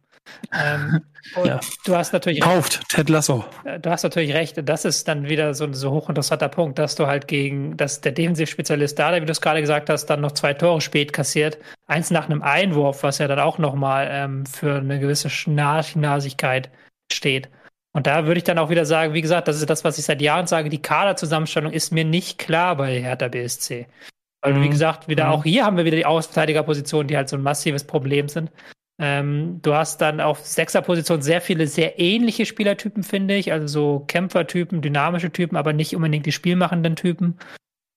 Ähm, 0.54 1.02
Ja. 1.46 1.60
du 1.86 1.96
hast 1.96 2.14
natürlich 2.14 2.42
Kauft 2.42 2.82
Ted 2.90 3.08
Lasso. 3.08 3.46
Äh, 3.64 3.80
Du 3.80 3.90
hast 3.92 4.04
natürlich 4.04 4.34
recht. 4.34 4.58
Das 4.68 4.86
ist 4.86 5.08
dann 5.08 5.30
wieder 5.30 5.54
so 5.54 5.64
ein 5.66 5.74
so 5.76 5.92
hochinteressanter 5.92 6.50
Punkt, 6.50 6.78
dass 6.80 6.96
du 6.96 7.06
halt 7.08 7.28
gegen, 7.28 7.78
dass 7.78 8.02
der 8.02 8.12
Defensivspezialist 8.12 8.98
da, 9.00 9.14
wie 9.16 9.26
du 9.26 9.32
es 9.32 9.40
gerade 9.40 9.62
gesagt 9.62 9.90
hast, 9.90 10.08
dann 10.08 10.20
noch 10.22 10.32
zwei 10.34 10.54
Tore 10.56 10.82
spät 10.82 11.14
kassiert. 11.14 11.60
Eins 11.88 12.10
nach 12.12 12.26
einem 12.26 12.42
Einwurf, 12.42 13.04
was 13.04 13.20
ja 13.20 13.28
dann 13.28 13.40
auch 13.40 13.60
nochmal 13.60 14.08
ähm, 14.12 14.46
für 14.48 14.76
eine 14.78 15.00
gewisse 15.00 15.30
Schnarchnasigkeit 15.30 16.70
steht. 17.12 17.50
Und 17.94 18.08
da 18.08 18.26
würde 18.26 18.38
ich 18.40 18.44
dann 18.44 18.58
auch 18.58 18.70
wieder 18.70 18.86
sagen, 18.86 19.14
wie 19.14 19.22
gesagt, 19.22 19.48
das 19.48 19.58
ist 19.60 19.70
das, 19.70 19.84
was 19.84 19.98
ich 19.98 20.06
seit 20.06 20.22
Jahren 20.22 20.48
sage, 20.48 20.70
die 20.70 20.82
Kaderzusammenstellung 20.82 21.72
ist 21.74 21.92
mir 21.92 22.06
nicht 22.06 22.38
klar 22.40 22.76
bei 22.78 23.00
Hertha 23.02 23.28
BSC. 23.28 23.88
Weil, 24.42 24.56
wie 24.56 24.60
Mhm. 24.68 24.72
gesagt, 24.72 25.08
wieder 25.08 25.26
Mhm. 25.26 25.32
auch 25.32 25.44
hier 25.44 25.66
haben 25.66 25.78
wir 25.78 25.86
wieder 25.86 25.98
die 25.98 26.06
Außenverteidigerpositionen, 26.06 27.08
die 27.08 27.18
halt 27.18 27.30
so 27.30 27.36
ein 27.36 27.44
massives 27.44 27.84
Problem 27.84 28.28
sind. 28.28 28.50
Ähm, 29.04 29.60
du 29.64 29.74
hast 29.74 30.00
dann 30.00 30.22
auf 30.22 30.46
Sechserposition 30.46 31.24
sehr 31.24 31.42
viele 31.42 31.66
sehr 31.66 32.00
ähnliche 32.00 32.46
Spielertypen, 32.46 33.02
finde 33.02 33.36
ich. 33.36 33.52
Also 33.52 33.66
so 33.66 34.06
Kämpfertypen, 34.08 34.84
dynamische 34.84 35.32
Typen, 35.32 35.58
aber 35.58 35.74
nicht 35.74 35.96
unbedingt 35.96 36.28
die 36.28 36.32
spielmachenden 36.32 36.96
Typen. 36.96 37.40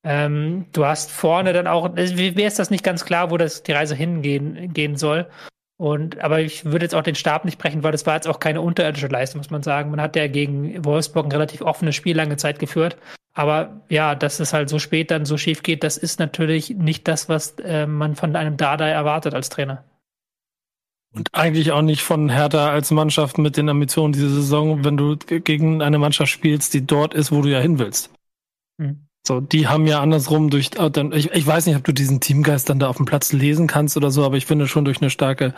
Ähm, 0.03 0.65
du 0.73 0.87
hast 0.87 1.11
vorne 1.11 1.53
dann 1.53 1.67
auch, 1.67 1.95
also 1.95 2.15
mir 2.15 2.47
ist 2.47 2.59
das 2.59 2.71
nicht 2.71 2.85
ganz 2.85 3.05
klar, 3.05 3.31
wo 3.31 3.37
das 3.37 3.63
die 3.63 3.73
Reise 3.73 3.95
hingehen 3.95 4.73
gehen 4.73 4.97
soll. 4.97 5.29
Und 5.77 6.21
aber 6.21 6.41
ich 6.41 6.65
würde 6.65 6.87
jetzt 6.87 6.95
auch 6.95 7.03
den 7.03 7.17
Stab 7.17 7.45
nicht 7.45 7.59
brechen, 7.59 7.83
weil 7.83 7.93
das 7.93 8.07
war 8.07 8.15
jetzt 8.15 8.29
auch 8.29 8.41
keine 8.41 8.63
unterirdische 8.63 9.09
Leistung, 9.09 9.41
muss 9.41 9.51
man 9.51 9.63
sagen. 9.63 9.91
Man 9.91 10.01
hat 10.01 10.17
ja 10.17 10.27
gegen 10.27 10.83
Wolfsburg 10.87 11.27
ein 11.27 11.33
relativ 11.33 11.61
offenes 11.61 11.97
Spiel 11.97 12.17
lange 12.17 12.39
Zeit 12.39 12.59
geführt. 12.59 12.97
Aber 13.35 13.83
ja, 13.91 14.15
dass 14.15 14.41
es 14.41 14.55
halt 14.55 14.71
so 14.71 14.79
spät 14.79 15.11
dann 15.11 15.27
so 15.27 15.37
schief 15.37 15.63
geht, 15.63 15.85
das 15.85 15.99
ist 15.99 16.19
natürlich 16.19 16.71
nicht 16.71 17.09
das, 17.09 17.29
was 17.29 17.59
äh, 17.59 17.87
man 17.87 18.15
von 18.15 18.37
einem 18.37 18.57
Dardai 18.57 18.91
erwartet 18.91 19.35
als 19.35 19.51
Trainer. 19.51 19.85
Und 21.15 21.29
eigentlich 21.33 21.71
auch 21.71 21.83
nicht 21.83 22.03
von 22.03 22.29
Hertha 22.29 22.71
als 22.71 22.91
Mannschaft 22.91 23.39
mit 23.39 23.57
den 23.57 23.69
Ambitionen 23.69 24.13
diese 24.13 24.29
Saison, 24.29 24.85
wenn 24.85 24.97
du 24.97 25.17
gegen 25.17 25.81
eine 25.81 25.99
Mannschaft 25.99 26.33
spielst, 26.33 26.75
die 26.75 26.85
dort 26.85 27.15
ist, 27.15 27.31
wo 27.31 27.41
du 27.41 27.49
ja 27.49 27.61
hin 27.61 27.79
willst. 27.79 28.11
Hm. 28.81 29.07
So, 29.27 29.41
die 29.41 29.69
haben 29.69 29.87
ja 29.87 30.03
andersrum 30.03 30.51
durch, 30.51 30.73
äh, 30.77 31.17
ich, 31.17 31.31
ich 31.31 31.47
weiß 31.47 31.67
nicht, 31.67 31.77
ob 31.77 31.85
du 31.85 31.93
diesen 31.93 32.21
Teamgeist 32.21 32.69
dann 32.69 32.79
da 32.79 32.89
auf 32.89 32.97
dem 32.97 33.07
Platz 33.07 33.33
lesen 33.33 33.67
kannst 33.67 33.97
oder 33.97 34.11
so, 34.11 34.25
aber 34.25 34.37
ich 34.37 34.45
finde 34.45 34.67
schon 34.67 34.85
durch 34.85 35.01
eine 35.01 35.09
starke 35.09 35.55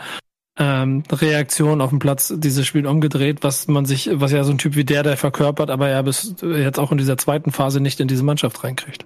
ähm, 0.57 1.03
Reaktion 1.11 1.81
auf 1.81 1.89
dem 1.89 1.99
Platz 1.99 2.33
dieses 2.37 2.65
Spiel 2.65 2.87
umgedreht, 2.87 3.39
was 3.43 3.67
man 3.67 3.85
sich, 3.85 4.09
was 4.13 4.31
ja 4.31 4.43
so 4.43 4.51
ein 4.51 4.57
Typ 4.57 4.75
wie 4.75 4.85
der, 4.85 5.03
der 5.03 5.17
verkörpert, 5.17 5.69
aber 5.69 5.89
er 5.89 6.03
bis 6.03 6.35
jetzt 6.41 6.79
auch 6.79 6.91
in 6.91 6.97
dieser 6.97 7.17
zweiten 7.17 7.51
Phase 7.51 7.81
nicht 7.81 7.99
in 7.99 8.07
diese 8.07 8.23
Mannschaft 8.23 8.63
reinkriegt. 8.63 9.05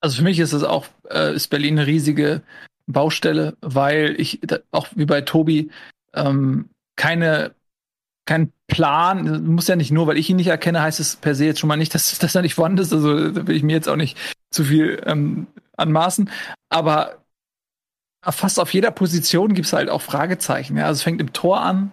Also 0.00 0.18
für 0.18 0.24
mich 0.24 0.38
ist 0.38 0.52
es 0.52 0.64
auch, 0.64 0.86
äh, 1.10 1.34
ist 1.34 1.48
Berlin 1.48 1.78
eine 1.78 1.86
riesige 1.86 2.42
Baustelle, 2.86 3.56
weil 3.60 4.14
ich 4.18 4.40
auch 4.70 4.88
wie 4.94 5.06
bei 5.06 5.22
Tobi 5.22 5.70
ähm, 6.14 6.68
keine 6.96 7.54
kein 8.26 8.52
Plan, 8.68 9.44
muss 9.44 9.68
ja 9.68 9.76
nicht 9.76 9.90
nur, 9.90 10.06
weil 10.06 10.16
ich 10.16 10.30
ihn 10.30 10.36
nicht 10.36 10.46
erkenne, 10.46 10.80
heißt 10.80 10.98
es 10.98 11.16
per 11.16 11.34
se 11.34 11.44
jetzt 11.44 11.60
schon 11.60 11.68
mal 11.68 11.76
nicht, 11.76 11.94
dass, 11.94 12.18
dass 12.18 12.34
er 12.34 12.42
nicht 12.42 12.54
vorhanden 12.54 12.78
ist. 12.78 12.92
Also 12.92 13.30
da 13.30 13.46
will 13.46 13.56
ich 13.56 13.62
mir 13.62 13.74
jetzt 13.74 13.88
auch 13.88 13.96
nicht 13.96 14.16
zu 14.50 14.64
viel 14.64 15.02
ähm, 15.04 15.46
anmaßen. 15.76 16.30
Aber 16.70 17.18
fast 18.22 18.58
auf 18.58 18.72
jeder 18.72 18.90
Position 18.90 19.52
gibt 19.54 19.66
es 19.66 19.72
halt 19.74 19.90
auch 19.90 20.00
Fragezeichen. 20.00 20.76
Ja? 20.78 20.86
Also 20.86 20.98
es 20.98 21.02
fängt 21.02 21.20
im 21.20 21.34
Tor 21.34 21.60
an, 21.60 21.92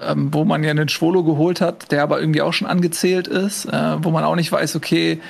ähm, 0.00 0.32
wo 0.32 0.44
man 0.44 0.62
ja 0.62 0.70
einen 0.70 0.88
Schwolo 0.88 1.24
geholt 1.24 1.60
hat, 1.60 1.90
der 1.90 2.02
aber 2.02 2.20
irgendwie 2.20 2.42
auch 2.42 2.52
schon 2.52 2.68
angezählt 2.68 3.26
ist, 3.26 3.66
äh, 3.66 4.04
wo 4.04 4.10
man 4.10 4.24
auch 4.24 4.36
nicht 4.36 4.52
weiß, 4.52 4.76
okay, 4.76 5.20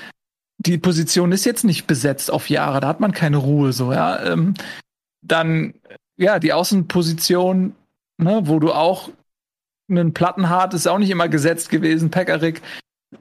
die 0.59 0.79
Position 0.79 1.33
ist 1.33 1.45
jetzt 1.45 1.65
nicht 1.65 1.87
besetzt 1.87 2.31
auf 2.31 2.51
Jahre, 2.51 2.81
da 2.81 2.89
hat 2.89 3.01
man 3.01 3.13
keine 3.13 3.37
Ruhe 3.37 3.73
so, 3.73 3.93
ja. 3.93 4.23
Ähm, 4.25 4.55
dann, 5.27 5.75
ja, 6.17 6.39
die 6.39 6.53
Außenposition, 6.53 7.75
ne, 8.19 8.41
wo 8.45 8.59
du 8.59 8.73
auch 8.73 9.11
einen 9.89 10.15
Plattenhart 10.15 10.75
ist 10.75 10.87
auch 10.87 10.99
nicht 10.99 11.11
immer 11.11 11.29
gesetzt 11.29 11.71
gewesen, 11.71 12.11
Pekarik. 12.11 12.63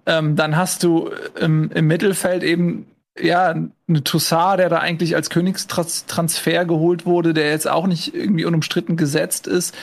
Ähm, 0.06 0.36
dann 0.36 0.58
hast 0.58 0.84
du 0.84 1.12
im, 1.40 1.72
im 1.72 1.88
Mittelfeld 1.88 2.44
eben 2.44 2.88
ja 3.20 3.50
eine 3.88 4.04
Toussaint, 4.04 4.60
der 4.60 4.70
da 4.70 4.80
eigentlich 4.80 5.16
als 5.16 5.30
Königstransfer 5.30 6.66
geholt 6.66 7.06
wurde, 7.06 7.34
der 7.34 7.50
jetzt 7.50 7.68
auch 7.68 7.88
nicht 7.88 8.14
irgendwie 8.14 8.46
unumstritten 8.46 8.98
gesetzt 8.98 9.48
ist. 9.48 9.76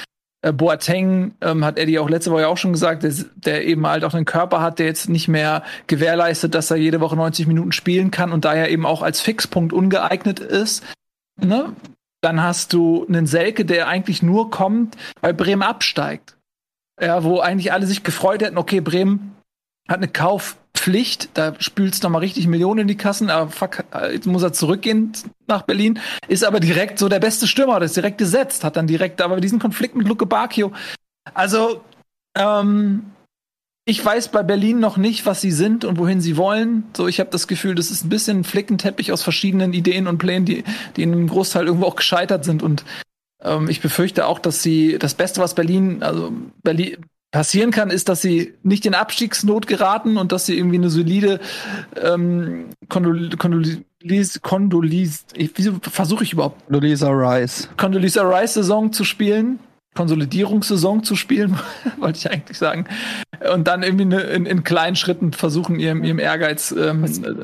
Äh, 0.42 0.52
Boateng 0.52 1.34
ähm, 1.40 1.64
hat 1.64 1.78
Eddie 1.78 1.98
auch 1.98 2.10
letzte 2.10 2.32
Woche 2.32 2.48
auch 2.48 2.58
schon 2.58 2.72
gesagt, 2.72 3.04
der, 3.04 3.12
der 3.36 3.64
eben 3.64 3.86
halt 3.86 4.04
auch 4.04 4.14
einen 4.14 4.24
Körper 4.24 4.60
hat, 4.60 4.78
der 4.78 4.86
jetzt 4.86 5.08
nicht 5.08 5.28
mehr 5.28 5.62
gewährleistet, 5.86 6.54
dass 6.54 6.70
er 6.70 6.76
jede 6.76 7.00
Woche 7.00 7.16
90 7.16 7.46
Minuten 7.46 7.72
spielen 7.72 8.10
kann 8.10 8.32
und 8.32 8.44
daher 8.44 8.70
eben 8.70 8.84
auch 8.84 9.02
als 9.02 9.20
Fixpunkt 9.20 9.72
ungeeignet 9.72 10.40
ist. 10.40 10.84
Ne? 11.40 11.72
Dann 12.22 12.42
hast 12.42 12.72
du 12.72 13.04
einen 13.06 13.26
Selke, 13.26 13.64
der 13.64 13.88
eigentlich 13.88 14.22
nur 14.22 14.50
kommt, 14.50 14.96
weil 15.20 15.34
Bremen 15.34 15.62
absteigt. 15.62 16.36
Ja, 17.00 17.24
wo 17.24 17.40
eigentlich 17.40 17.72
alle 17.72 17.86
sich 17.86 18.04
gefreut 18.04 18.42
hätten, 18.42 18.58
okay, 18.58 18.80
Bremen 18.80 19.36
hat 19.88 19.96
eine 19.96 20.08
Kaufpflicht, 20.08 21.30
da 21.34 21.54
spülst 21.58 22.02
noch 22.04 22.10
mal 22.10 22.18
richtig 22.18 22.46
Millionen 22.46 22.80
in 22.80 22.88
die 22.88 22.96
Kassen, 22.96 23.30
aber 23.30 23.50
fuck, 23.50 23.84
jetzt 24.12 24.26
muss 24.26 24.42
er 24.42 24.52
zurückgehen 24.52 25.12
nach 25.48 25.62
Berlin, 25.62 25.98
ist 26.28 26.44
aber 26.44 26.60
direkt 26.60 26.98
so 26.98 27.08
der 27.08 27.18
beste 27.18 27.48
Stürmer, 27.48 27.80
das 27.80 27.90
ist 27.90 27.96
direkt 27.96 28.18
gesetzt, 28.18 28.62
hat 28.62 28.76
dann 28.76 28.86
direkt 28.86 29.20
aber 29.20 29.40
diesen 29.40 29.58
Konflikt 29.58 29.96
mit 29.96 30.06
Luke 30.06 30.26
Bacchio. 30.26 30.72
Also, 31.34 31.82
ähm, 32.36 33.12
ich 33.84 34.04
weiß 34.04 34.28
bei 34.28 34.42
Berlin 34.42 34.78
noch 34.78 34.96
nicht, 34.96 35.26
was 35.26 35.40
sie 35.40 35.50
sind 35.50 35.84
und 35.84 35.98
wohin 35.98 36.20
sie 36.20 36.36
wollen. 36.36 36.84
So, 36.96 37.08
ich 37.08 37.18
habe 37.18 37.30
das 37.30 37.48
Gefühl, 37.48 37.74
das 37.74 37.90
ist 37.90 38.04
ein 38.04 38.08
bisschen 38.08 38.40
ein 38.40 38.44
Flickenteppich 38.44 39.10
aus 39.10 39.22
verschiedenen 39.22 39.72
Ideen 39.72 40.06
und 40.06 40.18
Plänen, 40.18 40.44
die, 40.44 40.62
die 40.96 41.02
in 41.02 41.12
einem 41.12 41.28
Großteil 41.28 41.66
irgendwo 41.66 41.86
auch 41.86 41.96
gescheitert 41.96 42.44
sind. 42.44 42.62
Und 42.62 42.84
ähm, 43.42 43.68
ich 43.68 43.80
befürchte 43.80 44.26
auch, 44.26 44.38
dass 44.38 44.62
sie 44.62 44.98
das 44.98 45.14
Beste, 45.14 45.40
was 45.40 45.54
Berlin, 45.54 46.02
also 46.02 46.32
Berlin 46.62 46.98
passieren 47.32 47.70
kann, 47.72 47.90
ist, 47.90 48.08
dass 48.08 48.22
sie 48.22 48.54
nicht 48.62 48.86
in 48.86 48.94
Abstiegsnot 48.94 49.66
geraten 49.66 50.16
und 50.16 50.30
dass 50.30 50.46
sie 50.46 50.56
irgendwie 50.56 50.76
eine 50.76 50.90
solide 50.90 51.40
ähm, 52.00 52.66
Kondol 52.88 53.30
Kondolis, 53.36 55.24
ich, 55.34 55.50
wieso 55.54 55.78
versuche 55.80 56.24
ich 56.24 56.34
überhaupt 56.34 56.70
Lolisa 56.70 57.08
Rice. 57.10 57.68
Condoleezza 57.76 58.22
Rice 58.22 58.54
Saison 58.54 58.92
zu 58.92 59.04
spielen, 59.04 59.58
Konsolidierungssaison 59.95 61.05
zu 61.05 61.16
spielen, 61.16 61.59
wollte 61.99 62.18
ich 62.18 62.30
eigentlich 62.30 62.59
sagen. 62.59 62.86
Und 63.53 63.68
dann 63.68 63.82
irgendwie 63.82 64.07
ne, 64.07 64.20
in, 64.20 64.47
in 64.47 64.64
kleinen 64.64 64.97
Schritten 64.97 65.32
versuchen, 65.32 65.78
ihrem, 65.78 66.05
ihrem 66.05 66.18
Ehrgeiz 66.18 66.72
ähm, 66.72 67.03
Was- 67.03 67.18
äh, 67.18 67.34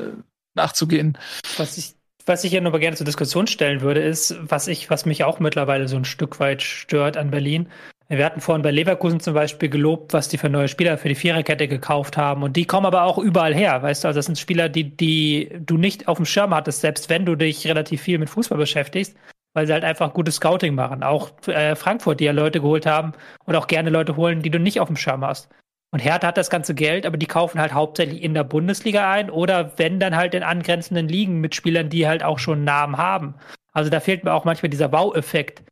nachzugehen. 0.55 1.17
Was 1.57 1.77
ich, 1.77 1.93
was 2.25 2.43
ich 2.43 2.51
hier 2.51 2.61
nur 2.61 2.77
gerne 2.79 2.97
zur 2.97 3.05
Diskussion 3.05 3.47
stellen 3.47 3.81
würde, 3.81 4.01
ist, 4.01 4.35
was 4.41 4.67
ich, 4.67 4.89
was 4.89 5.05
mich 5.05 5.23
auch 5.23 5.39
mittlerweile 5.39 5.87
so 5.87 5.95
ein 5.95 6.05
Stück 6.05 6.39
weit 6.39 6.61
stört 6.61 7.17
an 7.17 7.31
Berlin. 7.31 7.67
Wir 8.11 8.25
hatten 8.25 8.41
vorhin 8.41 8.63
bei 8.63 8.71
Leverkusen 8.71 9.19
zum 9.19 9.35
Beispiel 9.35 9.69
gelobt, 9.69 10.13
was 10.13 10.29
die 10.29 10.39
für 10.39 10.49
neue 10.49 10.67
Spieler 10.67 10.97
für 10.97 11.09
die 11.09 11.15
Viererkette 11.15 11.67
gekauft 11.67 12.17
haben. 12.17 12.41
Und 12.41 12.55
die 12.55 12.65
kommen 12.65 12.87
aber 12.87 13.03
auch 13.03 13.19
überall 13.19 13.53
her, 13.53 13.83
weißt 13.83 14.03
du? 14.03 14.07
Also 14.07 14.17
das 14.17 14.25
sind 14.25 14.39
Spieler, 14.39 14.67
die, 14.67 14.89
die 14.97 15.51
du 15.59 15.77
nicht 15.77 16.07
auf 16.07 16.17
dem 16.17 16.25
Schirm 16.25 16.55
hattest, 16.55 16.81
selbst 16.81 17.09
wenn 17.11 17.25
du 17.25 17.35
dich 17.35 17.67
relativ 17.67 18.01
viel 18.01 18.17
mit 18.17 18.31
Fußball 18.31 18.57
beschäftigst, 18.57 19.15
weil 19.53 19.67
sie 19.67 19.73
halt 19.73 19.83
einfach 19.83 20.13
gutes 20.13 20.35
Scouting 20.35 20.75
machen. 20.75 21.03
Auch 21.03 21.31
äh, 21.47 21.75
Frankfurt, 21.75 22.19
die 22.19 22.25
ja 22.25 22.31
Leute 22.31 22.61
geholt 22.61 22.85
haben 22.85 23.13
und 23.45 23.55
auch 23.55 23.67
gerne 23.67 23.89
Leute 23.89 24.15
holen, 24.15 24.41
die 24.41 24.49
du 24.49 24.59
nicht 24.59 24.79
auf 24.79 24.87
dem 24.87 24.97
Schirm 24.97 25.25
hast. 25.25 25.49
Und 25.91 25.99
Hertha 25.99 26.27
hat 26.27 26.37
das 26.37 26.51
ganze 26.51 26.75
Geld, 26.75 27.05
aber 27.05 27.17
die 27.17 27.25
kaufen 27.25 27.59
halt 27.59 27.73
hauptsächlich 27.73 28.21
in 28.21 28.35
der 28.35 28.43
Bundesliga 28.43 29.11
ein 29.11 29.31
oder 29.31 29.77
wenn 29.77 29.99
dann 29.99 30.15
halt 30.15 30.35
in 30.35 30.43
angrenzenden 30.43 31.07
Ligen 31.07 31.41
mit 31.41 31.55
Spielern, 31.55 31.89
die 31.89 32.07
halt 32.07 32.23
auch 32.23 32.37
schon 32.37 32.63
Namen 32.63 32.97
haben. 32.97 33.33
Also 33.73 33.89
da 33.89 33.99
fehlt 33.99 34.23
mir 34.23 34.33
auch 34.33 34.45
manchmal 34.45 34.69
dieser 34.69 34.91
Wow-Effekt. 34.91 35.63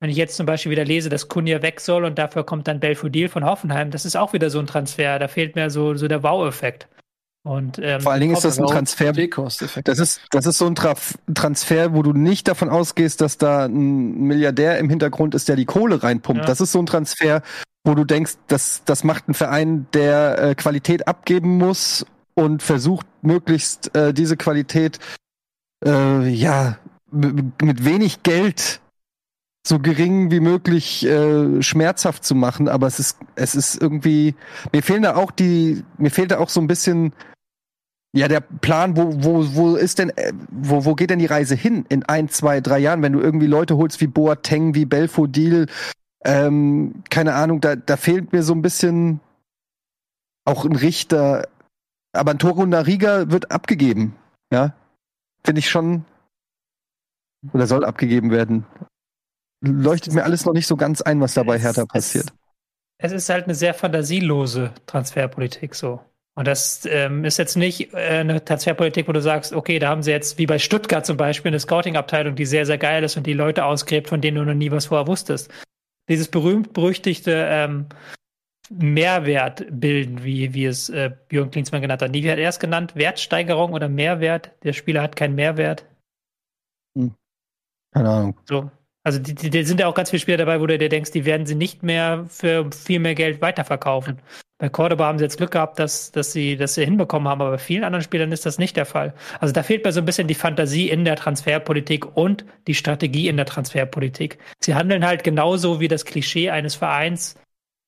Wenn 0.00 0.10
ich 0.10 0.16
jetzt 0.16 0.36
zum 0.36 0.46
Beispiel 0.46 0.70
wieder 0.70 0.84
lese, 0.84 1.08
dass 1.08 1.28
Kunja 1.28 1.62
weg 1.62 1.80
soll 1.80 2.04
und 2.04 2.18
dafür 2.18 2.44
kommt 2.44 2.68
dann 2.68 2.78
Belfodil 2.78 3.28
von 3.28 3.44
Hoffenheim, 3.44 3.90
das 3.90 4.04
ist 4.04 4.16
auch 4.16 4.32
wieder 4.32 4.50
so 4.50 4.60
ein 4.60 4.66
Transfer. 4.66 5.18
Da 5.18 5.28
fehlt 5.28 5.56
mir 5.56 5.70
so, 5.70 5.94
so 5.94 6.06
der 6.06 6.22
Wow-Effekt. 6.22 6.88
Und 7.44 7.78
ähm, 7.78 8.00
Vor 8.00 8.12
allen 8.12 8.22
Dingen 8.22 8.34
ist 8.34 8.44
das 8.44 8.58
ein. 8.58 8.66
Transfer. 8.66 9.12
Das 9.12 9.98
ist, 9.98 10.22
das 10.30 10.46
ist 10.46 10.56
so 10.56 10.66
ein 10.66 10.74
Traf 10.74 11.18
Transfer, 11.34 11.92
wo 11.92 12.02
du 12.02 12.14
nicht 12.14 12.48
davon 12.48 12.70
ausgehst, 12.70 13.20
dass 13.20 13.36
da 13.36 13.66
ein 13.66 14.22
Milliardär 14.22 14.78
im 14.78 14.88
Hintergrund 14.88 15.34
ist, 15.34 15.48
der 15.48 15.56
die 15.56 15.66
Kohle 15.66 16.02
reinpumpt. 16.02 16.40
Ja. 16.40 16.46
Das 16.46 16.62
ist 16.62 16.72
so 16.72 16.78
ein 16.78 16.86
Transfer, 16.86 17.42
wo 17.84 17.94
du 17.94 18.04
denkst, 18.04 18.36
das, 18.48 18.82
das 18.86 19.04
macht 19.04 19.28
ein 19.28 19.34
Verein, 19.34 19.86
der 19.92 20.38
äh, 20.38 20.54
Qualität 20.54 21.06
abgeben 21.06 21.58
muss 21.58 22.06
und 22.32 22.62
versucht, 22.62 23.06
möglichst 23.20 23.94
äh, 23.94 24.14
diese 24.14 24.38
Qualität 24.38 24.98
äh, 25.84 26.26
ja 26.26 26.78
mit 27.12 27.84
wenig 27.84 28.22
Geld 28.22 28.80
so 29.66 29.78
gering 29.78 30.30
wie 30.30 30.40
möglich 30.40 31.06
äh, 31.06 31.62
schmerzhaft 31.62 32.24
zu 32.24 32.34
machen, 32.34 32.68
aber 32.68 32.86
es 32.86 32.98
ist 32.98 33.18
es 33.34 33.54
ist 33.54 33.80
irgendwie 33.80 34.34
mir 34.72 34.82
fehlen 34.82 35.02
da 35.02 35.14
auch 35.14 35.30
die 35.30 35.84
mir 35.96 36.10
fehlt 36.10 36.32
da 36.32 36.38
auch 36.38 36.48
so 36.48 36.60
ein 36.60 36.66
bisschen 36.66 37.14
ja, 38.16 38.28
der 38.28 38.40
Plan, 38.40 38.96
wo, 38.96 39.12
wo, 39.24 39.44
wo 39.56 39.76
ist 39.76 39.98
denn, 39.98 40.10
äh, 40.10 40.32
wo, 40.50 40.84
wo 40.84 40.94
geht 40.94 41.10
denn 41.10 41.18
die 41.18 41.26
Reise 41.26 41.54
hin 41.56 41.84
in 41.88 42.04
ein, 42.04 42.28
zwei, 42.28 42.60
drei 42.60 42.78
Jahren, 42.78 43.02
wenn 43.02 43.12
du 43.12 43.20
irgendwie 43.20 43.48
Leute 43.48 43.76
holst 43.76 44.00
wie 44.00 44.06
Boateng, 44.06 44.74
wie 44.74 44.84
Belfodil, 44.84 45.66
ähm, 46.24 47.02
keine 47.10 47.34
Ahnung, 47.34 47.60
da, 47.60 47.74
da 47.76 47.96
fehlt 47.96 48.32
mir 48.32 48.42
so 48.44 48.54
ein 48.54 48.62
bisschen 48.62 49.20
auch 50.46 50.64
ein 50.64 50.76
Richter, 50.76 51.48
aber 52.12 52.30
ein 52.30 52.38
Toro 52.38 52.64
Nariga 52.66 53.30
wird 53.30 53.50
abgegeben, 53.50 54.14
ja, 54.52 54.74
finde 55.44 55.58
ich 55.58 55.68
schon, 55.68 56.04
oder 57.52 57.66
soll 57.66 57.84
abgegeben 57.84 58.30
werden. 58.30 58.64
leuchtet 59.60 60.12
mir 60.14 60.22
alles 60.24 60.44
noch 60.44 60.52
nicht 60.52 60.66
so 60.66 60.76
ganz 60.76 61.00
ein, 61.02 61.20
was 61.20 61.34
dabei 61.34 61.56
Es- 61.56 61.62
Hertha 61.62 61.82
es- 61.82 61.88
passiert. 61.88 62.32
Es 62.98 63.10
ist 63.12 63.28
halt 63.28 63.44
eine 63.46 63.54
sehr 63.56 63.74
fantasielose 63.74 64.72
Transferpolitik 64.86 65.74
so. 65.74 66.00
Und 66.36 66.48
das 66.48 66.84
ähm, 66.86 67.24
ist 67.24 67.38
jetzt 67.38 67.56
nicht 67.56 67.94
äh, 67.94 68.18
eine 68.18 68.44
Transferpolitik, 68.44 69.06
wo 69.06 69.12
du 69.12 69.22
sagst, 69.22 69.52
okay, 69.52 69.78
da 69.78 69.88
haben 69.88 70.02
sie 70.02 70.10
jetzt 70.10 70.36
wie 70.38 70.46
bei 70.46 70.58
Stuttgart 70.58 71.06
zum 71.06 71.16
Beispiel 71.16 71.50
eine 71.50 71.60
Scouting-Abteilung, 71.60 72.34
die 72.34 72.44
sehr, 72.44 72.66
sehr 72.66 72.78
geil 72.78 73.04
ist 73.04 73.16
und 73.16 73.26
die 73.26 73.32
Leute 73.34 73.64
ausgräbt, 73.64 74.08
von 74.08 74.20
denen 74.20 74.38
du 74.38 74.44
noch 74.44 74.54
nie 74.54 74.70
was 74.70 74.86
vorher 74.86 75.06
wusstest. 75.06 75.52
Dieses 76.08 76.28
berühmt-berüchtigte 76.28 77.46
ähm, 77.48 77.86
Mehrwert 78.68 79.64
bilden, 79.70 80.24
wie, 80.24 80.54
wie 80.54 80.64
es 80.64 80.88
äh, 80.88 81.12
Jürgen 81.30 81.50
Klinsmann 81.50 81.82
genannt 81.82 82.02
hat. 82.02 82.12
Wie 82.12 82.30
hat 82.30 82.38
er 82.38 82.48
es 82.48 82.58
genannt? 82.58 82.96
Wertsteigerung 82.96 83.72
oder 83.72 83.88
Mehrwert? 83.88 84.50
Der 84.64 84.72
Spieler 84.72 85.02
hat 85.02 85.16
keinen 85.16 85.36
Mehrwert. 85.36 85.86
Keine 87.92 88.08
Ahnung. 88.08 88.40
So. 88.46 88.70
Also 89.04 89.18
die, 89.18 89.34
die, 89.34 89.50
die 89.50 89.64
sind 89.64 89.80
ja 89.80 89.86
auch 89.86 89.94
ganz 89.94 90.10
viele 90.10 90.20
Spieler 90.20 90.38
dabei, 90.38 90.60
wo 90.60 90.66
du 90.66 90.78
dir 90.78 90.88
denkst, 90.88 91.10
die 91.10 91.26
werden 91.26 91.46
sie 91.46 91.54
nicht 91.54 91.82
mehr 91.82 92.24
für 92.28 92.70
viel 92.72 92.98
mehr 92.98 93.14
Geld 93.14 93.42
weiterverkaufen. 93.42 94.20
Bei 94.58 94.70
Cordoba 94.70 95.06
haben 95.06 95.18
sie 95.18 95.24
jetzt 95.24 95.36
Glück 95.36 95.50
gehabt, 95.50 95.78
dass, 95.78 96.10
dass, 96.10 96.32
sie, 96.32 96.58
sie 96.64 96.84
hinbekommen 96.84 97.28
haben, 97.28 97.42
aber 97.42 97.52
bei 97.52 97.58
vielen 97.58 97.84
anderen 97.84 98.02
Spielern 98.02 98.32
ist 98.32 98.46
das 98.46 98.56
nicht 98.56 98.76
der 98.76 98.86
Fall. 98.86 99.12
Also 99.40 99.52
da 99.52 99.62
fehlt 99.62 99.84
mir 99.84 99.92
so 99.92 100.00
ein 100.00 100.06
bisschen 100.06 100.26
die 100.26 100.34
Fantasie 100.34 100.88
in 100.88 101.04
der 101.04 101.16
Transferpolitik 101.16 102.16
und 102.16 102.46
die 102.66 102.74
Strategie 102.74 103.28
in 103.28 103.36
der 103.36 103.46
Transferpolitik. 103.46 104.38
Sie 104.60 104.74
handeln 104.74 105.04
halt 105.04 105.22
genauso, 105.22 105.80
wie 105.80 105.88
das 105.88 106.06
Klischee 106.06 106.50
eines 106.50 106.76
Vereins 106.76 107.34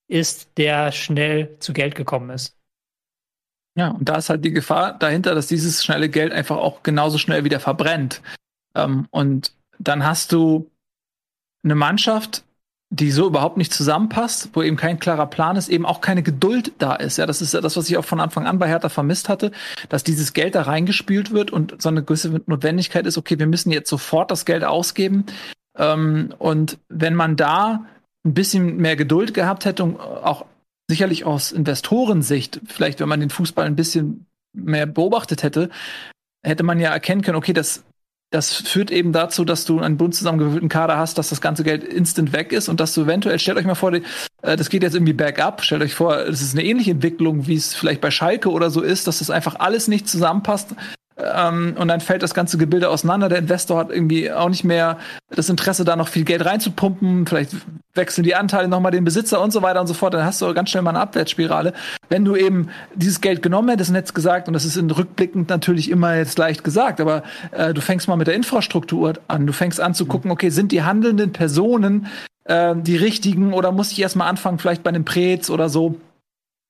ist, 0.08 0.58
der 0.58 0.92
schnell 0.92 1.56
zu 1.60 1.72
Geld 1.72 1.94
gekommen 1.94 2.30
ist. 2.30 2.56
Ja, 3.76 3.90
und 3.90 4.08
da 4.08 4.16
ist 4.16 4.28
halt 4.28 4.44
die 4.44 4.52
Gefahr 4.52 4.98
dahinter, 4.98 5.34
dass 5.34 5.46
dieses 5.46 5.84
schnelle 5.84 6.08
Geld 6.08 6.32
einfach 6.32 6.56
auch 6.56 6.82
genauso 6.82 7.18
schnell 7.18 7.44
wieder 7.44 7.60
verbrennt. 7.60 8.22
Ähm, 8.74 9.06
und 9.10 9.52
dann 9.78 10.04
hast 10.04 10.32
du 10.32 10.70
eine 11.66 11.74
Mannschaft, 11.74 12.44
die 12.90 13.10
so 13.10 13.26
überhaupt 13.26 13.56
nicht 13.56 13.72
zusammenpasst, 13.72 14.50
wo 14.52 14.62
eben 14.62 14.76
kein 14.76 15.00
klarer 15.00 15.26
Plan 15.26 15.56
ist, 15.56 15.68
eben 15.68 15.84
auch 15.84 16.00
keine 16.00 16.22
Geduld 16.22 16.72
da 16.78 16.94
ist. 16.94 17.18
Ja, 17.18 17.26
das 17.26 17.42
ist 17.42 17.52
ja 17.52 17.60
das, 17.60 17.76
was 17.76 17.90
ich 17.90 17.98
auch 17.98 18.04
von 18.04 18.20
Anfang 18.20 18.46
an 18.46 18.58
bei 18.58 18.68
Hertha 18.68 18.88
vermisst 18.88 19.28
hatte, 19.28 19.50
dass 19.88 20.04
dieses 20.04 20.32
Geld 20.32 20.54
da 20.54 20.62
reingespült 20.62 21.32
wird 21.32 21.50
und 21.50 21.82
so 21.82 21.88
eine 21.88 22.04
gewisse 22.04 22.40
Notwendigkeit 22.46 23.06
ist, 23.06 23.18
okay, 23.18 23.38
wir 23.38 23.48
müssen 23.48 23.72
jetzt 23.72 23.90
sofort 23.90 24.30
das 24.30 24.44
Geld 24.44 24.62
ausgeben. 24.62 25.26
Ähm, 25.76 26.32
und 26.38 26.78
wenn 26.88 27.14
man 27.14 27.36
da 27.36 27.84
ein 28.24 28.34
bisschen 28.34 28.76
mehr 28.76 28.96
Geduld 28.96 29.34
gehabt 29.34 29.64
hätte 29.64 29.82
und 29.82 30.00
auch 30.00 30.46
sicherlich 30.88 31.24
aus 31.24 31.50
Investorensicht, 31.50 32.60
vielleicht 32.66 33.00
wenn 33.00 33.08
man 33.08 33.20
den 33.20 33.30
Fußball 33.30 33.66
ein 33.66 33.76
bisschen 33.76 34.26
mehr 34.52 34.86
beobachtet 34.86 35.42
hätte, 35.42 35.70
hätte 36.44 36.62
man 36.62 36.78
ja 36.78 36.90
erkennen 36.90 37.22
können, 37.22 37.36
okay, 37.36 37.52
das, 37.52 37.84
das 38.30 38.52
führt 38.54 38.90
eben 38.90 39.12
dazu, 39.12 39.44
dass 39.44 39.64
du 39.64 39.80
einen 39.80 39.96
bunt 39.96 40.14
zusammengewürfelten 40.14 40.68
Kader 40.68 40.96
hast, 40.98 41.16
dass 41.16 41.28
das 41.28 41.40
ganze 41.40 41.62
Geld 41.62 41.84
instant 41.84 42.32
weg 42.32 42.52
ist 42.52 42.68
und 42.68 42.80
dass 42.80 42.92
du 42.92 43.02
eventuell, 43.02 43.38
stellt 43.38 43.56
euch 43.56 43.66
mal 43.66 43.76
vor, 43.76 43.92
äh, 43.94 44.02
das 44.42 44.68
geht 44.68 44.82
jetzt 44.82 44.94
irgendwie 44.94 45.12
bergab, 45.12 45.62
stellt 45.62 45.82
euch 45.82 45.94
vor, 45.94 46.18
es 46.18 46.42
ist 46.42 46.54
eine 46.54 46.64
ähnliche 46.64 46.90
Entwicklung, 46.90 47.46
wie 47.46 47.54
es 47.54 47.74
vielleicht 47.74 48.00
bei 48.00 48.10
Schalke 48.10 48.50
oder 48.50 48.70
so 48.70 48.82
ist, 48.82 49.06
dass 49.06 49.20
das 49.20 49.30
einfach 49.30 49.56
alles 49.60 49.86
nicht 49.86 50.08
zusammenpasst. 50.08 50.74
Ähm, 51.18 51.76
und 51.78 51.88
dann 51.88 52.00
fällt 52.00 52.22
das 52.22 52.34
ganze 52.34 52.58
Gebilde 52.58 52.90
auseinander. 52.90 53.28
Der 53.28 53.38
Investor 53.38 53.78
hat 53.78 53.90
irgendwie 53.90 54.30
auch 54.30 54.50
nicht 54.50 54.64
mehr 54.64 54.98
das 55.34 55.48
Interesse, 55.48 55.84
da 55.84 55.96
noch 55.96 56.08
viel 56.08 56.24
Geld 56.24 56.44
reinzupumpen. 56.44 57.26
Vielleicht 57.26 57.52
wechseln 57.94 58.24
die 58.24 58.34
Anteile 58.34 58.68
nochmal 58.68 58.92
den 58.92 59.04
Besitzer 59.04 59.40
und 59.40 59.50
so 59.50 59.62
weiter 59.62 59.80
und 59.80 59.86
so 59.86 59.94
fort. 59.94 60.12
Dann 60.12 60.24
hast 60.24 60.42
du 60.42 60.52
ganz 60.52 60.70
schnell 60.70 60.82
mal 60.82 60.90
eine 60.90 61.00
Abwärtsspirale. 61.00 61.72
Wenn 62.10 62.24
du 62.24 62.36
eben 62.36 62.68
dieses 62.94 63.22
Geld 63.22 63.42
genommen 63.42 63.70
hättest 63.70 63.90
und 63.90 63.96
hättest 63.96 64.14
gesagt, 64.14 64.48
und 64.48 64.54
das 64.54 64.66
ist 64.66 64.76
in 64.76 64.90
rückblickend 64.90 65.48
natürlich 65.48 65.90
immer 65.90 66.16
jetzt 66.16 66.38
leicht 66.38 66.64
gesagt, 66.64 67.00
aber 67.00 67.22
äh, 67.52 67.72
du 67.72 67.80
fängst 67.80 68.08
mal 68.08 68.16
mit 68.16 68.26
der 68.26 68.34
Infrastruktur 68.34 69.14
an. 69.26 69.46
Du 69.46 69.54
fängst 69.54 69.80
an 69.80 69.94
zu 69.94 70.04
gucken, 70.04 70.30
okay, 70.30 70.50
sind 70.50 70.70
die 70.70 70.82
handelnden 70.82 71.32
Personen 71.32 72.08
äh, 72.44 72.74
die 72.76 72.96
richtigen 72.96 73.54
oder 73.54 73.72
muss 73.72 73.92
ich 73.92 74.00
erstmal 74.00 74.28
anfangen, 74.28 74.58
vielleicht 74.58 74.82
bei 74.82 74.90
einem 74.90 75.04
Prez 75.04 75.48
oder 75.48 75.68
so 75.68 75.96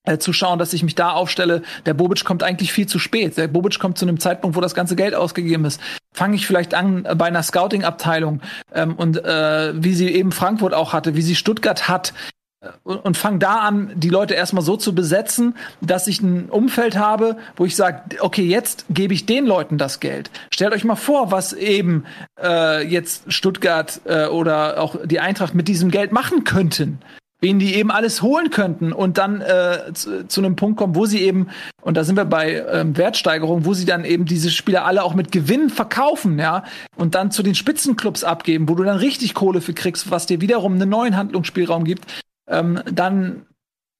äh, 0.07 0.19
zu 0.19 0.33
schauen, 0.33 0.59
dass 0.59 0.73
ich 0.73 0.83
mich 0.83 0.95
da 0.95 1.11
aufstelle. 1.11 1.63
Der 1.85 1.95
Bobic 1.95 2.25
kommt 2.25 2.43
eigentlich 2.43 2.73
viel 2.73 2.87
zu 2.87 2.99
spät. 2.99 3.37
Der 3.37 3.49
Bobic 3.49 3.79
kommt 3.79 3.99
zu 3.99 4.07
einem 4.07 4.19
Zeitpunkt, 4.21 4.57
wo 4.57 4.61
das 4.61 4.75
ganze 4.75 4.97
Geld 4.97 5.15
ausgegeben 5.15 5.65
ist. 5.65 5.81
Fange 6.15 6.37
ich 6.37 6.47
vielleicht 6.47 6.75
an 6.75 7.07
bei 7.17 7.27
einer 7.27 7.43
Scouting-Abteilung 7.43 8.41
ähm, 8.73 8.95
und 8.95 9.23
äh, 9.23 9.73
wie 9.75 9.95
sie 9.95 10.09
eben 10.09 10.33
Frankfurt 10.33 10.73
auch 10.73 10.93
hatte, 10.93 11.15
wie 11.17 11.23
sie 11.23 11.35
Stuttgart 11.35 11.89
hat. 11.89 12.15
äh, 12.61 12.69
Und, 12.85 13.05
und 13.05 13.17
fange 13.17 13.39
da 13.39 13.57
an, 13.57 13.91
die 13.97 14.09
Leute 14.09 14.35
erstmal 14.35 14.63
so 14.63 14.77
zu 14.77 14.95
besetzen, 14.95 15.57
dass 15.81 16.07
ich 16.07 16.23
ein 16.23 16.49
Umfeld 16.51 16.97
habe, 16.97 17.37
wo 17.57 17.65
ich 17.65 17.77
sage, 17.77 18.03
okay, 18.21 18.45
jetzt 18.45 18.87
gebe 18.89 19.13
ich 19.13 19.27
den 19.27 19.45
Leuten 19.45 19.77
das 19.77 20.01
Geld. 20.01 20.31
Stellt 20.55 20.73
euch 20.73 20.85
mal 20.85 20.97
vor, 20.97 21.33
was 21.33 21.53
eben 21.53 22.05
äh, 22.41 22.87
jetzt 22.87 23.33
Stuttgart 23.33 24.01
äh, 24.05 24.27
oder 24.27 24.81
auch 24.81 24.97
die 25.05 25.21
Eintracht 25.21 25.55
mit 25.55 25.67
diesem 25.67 25.91
Geld 25.91 26.13
machen 26.13 26.45
könnten 26.45 27.01
wen 27.41 27.59
die 27.59 27.75
eben 27.75 27.91
alles 27.91 28.23
holen 28.23 28.51
könnten 28.51 28.93
und 28.93 29.19
dann 29.19 29.41
äh, 29.41 29.93
zu, 29.93 30.27
zu 30.27 30.41
einem 30.41 30.57
Punkt 30.57 30.79
kommen, 30.79 30.95
wo 30.95 31.07
sie 31.07 31.21
eben, 31.21 31.49
und 31.83 31.97
da 31.97 32.05
sind 32.05 32.17
wir 32.17 32.25
bei 32.25 32.65
ähm, 32.71 32.97
Wertsteigerung, 32.97 33.65
wo 33.65 33.75
sie 33.75 33.85
dann 33.85 34.05
eben 34.05 34.25
diese 34.25 34.51
Spieler 34.51 34.87
alle 34.87 35.03
auch 35.03 35.15
mit 35.15 35.33
Gewinn 35.33 35.69
verkaufen, 35.71 36.39
ja, 36.39 36.65
und 36.97 37.15
dann 37.15 37.31
zu 37.31 37.43
den 37.43 37.55
Spitzenclubs 37.55 38.25
abgeben, 38.25 38.69
wo 38.69 38.75
du 38.75 38.85
dann 38.85 38.97
richtig 38.99 39.35
Kohle 39.35 39.61
für 39.61 39.75
kriegst, 39.75 40.11
was 40.11 40.27
dir 40.27 40.41
wiederum 40.41 40.75
einen 40.75 40.89
neuen 40.89 41.17
Handlungsspielraum 41.17 41.85
gibt, 41.85 42.07
ähm, 42.49 42.81
dann 42.91 43.47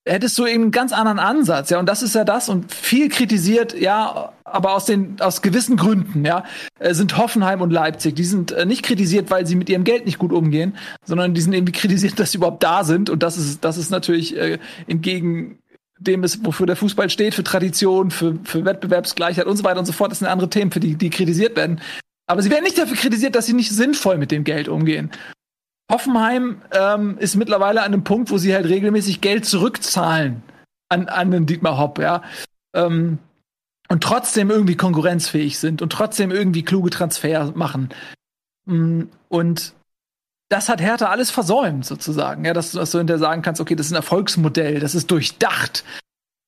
hättest 0.07 0.37
du 0.37 0.45
eben 0.45 0.63
einen 0.63 0.71
ganz 0.71 0.93
anderen 0.93 1.19
Ansatz, 1.19 1.69
ja, 1.69 1.79
und 1.79 1.87
das 1.87 2.01
ist 2.01 2.15
ja 2.15 2.23
das 2.23 2.49
und 2.49 2.73
viel 2.73 3.09
kritisiert, 3.09 3.77
ja, 3.79 4.33
aber 4.43 4.73
aus 4.73 4.85
den 4.85 5.19
aus 5.19 5.41
gewissen 5.41 5.77
Gründen, 5.77 6.25
ja, 6.25 6.43
äh, 6.79 6.93
sind 6.93 7.17
Hoffenheim 7.17 7.61
und 7.61 7.71
Leipzig, 7.71 8.15
die 8.15 8.23
sind 8.23 8.51
äh, 8.51 8.65
nicht 8.65 8.83
kritisiert, 8.83 9.29
weil 9.29 9.45
sie 9.45 9.55
mit 9.55 9.69
ihrem 9.69 9.83
Geld 9.83 10.05
nicht 10.05 10.17
gut 10.17 10.31
umgehen, 10.31 10.77
sondern 11.05 11.33
die 11.33 11.41
sind 11.41 11.53
irgendwie 11.53 11.73
kritisiert, 11.73 12.19
dass 12.19 12.31
sie 12.31 12.37
überhaupt 12.37 12.63
da 12.63 12.83
sind 12.83 13.09
und 13.09 13.23
das 13.23 13.37
ist 13.37 13.63
das 13.63 13.77
ist 13.77 13.91
natürlich 13.91 14.35
äh, 14.37 14.57
entgegen 14.87 15.59
dem 15.99 16.23
ist, 16.23 16.45
wofür 16.45 16.65
der 16.65 16.75
Fußball 16.75 17.09
steht, 17.09 17.33
für 17.33 17.43
Tradition, 17.43 18.11
für, 18.11 18.37
für 18.43 18.65
Wettbewerbsgleichheit 18.65 19.45
und 19.45 19.57
so 19.57 19.63
weiter 19.63 19.79
und 19.79 19.85
so 19.85 19.93
fort. 19.93 20.11
Das 20.11 20.19
sind 20.19 20.27
andere 20.27 20.49
Themen, 20.49 20.71
für 20.71 20.79
die, 20.79 20.95
die 20.95 21.09
kritisiert 21.09 21.55
werden. 21.55 21.81
Aber 22.27 22.41
sie 22.41 22.51
werden 22.51 22.63
nicht 22.63 22.77
dafür 22.77 22.97
kritisiert, 22.97 23.35
dass 23.35 23.45
sie 23.45 23.53
nicht 23.53 23.71
sinnvoll 23.71 24.17
mit 24.17 24.31
dem 24.31 24.43
Geld 24.43 24.67
umgehen. 24.67 25.11
Hoffenheim 25.91 26.61
ähm, 26.71 27.17
ist 27.17 27.35
mittlerweile 27.35 27.81
an 27.81 27.93
einem 27.93 28.03
Punkt, 28.03 28.29
wo 28.29 28.37
sie 28.37 28.53
halt 28.53 28.65
regelmäßig 28.65 29.21
Geld 29.21 29.45
zurückzahlen 29.45 30.43
an, 30.89 31.07
an 31.07 31.31
den 31.31 31.45
Dietmar 31.45 31.77
Hopp, 31.77 31.99
ja. 31.99 32.23
Ähm, 32.73 33.19
und 33.89 34.03
trotzdem 34.03 34.49
irgendwie 34.49 34.75
konkurrenzfähig 34.75 35.59
sind 35.59 35.81
und 35.81 35.91
trotzdem 35.91 36.31
irgendwie 36.31 36.63
kluge 36.63 36.89
Transfer 36.89 37.51
machen. 37.55 37.89
Mm, 38.65 39.03
Und 39.29 39.73
das 40.49 40.69
hat 40.69 40.81
Hertha 40.81 41.07
alles 41.07 41.31
versäumt, 41.31 41.85
sozusagen. 41.85 42.45
Ja, 42.45 42.53
dass, 42.53 42.71
dass 42.71 42.91
du 42.91 42.97
hinterher 42.97 43.19
sagen 43.19 43.41
kannst, 43.41 43.61
okay, 43.61 43.75
das 43.75 43.87
ist 43.87 43.91
ein 43.93 43.97
Erfolgsmodell, 43.97 44.79
das 44.79 44.95
ist 44.95 45.11
durchdacht. 45.11 45.83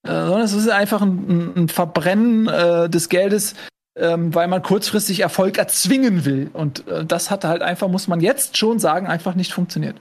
Äh, 0.04 0.12
sondern 0.12 0.42
es 0.42 0.54
ist 0.54 0.70
einfach 0.70 1.02
ein, 1.02 1.54
ein, 1.56 1.70
Verbrennen 1.70 2.48
äh, 2.48 2.90
des 2.90 3.10
Geldes, 3.10 3.56
ähm, 3.96 4.34
weil 4.34 4.48
man 4.48 4.64
kurzfristig 4.64 5.20
Erfolg 5.22 5.58
erzwingen 5.58 6.26
will. 6.26 6.50
Und 6.54 6.88
äh, 6.88 7.06
das 7.06 7.32
hat 7.32 7.44
halt 7.44 7.62
einfach, 7.62 7.88
muss 7.88 8.08
man 8.08 8.22
jetzt 8.22 8.58
schon 8.58 8.80
sagen, 8.80 9.08
einfach 9.08 9.36
nicht 9.36 9.54
funktioniert. 9.54 10.00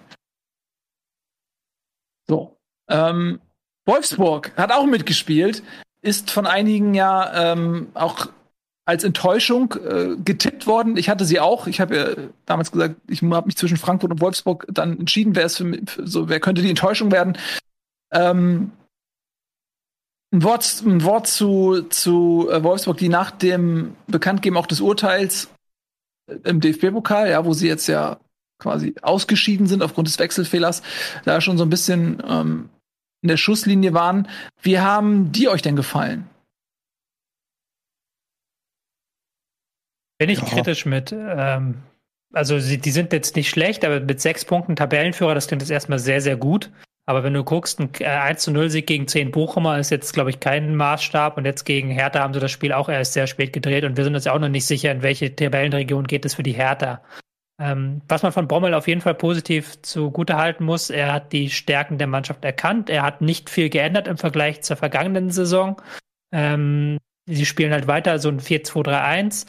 So. 2.26 2.57
Ähm, 2.89 3.41
Wolfsburg 3.86 4.53
hat 4.57 4.72
auch 4.72 4.86
mitgespielt, 4.86 5.62
ist 6.03 6.30
von 6.30 6.47
einigen 6.47 6.95
ja 6.95 7.53
ähm, 7.53 7.89
auch 7.95 8.26
als 8.84 9.05
Enttäuschung 9.05 9.74
äh, 9.74 10.16
getippt 10.24 10.66
worden. 10.66 10.97
Ich 10.97 11.11
hatte 11.11 11.26
sie 11.26 11.41
auch. 11.41 11.66
Ich 11.66 11.80
habe 11.80 11.97
ja 11.97 12.07
damals 12.47 12.72
gesagt, 12.72 12.97
ich 13.07 13.22
habe 13.22 13.47
mich 13.47 13.57
zwischen 13.57 13.76
Frankfurt 13.76 14.11
und 14.12 14.20
Wolfsburg 14.22 14.66
dann 14.70 14.99
entschieden, 14.99 15.36
wer 15.36 15.45
ist 15.45 15.59
für, 15.59 15.64
mich- 15.64 15.91
für 15.91 16.07
so, 16.07 16.28
wer 16.30 16.41
könnte 16.41 16.62
die 16.62 16.70
Enttäuschung 16.70 17.12
werden. 17.12 17.36
Ähm, 18.12 18.72
ein 20.33 20.42
Wort, 20.42 20.83
ein 20.84 21.03
Wort 21.05 21.26
zu, 21.26 21.83
zu 21.88 22.49
äh, 22.50 22.63
Wolfsburg, 22.63 22.99
die 22.99 23.09
nach 23.09 23.30
dem 23.30 23.96
Bekanntgeben 24.07 24.59
auch 24.59 24.67
des 24.67 24.80
Urteils 24.80 25.49
äh, 26.30 26.34
im 26.45 26.61
DFB-Pokal, 26.61 27.30
ja, 27.30 27.45
wo 27.45 27.53
sie 27.55 27.68
jetzt 27.68 27.87
ja 27.87 28.18
quasi 28.61 28.95
ausgeschieden 29.03 29.67
sind 29.67 29.83
aufgrund 29.83 30.09
des 30.09 30.18
Wechselfehlers, 30.18 30.83
da 31.25 31.41
schon 31.41 31.57
so 31.59 31.64
ein 31.64 31.71
bisschen 31.71 32.22
ähm, 32.26 32.68
in 33.22 33.29
der 33.29 33.37
Schusslinie 33.37 33.95
waren. 33.95 34.29
Wie 34.61 34.79
haben 34.80 35.33
die 35.33 35.49
euch 35.49 35.63
denn 35.63 35.76
gefallen? 35.76 36.29
Bin 40.18 40.30
ich 40.30 40.41
Ja. 40.41 40.45
kritisch 40.46 40.84
mit. 40.84 41.13
Ähm, 41.17 41.76
also 42.33 42.59
sie, 42.59 42.79
die 42.79 42.91
sind 42.91 43.13
jetzt 43.13 43.37
nicht 43.37 43.49
schlecht, 43.49 43.84
aber 43.84 44.00
mit 44.00 44.21
sechs 44.21 44.45
Punkten 44.45 44.76
Tabellenführer, 44.76 45.34
das 45.34 45.46
klingt 45.46 45.63
jetzt 45.63 45.71
erstmal 45.71 45.99
sehr, 45.99 46.21
sehr 46.21 46.37
gut. 46.37 46.71
Aber 47.09 47.25
wenn 47.25 47.33
du 47.33 47.43
guckst, 47.43 47.80
ein 47.80 47.89
äh, 48.01 48.05
1 48.05 48.43
zu 48.43 48.51
0 48.51 48.68
Sieg 48.68 48.87
gegen 48.87 49.09
10 49.09 49.30
Bochumer 49.30 49.79
ist 49.79 49.89
jetzt, 49.89 50.13
glaube 50.13 50.29
ich, 50.29 50.41
kein 50.41 50.76
Maßstab. 50.76 51.39
Und 51.39 51.47
jetzt 51.47 51.64
gegen 51.64 51.89
Hertha 51.89 52.21
haben 52.21 52.35
sie 52.35 52.41
das 52.41 52.51
Spiel 52.51 52.71
auch 52.71 52.91
erst 52.91 53.14
sehr 53.14 53.26
spät 53.26 53.55
gedreht. 53.55 53.85
Und 53.85 53.97
wir 53.97 54.05
sind 54.05 54.14
uns 54.14 54.26
ja 54.26 54.35
auch 54.35 54.39
noch 54.39 54.51
nicht 54.51 54.67
sicher, 54.67 54.93
in 54.93 55.01
welche 55.01 55.35
Tabellenregion 55.35 56.07
geht 56.07 56.26
es 56.26 56.35
für 56.35 56.43
die 56.43 56.53
Hertha. 56.53 57.01
Ähm, 57.59 58.03
was 58.09 58.22
man 58.22 58.33
von 58.33 58.47
Brommel 58.47 58.75
auf 58.75 58.89
jeden 58.89 59.01
Fall 59.01 59.14
positiv 59.14 59.80
zugute 59.80 60.37
halten 60.37 60.64
muss, 60.64 60.91
er 60.91 61.14
hat 61.14 61.33
die 61.33 61.49
Stärken 61.49 61.97
der 61.97 62.09
Mannschaft 62.09 62.45
erkannt. 62.45 62.91
Er 62.91 63.05
hat 63.05 63.22
nicht 63.22 63.49
viel 63.49 63.71
geändert 63.71 64.07
im 64.07 64.18
Vergleich 64.18 64.61
zur 64.61 64.76
vergangenen 64.76 65.30
Saison. 65.30 65.80
Ähm, 66.30 66.99
sie 67.25 67.47
spielen 67.47 67.72
halt 67.72 67.87
weiter 67.87 68.18
so 68.18 68.29
ein 68.29 68.39
4-2-3-1. 68.39 69.47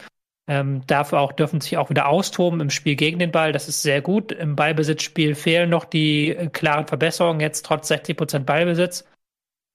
Ähm, 0.50 0.84
dafür 0.88 1.20
auch 1.20 1.30
dürfen 1.30 1.60
sich 1.60 1.76
auch 1.76 1.90
wieder 1.90 2.08
austoben 2.08 2.58
im 2.58 2.70
Spiel 2.70 2.96
gegen 2.96 3.20
den 3.20 3.30
Ball. 3.30 3.52
Das 3.52 3.68
ist 3.68 3.82
sehr 3.82 4.00
gut. 4.00 4.32
Im 4.32 4.56
Ballbesitzspiel 4.56 5.36
fehlen 5.36 5.70
noch 5.70 5.84
die 5.84 6.30
äh, 6.30 6.48
klaren 6.48 6.88
Verbesserungen, 6.88 7.38
jetzt 7.38 7.64
trotz 7.64 7.86
60 7.86 8.16
Prozent 8.16 8.46
Ballbesitz. 8.46 9.04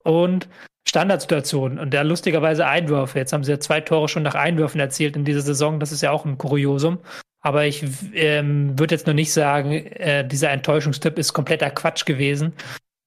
Und 0.04 0.50
Standardsituationen 0.86 1.80
und 1.80 1.94
da 1.94 2.02
lustigerweise 2.02 2.68
Einwürfe. 2.68 3.18
Jetzt 3.18 3.32
haben 3.32 3.46
sie 3.46 3.54
ja 3.54 3.60
zwei 3.62 3.80
Tore 3.80 4.10
schon 4.10 4.24
nach 4.24 4.36
Einwürfen 4.36 4.82
erzielt 4.82 5.16
in 5.16 5.24
dieser 5.24 5.42
Saison. 5.42 5.80
Das 5.80 5.94
ist 5.94 6.02
ja 6.02 6.12
auch 6.12 6.26
ein 6.26 6.38
Kuriosum. 6.38 7.00
Aber 7.40 7.66
ich 7.66 7.86
ähm, 8.14 8.78
würde 8.78 8.96
jetzt 8.96 9.08
noch 9.08 9.14
nicht 9.14 9.32
sagen, 9.32 9.72
äh, 9.72 10.28
dieser 10.28 10.52
Enttäuschungstipp 10.52 11.18
ist 11.18 11.32
kompletter 11.32 11.70
Quatsch 11.70 12.06
gewesen. 12.06 12.52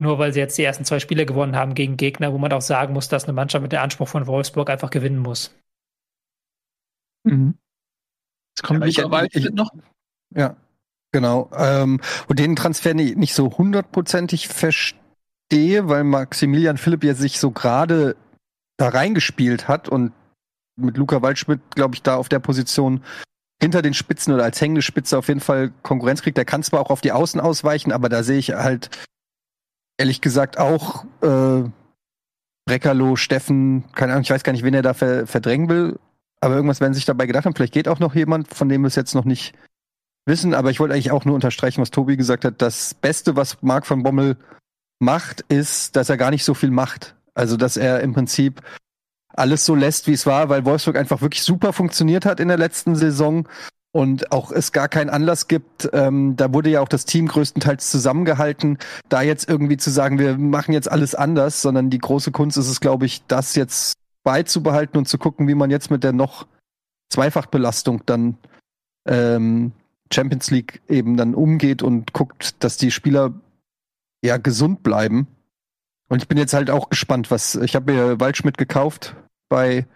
Nur 0.01 0.19
weil 0.19 0.33
sie 0.33 0.41
jetzt 0.41 0.57
die 0.57 0.65
ersten 0.65 0.87
zwei 0.87 1.01
Spiele 1.01 1.27
gewonnen 1.27 1.55
haben 1.55 1.75
gegen 1.75 1.99
Gegner, 1.99 2.33
wo 2.33 2.39
man 2.39 2.53
auch 2.53 2.63
sagen 2.63 2.95
muss, 2.95 3.09
dass 3.09 3.25
eine 3.25 3.35
Mannschaft 3.35 3.63
mit 3.63 3.73
dem 3.73 3.81
Anspruch 3.81 4.09
von 4.09 4.27
Wolfsburg 4.27 4.71
einfach 4.71 4.91
gewinnen 4.91 5.19
muss. 5.19 5.55
Mhm. 7.25 7.55
Jetzt 8.57 8.67
kommt 8.67 8.81
ja, 8.85 9.23
ich, 9.25 9.35
ich, 9.35 9.51
noch. 9.51 9.71
Ja, 10.35 10.57
genau. 11.13 11.51
Ähm, 11.55 12.01
und 12.29 12.39
den 12.39 12.57
Transfer 12.57 12.95
nicht, 12.95 13.35
so 13.35 13.57
hundertprozentig 13.57 14.49
verstehe 14.49 14.99
verstehe, 15.49 15.89
weil 15.89 16.05
Maximilian 16.05 16.77
Philipp 16.77 17.05
ja 17.05 17.15
sich 17.15 17.41
so 17.41 17.51
gerade 17.51 18.17
da 18.77 18.89
reingespielt 18.89 19.67
hat 19.69 19.89
und 19.89 20.13
mit 20.77 20.97
Luca 20.97 21.23
Waldschmidt, 21.23 21.61
glaube 21.75 21.95
ich, 21.95 22.03
da 22.03 22.17
auf 22.17 22.29
der 22.29 22.39
Position 22.39 23.03
hinter 23.61 23.83
den 23.83 23.95
Spitzen 23.95 24.33
oder 24.33 24.45
als 24.45 24.61
hängende 24.61 24.83
Spitze 24.83 25.19
auf 25.19 25.27
jeden 25.27 25.41
Fall 25.41 25.73
Konkurrenz 25.83 26.23
kriegt. 26.23 26.37
Der 26.37 26.45
kann 26.45 26.63
zwar 26.63 26.81
auch 26.81 26.91
auf 26.91 27.01
die 27.01 27.11
Außen 27.13 27.41
ausweichen, 27.41 27.91
aber 27.91 28.09
da 28.09 28.23
sehe 28.23 28.39
ich 28.39 28.51
halt 28.51 28.91
ehrlich 29.99 30.21
gesagt 30.21 30.59
auch 30.59 31.05
äh, 31.23 31.65
Breckerlo, 32.67 33.17
Steffen, 33.17 33.85
keine 33.95 34.13
Ahnung, 34.13 34.23
ich 34.23 34.31
weiß 34.31 34.45
gar 34.45 34.53
nicht, 34.53 34.63
wen 34.63 34.75
er 34.75 34.83
da 34.83 34.95
ver 34.95 35.27
verdrängen 35.27 35.69
will, 35.69 35.99
aber 36.41 36.55
irgendwas 36.55 36.81
werden 36.81 36.95
sich 36.95 37.05
dabei 37.05 37.27
gedacht 37.27 37.45
haben. 37.45 37.55
Vielleicht 37.55 37.75
geht 37.75 37.89
auch 37.89 37.99
noch 37.99 38.15
jemand, 38.15 38.55
von 38.55 38.69
dem 38.69 38.83
wir 38.83 38.89
es 38.89 38.95
jetzt 38.95 39.15
noch 39.15 39.25
nicht 39.25 39.55
wissen, 40.27 40.55
aber 40.55 40.71
ich 40.71 40.79
wollte 40.79 40.95
eigentlich 40.95 41.11
auch 41.11 41.25
nur 41.25 41.35
unterstreichen, 41.35 41.81
was 41.81 41.91
Tobi 41.91 42.17
gesagt 42.17 42.45
hat. 42.45 42.61
Das 42.63 42.95
Beste, 42.95 43.37
was 43.37 43.63
Marc 43.63 43.87
von 43.87 44.03
Bommel 44.03 44.37
macht, 44.99 45.41
ist, 45.49 45.97
dass 45.97 46.09
er 46.09 46.17
gar 46.17 46.31
nicht 46.31 46.45
so 46.45 46.55
viel 46.55 46.71
macht. 46.71 47.17
Also, 47.35 47.57
dass 47.57 47.77
er 47.77 48.01
im 48.01 48.13
Prinzip 48.13 48.63
alles 49.33 49.65
so 49.65 49.75
lässt, 49.75 50.07
wie 50.07 50.13
es 50.13 50.27
war, 50.27 50.49
weil 50.49 50.65
Wolfsburg 50.65 50.97
einfach 50.97 51.21
wirklich 51.21 51.43
super 51.43 51.73
funktioniert 51.73 52.27
hat 52.27 52.41
in 52.41 52.49
der 52.49 52.59
letzten 52.59 52.97
Saison 52.97 53.49
und 53.93 54.33
auch 54.33 54.51
es 54.51 54.73
gar 54.73 54.89
keinen 54.89 55.11
Anlass 55.11 55.49
gibt. 55.49 55.89
Ähm, 55.93 56.37
da 56.37 56.53
wurde 56.53 56.71
ja 56.71 56.81
auch 56.81 56.89
das 56.89 57.05
Team 57.05 57.29
größtenteils 57.29 57.91
zusammengehalten, 57.91 58.79
da 59.09 59.23
jetzt 59.23 59.49
irgendwie 59.49 59.77
zu 59.77 59.91
sagen, 59.91 60.19
wir 60.19 60.37
machen 60.37 60.73
jetzt 60.73 60.91
alles 60.91 61.15
anders, 61.15 61.63
sondern 61.63 61.91
die 61.91 61.99
große 61.99 62.33
Kunst 62.33 62.59
ist 62.59 62.69
es, 62.69 62.81
glaube 62.81 63.07
ich, 63.07 63.23
das 63.27 63.55
jetzt 63.55 63.95
beizubehalten 64.29 64.99
und 64.99 65.09
zu 65.09 65.17
gucken, 65.17 65.49
wie 65.49 65.55
man 65.55 65.71
jetzt 65.71 65.91
mit 65.91 66.05
der 66.05 66.13
noch 66.13 66.47
Zweifachbelastung 67.11 68.03
dann 68.05 68.37
ähm, 69.09 69.73
Champions 70.13 70.51
League 70.51 70.83
eben 70.87 71.17
dann 71.17 71.35
umgeht 71.35 71.83
und 71.83 72.13
guckt, 72.13 72.63
dass 72.63 72.77
die 72.77 72.91
Spieler 72.91 73.33
ja 74.23 74.37
gesund 74.37 74.83
bleiben. 74.83 75.29
Und 76.11 76.21
ich 76.21 76.29
bin 76.29 76.37
jetzt 76.37 76.53
halt 76.53 76.69
auch 76.69 76.91
gespannt, 76.91 77.31
was 77.31 77.55
ich 77.55 77.75
habe 77.75 77.91
mir 77.91 78.21
Waldschmidt 78.21 78.59
gekauft 78.59 79.17
bei 79.49 79.87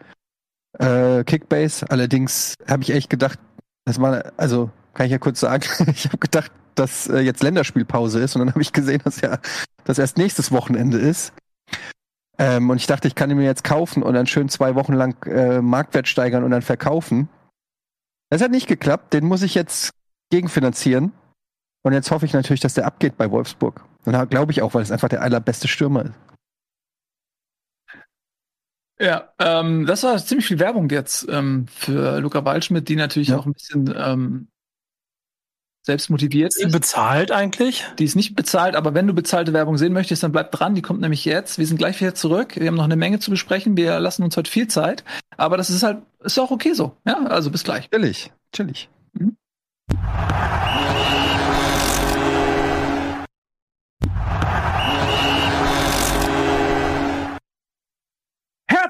äh, 0.79 1.25
Kickbase. 1.25 1.91
Allerdings 1.91 2.55
habe 2.67 2.85
ich 2.85 2.91
echt 2.91 3.11
gedacht, 3.11 3.39
das 3.85 4.01
war 4.01 4.33
also 4.39 4.71
kann 4.95 5.05
ich 5.05 5.13
ja 5.13 5.19
kurz 5.19 5.41
sagen, 5.41 5.65
ich 5.93 6.07
habe 6.07 6.17
gedacht, 6.17 6.53
dass 6.75 7.07
äh, 7.07 7.19
jetzt 7.19 7.43
Länderspielpause 7.43 8.19
ist 8.21 8.35
und 8.35 8.41
dann 8.41 8.51
habe 8.51 8.63
ich 8.63 8.73
gesehen, 8.73 9.03
dass 9.05 9.21
ja 9.21 9.41
das 9.85 9.99
erst 9.99 10.17
nächstes 10.17 10.53
Wochenende 10.53 10.97
ist. 10.97 11.35
Ähm, 12.43 12.71
und 12.71 12.77
ich 12.77 12.89
dachte, 12.89 13.07
ich 13.07 13.15
kann 13.15 13.31
ihn 13.31 13.37
mir 13.37 13.45
jetzt 13.45 13.63
kaufen 13.63 14.03
und 14.03 14.15
dann 14.15 14.27
schön 14.27 14.49
zwei 14.49 14.75
Wochen 14.75 14.95
lang 14.95 15.25
äh, 15.27 15.63
Marktwert 15.63 16.09
steigern 16.09 16.43
und 16.43 16.51
dann 16.51 16.63
verkaufen. 16.63 17.29
Das 18.31 18.43
hat 18.43 18.51
nicht 18.51 18.67
geklappt. 18.67 19.13
Den 19.13 19.25
muss 19.27 19.43
ich 19.43 19.55
jetzt 19.55 19.91
gegenfinanzieren. 20.31 21.13
Und 21.85 21.93
jetzt 21.93 22.11
hoffe 22.11 22.27
ich 22.27 22.33
natürlich, 22.33 22.61
dass 22.61 22.75
der 22.75 22.87
abgeht 22.87 23.17
bei 23.17 23.31
Wolfsburg. 23.31 23.85
Und 24.05 24.31
glaube 24.31 24.51
ich 24.51 24.61
auch, 24.61 24.75
weil 24.75 24.83
es 24.83 24.91
einfach 24.91 25.09
der 25.09 25.23
allerbeste 25.23 25.69
Stürmer 25.69 26.07
ist. 26.07 26.15
Ja, 29.01 29.33
ähm, 29.39 29.87
das 29.87 30.03
war 30.03 30.17
ziemlich 30.19 30.47
viel 30.47 30.59
Werbung 30.59 30.89
jetzt 30.91 31.27
ähm, 31.29 31.67
für 31.69 32.21
Luca 32.21 32.45
Waldschmidt, 32.45 32.89
die 32.89 32.97
natürlich 32.97 33.29
ja. 33.29 33.39
auch 33.39 33.47
ein 33.47 33.53
bisschen 33.53 33.93
ähm, 33.97 34.49
selbst 35.83 36.11
motiviert 36.11 36.55
ist. 36.55 36.65
Die 36.65 36.71
bezahlt 36.71 37.33
eigentlich? 37.33 37.85
Die 37.99 38.05
ist 38.05 38.15
nicht 38.15 38.37
bezahlt, 38.37 38.77
aber 38.77 38.95
wenn 38.95 39.07
du 39.07 39.15
bezahlte 39.15 39.53
Werbung 39.53 39.79
sehen 39.79 39.93
möchtest, 39.93 40.23
dann 40.23 40.33
bleib 40.33 40.53
dran. 40.53 40.75
Die 40.75 40.83
kommt 40.83 41.01
nämlich 41.01 41.25
jetzt. 41.25 41.59
Wir 41.59 41.67
sind 41.67 41.77
gleich 41.77 42.01
wieder 42.01 42.15
zurück. 42.15 42.55
Wir 42.57 42.69
haben 42.69 42.77
noch 42.77 42.85
eine 42.85 42.97
Menge 42.97 43.19
zu 43.19 43.31
besprechen. 43.31 43.77
Wir 43.77 43.99
lassen 43.99 44.23
uns 44.23 44.37
heute 44.37 44.51
viel 44.51 44.69
Zeit. 44.69 45.05
Aber 45.37 45.57
das 45.57 45.71
ist 45.71 45.83
halt, 45.83 45.99
ist 46.21 46.39
auch 46.39 46.51
okay 46.51 46.73
so. 46.73 46.97
Ja, 47.05 47.25
also 47.25 47.51
bis 47.51 47.65
gleich. 47.65 47.91
Chillig, 47.91 48.31
chillig. 48.53 48.89
Mhm. 49.15 49.37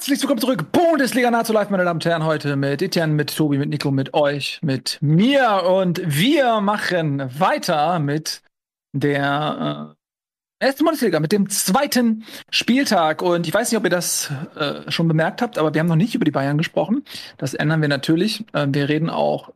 Herzlich 0.02 0.20
willkommen 0.20 0.40
zurück. 0.40 0.72
Bundesliga 0.72 1.30
Nahezu 1.30 1.52
live, 1.52 1.70
meine 1.70 1.84
Damen 1.84 1.98
und 1.98 2.04
Herren, 2.04 2.24
heute 2.24 2.56
mit 2.56 2.82
Etienne, 2.82 3.12
mit 3.12 3.36
Tobi, 3.36 3.56
mit 3.56 3.68
Nico, 3.68 3.92
mit 3.92 4.14
euch, 4.14 4.58
mit 4.60 4.98
mir. 5.00 5.62
Und 5.62 6.02
wir 6.04 6.60
machen 6.60 7.22
weiter 7.38 8.00
mit 8.00 8.42
der 8.92 9.94
äh, 10.60 10.66
ersten 10.66 10.84
Bundesliga, 10.84 11.20
mit 11.20 11.30
dem 11.30 11.48
zweiten 11.50 12.24
Spieltag. 12.50 13.22
Und 13.22 13.46
ich 13.46 13.54
weiß 13.54 13.70
nicht, 13.70 13.78
ob 13.78 13.84
ihr 13.84 13.90
das 13.90 14.32
äh, 14.56 14.90
schon 14.90 15.06
bemerkt 15.06 15.40
habt, 15.40 15.56
aber 15.56 15.72
wir 15.72 15.78
haben 15.78 15.86
noch 15.86 15.94
nicht 15.94 16.16
über 16.16 16.24
die 16.24 16.32
Bayern 16.32 16.58
gesprochen. 16.58 17.04
Das 17.38 17.54
ändern 17.54 17.80
wir 17.80 17.88
natürlich. 17.88 18.44
Äh, 18.54 18.66
wir 18.70 18.88
reden 18.88 19.08
auch 19.08 19.52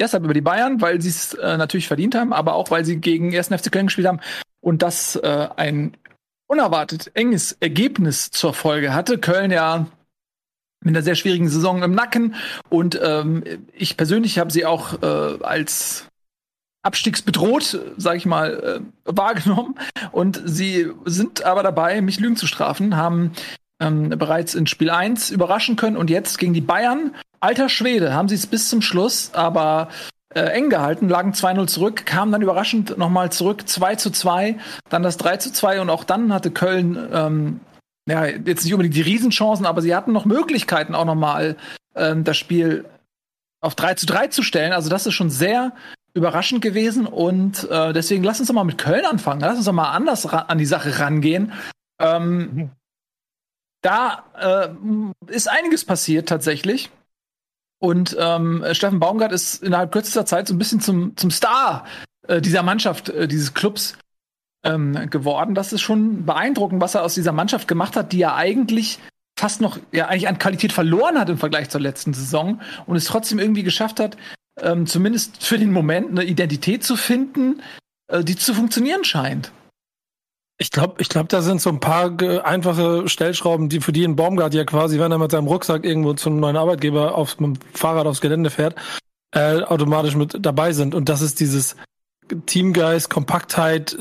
deshalb 0.00 0.24
über 0.24 0.34
die 0.34 0.40
Bayern, 0.40 0.80
weil 0.80 1.00
sie 1.00 1.10
es 1.10 1.34
äh, 1.34 1.56
natürlich 1.56 1.86
verdient 1.86 2.16
haben, 2.16 2.32
aber 2.32 2.56
auch, 2.56 2.72
weil 2.72 2.84
sie 2.84 2.96
gegen 2.96 3.32
1. 3.32 3.46
FC 3.46 3.70
Köln 3.70 3.86
gespielt 3.86 4.08
haben 4.08 4.18
und 4.60 4.82
das 4.82 5.14
äh, 5.16 5.48
ein 5.56 5.96
unerwartet 6.52 7.10
enges 7.14 7.56
Ergebnis 7.60 8.30
zur 8.30 8.52
Folge 8.52 8.92
hatte. 8.92 9.16
Köln 9.16 9.50
ja 9.50 9.86
mit 10.84 10.94
einer 10.94 11.02
sehr 11.02 11.14
schwierigen 11.14 11.48
Saison 11.48 11.82
im 11.82 11.94
Nacken. 11.94 12.34
Und 12.68 13.00
ähm, 13.02 13.42
ich 13.72 13.96
persönlich 13.96 14.38
habe 14.38 14.52
sie 14.52 14.66
auch 14.66 15.02
äh, 15.02 15.42
als 15.42 16.08
abstiegsbedroht, 16.82 17.80
sage 17.96 18.18
ich 18.18 18.26
mal, 18.26 18.82
äh, 18.82 19.16
wahrgenommen. 19.16 19.76
Und 20.10 20.42
sie 20.44 20.90
sind 21.06 21.42
aber 21.42 21.62
dabei, 21.62 22.02
mich 22.02 22.20
Lügen 22.20 22.36
zu 22.36 22.46
strafen, 22.46 22.96
haben 22.96 23.32
ähm, 23.80 24.10
bereits 24.10 24.54
in 24.54 24.66
Spiel 24.66 24.90
1 24.90 25.30
überraschen 25.30 25.76
können. 25.76 25.96
Und 25.96 26.10
jetzt 26.10 26.38
gegen 26.38 26.52
die 26.52 26.60
Bayern, 26.60 27.14
alter 27.40 27.70
Schwede, 27.70 28.12
haben 28.12 28.28
sie 28.28 28.34
es 28.34 28.46
bis 28.46 28.68
zum 28.68 28.82
Schluss, 28.82 29.30
aber 29.32 29.88
äh, 30.34 30.52
eng 30.52 30.70
gehalten, 30.70 31.08
lagen 31.08 31.32
2-0 31.32 31.66
zurück, 31.66 32.06
kamen 32.06 32.32
dann 32.32 32.42
überraschend 32.42 32.98
nochmal 32.98 33.32
zurück, 33.32 33.68
2 33.68 33.96
zu 33.96 34.10
2, 34.10 34.56
dann 34.88 35.02
das 35.02 35.16
3 35.16 35.36
zu 35.38 35.52
2 35.52 35.80
und 35.80 35.90
auch 35.90 36.04
dann 36.04 36.32
hatte 36.32 36.50
Köln 36.50 36.98
ähm, 37.12 37.60
ja, 38.08 38.26
jetzt 38.26 38.64
nicht 38.64 38.74
unbedingt 38.74 38.96
die 38.96 39.02
Riesenchancen, 39.02 39.66
aber 39.66 39.80
sie 39.80 39.94
hatten 39.94 40.12
noch 40.12 40.24
Möglichkeiten, 40.24 40.94
auch 40.94 41.04
nochmal 41.04 41.56
ähm, 41.94 42.24
das 42.24 42.36
Spiel 42.36 42.84
auf 43.60 43.74
3 43.74 43.94
zu 43.94 44.06
3 44.06 44.28
zu 44.28 44.42
stellen. 44.42 44.72
Also 44.72 44.90
das 44.90 45.06
ist 45.06 45.14
schon 45.14 45.30
sehr 45.30 45.72
überraschend 46.14 46.62
gewesen 46.62 47.06
und 47.06 47.68
äh, 47.70 47.92
deswegen 47.92 48.24
lass 48.24 48.40
uns 48.40 48.48
doch 48.48 48.54
mal 48.54 48.64
mit 48.64 48.78
Köln 48.78 49.04
anfangen. 49.04 49.40
Lass 49.40 49.56
uns 49.56 49.66
doch 49.66 49.72
mal 49.72 49.92
anders 49.92 50.26
an 50.26 50.58
die 50.58 50.66
Sache 50.66 50.98
rangehen. 50.98 51.52
Ähm, 52.00 52.70
da 53.82 54.24
äh, 54.38 55.32
ist 55.32 55.48
einiges 55.48 55.84
passiert 55.84 56.28
tatsächlich. 56.28 56.90
Und 57.82 58.16
ähm, 58.16 58.64
Steffen 58.70 59.00
Baumgart 59.00 59.32
ist 59.32 59.60
innerhalb 59.60 59.90
kürzester 59.90 60.24
Zeit 60.24 60.46
so 60.46 60.54
ein 60.54 60.58
bisschen 60.58 60.80
zum, 60.80 61.16
zum 61.16 61.32
Star 61.32 61.84
äh, 62.28 62.40
dieser 62.40 62.62
Mannschaft, 62.62 63.08
äh, 63.08 63.26
dieses 63.26 63.54
Clubs 63.54 63.98
ähm, 64.64 65.10
geworden. 65.10 65.56
Das 65.56 65.72
ist 65.72 65.80
schon 65.80 66.24
beeindruckend, 66.24 66.80
was 66.80 66.94
er 66.94 67.02
aus 67.02 67.14
dieser 67.14 67.32
Mannschaft 67.32 67.66
gemacht 67.66 67.96
hat, 67.96 68.12
die 68.12 68.18
ja 68.18 68.36
eigentlich 68.36 69.00
fast 69.36 69.60
noch 69.60 69.80
ja 69.90 70.06
eigentlich 70.06 70.28
an 70.28 70.38
Qualität 70.38 70.72
verloren 70.72 71.18
hat 71.18 71.28
im 71.28 71.38
Vergleich 71.38 71.70
zur 71.70 71.80
letzten 71.80 72.14
Saison 72.14 72.60
und 72.86 72.94
es 72.94 73.06
trotzdem 73.06 73.40
irgendwie 73.40 73.64
geschafft 73.64 73.98
hat, 73.98 74.16
ähm, 74.60 74.86
zumindest 74.86 75.42
für 75.42 75.58
den 75.58 75.72
Moment 75.72 76.10
eine 76.10 76.22
Identität 76.22 76.84
zu 76.84 76.94
finden, 76.94 77.62
äh, 78.06 78.22
die 78.22 78.36
zu 78.36 78.54
funktionieren 78.54 79.02
scheint. 79.02 79.50
Ich 80.62 80.70
glaube, 80.70 80.94
ich 80.98 81.08
glaube, 81.08 81.26
da 81.26 81.42
sind 81.42 81.60
so 81.60 81.70
ein 81.70 81.80
paar 81.80 82.16
einfache 82.44 83.08
Stellschrauben, 83.08 83.68
die 83.68 83.80
für 83.80 83.90
die 83.90 84.04
ein 84.04 84.14
Baumgart 84.14 84.54
ja 84.54 84.62
quasi, 84.62 85.00
wenn 85.00 85.10
er 85.10 85.18
mit 85.18 85.32
seinem 85.32 85.48
Rucksack 85.48 85.84
irgendwo 85.84 86.14
zum 86.14 86.38
neuen 86.38 86.56
Arbeitgeber 86.56 87.16
aufs 87.16 87.40
mit 87.40 87.56
dem 87.56 87.62
Fahrrad 87.74 88.06
aufs 88.06 88.20
Gelände 88.20 88.48
fährt, 88.48 88.76
äh, 89.34 89.60
automatisch 89.62 90.14
mit 90.14 90.36
dabei 90.38 90.72
sind. 90.72 90.94
Und 90.94 91.08
das 91.08 91.20
ist 91.20 91.40
dieses 91.40 91.74
Teamgeist, 92.46 93.10
Kompaktheit, 93.10 93.96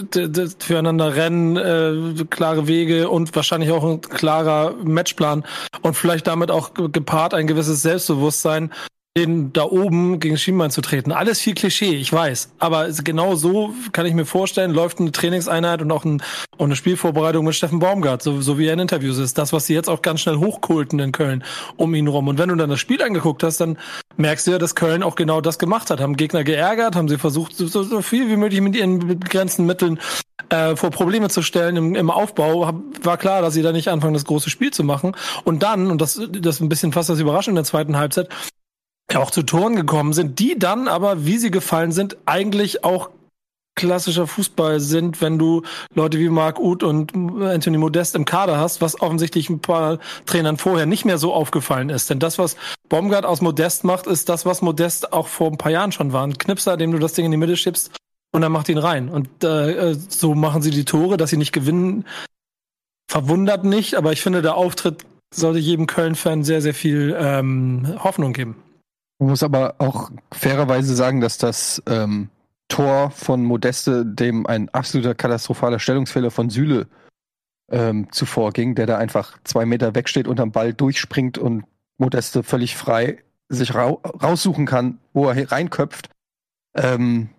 füreinander 0.60 1.16
rennen, 1.16 1.58
äh, 1.58 2.26
klare 2.26 2.68
Wege 2.68 3.10
und 3.10 3.36
wahrscheinlich 3.36 3.72
auch 3.72 3.84
ein 3.84 4.02
klarer 4.02 4.76
Matchplan 4.84 5.44
und 5.82 5.96
vielleicht 5.96 6.28
damit 6.28 6.52
auch 6.52 6.76
gepaart 6.76 7.34
ein 7.34 7.48
gewisses 7.48 7.82
Selbstbewusstsein, 7.82 8.72
den 9.18 9.52
da 9.52 9.64
oben 9.64 10.22
gegen 10.22 10.38
Schienbein 10.38 10.72
zu 10.72 10.80
treten. 10.80 11.12
Alles 11.12 11.42
viel 11.42 11.54
Klischee, 11.54 11.96
ich 11.96 12.14
weiß. 12.14 12.52
Aber 12.60 12.90
genau 12.90 13.36
so 13.36 13.74
kann 13.92 14.06
ich 14.06 14.14
mir 14.14 14.26
vorstellen, 14.26 14.72
läuft 14.72 15.00
eine 15.00 15.12
Trainingseinheit 15.12 15.82
und 15.82 15.92
auch, 15.92 16.06
ein, 16.06 16.24
auch 16.58 16.64
eine 16.64 16.78
Spielvorbereitung 16.78 17.44
mit 17.44 17.54
Steffen 17.54 17.80
Baumgart, 17.80 18.24
so, 18.24 18.40
so 18.40 18.58
wie 18.58 18.68
er 18.68 18.74
in 18.74 18.80
Interviews 18.80 19.18
ist. 19.18 19.38
Das, 19.38 19.52
was 19.52 19.66
sie 19.66 19.74
jetzt 19.74 19.90
auch 19.90 20.02
ganz 20.02 20.22
schnell 20.22 20.38
hochkulten 20.38 20.98
in 21.00 21.12
Köln 21.12 21.44
um 21.76 21.94
ihn 21.94 22.08
rum. 22.08 22.30
Und 22.30 22.38
wenn 22.38 22.48
du 22.48 22.56
dann 22.56 22.70
das 22.70 22.80
Spiel 22.80 23.02
angeguckt 23.02 23.44
hast, 23.44 23.58
dann 23.58 23.78
merkst 24.16 24.48
du 24.48 24.52
ja, 24.52 24.60
dass 24.60 24.76
Köln 24.76 25.04
auch 25.04 25.16
genau 25.16 25.42
das 25.42 25.60
gemacht 25.60 25.90
hat. 25.90 26.00
Haben 26.00 26.16
Gegner 26.16 26.46
geärgert, 26.46 26.96
haben 26.96 27.10
sie 27.10 27.18
versucht, 27.18 27.58
so, 27.58 27.68
so 27.68 28.02
viel 28.02 28.30
wie 28.30 28.38
möglich 28.38 28.62
mit 28.62 28.78
ihren 28.78 29.00
begrenzten 29.20 29.66
Mitteln 29.66 30.00
äh, 30.48 30.78
vor 30.78 30.90
Probleme 30.90 31.28
zu 31.28 31.42
stellen 31.42 31.76
im, 31.76 31.96
im 31.96 32.10
Aufbau. 32.10 32.66
Hab, 32.66 32.76
war 33.04 33.18
klar, 33.18 33.42
dass 33.42 33.56
sie 33.56 33.62
da 33.62 33.74
nicht 33.74 33.90
anfangen, 33.90 34.14
das 34.14 34.24
große 34.24 34.50
Spiel 34.50 34.72
zu 34.72 34.86
machen. 34.86 35.18
Und 35.44 35.64
dann, 35.64 35.92
und 35.92 36.00
das, 36.00 36.16
das 36.32 36.56
ist 36.56 36.62
ein 36.62 36.70
bisschen 36.70 36.94
fast 36.94 37.10
das 37.10 37.20
Überraschende 37.20 37.60
in 37.60 37.64
der 37.64 37.70
zweiten 37.70 37.98
Halbzeit, 37.98 38.30
auch 39.18 39.32
zu 39.32 39.44
Toren 39.44 39.76
gekommen 39.76 40.14
sind, 40.14 40.40
die 40.40 40.58
dann 40.58 40.88
aber, 40.88 41.26
wie 41.26 41.38
sie 41.38 41.52
gefallen 41.52 41.92
sind, 41.92 42.18
eigentlich 42.26 42.84
auch 42.84 43.10
klassischer 43.76 44.28
Fußball 44.28 44.80
sind, 44.80 45.22
wenn 45.22 45.40
du 45.40 45.64
Leute 45.96 46.20
wie 46.20 46.30
Marc 46.30 46.60
Uth 46.60 46.84
und 46.84 47.16
Anthony 47.16 47.78
Modest 47.78 48.16
im 48.16 48.26
Kader 48.26 48.58
hast, 48.58 48.82
was 48.82 49.02
offensichtlich 49.02 49.50
ein 49.50 49.60
paar 49.60 50.00
Trainern 50.26 50.58
vorher 50.58 50.86
nicht 50.86 51.06
mehr 51.06 51.18
so 51.18 51.34
aufgefallen 51.34 51.90
ist. 51.90 52.10
Denn 52.10 52.20
das, 52.20 52.38
was 52.38 52.58
Baumgart 52.90 53.26
aus 53.26 53.42
Modest 53.42 53.84
macht, 53.84 54.08
ist 54.08 54.30
das, 54.30 54.46
was 54.46 54.62
Modest 54.62 55.14
auch 55.14 55.28
vor 55.28 55.50
ein 55.50 55.58
paar 55.58 55.72
Jahren 55.72 55.92
schon 55.92 56.14
war. 56.14 56.26
Ein 56.26 56.38
Knipser, 56.38 56.78
dem 56.78 56.92
du 56.92 57.00
das 57.00 57.14
Ding 57.14 57.26
in 57.26 57.32
die 57.32 57.38
Mitte 57.38 57.56
schiebst 57.56 57.92
und 58.32 58.42
dann 58.42 58.52
macht 58.52 58.70
ihn 58.70 58.78
rein. 58.78 59.10
Und 59.10 59.44
äh, 59.44 59.96
so 59.96 60.36
machen 60.36 60.62
sie 60.62 60.72
die 60.72 60.86
Tore, 60.86 61.18
dass 61.18 61.30
sie 61.30 61.38
nicht 61.38 61.54
gewinnen. 61.54 62.06
Verwundert 63.10 63.64
nicht, 63.64 63.96
aber 63.96 64.12
ich 64.12 64.22
finde, 64.22 64.42
der 64.42 64.56
Auftritt 64.56 65.06
sollte 65.34 65.60
jedem 65.60 65.88
Köln-Fan 65.88 66.44
sehr, 66.44 66.62
sehr 66.62 66.74
viel 66.74 67.16
ähm, 67.18 67.96
Hoffnung 68.04 68.34
geben. 68.34 68.56
Man 69.22 69.30
muss 69.30 69.44
aber 69.44 69.76
auch 69.78 70.10
fairerweise 70.34 70.96
sagen, 70.96 71.22
dass 71.22 71.38
das 71.38 71.80
ähm, 71.86 72.30
Tor 72.70 73.12
von 73.12 73.44
Modeste 73.44 74.04
dem 74.04 74.48
ein 74.48 74.68
absoluter 74.70 75.14
katastrophaler 75.14 75.78
Stellungsfehler 75.78 76.32
von 76.32 76.50
Süle 76.50 76.88
ähm, 77.70 78.12
zuvor 78.12 78.52
ging, 78.52 78.74
der 78.74 78.88
da 78.88 78.98
einfach 78.98 79.38
zwei 79.44 79.68
Meter 79.68 79.94
wegsteht, 79.94 80.28
unterm 80.28 80.52
Ball 80.52 80.74
durchspringt 80.74 81.38
und 81.38 81.66
Modeste 82.00 82.42
völlig 82.42 82.76
frei 82.76 83.20
sich 83.48 83.76
ra 83.76 83.90
raussuchen 83.92 84.66
kann, 84.66 84.98
wo 85.14 85.30
er 85.30 85.52
reinköpft. 85.52 86.10
Ähm, 86.76 87.30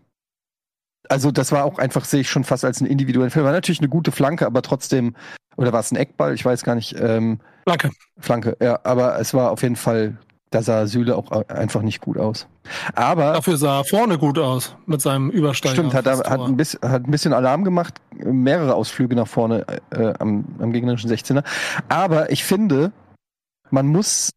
also 1.09 1.33
das 1.33 1.51
war 1.51 1.65
auch 1.65 1.79
einfach, 1.81 2.05
sehe 2.05 2.21
ich 2.21 2.31
schon 2.31 2.45
fast 2.45 2.65
als 2.65 2.81
ein 2.81 2.87
individuellen 2.87 3.33
Film. 3.33 3.45
War 3.45 3.51
natürlich 3.51 3.81
eine 3.81 3.89
gute 3.89 4.13
Flanke, 4.13 4.47
aber 4.47 4.63
trotzdem, 4.63 5.17
oder 5.57 5.73
war 5.73 5.81
es 5.81 5.91
ein 5.91 5.97
Eckball? 5.97 6.33
Ich 6.33 6.45
weiß 6.45 6.63
gar 6.63 6.77
nicht. 6.77 6.95
Ähm, 7.01 7.41
Flanke. 7.65 7.91
Flanke, 8.19 8.57
ja, 8.63 8.79
aber 8.85 9.19
es 9.19 9.35
war 9.35 9.51
auf 9.51 9.63
jeden 9.63 9.75
Fall 9.75 10.17
da 10.53 10.63
sah 10.63 10.87
Süle 10.87 11.17
auch 11.17 11.31
einfach 11.49 11.83
nicht 11.83 12.01
gut 12.01 12.19
aus. 12.19 12.47
Aber. 12.95 13.33
Dafür 13.33 13.57
sah 13.57 13.81
er 13.81 13.85
vorne 13.85 14.19
gut 14.19 14.39
aus 14.39 14.77
mit 14.87 15.01
seinem 15.01 15.31
Übersteiger. 15.31 15.75
Stimmt, 15.75 15.95
hat, 15.95 16.07
hat, 16.07 16.41
ein 16.41 16.57
bisschen, 16.57 16.81
hat 16.83 17.07
ein 17.07 17.11
bisschen 17.11 17.33
Alarm 17.33 17.65
gemacht, 17.65 18.01
mehrere 18.13 18.75
Ausflüge 18.75 19.17
nach 19.17 19.27
vorne 19.27 19.67
äh, 19.91 20.13
am, 20.19 20.45
am 20.59 20.73
gegnerischen 20.73 21.11
16er. 21.11 21.43
Aber 21.89 22.31
ich 22.31 22.45
finde, 22.45 22.93
man 23.71 23.87
muss 23.87 24.31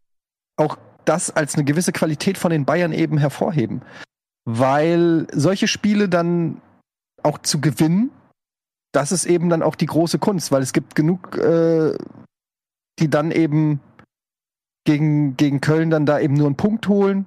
auch 0.57 0.77
das 1.03 1.31
als 1.31 1.55
eine 1.55 1.65
gewisse 1.65 1.91
Qualität 1.91 2.37
von 2.37 2.49
den 2.49 2.65
Bayern 2.65 2.93
eben 2.93 3.17
hervorheben. 3.17 3.81
Weil 4.45 5.27
solche 5.33 5.67
Spiele 5.67 6.07
dann 6.07 6.61
auch 7.23 7.39
zu 7.39 7.59
gewinnen, 7.59 8.11
das 8.93 9.11
ist 9.11 9.25
eben 9.25 9.49
dann 9.49 9.61
auch 9.61 9.75
die 9.75 9.87
große 9.87 10.19
Kunst, 10.19 10.51
weil 10.51 10.61
es 10.61 10.71
gibt 10.71 10.95
genug, 10.95 11.37
äh, 11.37 11.97
die 12.99 13.09
dann 13.09 13.31
eben 13.31 13.81
gegen, 14.85 15.35
gegen 15.35 15.61
Köln 15.61 15.89
dann 15.89 16.05
da 16.05 16.19
eben 16.19 16.35
nur 16.35 16.47
einen 16.47 16.55
Punkt 16.55 16.87
holen 16.87 17.25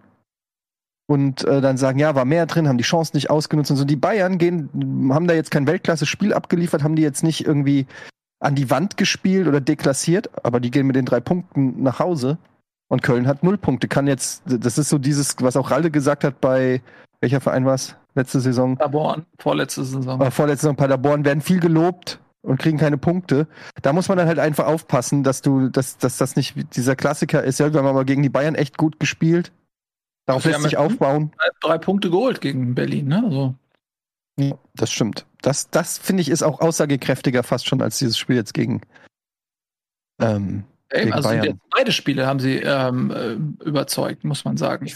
und 1.07 1.45
äh, 1.45 1.61
dann 1.61 1.77
sagen, 1.77 1.99
ja, 1.99 2.15
war 2.15 2.25
mehr 2.25 2.47
drin, 2.47 2.69
haben 2.69 2.79
die 2.79 2.85
Chance 2.85 3.13
nicht 3.15 3.31
ausgenutzt 3.31 3.71
und 3.71 3.77
so. 3.77 3.85
Die 3.85 3.97
Bayern 3.97 4.39
gehen, 4.39 4.71
haben 5.13 5.27
da 5.27 5.35
jetzt 5.35 5.51
kein 5.51 5.67
Weltklasse-Spiel 5.67 6.33
abgeliefert, 6.33 6.83
haben 6.83 6.97
die 6.97 7.03
jetzt 7.03 7.23
nicht 7.23 7.47
irgendwie 7.47 7.87
an 8.41 8.55
die 8.55 8.71
Wand 8.71 8.97
gespielt 8.97 9.49
oder 9.49 9.61
deklassiert, 9.61 10.31
aber 10.45 10.61
die 10.61 10.71
gehen 10.71 10.87
mit 10.87 10.97
den 10.97 11.05
drei 11.05 11.21
Punkten 11.21 11.83
nach 11.83 11.99
Hause. 11.99 12.39
Und 12.89 13.03
Köln 13.03 13.27
hat 13.27 13.43
null 13.43 13.59
Punkte. 13.59 13.89
Kann 13.89 14.07
jetzt, 14.07 14.43
das 14.47 14.79
ist 14.79 14.89
so 14.89 14.99
dieses, 14.99 15.37
was 15.41 15.57
auch 15.57 15.71
Ralle 15.71 15.91
gesagt 15.91 16.25
hat 16.25 16.41
bei, 16.41 16.81
welcher 17.21 17.41
Verein 17.41 17.67
war 17.67 17.75
es? 17.75 17.97
Letzte 18.15 18.41
Saison? 18.41 18.77
Paderborn, 18.77 19.27
vorletzte 19.39 19.85
Saison. 19.85 20.21
Äh, 20.21 20.31
vorletzte 20.31 20.63
Saison 20.63 20.77
Paderborn 20.77 21.25
werden 21.25 21.41
viel 21.41 21.61
gelobt 21.61 22.21
und 22.49 22.59
kriegen 22.59 22.79
keine 22.79 22.99
Punkte. 22.99 23.47
Da 23.83 23.93
muss 23.93 24.09
man 24.09 24.19
dann 24.19 24.27
halt 24.27 24.39
einfach 24.39 24.67
aufpassen, 24.67 25.23
dass 25.23 25.43
du, 25.43 25.69
dass, 25.69 25.99
dass 25.99 26.17
das 26.17 26.35
nicht 26.35 26.55
dieser 26.77 26.97
Klassiker 26.97 27.45
ist. 27.45 27.61
Ja, 27.61 27.73
wir 27.73 27.79
haben 27.79 27.87
aber 27.87 28.05
gegen 28.05 28.23
die 28.23 28.31
Bayern 28.31 28.55
echt 28.55 28.79
gut 28.79 28.99
gespielt. 28.99 29.53
Darauf 30.27 30.45
also 30.45 30.57
lässt 30.57 30.63
sich 30.65 30.77
aufbauen. 30.77 31.33
Drei, 31.39 31.49
drei, 31.61 31.79
Punkte 31.79 32.11
geholt 32.11 32.41
gegen 32.41 32.75
Berlin, 32.75 33.09
ne? 33.09 33.23
Also. 33.25 33.55
Ja, 34.39 34.59
das 34.75 34.91
stimmt. 34.91 35.27
Das, 35.43 35.71
das 35.71 35.99
finde 35.99 36.23
ich 36.23 36.31
ist 36.31 36.43
auch 36.43 36.61
aussagekräftiger 36.61 37.43
fast 37.43 37.67
schon 37.67 37.83
als 37.83 37.99
dieses 37.99 38.19
Spiel 38.19 38.37
jetzt 38.37 38.55
gegen. 38.55 38.81
Ähm, 40.21 40.65
Ey, 40.89 41.05
gegen 41.05 41.13
also 41.13 41.29
Bayern. 41.29 41.61
beide 41.71 41.93
Spiele 41.93 42.27
haben 42.27 42.41
sie 42.41 42.57
ähm, 42.57 43.11
äh, 43.11 43.65
überzeugt, 43.65 44.25
muss 44.25 44.45
man 44.45 44.57
sagen. 44.57 44.91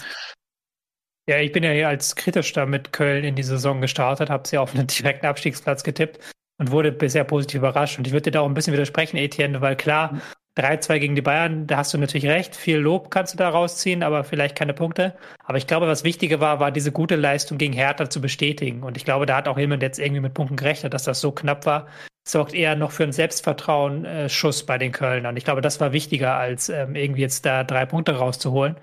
Ja, 1.27 1.37
ich 1.37 1.51
bin 1.51 1.63
ja 1.63 1.71
hier 1.71 1.87
als 1.87 2.15
kritischer 2.15 2.65
mit 2.65 2.91
Köln 2.91 3.23
in 3.23 3.35
die 3.35 3.43
Saison 3.43 3.79
gestartet, 3.79 4.29
habe 4.29 4.47
sie 4.47 4.57
auf 4.57 4.75
einen 4.75 4.87
direkten 4.87 5.27
Abstiegsplatz 5.27 5.83
getippt 5.83 6.19
und 6.57 6.71
wurde 6.71 6.91
bisher 6.91 7.23
positiv 7.23 7.59
überrascht. 7.59 7.97
Und 7.97 8.07
ich 8.07 8.13
würde 8.13 8.23
dir 8.23 8.31
da 8.31 8.41
auch 8.41 8.47
ein 8.47 8.53
bisschen 8.53 8.73
widersprechen, 8.73 9.17
Etienne, 9.17 9.61
weil 9.61 9.75
klar, 9.75 10.21
3-2 10.57 10.99
gegen 10.99 11.15
die 11.15 11.21
Bayern, 11.21 11.65
da 11.65 11.77
hast 11.77 11.93
du 11.93 11.97
natürlich 11.97 12.27
recht, 12.27 12.55
viel 12.55 12.77
Lob 12.77 13.09
kannst 13.09 13.33
du 13.33 13.37
da 13.37 13.49
rausziehen, 13.49 14.03
aber 14.03 14.23
vielleicht 14.23 14.55
keine 14.55 14.73
Punkte. 14.73 15.15
Aber 15.45 15.57
ich 15.57 15.65
glaube, 15.65 15.87
was 15.87 16.03
wichtiger 16.03 16.39
war, 16.39 16.59
war 16.59 16.71
diese 16.71 16.91
gute 16.91 17.15
Leistung 17.15 17.57
gegen 17.57 17.73
Hertha 17.73 18.09
zu 18.09 18.21
bestätigen. 18.21 18.83
Und 18.83 18.95
ich 18.95 19.03
glaube, 19.03 19.25
da 19.25 19.37
hat 19.37 19.47
auch 19.47 19.57
jemand 19.57 19.81
jetzt 19.81 19.97
irgendwie 19.97 20.21
mit 20.21 20.35
Punkten 20.35 20.55
gerechnet, 20.55 20.93
dass 20.93 21.03
das 21.03 21.21
so 21.21 21.31
knapp 21.31 21.65
war. 21.65 21.87
Sorgt 22.25 22.53
eher 22.53 22.75
noch 22.75 22.91
für 22.91 23.03
einen 23.03 23.11
Selbstvertrauen-Schuss 23.11 24.61
äh, 24.61 24.65
bei 24.65 24.77
den 24.77 24.91
Kölnern. 24.91 25.35
Ich 25.37 25.43
glaube, 25.43 25.61
das 25.61 25.79
war 25.79 25.91
wichtiger, 25.91 26.35
als 26.35 26.69
ähm, 26.69 26.95
irgendwie 26.95 27.21
jetzt 27.21 27.45
da 27.45 27.63
drei 27.63 27.85
Punkte 27.85 28.15
rauszuholen. 28.15 28.77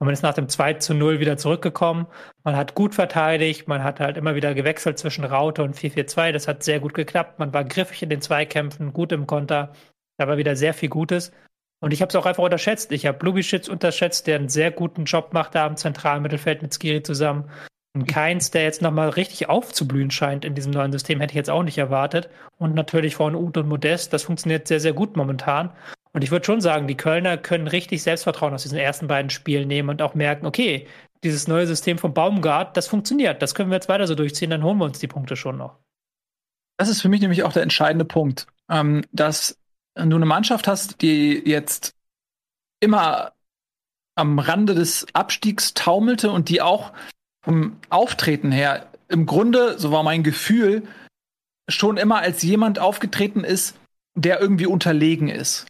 Und 0.00 0.06
man 0.06 0.14
ist 0.14 0.22
nach 0.22 0.32
dem 0.32 0.48
2 0.48 0.74
zu 0.74 0.94
0 0.94 1.20
wieder 1.20 1.36
zurückgekommen. 1.36 2.06
Man 2.42 2.56
hat 2.56 2.74
gut 2.74 2.94
verteidigt, 2.94 3.68
man 3.68 3.84
hat 3.84 4.00
halt 4.00 4.16
immer 4.16 4.34
wieder 4.34 4.54
gewechselt 4.54 4.98
zwischen 4.98 5.24
Raute 5.24 5.62
und 5.62 5.76
4-4-2. 5.76 6.32
Das 6.32 6.48
hat 6.48 6.62
sehr 6.62 6.80
gut 6.80 6.94
geklappt. 6.94 7.38
Man 7.38 7.52
war 7.52 7.64
griffig 7.64 8.02
in 8.02 8.08
den 8.08 8.22
Zweikämpfen, 8.22 8.94
gut 8.94 9.12
im 9.12 9.26
Konter. 9.26 9.74
Da 10.16 10.26
war 10.26 10.38
wieder 10.38 10.56
sehr 10.56 10.72
viel 10.72 10.88
Gutes. 10.88 11.32
Und 11.80 11.92
ich 11.92 12.00
habe 12.00 12.08
es 12.08 12.16
auch 12.16 12.24
einfach 12.24 12.42
unterschätzt. 12.42 12.92
Ich 12.92 13.04
habe 13.04 13.24
Lubitschitz 13.24 13.68
unterschätzt, 13.68 14.26
der 14.26 14.36
einen 14.36 14.48
sehr 14.48 14.70
guten 14.70 15.04
Job 15.04 15.34
macht 15.34 15.54
da 15.54 15.66
im 15.66 15.76
zentralen 15.76 16.22
Mittelfeld 16.22 16.62
mit 16.62 16.72
Skiri 16.72 17.02
zusammen. 17.02 17.50
Und 17.94 18.06
Keins, 18.06 18.50
der 18.50 18.62
jetzt 18.62 18.80
nochmal 18.80 19.10
richtig 19.10 19.50
aufzublühen 19.50 20.10
scheint 20.10 20.46
in 20.46 20.54
diesem 20.54 20.72
neuen 20.72 20.92
System, 20.92 21.20
hätte 21.20 21.32
ich 21.32 21.36
jetzt 21.36 21.50
auch 21.50 21.62
nicht 21.62 21.76
erwartet. 21.76 22.30
Und 22.56 22.74
natürlich 22.74 23.16
vorne 23.16 23.36
Uth 23.36 23.58
und 23.58 23.68
Modest, 23.68 24.14
das 24.14 24.22
funktioniert 24.22 24.66
sehr, 24.66 24.80
sehr 24.80 24.94
gut 24.94 25.16
momentan. 25.16 25.72
Und 26.12 26.24
ich 26.24 26.30
würde 26.30 26.44
schon 26.44 26.60
sagen, 26.60 26.88
die 26.88 26.96
Kölner 26.96 27.36
können 27.36 27.68
richtig 27.68 28.02
Selbstvertrauen 28.02 28.52
aus 28.52 28.62
diesen 28.62 28.78
ersten 28.78 29.06
beiden 29.06 29.30
Spielen 29.30 29.68
nehmen 29.68 29.88
und 29.90 30.02
auch 30.02 30.14
merken, 30.14 30.46
okay, 30.46 30.86
dieses 31.22 31.46
neue 31.46 31.66
System 31.66 31.98
von 31.98 32.14
Baumgart, 32.14 32.76
das 32.76 32.88
funktioniert. 32.88 33.42
Das 33.42 33.54
können 33.54 33.70
wir 33.70 33.76
jetzt 33.76 33.88
weiter 33.88 34.06
so 34.06 34.14
durchziehen, 34.14 34.50
dann 34.50 34.64
holen 34.64 34.78
wir 34.78 34.86
uns 34.86 34.98
die 34.98 35.06
Punkte 35.06 35.36
schon 35.36 35.56
noch. 35.56 35.78
Das 36.78 36.88
ist 36.88 37.02
für 37.02 37.08
mich 37.08 37.20
nämlich 37.20 37.42
auch 37.42 37.52
der 37.52 37.62
entscheidende 37.62 38.04
Punkt, 38.04 38.46
ähm, 38.70 39.04
dass 39.12 39.58
du 39.94 40.16
eine 40.16 40.26
Mannschaft 40.26 40.66
hast, 40.66 41.02
die 41.02 41.42
jetzt 41.44 41.94
immer 42.80 43.32
am 44.14 44.38
Rande 44.38 44.74
des 44.74 45.06
Abstiegs 45.12 45.74
taumelte 45.74 46.30
und 46.30 46.48
die 46.48 46.62
auch 46.62 46.92
vom 47.42 47.78
Auftreten 47.90 48.50
her 48.50 48.86
im 49.08 49.26
Grunde, 49.26 49.78
so 49.78 49.92
war 49.92 50.02
mein 50.02 50.22
Gefühl, 50.22 50.82
schon 51.68 51.96
immer 51.96 52.18
als 52.18 52.42
jemand 52.42 52.78
aufgetreten 52.78 53.44
ist, 53.44 53.76
der 54.14 54.40
irgendwie 54.40 54.66
unterlegen 54.66 55.28
ist. 55.28 55.66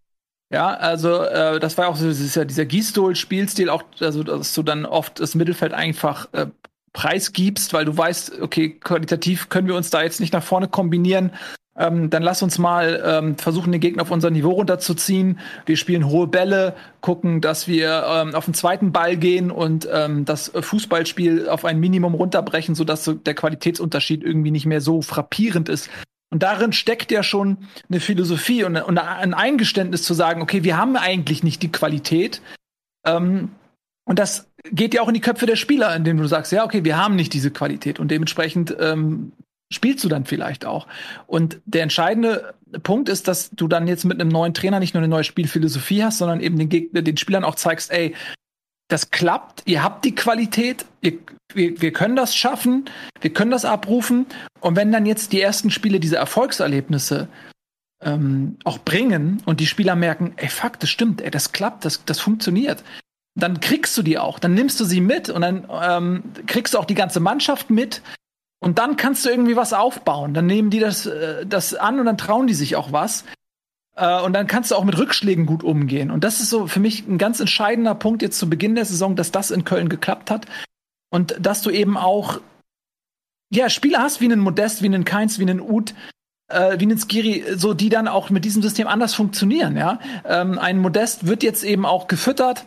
Ja, 0.53 0.75
also 0.75 1.23
äh, 1.23 1.61
das 1.61 1.79
war 1.79 1.89
auch 1.89 1.97
so 1.97 2.09
das 2.09 2.19
ist 2.19 2.35
ja 2.35 2.45
dieser 2.45 2.65
Gießdol-Spielstil, 2.65 3.71
auch, 3.71 3.85
also 4.01 4.25
dass 4.25 4.53
du 4.53 4.65
dann 4.65 4.85
oft 4.85 5.21
das 5.21 5.37
Mittelfeld 5.37 5.73
einfach 5.73 6.29
äh, 6.33 6.47
preisgibst, 6.93 7.73
weil 7.73 7.85
du 7.85 7.97
weißt, 7.97 8.41
okay, 8.41 8.71
qualitativ 8.71 9.49
können 9.49 9.69
wir 9.69 9.77
uns 9.77 9.91
da 9.91 10.03
jetzt 10.03 10.19
nicht 10.19 10.33
nach 10.33 10.43
vorne 10.43 10.67
kombinieren. 10.67 11.33
Ähm, 11.79 12.11
dann 12.11 12.25
lass 12.25 12.43
uns 12.43 12.59
mal 12.59 13.01
ähm, 13.07 13.39
versuchen, 13.39 13.71
den 13.71 13.81
Gegner 13.81 14.03
auf 14.03 14.11
unser 14.11 14.31
Niveau 14.31 14.51
runterzuziehen. 14.51 15.39
Wir 15.67 15.77
spielen 15.77 16.09
hohe 16.09 16.27
Bälle, 16.27 16.75
gucken, 17.01 17.41
dass 17.41 17.69
wir 17.69 18.05
ähm, 18.09 18.35
auf 18.35 18.45
den 18.45 18.55
zweiten 18.55 18.91
Ball 18.91 19.17
gehen 19.17 19.53
und 19.53 19.89
ähm, 19.91 20.25
das 20.25 20.51
Fußballspiel 20.55 21.49
auf 21.49 21.65
ein 21.65 21.79
Minimum 21.79 22.15
runterbrechen, 22.15 22.75
sodass 22.75 23.05
so 23.05 23.15
der 23.15 23.35
Qualitätsunterschied 23.35 24.25
irgendwie 24.25 24.51
nicht 24.51 24.67
mehr 24.67 24.81
so 24.81 25.01
frappierend 25.01 25.69
ist. 25.69 25.89
Und 26.31 26.43
darin 26.43 26.73
steckt 26.73 27.11
ja 27.11 27.23
schon 27.23 27.59
eine 27.89 28.01
Philosophie 28.01 28.65
und, 28.65 28.77
und 28.77 28.99
ein 28.99 29.35
Eingeständnis 29.35 30.05
zu 30.05 30.15
sagen, 30.15 30.43
okay, 30.43 30.63
wir 30.63 30.77
haben 30.77 30.97
eigentlich 30.97 31.43
nicht 31.43 31.63
die 31.63 31.73
Qualität. 31.73 32.41
Ähm, 33.05 33.51
und 34.05 34.19
das 34.19 34.49
geht 34.71 34.95
ja 34.95 35.03
auch 35.03 35.09
in 35.09 35.15
die 35.15 35.21
Köpfe 35.21 35.47
der 35.47 35.57
Spieler, 35.57 35.95
indem 35.95 36.19
du 36.19 36.27
sagst, 36.27 36.53
ja, 36.53 36.65
okay, 36.65 36.85
wir 36.85 36.97
haben 36.97 37.17
nicht 37.17 37.33
diese 37.33 37.51
Qualität 37.51 37.99
und 37.99 38.11
dementsprechend 38.11 38.75
ähm, 38.79 39.33
spielst 39.73 40.05
du 40.05 40.09
dann 40.09 40.25
vielleicht 40.25 40.65
auch. 40.65 40.87
Und 41.27 41.61
der 41.65 41.83
entscheidende 41.83 42.55
Punkt 42.83 43.09
ist, 43.09 43.29
dass 43.29 43.51
du 43.51 43.69
dann 43.69 43.87
jetzt 43.87 44.05
mit 44.05 44.21
einem 44.21 44.31
neuen 44.31 44.55
Trainer 44.55 44.81
nicht 44.81 44.95
nur 44.95 45.03
eine 45.03 45.09
neue 45.09 45.25
Spielphilosophie 45.25 46.03
hast, 46.05 46.19
sondern 46.19 46.41
eben 46.41 46.59
den, 46.59 46.69
Gegner, 46.69 47.03
den 47.03 47.17
Spielern 47.17 47.45
auch 47.45 47.55
zeigst, 47.55 47.91
ey, 47.91 48.15
das 48.89 49.11
klappt, 49.11 49.63
ihr 49.67 49.83
habt 49.83 50.05
die 50.05 50.15
Qualität, 50.15 50.85
ihr, 51.01 51.19
wir, 51.55 51.81
wir 51.81 51.93
können 51.93 52.17
das 52.17 52.35
schaffen, 52.35 52.87
wir 53.21 53.33
können 53.33 53.51
das 53.51 53.65
abrufen. 53.65 54.27
Und 54.61 54.77
wenn 54.77 54.93
dann 54.93 55.07
jetzt 55.07 55.33
die 55.33 55.41
ersten 55.41 55.71
Spiele 55.71 56.01
diese 56.01 56.17
Erfolgserlebnisse 56.17 57.29
ähm, 58.03 58.57
auch 58.65 58.79
bringen 58.79 59.43
und 59.47 59.61
die 59.61 59.67
Spieler 59.67 59.97
merken, 59.97 60.33
ey, 60.37 60.49
fuck, 60.49 60.79
das 60.81 60.91
stimmt, 60.91 61.21
ey, 61.21 61.31
das 61.31 61.53
klappt, 61.53 61.85
das, 61.85 62.05
das 62.05 62.21
funktioniert, 62.21 62.83
dann 63.35 63.61
kriegst 63.61 63.97
du 63.97 64.03
die 64.03 64.19
auch, 64.19 64.39
dann 64.39 64.55
nimmst 64.55 64.81
du 64.81 64.85
sie 64.85 65.01
mit 65.01 65.29
und 65.29 65.43
dann 65.43 65.69
ähm, 65.83 66.23
kriegst 66.47 66.75
du 66.75 66.79
auch 66.79 66.85
die 66.85 66.95
ganze 66.95 67.21
Mannschaft 67.21 67.71
mit 67.71 68.03
und 68.61 68.79
dann 68.79 68.97
kannst 68.97 69.25
du 69.25 69.31
irgendwie 69.31 69.57
was 69.57 69.73
aufbauen. 69.73 70.35
Dann 70.35 70.47
nehmen 70.47 70.71
die 70.71 70.81
das, 70.81 71.07
äh, 71.07 71.47
das 71.47 71.75
an 71.75 71.99
und 71.99 72.07
dann 72.07 72.19
trauen 72.19 72.47
die 72.47 72.55
sich 72.55 72.77
auch 72.77 72.93
was. 72.93 73.25
Äh, 73.97 74.21
und 74.23 74.35
dann 74.35 74.47
kannst 74.47 74.71
du 74.71 74.77
auch 74.77 74.85
mit 74.85 74.99
Rückschlägen 74.99 75.47
gut 75.47 75.65
umgehen. 75.65 76.11
Und 76.11 76.25
das 76.25 76.41
ist 76.41 76.51
so 76.51 76.67
für 76.67 76.81
mich 76.81 77.07
ein 77.07 77.19
ganz 77.19 77.41
entscheidender 77.41 77.95
Punkt 77.95 78.23
jetzt 78.23 78.39
zu 78.39 78.51
Beginn 78.51 78.75
der 78.75 78.85
Saison, 78.85 79.17
dass 79.17 79.33
das 79.33 79.51
in 79.51 79.65
Köln 79.65 79.89
geklappt 79.89 80.31
hat. 80.31 80.47
Und 81.11 81.37
dass 81.41 81.63
du 81.63 81.71
eben 81.71 81.97
auch 81.97 82.41
ja, 83.53 83.69
Spieler 83.69 84.01
hast 84.01 84.21
wie 84.21 84.27
einen 84.27 84.41
Modest, 84.41 84.83
wie 84.83 84.87
einen 84.87 85.05
Keins, 85.05 85.39
wie 85.39 85.43
einen 85.43 85.61
Uth, 85.61 85.95
äh, 86.49 86.79
wie 86.79 86.85
einen 86.85 86.99
Skiri, 86.99 87.45
so 87.57 87.75
die 87.75 87.89
dann 87.89 88.09
auch 88.09 88.31
mit 88.31 88.45
diesem 88.45 88.63
System 88.63 88.87
anders 88.87 89.15
funktionieren, 89.15 89.77
ja. 89.77 89.99
Ähm, 90.25 90.59
ein 90.59 90.79
Modest 90.79 91.27
wird 91.27 91.43
jetzt 91.43 91.65
eben 91.65 91.85
auch 91.85 92.07
gefüttert 92.07 92.65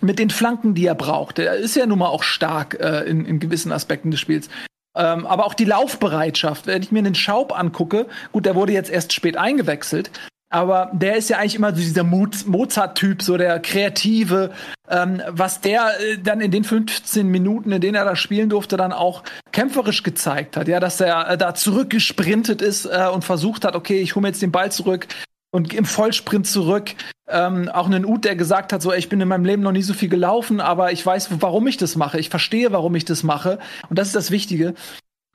mit 0.00 0.18
den 0.18 0.30
Flanken, 0.30 0.74
die 0.74 0.86
er 0.86 0.96
braucht. 0.96 1.38
Er 1.38 1.54
ist 1.54 1.76
ja 1.76 1.86
nun 1.86 2.00
mal 2.00 2.08
auch 2.08 2.24
stark 2.24 2.78
äh, 2.80 3.04
in, 3.04 3.24
in 3.24 3.38
gewissen 3.38 3.70
Aspekten 3.70 4.10
des 4.10 4.18
Spiels. 4.18 4.48
Ähm, 4.96 5.26
aber 5.26 5.46
auch 5.46 5.54
die 5.54 5.64
Laufbereitschaft, 5.64 6.66
wenn 6.66 6.82
ich 6.82 6.92
mir 6.92 7.02
den 7.02 7.14
Schaub 7.14 7.56
angucke, 7.56 8.08
gut, 8.32 8.44
der 8.44 8.56
wurde 8.56 8.72
jetzt 8.72 8.90
erst 8.90 9.12
spät 9.12 9.36
eingewechselt, 9.36 10.10
aber 10.52 10.90
der 10.92 11.16
ist 11.16 11.30
ja 11.30 11.38
eigentlich 11.38 11.54
immer 11.54 11.70
so 11.70 11.80
dieser 11.80 12.04
Mozart-Typ, 12.04 13.22
so 13.22 13.38
der 13.38 13.58
Kreative, 13.58 14.50
ähm, 14.90 15.22
was 15.28 15.62
der 15.62 15.88
äh, 16.00 16.18
dann 16.18 16.42
in 16.42 16.50
den 16.50 16.64
15 16.64 17.26
Minuten, 17.26 17.72
in 17.72 17.80
denen 17.80 17.94
er 17.94 18.04
da 18.04 18.16
spielen 18.16 18.50
durfte, 18.50 18.76
dann 18.76 18.92
auch 18.92 19.22
kämpferisch 19.50 20.02
gezeigt 20.02 20.56
hat, 20.56 20.68
ja, 20.68 20.78
dass 20.78 21.00
er 21.00 21.30
äh, 21.30 21.38
da 21.38 21.54
zurückgesprintet 21.54 22.60
ist 22.60 22.84
äh, 22.84 23.08
und 23.12 23.24
versucht 23.24 23.64
hat, 23.64 23.74
okay, 23.74 24.00
ich 24.00 24.14
hole 24.14 24.22
mir 24.22 24.28
jetzt 24.28 24.42
den 24.42 24.52
Ball 24.52 24.70
zurück 24.70 25.06
und 25.52 25.72
im 25.72 25.86
Vollsprint 25.86 26.46
zurück. 26.46 26.94
Ähm, 27.28 27.70
auch 27.70 27.86
einen 27.86 28.04
Ut, 28.04 28.26
der 28.26 28.36
gesagt 28.36 28.74
hat, 28.74 28.82
so, 28.82 28.92
ey, 28.92 28.98
ich 28.98 29.08
bin 29.08 29.20
in 29.22 29.28
meinem 29.28 29.46
Leben 29.46 29.62
noch 29.62 29.72
nie 29.72 29.82
so 29.82 29.94
viel 29.94 30.10
gelaufen, 30.10 30.60
aber 30.60 30.92
ich 30.92 31.04
weiß, 31.04 31.28
warum 31.40 31.66
ich 31.66 31.78
das 31.78 31.96
mache. 31.96 32.18
Ich 32.18 32.28
verstehe, 32.28 32.72
warum 32.72 32.94
ich 32.94 33.06
das 33.06 33.22
mache. 33.22 33.58
Und 33.88 33.98
das 33.98 34.08
ist 34.08 34.16
das 34.16 34.30
Wichtige. 34.30 34.74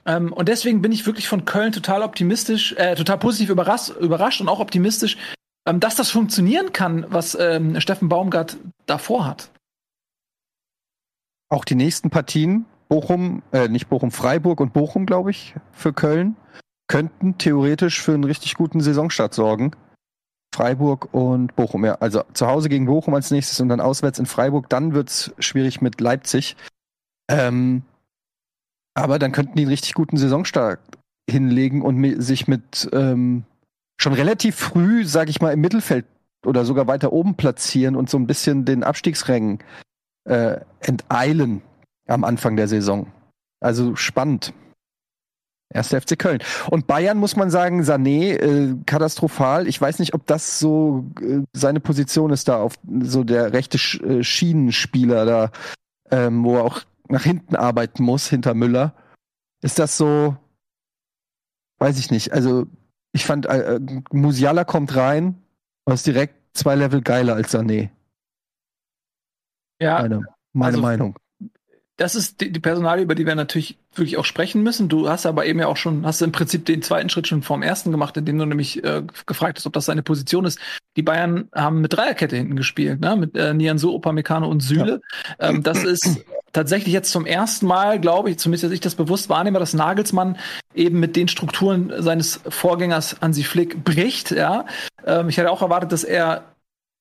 Ähm, 0.07 0.31
und 0.31 0.47
deswegen 0.47 0.81
bin 0.81 0.91
ich 0.91 1.05
wirklich 1.05 1.27
von 1.27 1.45
Köln 1.45 1.73
total 1.73 2.01
optimistisch, 2.01 2.73
äh, 2.73 2.95
total 2.95 3.19
positiv 3.19 3.49
überrascht, 3.49 3.89
überrascht 3.89 4.39
und 4.39 4.47
auch 4.47 4.59
optimistisch, 4.59 5.17
ähm, 5.67 5.79
dass 5.79 5.95
das 5.95 6.09
funktionieren 6.09 6.71
kann, 6.71 7.05
was 7.09 7.37
ähm, 7.39 7.79
Steffen 7.81 8.07
Baumgart 8.07 8.57
davor 8.85 9.25
hat. 9.25 9.51
Auch 11.49 11.65
die 11.65 11.75
nächsten 11.75 12.09
Partien, 12.09 12.65
Bochum, 12.87 13.43
äh, 13.51 13.67
nicht 13.67 13.89
Bochum, 13.89 14.11
Freiburg 14.11 14.61
und 14.61 14.71
Bochum, 14.73 15.05
glaube 15.05 15.31
ich, 15.31 15.55
für 15.73 15.91
Köln, 15.91 16.37
könnten 16.87 17.37
theoretisch 17.37 18.01
für 18.01 18.13
einen 18.13 18.23
richtig 18.23 18.55
guten 18.55 18.79
Saisonstart 18.79 19.33
sorgen. 19.33 19.71
Freiburg 20.55 21.13
und 21.13 21.55
Bochum, 21.57 21.83
ja. 21.83 21.95
Also 21.95 22.23
zu 22.33 22.47
Hause 22.47 22.69
gegen 22.69 22.85
Bochum 22.85 23.13
als 23.13 23.29
nächstes 23.29 23.59
und 23.59 23.67
dann 23.67 23.81
auswärts 23.81 24.19
in 24.19 24.25
Freiburg. 24.25 24.69
Dann 24.69 24.93
wird 24.93 25.09
es 25.09 25.33
schwierig 25.39 25.81
mit 25.81 25.99
Leipzig. 25.99 26.55
Ähm, 27.29 27.83
aber 28.97 29.19
dann 29.19 29.31
könnten 29.31 29.55
die 29.55 29.61
einen 29.61 29.69
richtig 29.69 29.93
guten 29.93 30.17
Saisonstart 30.17 30.79
hinlegen 31.29 31.83
und 31.83 32.19
sich 32.19 32.47
mit 32.47 32.89
ähm, 32.93 33.43
schon 33.97 34.13
relativ 34.13 34.55
früh, 34.55 35.05
sag 35.05 35.29
ich 35.29 35.39
mal, 35.39 35.53
im 35.53 35.61
Mittelfeld 35.61 36.05
oder 36.43 36.65
sogar 36.65 36.87
weiter 36.87 37.13
oben 37.13 37.35
platzieren 37.35 37.95
und 37.95 38.09
so 38.09 38.17
ein 38.17 38.25
bisschen 38.25 38.65
den 38.65 38.83
Abstiegsrängen 38.83 39.59
äh, 40.27 40.61
enteilen 40.79 41.61
am 42.07 42.23
Anfang 42.23 42.55
der 42.55 42.67
Saison. 42.67 43.11
Also 43.59 43.95
spannend. 43.95 44.53
Erster 45.71 46.01
FC 46.01 46.17
Köln. 46.17 46.39
Und 46.71 46.87
Bayern 46.87 47.19
muss 47.19 47.35
man 47.35 47.51
sagen, 47.51 47.83
Sané, 47.83 48.31
äh, 48.31 48.75
katastrophal. 48.87 49.67
Ich 49.67 49.79
weiß 49.79 49.99
nicht, 49.99 50.15
ob 50.15 50.25
das 50.25 50.59
so 50.59 51.05
äh, 51.21 51.41
seine 51.53 51.81
Position 51.81 52.31
ist 52.31 52.47
da 52.47 52.61
auf 52.61 52.75
so 53.01 53.23
der 53.23 53.53
rechte 53.53 53.77
Sch 53.77 54.01
äh, 54.01 54.23
Schienenspieler 54.23 55.25
da, 55.25 55.51
ähm, 56.09 56.43
wo 56.43 56.55
er 56.55 56.63
auch 56.63 56.81
nach 57.09 57.23
hinten 57.23 57.55
arbeiten 57.55 58.03
muss, 58.03 58.27
hinter 58.27 58.53
Müller. 58.53 58.93
Ist 59.61 59.79
das 59.79 59.97
so, 59.97 60.37
weiß 61.79 61.99
ich 61.99 62.11
nicht. 62.11 62.33
Also, 62.33 62.67
ich 63.11 63.25
fand, 63.25 63.45
äh, 63.47 63.75
äh 63.75 64.01
Musiala 64.11 64.63
kommt 64.63 64.95
rein 64.95 65.41
und 65.85 65.93
ist 65.93 66.05
direkt 66.05 66.35
zwei 66.53 66.75
Level 66.75 67.01
geiler 67.01 67.35
als 67.35 67.53
Sané. 67.53 67.89
Ja. 69.79 70.01
Meine, 70.01 70.21
meine 70.53 70.67
also, 70.69 70.81
Meinung. 70.81 71.15
Das 71.97 72.13
ist 72.13 72.41
die, 72.41 72.51
die 72.51 72.59
Personalie, 72.59 73.03
über 73.03 73.15
die 73.15 73.25
wir 73.25 73.33
natürlich 73.33 73.79
wirklich 73.95 74.17
auch 74.17 74.25
sprechen 74.25 74.61
müssen. 74.61 74.87
Du 74.87 75.09
hast 75.09 75.25
aber 75.25 75.47
eben 75.47 75.59
ja 75.59 75.65
auch 75.65 75.77
schon, 75.77 76.05
hast 76.05 76.21
im 76.21 76.31
Prinzip 76.31 76.65
den 76.65 76.83
zweiten 76.83 77.09
Schritt 77.09 77.27
schon 77.27 77.41
vorm 77.41 77.63
ersten 77.63 77.91
gemacht, 77.91 78.15
indem 78.17 78.37
du 78.37 78.45
nämlich 78.45 78.83
äh, 78.83 79.01
gefragt 79.25 79.57
hast, 79.57 79.65
ob 79.65 79.73
das 79.73 79.85
seine 79.85 80.03
Position 80.03 80.45
ist. 80.45 80.59
Die 80.95 81.01
Bayern 81.01 81.49
haben 81.55 81.81
mit 81.81 81.93
Dreierkette 81.93 82.35
hinten 82.35 82.55
gespielt, 82.55 82.99
ne? 82.99 83.15
mit 83.15 83.35
äh, 83.35 83.53
Nianzo, 83.53 83.95
Upamecano 83.95 84.47
und 84.47 84.59
Süle. 84.59 85.01
Ja. 85.39 85.49
Ähm, 85.49 85.63
das 85.63 85.83
ist 85.83 86.23
tatsächlich 86.57 86.91
jetzt 86.91 87.11
zum 87.11 87.27
ersten 87.27 87.67
Mal, 87.67 87.99
glaube 87.99 88.31
ich, 88.31 88.39
zumindest 88.39 88.63
dass 88.63 88.71
ich 88.71 88.79
das 88.79 88.95
bewusst 88.95 89.29
wahrnehme, 89.29 89.59
dass 89.59 89.75
Nagelsmann 89.75 90.37
eben 90.73 90.99
mit 90.99 91.15
den 91.15 91.27
Strukturen 91.27 91.93
seines 91.99 92.39
Vorgängers 92.49 93.17
Hansi 93.21 93.43
Flick 93.43 93.83
bricht. 93.83 94.31
Ja, 94.31 94.65
ähm, 95.05 95.29
ich 95.29 95.37
hätte 95.37 95.51
auch 95.51 95.61
erwartet, 95.61 95.91
dass 95.91 96.03
er 96.03 96.55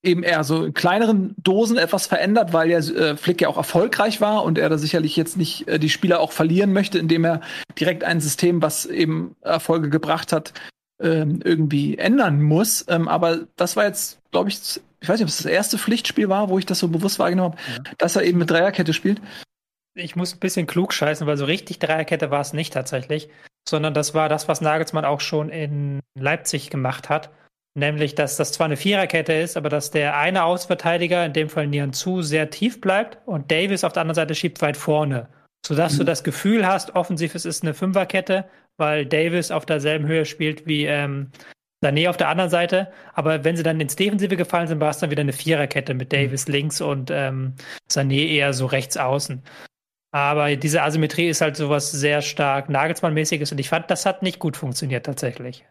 eben 0.04 0.22
eher 0.22 0.44
so 0.44 0.64
in 0.64 0.74
kleineren 0.74 1.34
Dosen 1.38 1.78
etwas 1.78 2.06
verändert, 2.06 2.52
weil 2.52 2.70
ja 2.70 2.78
äh, 2.80 3.16
Flick 3.16 3.40
ja 3.40 3.48
auch 3.48 3.56
erfolgreich 3.56 4.20
war 4.20 4.44
und 4.44 4.58
er 4.58 4.68
da 4.68 4.76
sicherlich 4.76 5.16
jetzt 5.16 5.38
nicht 5.38 5.66
äh, 5.68 5.78
die 5.78 5.88
Spieler 5.88 6.20
auch 6.20 6.32
verlieren 6.32 6.74
möchte, 6.74 6.98
indem 6.98 7.24
er 7.24 7.40
direkt 7.80 8.04
ein 8.04 8.20
System, 8.20 8.60
was 8.60 8.84
eben 8.84 9.36
Erfolge 9.40 9.88
gebracht 9.88 10.34
hat, 10.34 10.52
ähm, 11.00 11.40
irgendwie 11.42 11.96
ändern 11.96 12.42
muss. 12.42 12.84
Ähm, 12.88 13.08
aber 13.08 13.46
das 13.56 13.74
war 13.74 13.84
jetzt, 13.84 14.18
glaube 14.32 14.50
ich, 14.50 14.80
ich 15.06 15.10
weiß 15.10 15.18
nicht, 15.20 15.24
ob 15.24 15.30
es 15.30 15.38
das 15.38 15.46
erste 15.46 15.78
Pflichtspiel 15.78 16.28
war, 16.28 16.48
wo 16.48 16.58
ich 16.58 16.66
das 16.66 16.78
so 16.78 16.88
bewusst 16.88 17.18
wahrgenommen 17.18 17.54
habe, 17.54 17.62
ja. 17.84 17.92
dass 17.98 18.16
er 18.16 18.24
eben 18.24 18.38
mit 18.38 18.50
Dreierkette 18.50 18.92
spielt. 18.92 19.20
Ich 19.94 20.16
muss 20.16 20.34
ein 20.34 20.40
bisschen 20.40 20.66
klug 20.66 20.92
scheißen, 20.92 21.26
weil 21.26 21.36
so 21.36 21.46
richtig 21.46 21.78
Dreierkette 21.78 22.30
war 22.30 22.40
es 22.40 22.52
nicht 22.52 22.72
tatsächlich, 22.72 23.28
sondern 23.66 23.94
das 23.94 24.12
war 24.12 24.28
das, 24.28 24.48
was 24.48 24.60
Nagelsmann 24.60 25.06
auch 25.06 25.20
schon 25.20 25.48
in 25.48 26.00
Leipzig 26.18 26.68
gemacht 26.68 27.08
hat 27.08 27.30
Nämlich, 27.76 28.14
dass 28.14 28.38
das 28.38 28.52
zwar 28.52 28.64
eine 28.64 28.78
Viererkette 28.78 29.34
ist, 29.34 29.58
aber 29.58 29.68
dass 29.68 29.90
der 29.90 30.16
eine 30.16 30.44
Außenverteidiger, 30.44 31.26
in 31.26 31.34
dem 31.34 31.50
Fall 31.50 31.66
Nian 31.66 31.92
Zu, 31.92 32.22
sehr 32.22 32.48
tief 32.48 32.80
bleibt 32.80 33.18
und 33.26 33.50
Davis 33.50 33.84
auf 33.84 33.92
der 33.92 34.00
anderen 34.00 34.14
Seite 34.14 34.34
schiebt 34.34 34.62
weit 34.62 34.78
vorne. 34.78 35.28
Sodass 35.64 35.92
mhm. 35.92 35.98
du 35.98 36.04
das 36.04 36.24
Gefühl 36.24 36.66
hast, 36.66 36.96
offensiv 36.96 37.34
es 37.34 37.44
ist 37.44 37.62
eine 37.62 37.74
Fünferkette, 37.74 38.46
weil 38.78 39.04
Davis 39.04 39.50
auf 39.50 39.66
derselben 39.66 40.06
Höhe 40.06 40.24
spielt 40.24 40.66
wie 40.66 40.86
ähm, 40.86 41.30
Sané 41.82 42.08
auf 42.08 42.16
der 42.16 42.28
anderen 42.28 42.50
Seite. 42.50 42.90
Aber 43.14 43.44
wenn 43.44 43.56
sie 43.56 43.62
dann 43.62 43.80
ins 43.80 43.96
Defensive 43.96 44.36
gefallen 44.36 44.68
sind, 44.68 44.80
war 44.80 44.90
es 44.90 44.98
dann 44.98 45.10
wieder 45.10 45.20
eine 45.20 45.32
Viererkette 45.32 45.94
mit 45.94 46.12
Davis 46.12 46.46
mhm. 46.48 46.54
links 46.54 46.80
und 46.80 47.10
ähm, 47.10 47.54
Sané 47.90 48.28
eher 48.28 48.52
so 48.52 48.66
rechts 48.66 48.96
außen. 48.96 49.42
Aber 50.12 50.56
diese 50.56 50.82
Asymmetrie 50.82 51.28
ist 51.28 51.40
halt 51.42 51.56
sowas 51.56 51.90
sehr 51.90 52.22
stark 52.22 52.70
Nagelsmann-mäßiges 52.70 53.52
und 53.52 53.58
ich 53.58 53.68
fand, 53.68 53.90
das 53.90 54.06
hat 54.06 54.22
nicht 54.22 54.38
gut 54.38 54.56
funktioniert 54.56 55.04
tatsächlich. 55.04 55.64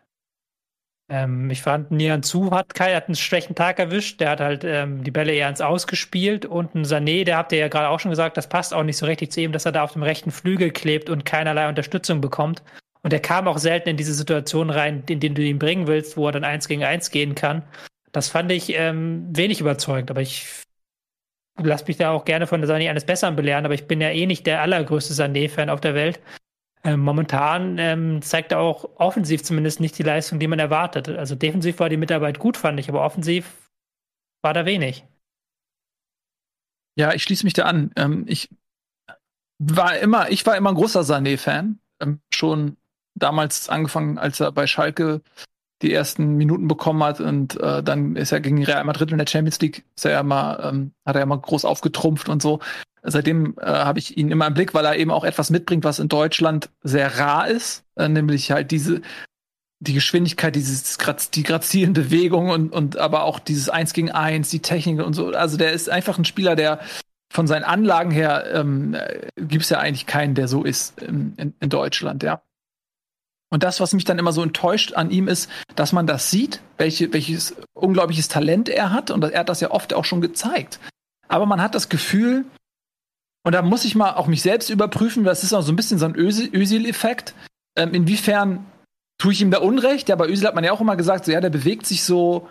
Ähm, 1.08 1.50
ich 1.52 1.62
fand, 1.62 1.92
Nian 1.92 2.24
Zu 2.24 2.52
hat, 2.52 2.74
Kai 2.74 2.96
hat 2.96 3.08
einen 3.08 3.16
schlechten 3.16 3.56
Tag 3.56 3.80
erwischt. 3.80 4.20
Der 4.20 4.32
hat 4.32 4.40
halt 4.40 4.64
ähm, 4.64 5.04
die 5.04 5.12
Bälle 5.12 5.34
eher 5.34 5.50
ins 5.50 5.62
Ausgespielt. 5.62 6.46
Und 6.46 6.74
ein 6.76 6.84
Sané, 6.84 7.24
der 7.24 7.38
habt 7.38 7.52
ihr 7.52 7.60
ja 7.60 7.68
gerade 7.68 7.90
auch 7.90 8.00
schon 8.00 8.12
gesagt, 8.12 8.38
das 8.38 8.50
passt 8.50 8.74
auch 8.74 8.84
nicht 8.84 8.98
so 8.98 9.06
richtig 9.06 9.32
zu 9.32 9.42
ihm, 9.42 9.52
dass 9.52 9.66
er 9.66 9.72
da 9.72 9.84
auf 9.84 9.94
dem 9.94 10.04
rechten 10.04 10.32
Flügel 10.32 10.72
klebt 10.72 11.10
und 11.10 11.26
keinerlei 11.26 11.70
Unterstützung 11.70 12.22
bekommt. 12.22 12.64
Und 13.06 13.14
er 13.14 13.20
kam 13.20 13.48
auch 13.48 13.60
selten 13.60 13.90
in 13.90 13.98
diese 13.98 14.16
Situation 14.16 14.72
rein, 14.72 15.04
in 15.08 15.20
denen 15.20 15.36
du 15.36 15.44
ihn 15.44 15.60
bringen 15.60 15.86
willst, 15.86 16.18
wo 16.18 16.26
er 16.26 16.32
dann 16.32 16.44
eins 16.44 16.68
gegen 16.68 16.84
eins 16.84 17.12
gehen 17.12 17.36
kann. 17.36 17.62
Das 18.12 18.30
fand 18.30 18.52
ich 18.52 18.74
ähm, 18.74 19.28
wenig 19.30 19.62
überzeugend, 19.62 20.10
aber 20.10 20.22
ich 20.22 20.48
lasse 21.62 21.86
mich 21.86 21.98
da 21.98 22.10
auch 22.10 22.26
gerne 22.26 22.48
von 22.48 22.62
der 22.62 22.68
Sané 22.68 22.90
eines 22.90 23.06
Besseren 23.06 23.36
belehren, 23.36 23.64
aber 23.64 23.76
ich 23.76 23.86
bin 23.86 24.02
ja 24.02 24.10
eh 24.10 24.26
nicht 24.26 24.48
der 24.48 24.64
allergrößte 24.64 25.14
Sané-Fan 25.14 25.70
auf 25.70 25.82
der 25.82 25.94
Welt. 25.94 26.20
Ähm, 26.84 27.02
momentan 27.02 27.78
ähm, 27.78 28.24
zeigt 28.24 28.52
er 28.52 28.60
auch 28.60 28.90
offensiv 28.96 29.44
zumindest 29.44 29.82
nicht 29.82 29.96
die 30.00 30.04
Leistung, 30.04 30.40
die 30.40 30.48
man 30.48 30.58
erwartet. 30.58 31.08
Also 31.08 31.36
defensiv 31.36 31.78
war 31.78 31.90
die 31.90 31.98
Mitarbeit 31.98 32.40
gut, 32.40 32.58
fand 32.58 32.80
ich, 32.80 32.90
aber 32.90 33.06
offensiv 33.06 33.70
war 34.42 34.56
da 34.56 34.66
wenig. 34.66 35.06
Ja, 36.98 37.14
ich 37.14 37.22
schließe 37.22 37.46
mich 37.46 37.54
da 37.54 37.66
an. 37.66 37.92
Ähm, 37.98 38.26
ich 38.28 38.50
war 39.60 39.96
immer, 40.00 40.32
ich 40.32 40.44
war 40.48 40.58
immer 40.58 40.72
ein 40.72 40.76
großer 40.76 41.02
Sané-Fan. 41.02 41.78
Ähm, 42.02 42.20
schon 42.34 42.78
damals 43.16 43.70
angefangen, 43.70 44.18
als 44.18 44.40
er 44.40 44.52
bei 44.52 44.68
Schalke 44.68 45.22
die 45.82 45.94
ersten 45.94 46.36
Minuten 46.36 46.68
bekommen 46.68 47.04
hat 47.04 47.20
und 47.20 47.60
äh, 47.60 47.84
dann 47.84 48.16
ist 48.16 48.32
er 48.32 48.40
gegen 48.40 48.64
Real 48.64 48.84
Madrid 48.86 49.12
in 49.12 49.18
der 49.18 49.28
Champions 49.28 49.60
League, 49.60 49.84
ist 49.96 50.06
er 50.06 50.12
ja 50.12 50.24
mal, 50.24 50.70
ähm, 50.70 50.94
hat 51.06 51.16
er 51.16 51.22
ja 51.22 51.26
mal 51.26 51.40
groß 51.40 51.66
aufgetrumpft 51.66 52.30
und 52.30 52.42
so 52.42 52.60
seitdem 53.06 53.56
äh, 53.60 53.66
habe 53.66 54.00
ich 54.00 54.18
ihn 54.18 54.32
immer 54.32 54.48
im 54.48 54.54
Blick, 54.54 54.74
weil 54.74 54.86
er 54.86 54.98
eben 54.98 55.12
auch 55.12 55.24
etwas 55.24 55.50
mitbringt, 55.50 55.84
was 55.84 56.00
in 56.00 56.10
Deutschland 56.10 56.70
sehr 56.84 57.20
rar 57.20 57.48
ist, 57.48 57.84
äh, 57.96 58.10
nämlich 58.10 58.52
halt 58.52 58.72
diese 58.72 59.02
die 59.82 59.94
Geschwindigkeit, 59.94 60.56
dieses 60.56 60.98
die 61.34 61.44
grazilen 61.44 61.94
Bewegungen 61.94 62.50
und, 62.50 62.74
und 62.74 62.98
aber 62.98 63.24
auch 63.24 63.40
dieses 63.40 63.70
Eins 63.70 63.94
gegen 63.94 64.10
Eins, 64.10 64.50
die 64.50 64.62
Technik 64.62 65.06
und 65.06 65.14
so. 65.14 65.28
Also 65.28 65.58
der 65.58 65.74
ist 65.74 65.90
einfach 65.90 66.18
ein 66.18 66.26
Spieler, 66.26 66.56
der 66.56 66.80
von 67.32 67.46
seinen 67.46 67.66
Anlagen 67.66 68.10
her 68.10 68.46
ähm, 68.54 68.96
gibt 69.36 69.64
es 69.64 69.70
ja 69.70 69.80
eigentlich 69.80 70.06
keinen, 70.06 70.34
der 70.34 70.48
so 70.48 70.64
ist 70.64 71.02
in, 71.02 71.34
in, 71.36 71.54
in 71.60 71.70
Deutschland, 71.70 72.24
ja. 72.24 72.42
Und 73.52 73.64
das, 73.64 73.80
was 73.80 73.94
mich 73.94 74.06
dann 74.06 74.20
immer 74.20 74.34
so 74.34 74.42
enttäuscht 74.42 74.94
an 74.94 75.12
ihm 75.12 75.28
ist, 75.28 75.50
dass 75.76 75.94
man 75.94 76.08
das 76.08 76.32
sieht, 76.32 76.62
welche, 76.78 77.14
welches 77.14 77.56
unglaubliches 77.74 78.28
Talent 78.28 78.70
er 78.70 78.92
hat. 78.92 79.12
Und 79.12 79.24
er 79.24 79.40
hat 79.40 79.50
das 79.50 79.62
ja 79.62 79.72
oft 79.72 79.94
auch 79.94 80.06
schon 80.06 80.22
gezeigt. 80.22 80.80
Aber 81.28 81.46
man 81.46 81.62
hat 81.62 81.76
das 81.76 81.90
Gefühl, 81.90 82.46
und 83.44 83.54
da 83.54 83.62
muss 83.62 83.86
ich 83.86 83.96
mal 83.96 84.16
auch 84.16 84.28
mich 84.28 84.42
selbst 84.42 84.70
überprüfen, 84.70 85.24
das 85.24 85.44
ist 85.44 85.54
auch 85.54 85.62
so 85.62 85.72
ein 85.72 85.76
bisschen 85.76 86.00
so 86.00 86.06
ein 86.06 86.16
Özil-Effekt. 86.16 87.36
Ähm, 87.78 87.94
inwiefern 87.94 88.66
tue 89.20 89.34
ich 89.34 89.42
ihm 89.42 89.52
da 89.52 89.60
Unrecht? 89.60 90.10
Ja, 90.10 90.16
bei 90.16 90.28
Özil 90.28 90.48
hat 90.48 90.56
man 90.56 90.64
ja 90.64 90.72
auch 90.72 90.82
immer 90.82 90.96
gesagt, 90.96 91.26
so, 91.26 91.32
ja, 91.32 91.42
der 91.42 91.50
bewegt 91.50 91.86
sich 91.86 92.04
so 92.04 92.50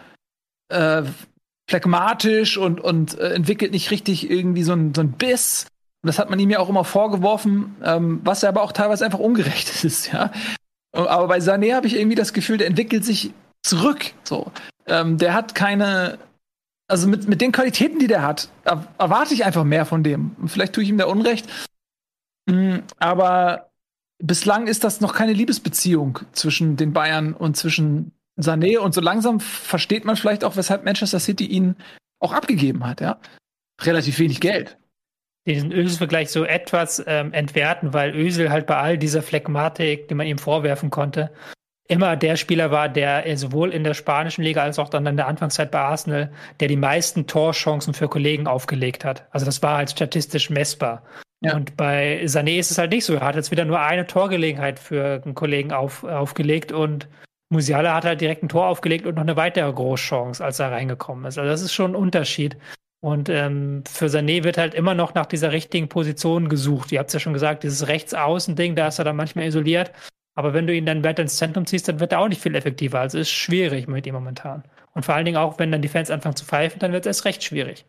äh, 0.68 1.02
phlegmatisch 1.68 2.56
und, 2.56 2.80
und 2.80 3.18
äh, 3.18 3.34
entwickelt 3.34 3.72
nicht 3.72 3.90
richtig 3.90 4.30
irgendwie 4.30 4.62
so 4.62 4.72
ein, 4.72 4.94
so 4.94 5.00
ein 5.00 5.12
Biss. 5.12 5.66
Und 6.02 6.08
das 6.08 6.18
hat 6.18 6.30
man 6.30 6.38
ihm 6.38 6.50
ja 6.50 6.58
auch 6.58 6.68
immer 6.68 6.84
vorgeworfen, 6.84 7.76
ähm, 7.82 8.20
was 8.24 8.42
ja 8.42 8.50
aber 8.50 8.62
auch 8.62 8.72
teilweise 8.72 9.04
einfach 9.04 9.18
ungerecht 9.18 9.84
ist, 9.84 10.12
ja. 10.12 10.30
Aber 10.94 11.26
bei 11.26 11.38
Sané 11.38 11.74
habe 11.74 11.86
ich 11.86 11.96
irgendwie 11.96 12.14
das 12.14 12.32
Gefühl, 12.32 12.58
der 12.58 12.68
entwickelt 12.68 13.04
sich 13.04 13.32
zurück. 13.62 14.12
So, 14.22 14.50
ähm, 14.86 15.18
der 15.18 15.34
hat 15.34 15.54
keine, 15.54 16.18
also 16.88 17.08
mit, 17.08 17.28
mit 17.28 17.40
den 17.40 17.52
Qualitäten, 17.52 17.98
die 17.98 18.06
der 18.06 18.22
hat, 18.22 18.48
erwarte 18.64 19.34
ich 19.34 19.44
einfach 19.44 19.64
mehr 19.64 19.86
von 19.86 20.04
dem. 20.04 20.36
Vielleicht 20.46 20.74
tue 20.74 20.84
ich 20.84 20.90
ihm 20.90 20.98
da 20.98 21.06
Unrecht. 21.06 21.48
Mhm, 22.46 22.82
aber 22.98 23.70
bislang 24.22 24.66
ist 24.68 24.84
das 24.84 25.00
noch 25.00 25.14
keine 25.14 25.32
Liebesbeziehung 25.32 26.20
zwischen 26.32 26.76
den 26.76 26.92
Bayern 26.92 27.32
und 27.32 27.56
zwischen 27.56 28.12
Sané. 28.38 28.78
Und 28.78 28.94
so 28.94 29.00
langsam 29.00 29.40
versteht 29.40 30.04
man 30.04 30.16
vielleicht 30.16 30.44
auch, 30.44 30.56
weshalb 30.56 30.84
Manchester 30.84 31.18
City 31.18 31.46
ihn 31.46 31.76
auch 32.20 32.32
abgegeben 32.32 32.86
hat, 32.86 33.00
ja. 33.00 33.18
Relativ 33.80 34.20
wenig 34.20 34.40
Geld 34.40 34.78
diesen 35.46 35.72
Ösel-Vergleich 35.72 36.30
so 36.30 36.44
etwas 36.44 37.02
ähm, 37.06 37.32
entwerten, 37.32 37.92
weil 37.92 38.14
Ösel 38.14 38.50
halt 38.50 38.66
bei 38.66 38.76
all 38.76 38.98
dieser 38.98 39.22
Phlegmatik, 39.22 40.08
die 40.08 40.14
man 40.14 40.26
ihm 40.26 40.38
vorwerfen 40.38 40.90
konnte, 40.90 41.30
immer 41.86 42.16
der 42.16 42.36
Spieler 42.36 42.70
war, 42.70 42.88
der 42.88 43.36
sowohl 43.36 43.70
in 43.70 43.84
der 43.84 43.94
spanischen 43.94 44.42
Liga 44.42 44.62
als 44.62 44.78
auch 44.78 44.88
dann 44.88 45.06
in 45.06 45.16
der 45.16 45.26
Anfangszeit 45.26 45.70
bei 45.70 45.80
Arsenal, 45.80 46.32
der 46.60 46.68
die 46.68 46.76
meisten 46.76 47.26
Torchancen 47.26 47.92
für 47.92 48.08
Kollegen 48.08 48.46
aufgelegt 48.46 49.04
hat. 49.04 49.26
Also 49.30 49.44
das 49.44 49.62
war 49.62 49.76
halt 49.76 49.90
statistisch 49.90 50.48
messbar. 50.48 51.02
Ja. 51.40 51.54
Und 51.54 51.76
bei 51.76 52.22
Sané 52.24 52.58
ist 52.58 52.70
es 52.70 52.78
halt 52.78 52.90
nicht 52.90 53.04
so. 53.04 53.14
Er 53.14 53.20
hat 53.20 53.36
jetzt 53.36 53.50
wieder 53.50 53.66
nur 53.66 53.80
eine 53.80 54.06
Torgelegenheit 54.06 54.78
für 54.78 55.20
einen 55.24 55.34
Kollegen 55.34 55.72
auf, 55.72 56.04
aufgelegt 56.04 56.72
und 56.72 57.06
Musiala 57.50 57.94
hat 57.94 58.06
halt 58.06 58.20
direkt 58.22 58.42
ein 58.42 58.48
Tor 58.48 58.66
aufgelegt 58.66 59.06
und 59.06 59.16
noch 59.16 59.22
eine 59.22 59.36
weitere 59.36 59.70
Großchance, 59.70 60.42
als 60.42 60.58
er 60.58 60.72
reingekommen 60.72 61.26
ist. 61.26 61.38
Also 61.38 61.50
das 61.50 61.60
ist 61.60 61.74
schon 61.74 61.92
ein 61.92 61.96
Unterschied. 61.96 62.56
Und 63.04 63.28
ähm, 63.28 63.84
für 63.86 64.06
Sané 64.06 64.44
wird 64.44 64.56
halt 64.56 64.72
immer 64.72 64.94
noch 64.94 65.12
nach 65.12 65.26
dieser 65.26 65.52
richtigen 65.52 65.90
Position 65.90 66.48
gesucht. 66.48 66.90
Ihr 66.90 67.00
habt 67.00 67.10
es 67.10 67.12
ja 67.12 67.20
schon 67.20 67.34
gesagt, 67.34 67.62
dieses 67.62 67.86
Rechtsaußen-Ding, 67.86 68.76
da 68.76 68.88
ist 68.88 68.98
er 68.98 69.04
dann 69.04 69.16
manchmal 69.16 69.44
isoliert. 69.44 69.92
Aber 70.34 70.54
wenn 70.54 70.66
du 70.66 70.74
ihn 70.74 70.86
dann 70.86 71.04
weiter 71.04 71.20
ins 71.20 71.36
Zentrum 71.36 71.66
ziehst, 71.66 71.86
dann 71.86 72.00
wird 72.00 72.12
er 72.12 72.20
auch 72.20 72.28
nicht 72.28 72.40
viel 72.40 72.54
effektiver. 72.54 73.00
Also 73.00 73.18
ist 73.18 73.28
schwierig 73.28 73.88
mit 73.88 74.06
ihm 74.06 74.14
momentan. 74.14 74.64
Und 74.94 75.04
vor 75.04 75.14
allen 75.14 75.26
Dingen 75.26 75.36
auch, 75.36 75.58
wenn 75.58 75.70
dann 75.70 75.82
die 75.82 75.88
Fans 75.88 76.10
anfangen 76.10 76.36
zu 76.36 76.46
pfeifen, 76.46 76.78
dann 76.78 76.92
wird 76.92 77.04
es 77.04 77.08
erst 77.08 77.26
recht 77.26 77.44
schwierig. 77.44 77.84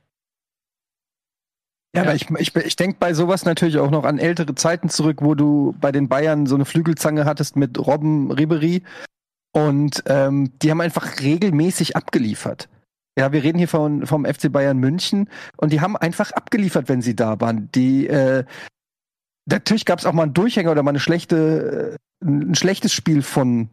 Ja, 1.95 2.01
ja, 2.01 2.09
aber 2.09 2.15
ich, 2.15 2.29
ich, 2.31 2.53
ich 2.53 2.75
denke 2.75 2.97
bei 2.99 3.13
sowas 3.13 3.45
natürlich 3.45 3.77
auch 3.77 3.91
noch 3.91 4.03
an 4.03 4.19
ältere 4.19 4.53
Zeiten 4.55 4.89
zurück, 4.89 5.19
wo 5.21 5.33
du 5.33 5.77
bei 5.79 5.93
den 5.93 6.09
Bayern 6.09 6.45
so 6.45 6.55
eine 6.55 6.65
Flügelzange 6.65 7.23
hattest 7.23 7.55
mit 7.55 7.79
Robben 7.79 8.31
Ribery. 8.31 8.83
Und 9.53 10.03
ähm, 10.07 10.51
die 10.61 10.71
haben 10.71 10.81
einfach 10.81 11.21
regelmäßig 11.21 11.95
abgeliefert. 11.95 12.67
Ja, 13.17 13.31
wir 13.31 13.43
reden 13.43 13.57
hier 13.57 13.69
von, 13.69 14.05
vom 14.05 14.25
FC 14.25 14.51
Bayern 14.51 14.77
München 14.77 15.29
und 15.57 15.71
die 15.71 15.79
haben 15.79 15.95
einfach 15.95 16.31
abgeliefert, 16.31 16.89
wenn 16.89 17.01
sie 17.01 17.15
da 17.15 17.39
waren. 17.39 17.69
Die, 17.73 18.07
äh, 18.07 18.43
natürlich 19.45 19.85
gab 19.85 19.99
es 19.99 20.05
auch 20.05 20.13
mal 20.13 20.23
einen 20.23 20.33
Durchhänger 20.33 20.71
oder 20.71 20.83
mal 20.83 20.91
eine 20.91 20.99
schlechte, 20.99 21.97
äh, 22.21 22.25
ein 22.25 22.55
schlechtes 22.55 22.91
Spiel 22.91 23.21
von 23.21 23.69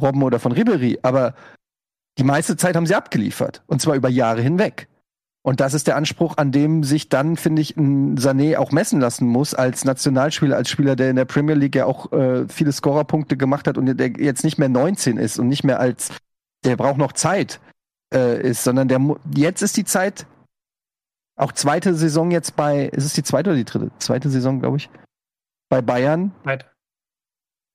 Robben 0.00 0.22
oder 0.22 0.38
von 0.38 0.52
Ribery, 0.52 1.00
aber 1.02 1.34
die 2.18 2.24
meiste 2.24 2.56
Zeit 2.56 2.76
haben 2.76 2.86
sie 2.86 2.94
abgeliefert 2.94 3.62
und 3.66 3.82
zwar 3.82 3.96
über 3.96 4.08
Jahre 4.08 4.40
hinweg. 4.40 4.88
Und 5.42 5.60
das 5.60 5.74
ist 5.74 5.86
der 5.86 5.96
Anspruch, 5.96 6.38
an 6.38 6.50
dem 6.50 6.82
sich 6.82 7.08
dann, 7.08 7.36
finde 7.36 7.62
ich, 7.62 7.76
ein 7.76 8.18
Sané 8.18 8.56
auch 8.56 8.72
messen 8.72 9.00
lassen 9.00 9.28
muss 9.28 9.54
als 9.54 9.84
Nationalspieler, 9.84 10.56
als 10.56 10.70
Spieler, 10.70 10.96
der 10.96 11.10
in 11.10 11.16
der 11.16 11.24
Premier 11.24 11.54
League 11.54 11.76
ja 11.76 11.86
auch 11.86 12.12
äh, 12.12 12.48
viele 12.48 12.72
Scorerpunkte 12.72 13.36
gemacht 13.36 13.68
hat 13.68 13.78
und 13.78 13.86
der 13.86 14.10
jetzt 14.18 14.42
nicht 14.42 14.58
mehr 14.58 14.68
19 14.68 15.18
ist 15.18 15.38
und 15.38 15.48
nicht 15.48 15.62
mehr 15.62 15.78
als, 15.78 16.10
der 16.64 16.76
braucht 16.76 16.98
noch 16.98 17.12
Zeit 17.12 17.60
äh, 18.12 18.40
ist, 18.40 18.64
sondern 18.64 18.88
der 18.88 19.00
jetzt 19.34 19.62
ist 19.62 19.76
die 19.76 19.84
Zeit, 19.84 20.26
auch 21.36 21.52
zweite 21.52 21.94
Saison 21.94 22.30
jetzt 22.30 22.56
bei, 22.56 22.86
ist 22.86 23.04
es 23.04 23.12
die 23.12 23.22
zweite 23.22 23.50
oder 23.50 23.58
die 23.58 23.64
dritte? 23.64 23.90
Zweite 23.98 24.30
Saison, 24.30 24.60
glaube 24.60 24.78
ich, 24.78 24.90
bei 25.68 25.82
Bayern. 25.82 26.32
Weiter. 26.44 26.66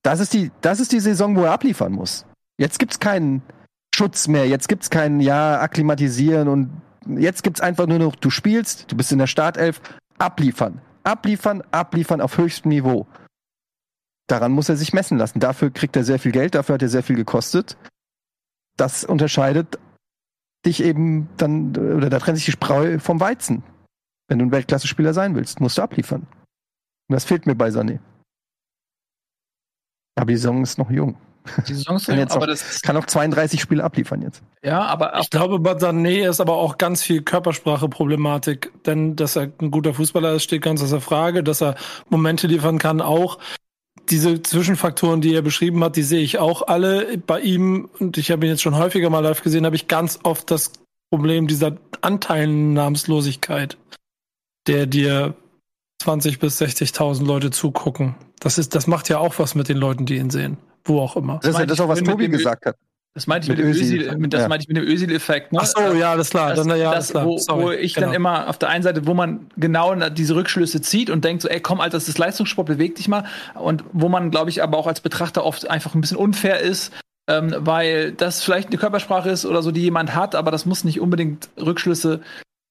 Das 0.03 0.19
ist 0.19 0.33
die, 0.33 0.51
das 0.61 0.79
ist 0.79 0.91
die 0.91 0.99
Saison, 0.99 1.35
wo 1.35 1.43
er 1.43 1.51
abliefern 1.51 1.91
muss. 1.91 2.25
Jetzt 2.57 2.79
gibt's 2.79 2.99
keinen 2.99 3.43
Schutz 3.93 4.27
mehr, 4.27 4.47
jetzt 4.47 4.67
gibt's 4.67 4.89
keinen, 4.89 5.19
ja, 5.19 5.59
akklimatisieren 5.59 6.47
und 6.47 6.81
jetzt 7.07 7.43
gibt's 7.43 7.61
einfach 7.61 7.87
nur 7.87 7.99
noch, 7.99 8.15
du 8.15 8.29
spielst, 8.29 8.91
du 8.91 8.97
bist 8.97 9.11
in 9.11 9.19
der 9.19 9.27
Startelf, 9.27 9.81
abliefern. 10.17 10.81
Abliefern, 11.03 11.63
abliefern 11.71 12.21
auf 12.21 12.37
höchstem 12.37 12.69
Niveau. 12.69 13.07
Daran 14.27 14.51
muss 14.51 14.69
er 14.69 14.77
sich 14.77 14.93
messen 14.93 15.17
lassen. 15.17 15.39
Dafür 15.39 15.71
kriegt 15.71 15.95
er 15.95 16.03
sehr 16.03 16.19
viel 16.19 16.31
Geld, 16.31 16.55
dafür 16.55 16.75
hat 16.75 16.81
er 16.81 16.89
sehr 16.89 17.03
viel 17.03 17.15
gekostet. 17.15 17.77
Das 18.77 19.03
unterscheidet 19.03 19.77
dich 20.65 20.83
eben 20.83 21.29
dann, 21.38 21.75
oder 21.75 22.09
da 22.09 22.19
trennt 22.19 22.38
sich 22.38 22.45
die 22.45 22.51
Spreu 22.51 22.99
vom 22.99 23.19
Weizen. 23.19 23.63
Wenn 24.27 24.39
du 24.39 24.45
ein 24.45 24.51
Weltklasse-Spieler 24.51 25.13
sein 25.13 25.35
willst, 25.35 25.59
musst 25.59 25.77
du 25.77 25.81
abliefern. 25.81 26.21
Und 26.21 27.13
das 27.13 27.25
fehlt 27.25 27.45
mir 27.45 27.55
bei 27.55 27.69
Sané. 27.69 27.99
Aber 30.15 30.27
die 30.27 30.38
Saison 30.38 30.63
ist 30.63 30.77
noch 30.77 30.89
jung. 30.91 31.17
Die 31.67 31.73
Saison 31.73 31.95
ist 31.95 32.07
noch 32.07 32.15
jung, 32.15 32.29
aber 32.29 32.47
das 32.47 32.81
kann 32.81 32.95
auch 32.95 33.05
32 33.05 33.59
Spiele 33.59 33.83
abliefern 33.83 34.21
jetzt. 34.21 34.43
Ja, 34.63 34.83
aber 34.83 35.19
ich 35.19 35.29
glaube, 35.29 35.59
bei 35.59 35.73
Sané 35.73 36.29
ist 36.29 36.39
aber 36.39 36.53
auch 36.53 36.77
ganz 36.77 37.01
viel 37.01 37.23
Körpersprache-Problematik. 37.23 38.71
Denn, 38.85 39.15
dass 39.15 39.35
er 39.35 39.51
ein 39.59 39.71
guter 39.71 39.93
Fußballer 39.93 40.33
ist, 40.33 40.43
steht 40.43 40.61
ganz 40.61 40.83
außer 40.83 41.01
Frage. 41.01 41.43
Dass 41.43 41.61
er 41.61 41.75
Momente 42.09 42.47
liefern 42.47 42.77
kann, 42.77 43.01
auch 43.01 43.39
diese 44.10 44.41
Zwischenfaktoren, 44.41 45.22
die 45.22 45.34
er 45.34 45.41
beschrieben 45.41 45.84
hat, 45.84 45.95
die 45.95 46.03
sehe 46.03 46.22
ich 46.22 46.40
auch 46.40 46.68
alle 46.68 47.18
bei 47.18 47.40
ihm. 47.40 47.90
Und 47.99 48.18
ich 48.18 48.32
habe 48.32 48.45
ihn 48.45 48.52
jetzt 48.52 48.61
schon 48.61 48.78
häufiger 48.78 49.10
mal 49.10 49.19
live 49.19 49.44
gesehen, 49.44 49.65
habe 49.65 49.76
ich 49.76 49.88
ganz 49.88 50.19
oft 50.23 50.52
das 50.52 50.73
Problem 51.10 51.48
dieser 51.48 51.78
Anteilnahmslosigkeit, 52.02 53.78
der 54.68 54.86
dir 54.86 55.36
20 56.02 56.40
bis 56.40 56.61
60.000 56.61 57.26
Leute 57.26 57.52
zugucken. 57.52 58.15
Das 58.40 58.57
ist, 58.57 58.73
das 58.76 58.88
macht 58.88 59.10
ja 59.10 59.19
auch 59.19 59.38
was 59.38 59.56
mit 59.56 59.69
den 59.69 59.78
Leuten, 59.78 60.06
die 60.06 60.18
ihn 60.18 60.30
sehen. 60.30 60.57
Wo 60.84 60.99
auch 60.99 61.15
immer. 61.15 61.40
Das 61.44 61.52
ist 61.52 61.60
ja 61.60 61.65
das 61.65 61.80
auch, 61.80 61.88
was 61.88 62.02
Tobi 62.02 62.28
gesagt 62.28 62.65
hat. 62.65 62.76
Das 63.13 63.27
meinte 63.27 63.45
ich 63.45 63.49
mit, 63.49 63.57
mit 63.57 63.75
dem 63.75 63.81
Özil, 63.81 64.17
mit, 64.17 64.33
das 64.33 64.41
ja. 64.43 64.47
meinte 64.47 64.63
ich 64.63 64.67
mit 64.69 64.77
dem 64.77 64.85
Özil-Effekt. 64.85 65.51
Ne? 65.51 65.59
Ach 65.61 65.65
so, 65.65 65.93
ja, 65.93 66.15
das 66.15 66.29
klar. 66.29 66.53
Das, 66.53 66.65
dann, 66.65 66.79
ja, 66.79 66.93
das, 66.93 67.07
das 67.07 67.11
klar. 67.11 67.25
Wo, 67.25 67.63
wo, 67.63 67.71
ich 67.71 67.93
genau. 67.93 68.07
dann 68.07 68.15
immer 68.15 68.47
auf 68.47 68.57
der 68.57 68.69
einen 68.69 68.83
Seite, 68.83 69.05
wo 69.05 69.13
man 69.13 69.47
genau 69.57 69.93
diese 70.09 70.35
Rückschlüsse 70.35 70.81
zieht 70.81 71.09
und 71.09 71.25
denkt 71.25 71.41
so, 71.41 71.49
ey, 71.49 71.59
komm, 71.59 71.81
Alter, 71.81 71.97
das 71.97 72.07
ist 72.07 72.17
Leistungssport, 72.17 72.67
beweg 72.67 72.95
dich 72.95 73.09
mal. 73.09 73.25
Und 73.55 73.83
wo 73.91 74.07
man, 74.07 74.31
glaube 74.31 74.49
ich, 74.49 74.63
aber 74.63 74.77
auch 74.77 74.88
als 74.88 75.01
Betrachter 75.01 75.43
oft 75.43 75.69
einfach 75.69 75.93
ein 75.93 75.99
bisschen 75.99 76.17
unfair 76.17 76.61
ist, 76.61 76.93
ähm, 77.27 77.53
weil 77.57 78.13
das 78.13 78.41
vielleicht 78.43 78.69
eine 78.69 78.77
Körpersprache 78.77 79.29
ist 79.29 79.45
oder 79.45 79.61
so, 79.61 79.71
die 79.71 79.81
jemand 79.81 80.15
hat, 80.15 80.33
aber 80.33 80.49
das 80.49 80.65
muss 80.65 80.85
nicht 80.85 81.01
unbedingt 81.01 81.49
Rückschlüsse 81.57 82.21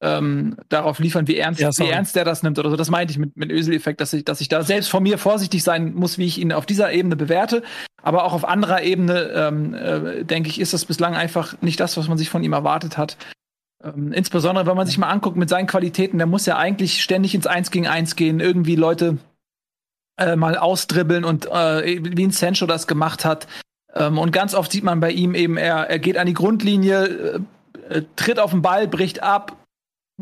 ähm, 0.03 0.57
darauf 0.69 0.99
liefern, 0.99 1.29
wie 1.29 1.37
ernst, 1.37 1.61
ja, 1.61 1.71
wie 1.77 1.89
ernst 1.89 2.17
der 2.17 2.25
das 2.25 2.43
nimmt 2.43 2.59
oder 2.59 2.71
so. 2.71 2.77
Das 2.77 2.91
meinte 2.91 3.13
ich 3.13 3.19
mit, 3.19 3.37
mit 3.37 3.51
Ösel-Effekt, 3.51 4.01
dass 4.01 4.13
ich, 4.13 4.25
dass 4.25 4.41
ich 4.41 4.49
da 4.49 4.63
selbst 4.63 4.89
von 4.89 5.03
mir 5.03 5.19
vorsichtig 5.19 5.63
sein 5.63 5.95
muss, 5.95 6.17
wie 6.17 6.27
ich 6.27 6.39
ihn 6.39 6.53
auf 6.53 6.65
dieser 6.65 6.93
Ebene 6.93 7.17
bewerte. 7.17 7.63
Aber 8.03 8.25
auch 8.25 8.33
auf 8.33 8.47
anderer 8.47 8.83
Ebene, 8.83 9.31
ähm, 9.35 9.75
äh, 9.75 10.25
denke 10.25 10.49
ich, 10.49 10.61
ist 10.61 10.73
das 10.73 10.87
bislang 10.87 11.15
einfach 11.15 11.61
nicht 11.61 11.81
das, 11.81 11.97
was 11.97 12.09
man 12.09 12.17
sich 12.17 12.31
von 12.31 12.43
ihm 12.43 12.55
erwartet 12.55 12.97
hat. 12.97 13.19
Ähm, 13.85 14.13
insbesondere, 14.13 14.67
wenn 14.67 14.77
man 14.77 14.87
sich 14.87 14.97
mal 14.97 15.11
anguckt 15.11 15.37
mit 15.37 15.51
seinen 15.51 15.67
Qualitäten, 15.67 16.17
der 16.17 16.27
muss 16.27 16.47
ja 16.47 16.57
eigentlich 16.57 17.03
ständig 17.03 17.35
ins 17.35 17.47
Eins 17.47 17.71
gegen 17.71 17.87
Eins 17.87 18.17
gehen, 18.17 18.41
irgendwie 18.41 18.77
Leute 18.77 19.19
äh, 20.19 20.37
mal 20.37 20.57
ausdribbeln 20.57 21.25
und 21.25 21.47
äh, 21.47 22.01
wie 22.03 22.25
ein 22.25 22.31
Sancho 22.31 22.67
das 22.67 22.87
gemacht 22.87 23.27
hat. 23.27 23.47
Ähm, 23.95 24.17
und 24.17 24.33
ganz 24.33 24.55
oft 24.55 24.73
sieht 24.73 24.85
man 24.85 25.01
bei 25.01 25.11
ihm 25.11 25.35
eben, 25.35 25.59
er, 25.59 25.91
er 25.91 25.99
geht 25.99 26.17
an 26.17 26.27
die 26.27 26.35
Grundlinie, 26.35 27.05
äh, 27.05 27.41
äh 27.97 28.03
tritt 28.17 28.39
auf 28.39 28.53
den 28.53 28.63
Ball, 28.63 28.89
bricht 28.89 29.23
ab, 29.23 29.57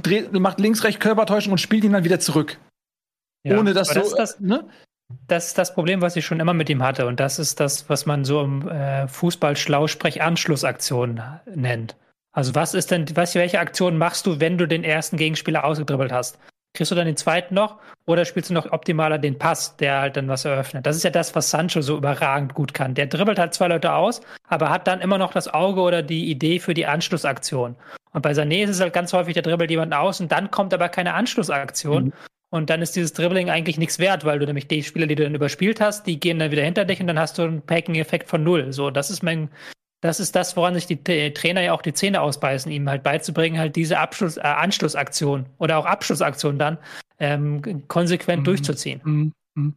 dreht, 0.03 0.33
macht 0.33 0.61
links, 0.61 0.85
rechts 0.85 1.01
Körpertäuschung 1.01 1.53
und 1.53 1.59
spielt 1.59 1.85
ihn 1.85 1.93
dann 1.93 2.05
wieder 2.05 2.21
zurück. 2.21 2.59
Ja, 3.45 3.59
Ohne 3.59 3.75
dass 3.75 3.89
so. 3.89 3.95
Das 3.95 4.09
ist 4.09 4.17
das, 4.17 4.41
ne? 4.41 4.65
das 5.27 5.49
ist 5.49 5.59
das 5.59 5.75
Problem, 5.75 6.01
was 6.01 6.15
ich 6.17 6.25
schon 6.27 6.41
immer 6.41 6.55
mit 6.55 6.71
ihm 6.71 6.83
hatte. 6.83 7.07
Und 7.07 7.21
das 7.21 7.39
ist 7.39 7.61
das, 7.61 7.89
was 7.89 8.05
man 8.07 8.25
so 8.25 8.43
im 8.43 8.69
äh, 8.69 9.07
Fußball-Schlausprech-Anschlussaktion 9.09 11.23
nennt. 11.55 11.95
Also 12.33 12.55
was 12.55 12.73
ist 12.75 12.91
denn, 12.91 13.07
was, 13.17 13.35
welche 13.35 13.61
Aktion 13.61 13.97
machst 13.99 14.27
du, 14.27 14.41
wenn 14.41 14.59
du 14.59 14.69
den 14.69 14.85
ersten 14.85 15.17
Gegenspieler 15.17 15.65
ausgedribbelt 15.65 16.13
hast? 16.13 16.39
Kriegst 16.75 16.93
du 16.93 16.97
dann 16.97 17.07
den 17.07 17.17
zweiten 17.17 17.55
noch 17.55 17.79
oder 18.07 18.25
spielst 18.25 18.51
du 18.51 18.55
noch 18.55 18.71
optimaler 18.71 19.19
den 19.19 19.39
Pass, 19.39 19.77
der 19.77 20.01
halt 20.01 20.17
dann 20.17 20.29
was 20.29 20.45
eröffnet. 20.45 20.87
Das 20.87 20.97
ist 20.97 21.03
ja 21.03 21.11
das, 21.11 21.35
was 21.35 21.51
Sancho 21.51 21.81
so 21.81 21.97
überragend 21.97 22.55
gut 22.55 22.75
kann. 22.75 22.95
Der 22.95 23.07
dribbelt 23.07 23.39
halt 23.39 23.55
zwei 23.55 23.69
Leute 23.69 23.93
aus, 23.93 24.21
aber 24.47 24.71
hat 24.71 24.87
dann 24.87 25.01
immer 25.01 25.19
noch 25.19 25.33
das 25.33 25.53
Auge 25.53 25.81
oder 25.81 26.03
die 26.03 26.31
Idee 26.31 26.59
für 26.59 26.75
die 26.75 26.87
Anschlussaktion. 26.87 27.77
Und 28.13 28.23
bei 28.23 28.33
Sané 28.33 28.65
ist 28.65 28.71
es 28.71 28.81
halt 28.81 28.93
ganz 28.93 29.13
häufig, 29.13 29.35
der 29.35 29.43
dribbelt 29.43 29.71
jemanden 29.71 29.95
aus 29.95 30.21
und 30.21 30.33
dann 30.33 30.51
kommt 30.51 30.73
aber 30.73 30.89
keine 30.89 31.15
Anschlussaktion. 31.15 32.07
Mhm. 32.07 32.13
Und 32.51 32.71
dann 32.71 32.81
ist 32.81 32.97
dieses 32.97 33.13
Dribbling 33.13 33.51
eigentlich 33.51 33.77
nichts 33.77 33.99
wert, 33.99 34.25
weil 34.25 34.39
du 34.39 34.47
nämlich 34.47 34.69
die 34.69 34.83
Spieler, 34.83 35.07
die 35.07 35.15
du 35.15 35.25
dann 35.25 35.35
überspielt 35.35 35.81
hast, 35.81 36.07
die 36.07 36.19
gehen 36.19 36.39
dann 36.39 36.51
wieder 36.51 36.63
hinter 36.63 36.87
dich 36.87 37.01
und 37.01 37.07
dann 37.07 37.19
hast 37.19 37.37
du 37.37 37.43
einen 37.43 37.61
Packing-Effekt 37.61 38.29
von 38.29 38.43
null. 38.43 38.73
So, 38.73 38.91
das 38.91 39.11
ist 39.11 39.23
mein, 39.23 39.51
das 40.01 40.21
ist 40.21 40.37
das, 40.37 40.57
woran 40.57 40.75
sich 40.75 40.87
die 40.87 41.03
Trainer 41.03 41.61
ja 41.61 41.73
auch 41.73 41.83
die 41.83 41.93
Zähne 41.93 42.21
ausbeißen, 42.21 42.71
ihm 42.71 42.89
halt 42.89 43.03
beizubringen, 43.03 43.59
halt 43.59 43.77
diese 43.77 43.99
Abschluss, 43.99 44.37
äh, 44.37 44.41
Anschlussaktion 44.43 45.47
oder 45.59 45.79
auch 45.79 45.87
Abschlussaktion 45.87 46.59
dann 46.59 46.79
ähm, 47.19 47.89
konsequent 47.89 48.41
mhm. 48.41 48.45
durchzuziehen. 48.45 49.01
Mhm. 49.05 49.33
mhm. 49.55 49.75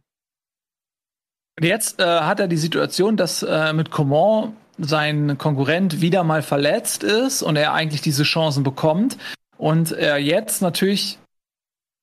Jetzt 1.60 2.00
äh, 2.00 2.04
hat 2.04 2.40
er 2.40 2.48
die 2.48 2.56
Situation, 2.56 3.16
dass 3.16 3.42
äh, 3.42 3.72
mit 3.72 3.90
Coman 3.90 4.56
sein 4.78 5.36
Konkurrent 5.36 6.00
wieder 6.00 6.24
mal 6.24 6.42
verletzt 6.42 7.02
ist 7.02 7.42
und 7.42 7.56
er 7.56 7.74
eigentlich 7.74 8.00
diese 8.00 8.22
Chancen 8.22 8.64
bekommt 8.64 9.18
und 9.58 9.92
er 9.92 10.18
jetzt 10.18 10.62
natürlich 10.62 11.18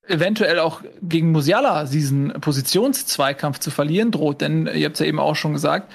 eventuell 0.08 0.60
auch 0.60 0.82
gegen 1.02 1.32
Musiala 1.32 1.86
diesen 1.86 2.32
Positionszweikampf 2.42 3.60
zu 3.60 3.72
verlieren 3.72 4.12
droht, 4.12 4.42
denn 4.42 4.68
ihr 4.68 4.86
habt 4.86 5.00
ja 5.00 5.06
eben 5.06 5.20
auch 5.20 5.36
schon 5.36 5.54
gesagt, 5.54 5.92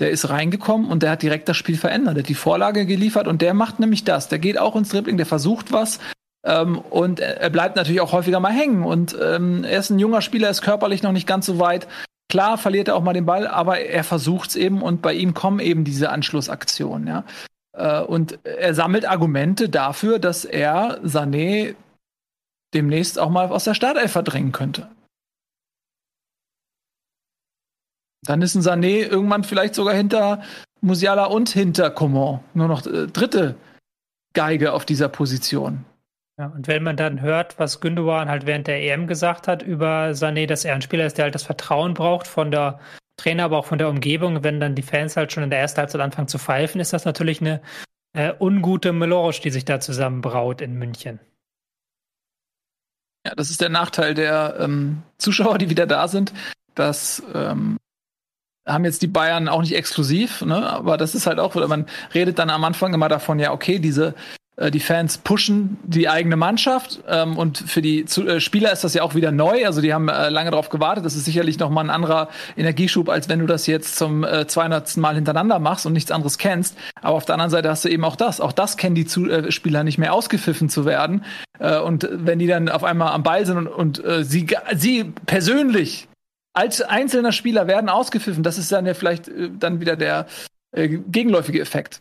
der 0.00 0.10
ist 0.10 0.30
reingekommen 0.30 0.90
und 0.90 1.02
der 1.02 1.10
hat 1.10 1.22
direkt 1.22 1.48
das 1.48 1.56
Spiel 1.56 1.76
verändert, 1.76 2.16
der 2.16 2.22
hat 2.22 2.28
die 2.28 2.34
Vorlage 2.34 2.86
geliefert 2.86 3.26
und 3.26 3.42
der 3.42 3.54
macht 3.54 3.80
nämlich 3.80 4.04
das, 4.04 4.28
der 4.28 4.38
geht 4.38 4.58
auch 4.58 4.76
ins 4.76 4.90
Dribbling, 4.90 5.16
der 5.16 5.26
versucht 5.26 5.72
was 5.72 5.98
ähm, 6.44 6.78
und 6.78 7.20
er 7.20 7.50
bleibt 7.50 7.76
natürlich 7.76 8.00
auch 8.00 8.12
häufiger 8.12 8.40
mal 8.40 8.52
hängen 8.52 8.84
und 8.84 9.16
ähm, 9.20 9.64
er 9.64 9.80
ist 9.80 9.90
ein 9.90 9.98
junger 9.98 10.22
Spieler, 10.22 10.50
ist 10.50 10.62
körperlich 10.62 11.02
noch 11.02 11.12
nicht 11.12 11.26
ganz 11.26 11.46
so 11.46 11.58
weit. 11.58 11.88
Klar 12.30 12.58
verliert 12.58 12.88
er 12.88 12.96
auch 12.96 13.02
mal 13.02 13.14
den 13.14 13.26
Ball, 13.26 13.46
aber 13.46 13.80
er 13.80 14.04
versucht 14.04 14.50
es 14.50 14.56
eben 14.56 14.82
und 14.82 15.02
bei 15.02 15.14
ihm 15.14 15.34
kommen 15.34 15.60
eben 15.60 15.84
diese 15.84 16.10
Anschlussaktionen, 16.10 17.08
ja. 17.08 17.24
Äh, 17.72 18.02
und 18.02 18.38
er 18.44 18.74
sammelt 18.74 19.08
Argumente 19.08 19.68
dafür, 19.68 20.18
dass 20.18 20.44
er 20.44 21.00
Sané 21.04 21.74
demnächst 22.74 23.18
auch 23.18 23.30
mal 23.30 23.48
aus 23.48 23.64
der 23.64 23.74
Startelf 23.74 24.12
verdrängen 24.12 24.52
könnte. 24.52 24.88
Dann 28.28 28.42
ist 28.42 28.54
ein 28.54 28.60
Sané 28.60 29.06
irgendwann 29.06 29.42
vielleicht 29.42 29.74
sogar 29.74 29.94
hinter 29.94 30.42
Musiala 30.82 31.24
und 31.24 31.48
hinter 31.48 31.90
Coman. 31.90 32.40
Nur 32.52 32.68
noch 32.68 32.86
äh, 32.86 33.06
dritte 33.06 33.54
Geige 34.34 34.74
auf 34.74 34.84
dieser 34.84 35.08
Position. 35.08 35.86
Ja, 36.38 36.48
und 36.48 36.68
wenn 36.68 36.82
man 36.82 36.98
dann 36.98 37.22
hört, 37.22 37.58
was 37.58 37.80
Gündogan 37.80 38.28
halt 38.28 38.44
während 38.44 38.66
der 38.66 38.82
EM 38.82 39.06
gesagt 39.06 39.48
hat 39.48 39.62
über 39.62 40.10
Sané, 40.10 40.46
dass 40.46 40.66
er 40.66 40.74
ein 40.74 40.82
Spieler 40.82 41.06
ist, 41.06 41.16
der 41.16 41.24
halt 41.24 41.34
das 41.34 41.44
Vertrauen 41.44 41.94
braucht 41.94 42.26
von 42.26 42.50
der 42.50 42.80
Trainer, 43.16 43.44
aber 43.44 43.56
auch 43.56 43.64
von 43.64 43.78
der 43.78 43.88
Umgebung, 43.88 44.44
wenn 44.44 44.60
dann 44.60 44.74
die 44.74 44.82
Fans 44.82 45.16
halt 45.16 45.32
schon 45.32 45.42
in 45.42 45.50
der 45.50 45.60
ersten 45.60 45.78
Halbzeit 45.78 46.02
anfangen 46.02 46.28
zu 46.28 46.38
pfeifen, 46.38 46.82
ist 46.82 46.92
das 46.92 47.06
natürlich 47.06 47.40
eine 47.40 47.62
äh, 48.12 48.34
ungute 48.38 48.92
Melange, 48.92 49.40
die 49.42 49.50
sich 49.50 49.64
da 49.64 49.80
zusammenbraut 49.80 50.60
in 50.60 50.74
München. 50.74 51.18
Ja, 53.26 53.34
das 53.34 53.48
ist 53.48 53.62
der 53.62 53.70
Nachteil 53.70 54.12
der 54.12 54.58
ähm, 54.60 55.02
Zuschauer, 55.16 55.56
die 55.56 55.70
wieder 55.70 55.86
da 55.86 56.08
sind. 56.08 56.34
Das 56.74 57.22
ähm, 57.34 57.78
haben 58.68 58.84
jetzt 58.84 59.02
die 59.02 59.06
Bayern 59.08 59.48
auch 59.48 59.60
nicht 59.60 59.74
exklusiv, 59.74 60.42
ne? 60.42 60.68
aber 60.70 60.96
das 60.96 61.14
ist 61.14 61.26
halt 61.26 61.38
auch, 61.38 61.54
man 61.54 61.86
redet 62.14 62.38
dann 62.38 62.50
am 62.50 62.64
Anfang 62.64 62.94
immer 62.94 63.08
davon, 63.08 63.38
ja, 63.38 63.52
okay, 63.52 63.78
diese 63.78 64.14
äh, 64.58 64.70
die 64.70 64.80
Fans 64.80 65.18
pushen 65.18 65.78
die 65.84 66.08
eigene 66.08 66.36
Mannschaft 66.36 67.00
ähm, 67.08 67.36
und 67.36 67.58
für 67.58 67.80
die 67.80 68.04
zu, 68.04 68.26
äh, 68.26 68.40
Spieler 68.40 68.72
ist 68.72 68.84
das 68.84 68.94
ja 68.94 69.02
auch 69.02 69.14
wieder 69.14 69.32
neu. 69.32 69.64
Also 69.64 69.80
die 69.80 69.94
haben 69.94 70.08
äh, 70.08 70.28
lange 70.28 70.50
darauf 70.50 70.68
gewartet. 70.68 71.04
Das 71.04 71.16
ist 71.16 71.24
sicherlich 71.24 71.58
noch 71.58 71.70
mal 71.70 71.82
ein 71.82 71.90
anderer 71.90 72.28
Energieschub, 72.56 73.08
als 73.08 73.28
wenn 73.28 73.38
du 73.38 73.46
das 73.46 73.66
jetzt 73.66 73.96
zum 73.96 74.24
äh, 74.24 74.46
200. 74.46 74.96
Mal 74.98 75.14
hintereinander 75.14 75.58
machst 75.58 75.86
und 75.86 75.92
nichts 75.92 76.10
anderes 76.10 76.38
kennst. 76.38 76.76
Aber 77.00 77.16
auf 77.16 77.24
der 77.24 77.34
anderen 77.34 77.50
Seite 77.50 77.70
hast 77.70 77.84
du 77.84 77.88
eben 77.88 78.04
auch 78.04 78.16
das. 78.16 78.40
Auch 78.40 78.52
das 78.52 78.76
kennen 78.76 78.94
die 78.94 79.06
zu 79.06 79.30
äh, 79.30 79.52
Spieler 79.52 79.84
nicht 79.84 79.98
mehr 79.98 80.12
ausgepfiffen 80.12 80.68
zu 80.68 80.84
werden. 80.84 81.24
Äh, 81.58 81.78
und 81.78 82.08
wenn 82.10 82.38
die 82.38 82.46
dann 82.46 82.68
auf 82.68 82.84
einmal 82.84 83.12
am 83.12 83.22
Ball 83.22 83.46
sind 83.46 83.58
und, 83.58 83.68
und 83.68 84.04
äh, 84.04 84.24
sie, 84.24 84.46
sie 84.76 85.04
persönlich 85.26 86.08
als 86.52 86.80
einzelner 86.82 87.32
Spieler 87.32 87.66
werden 87.66 87.88
ausgepfiffen, 87.88 88.42
das 88.42 88.58
ist 88.58 88.72
dann 88.72 88.86
ja 88.86 88.94
vielleicht 88.94 89.28
äh, 89.28 89.50
dann 89.50 89.80
wieder 89.80 89.96
der 89.96 90.26
äh, 90.72 90.88
gegenläufige 90.88 91.60
Effekt. 91.60 92.00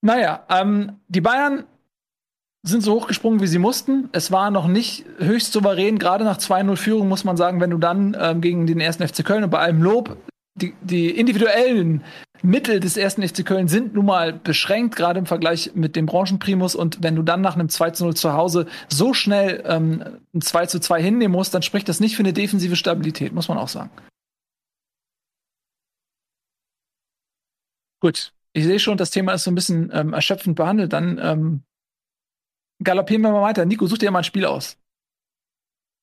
Naja, 0.00 0.46
ähm, 0.48 1.00
die 1.08 1.20
Bayern 1.20 1.64
sind 2.62 2.82
so 2.82 2.94
hochgesprungen, 2.94 3.40
wie 3.40 3.46
sie 3.46 3.58
mussten. 3.58 4.08
Es 4.12 4.30
war 4.30 4.50
noch 4.50 4.66
nicht 4.66 5.04
höchst 5.18 5.52
souverän, 5.52 5.98
gerade 5.98 6.24
nach 6.24 6.38
2-0 6.38 6.76
Führung 6.76 7.08
muss 7.08 7.24
man 7.24 7.36
sagen, 7.36 7.60
wenn 7.60 7.70
du 7.70 7.78
dann 7.78 8.16
ähm, 8.18 8.40
gegen 8.40 8.66
den 8.66 8.80
ersten 8.80 9.06
FC 9.06 9.24
Köln 9.24 9.44
und 9.44 9.50
bei 9.50 9.58
allem 9.58 9.82
Lob, 9.82 10.16
die, 10.54 10.74
die 10.80 11.10
individuellen 11.10 12.04
Mittel 12.42 12.80
des 12.80 12.96
ersten 12.96 13.26
FC 13.26 13.44
Köln 13.44 13.68
sind 13.68 13.94
nun 13.94 14.06
mal 14.06 14.32
beschränkt, 14.32 14.96
gerade 14.96 15.18
im 15.18 15.26
Vergleich 15.26 15.72
mit 15.74 15.96
dem 15.96 16.06
Branchenprimus. 16.06 16.74
Und 16.74 17.02
wenn 17.02 17.16
du 17.16 17.22
dann 17.22 17.40
nach 17.40 17.54
einem 17.54 17.68
2 17.68 17.92
0 18.00 18.14
zu 18.14 18.32
Hause 18.32 18.66
so 18.88 19.14
schnell 19.14 19.62
ähm, 19.66 20.02
ein 20.34 20.40
2 20.40 20.66
zu 20.66 20.80
2 20.80 21.02
hinnehmen 21.02 21.32
musst, 21.32 21.54
dann 21.54 21.62
spricht 21.62 21.88
das 21.88 22.00
nicht 22.00 22.16
für 22.16 22.22
eine 22.22 22.32
defensive 22.32 22.76
Stabilität, 22.76 23.32
muss 23.32 23.48
man 23.48 23.58
auch 23.58 23.68
sagen. 23.68 23.90
Gut, 28.00 28.32
ich 28.52 28.64
sehe 28.64 28.78
schon, 28.78 28.96
das 28.96 29.10
Thema 29.10 29.32
ist 29.32 29.44
so 29.44 29.50
ein 29.50 29.56
bisschen 29.56 29.90
ähm, 29.92 30.12
erschöpfend 30.12 30.56
behandelt. 30.56 30.92
Dann 30.92 31.18
ähm, 31.20 31.62
galoppieren 32.82 33.22
wir 33.22 33.32
mal 33.32 33.42
weiter. 33.42 33.64
Nico, 33.64 33.86
such 33.86 33.98
dir 33.98 34.10
mal 34.10 34.20
ein 34.20 34.24
Spiel 34.24 34.44
aus. 34.44 34.78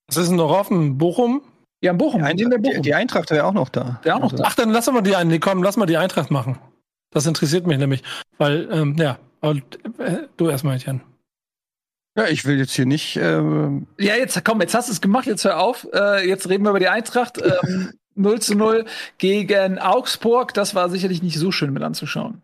Was 0.07 0.17
ist 0.17 0.31
noch 0.31 0.51
offen? 0.51 0.97
Bochum? 0.97 1.41
Ja, 1.85 1.91
in 1.91 1.99
Bochum. 1.99 2.21
Die, 2.21 2.25
Eintracht, 2.25 2.61
Bochum. 2.63 2.73
Die, 2.73 2.81
die 2.81 2.95
Eintracht 2.95 3.29
wäre 3.29 3.45
auch 3.45 3.53
noch 3.53 3.69
da. 3.69 3.99
Wäre 4.01 4.15
auch 4.15 4.19
noch 4.19 4.31
also. 4.31 4.41
da. 4.41 4.49
Ach, 4.49 4.55
dann 4.55 4.71
lass 4.71 4.91
mal 4.91 5.01
die 5.01 5.15
ein. 5.15 5.27
Nee, 5.27 5.37
komm, 5.37 5.61
lass 5.61 5.77
mal 5.77 5.85
die 5.85 5.97
Eintracht 5.97 6.31
machen. 6.31 6.57
Das 7.11 7.27
interessiert 7.27 7.67
mich 7.67 7.77
nämlich. 7.77 8.01
Weil, 8.39 8.67
ähm, 8.71 8.95
ja, 8.97 9.19
aber, 9.39 9.57
äh, 9.99 10.23
du 10.35 10.49
erstmal, 10.49 10.77
Etienne. 10.77 11.01
Ja, 12.17 12.27
ich 12.27 12.45
will 12.45 12.57
jetzt 12.57 12.73
hier 12.73 12.87
nicht. 12.87 13.17
Ähm 13.17 13.85
ja, 13.99 14.15
jetzt 14.15 14.43
komm, 14.43 14.61
jetzt 14.61 14.73
hast 14.73 14.87
du 14.87 14.93
es 14.93 15.01
gemacht, 15.01 15.27
jetzt 15.27 15.45
hör 15.45 15.59
auf. 15.59 15.87
Äh, 15.93 16.27
jetzt 16.27 16.49
reden 16.49 16.63
wir 16.63 16.71
über 16.71 16.79
die 16.79 16.87
Eintracht. 16.87 17.39
Ähm, 17.39 17.91
0 18.15 18.41
zu 18.41 18.55
0 18.55 18.85
gegen 19.19 19.77
Augsburg. 19.77 20.55
Das 20.55 20.73
war 20.73 20.89
sicherlich 20.89 21.21
nicht 21.21 21.37
so 21.37 21.51
schön 21.51 21.71
mit 21.71 21.83
anzuschauen. 21.83 22.41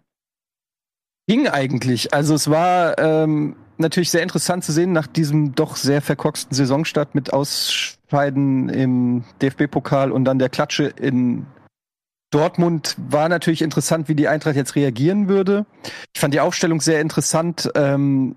Ging 1.27 1.47
eigentlich. 1.47 2.13
Also 2.13 2.35
es 2.35 2.49
war 2.49 2.99
ähm, 2.99 3.55
natürlich 3.77 4.11
sehr 4.11 4.21
interessant 4.21 4.63
zu 4.63 4.71
sehen 4.71 4.91
nach 4.91 5.07
diesem 5.07 5.55
doch 5.55 5.77
sehr 5.77 6.01
verkorksten 6.01 6.53
Saisonstart 6.53 7.15
mit 7.15 7.33
Ausscheiden 8.11 8.67
im 8.67 9.23
DFB-Pokal 9.41 10.11
und 10.11 10.25
dann 10.25 10.37
der 10.37 10.49
Klatsche 10.49 10.83
in 10.83 11.45
Dortmund 12.29 12.95
war 12.97 13.29
natürlich 13.29 13.61
interessant, 13.61 14.09
wie 14.09 14.15
die 14.15 14.27
Eintracht 14.27 14.57
jetzt 14.57 14.75
reagieren 14.75 15.29
würde. 15.29 15.65
Ich 16.13 16.19
fand 16.19 16.33
die 16.33 16.41
Aufstellung 16.41 16.81
sehr 16.81 16.99
interessant. 16.99 17.69
Ähm, 17.73 18.35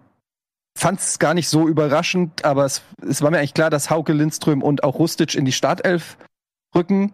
fand 0.78 1.00
es 1.00 1.18
gar 1.18 1.34
nicht 1.34 1.48
so 1.48 1.66
überraschend, 1.66 2.44
aber 2.44 2.64
es, 2.64 2.82
es 3.04 3.20
war 3.20 3.32
mir 3.32 3.38
eigentlich 3.38 3.54
klar, 3.54 3.70
dass 3.70 3.90
Hauke 3.90 4.12
Lindström 4.12 4.62
und 4.62 4.84
auch 4.84 4.98
Rustic 4.98 5.34
in 5.34 5.44
die 5.44 5.52
Startelf 5.52 6.18
rücken. 6.74 7.12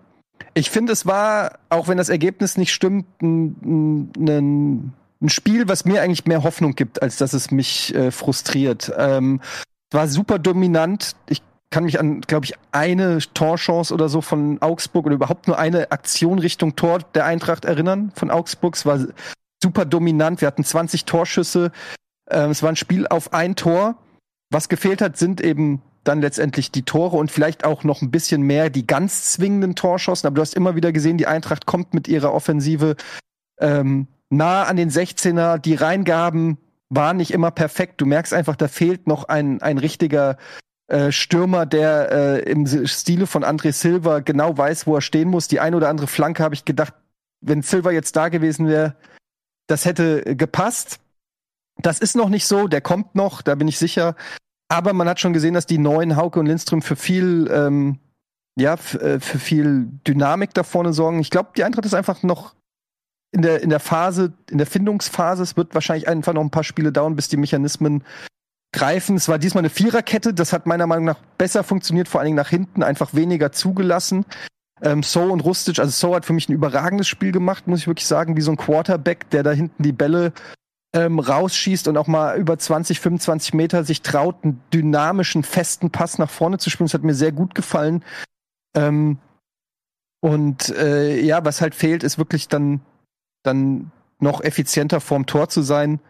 Ich 0.53 0.69
finde, 0.69 0.93
es 0.93 1.07
war, 1.07 1.59
auch 1.71 1.89
wenn 1.89 1.97
das 1.97 2.11
Ergebnis 2.11 2.59
nicht 2.59 2.75
stimmt, 2.75 3.07
ein, 3.23 4.11
ein, 4.19 4.93
ein, 5.23 5.29
Spiel, 5.29 5.67
was 5.69 5.87
mir 5.87 6.03
eigentlich 6.03 6.27
mehr 6.27 6.43
Hoffnung 6.43 6.75
gibt, 6.75 7.03
als 7.03 7.17
dass 7.17 7.33
es 7.33 7.51
mich 7.51 7.95
äh, 7.95 8.11
frustriert. 8.11 8.93
Ähm, 8.99 9.41
war 9.91 10.09
super 10.09 10.39
dominant. 10.39 11.15
Ich 11.29 11.43
kann 11.71 11.85
mich 11.85 12.01
an, 12.01 12.21
glaube 12.23 12.47
ich, 12.47 12.55
eine 12.73 13.19
Torchance 13.35 13.95
oder 13.95 14.09
so 14.09 14.21
von 14.21 14.61
Augsburg 14.61 15.07
oder 15.07 15.15
überhaupt 15.15 15.47
nur 15.47 15.59
eine 15.59 15.93
Aktion 15.93 16.41
Richtung 16.41 16.75
Tor 16.75 16.99
der 17.15 17.25
Eintracht 17.25 17.65
erinnern 17.65 18.13
von 18.15 18.31
Augsburg. 18.31 18.75
Es 18.75 18.85
war 18.85 18.99
super 19.63 19.85
dominant. 19.85 20.41
Wir 20.41 20.49
hatten 20.49 20.65
20 20.65 21.05
Torschüsse. 21.05 21.71
Ähm, 22.29 22.51
es 22.51 22.63
war 22.63 22.71
ein 22.71 22.77
Spiel 22.77 23.07
auf 23.07 23.33
ein 23.33 23.55
Tor. 23.55 23.97
Was 24.51 24.69
gefehlt 24.69 25.01
hat, 25.01 25.17
sind 25.17 25.41
eben 25.41 25.81
dann 26.03 26.21
letztendlich 26.21 26.73
die 26.73 26.83
Tore 26.83 27.17
und 27.17 27.31
vielleicht 27.31 27.65
auch 27.65 27.85
noch 27.85 28.03
ein 28.03 28.11
bisschen 28.11 28.43
mehr 28.43 28.71
die 28.71 28.87
ganz 28.87 29.31
zwingenden 29.33 29.77
Torschossen. 29.77 30.27
Aber 30.27 30.37
du 30.37 30.43
hast 30.43 30.55
immer 30.55 30.75
wieder 30.75 30.93
gesehen, 30.93 31.19
die 31.19 31.27
Eintracht 31.27 31.67
kommt 31.67 31.95
mit 31.95 32.09
ihrer 32.09 32.33
Offensive 32.33 32.97
ähm, 33.61 34.09
nah 34.29 34.65
an 34.65 34.77
den 34.77 34.91
16er. 34.91 35.59
Die 35.59 35.75
Reingaben 35.75 36.59
waren 36.89 37.19
nicht 37.19 37.33
immer 37.33 37.53
perfekt. 37.53 38.01
Du 38.01 38.07
merkst 38.07 38.33
einfach, 38.33 38.57
da 38.57 38.67
fehlt 38.67 39.07
noch 39.07 39.25
ein, 39.25 39.63
ein 39.63 39.79
richtiger 39.79 40.37
äh, 40.91 41.13
Stürmer, 41.13 41.67
der 41.67 42.11
äh, 42.11 42.51
im 42.51 42.67
Stile 42.87 43.29
von 43.29 43.45
André 43.45 43.73
Silva 43.73 44.19
genau 44.19 44.59
weiß, 44.59 44.89
wo 44.89 44.97
er 44.97 45.01
stehen 45.01 45.29
muss. 45.29 45.47
Die 45.47 45.61
eine 45.61 45.77
oder 45.77 45.89
andere 45.89 46.09
Flanke 46.09 46.43
habe 46.43 46.55
ich 46.55 46.65
gedacht, 46.65 46.95
wenn 47.41 47.63
Silva 47.63 47.93
jetzt 47.93 48.17
da 48.17 48.29
gewesen 48.29 48.67
wäre, 48.67 48.97
das 49.69 49.85
hätte 49.85 50.37
gepasst. 50.37 50.99
Das 51.79 52.01
ist 52.01 52.17
noch 52.17 52.29
nicht 52.29 52.45
so, 52.45 52.67
der 52.67 52.81
kommt 52.81 53.15
noch, 53.15 53.41
da 53.41 53.55
bin 53.55 53.69
ich 53.69 53.79
sicher. 53.79 54.17
Aber 54.69 54.93
man 54.93 55.09
hat 55.09 55.21
schon 55.21 55.33
gesehen, 55.33 55.55
dass 55.55 55.67
die 55.67 55.79
neuen 55.79 56.17
Hauke 56.17 56.41
und 56.41 56.47
Lindström 56.47 56.83
für 56.83 56.97
viel, 56.97 57.49
ähm, 57.53 58.01
ja, 58.57 58.75
äh, 58.75 59.21
für 59.21 59.39
viel 59.39 59.87
Dynamik 60.07 60.55
da 60.55 60.65
vorne 60.65 60.93
sorgen. 60.93 61.21
Ich 61.21 61.31
glaube, 61.31 61.51
die 61.57 61.63
Eintracht 61.63 61.87
ist 61.87 61.95
einfach 61.95 62.25
noch 62.25 62.57
in 63.31 63.43
der, 63.43 63.63
in 63.63 63.71
der 63.71 63.79
Phase, 63.81 64.33
in 64.51 64.59
der 64.59 64.67
Findungsphase. 64.67 65.45
Es 65.45 65.57
wird 65.57 65.73
wahrscheinlich 65.75 66.09
einfach 66.09 66.33
noch 66.33 66.43
ein 66.43 66.51
paar 66.51 66.65
Spiele 66.65 66.91
dauern, 66.91 67.15
bis 67.15 67.29
die 67.29 67.37
Mechanismen 67.37 68.03
greifen. 68.73 69.17
Es 69.17 69.29
war 69.29 69.39
diesmal 69.39 69.63
eine 69.63 69.71
Viererkette, 69.71 70.33
das 70.33 70.53
hat 70.53 70.67
meiner 70.67 70.87
Meinung 70.87 71.05
nach 71.05 71.19
besser 71.39 71.65
funktioniert, 71.65 72.09
vor 72.09 72.21
allen 72.21 72.27
Dingen 72.27 72.37
nach 72.37 72.51
hinten, 72.51 72.83
einfach 72.83 73.15
weniger 73.15 73.53
zugelassen. 73.53 74.25
Ähm, 74.83 75.03
so 75.03 75.23
und 75.23 75.41
Rustic, 75.41 75.79
also 75.79 75.91
So 75.91 76.15
hat 76.15 76.25
für 76.25 76.33
mich 76.33 76.49
ein 76.49 76.55
überragendes 76.55 77.09
Spiel 77.09 77.33
gemacht, 77.33 77.67
muss 77.67 77.81
ich 77.81 77.87
wirklich 77.87 78.07
sagen, 78.07 78.37
wie 78.37 78.41
so 78.41 78.51
ein 78.51 78.57
Quarterback, 78.57 79.29
der 79.31 79.43
da 79.43 79.53
hinten 79.53 79.83
die 79.83 79.93
Bälle 79.93 80.33
ähm, 80.93 81.19
rausschießt 81.19 81.89
und 81.89 81.97
auch 81.97 82.07
mal 82.07 82.39
über 82.39 82.59
20, 82.59 83.01
25 83.01 83.55
Meter 83.55 83.85
sich 83.85 84.03
traut, 84.03 84.37
einen 84.43 84.61
dynamischen, 84.73 85.43
festen 85.43 85.91
Pass 85.91 86.19
nach 86.19 86.31
vorne 86.31 86.59
zu 86.59 86.71
spielen. 86.71 86.87
Das 86.87 86.95
hat 86.95 87.05
mir 87.05 87.15
sehr 87.15 87.33
gut 87.33 87.55
gefallen. 87.55 88.05
Ähm, 88.75 89.19
und 90.21 90.69
äh, 90.71 91.21
ja, 91.21 91.45
was 91.45 91.61
halt 91.61 91.75
fehlt, 91.75 92.03
ist 92.03 92.19
wirklich 92.19 92.49
dann, 92.49 92.81
dann 93.43 93.91
noch 94.19 94.43
effizienter 94.43 95.01
vorm 95.01 95.27
Tor 95.27 95.49
zu 95.49 95.63
sein. 95.63 96.01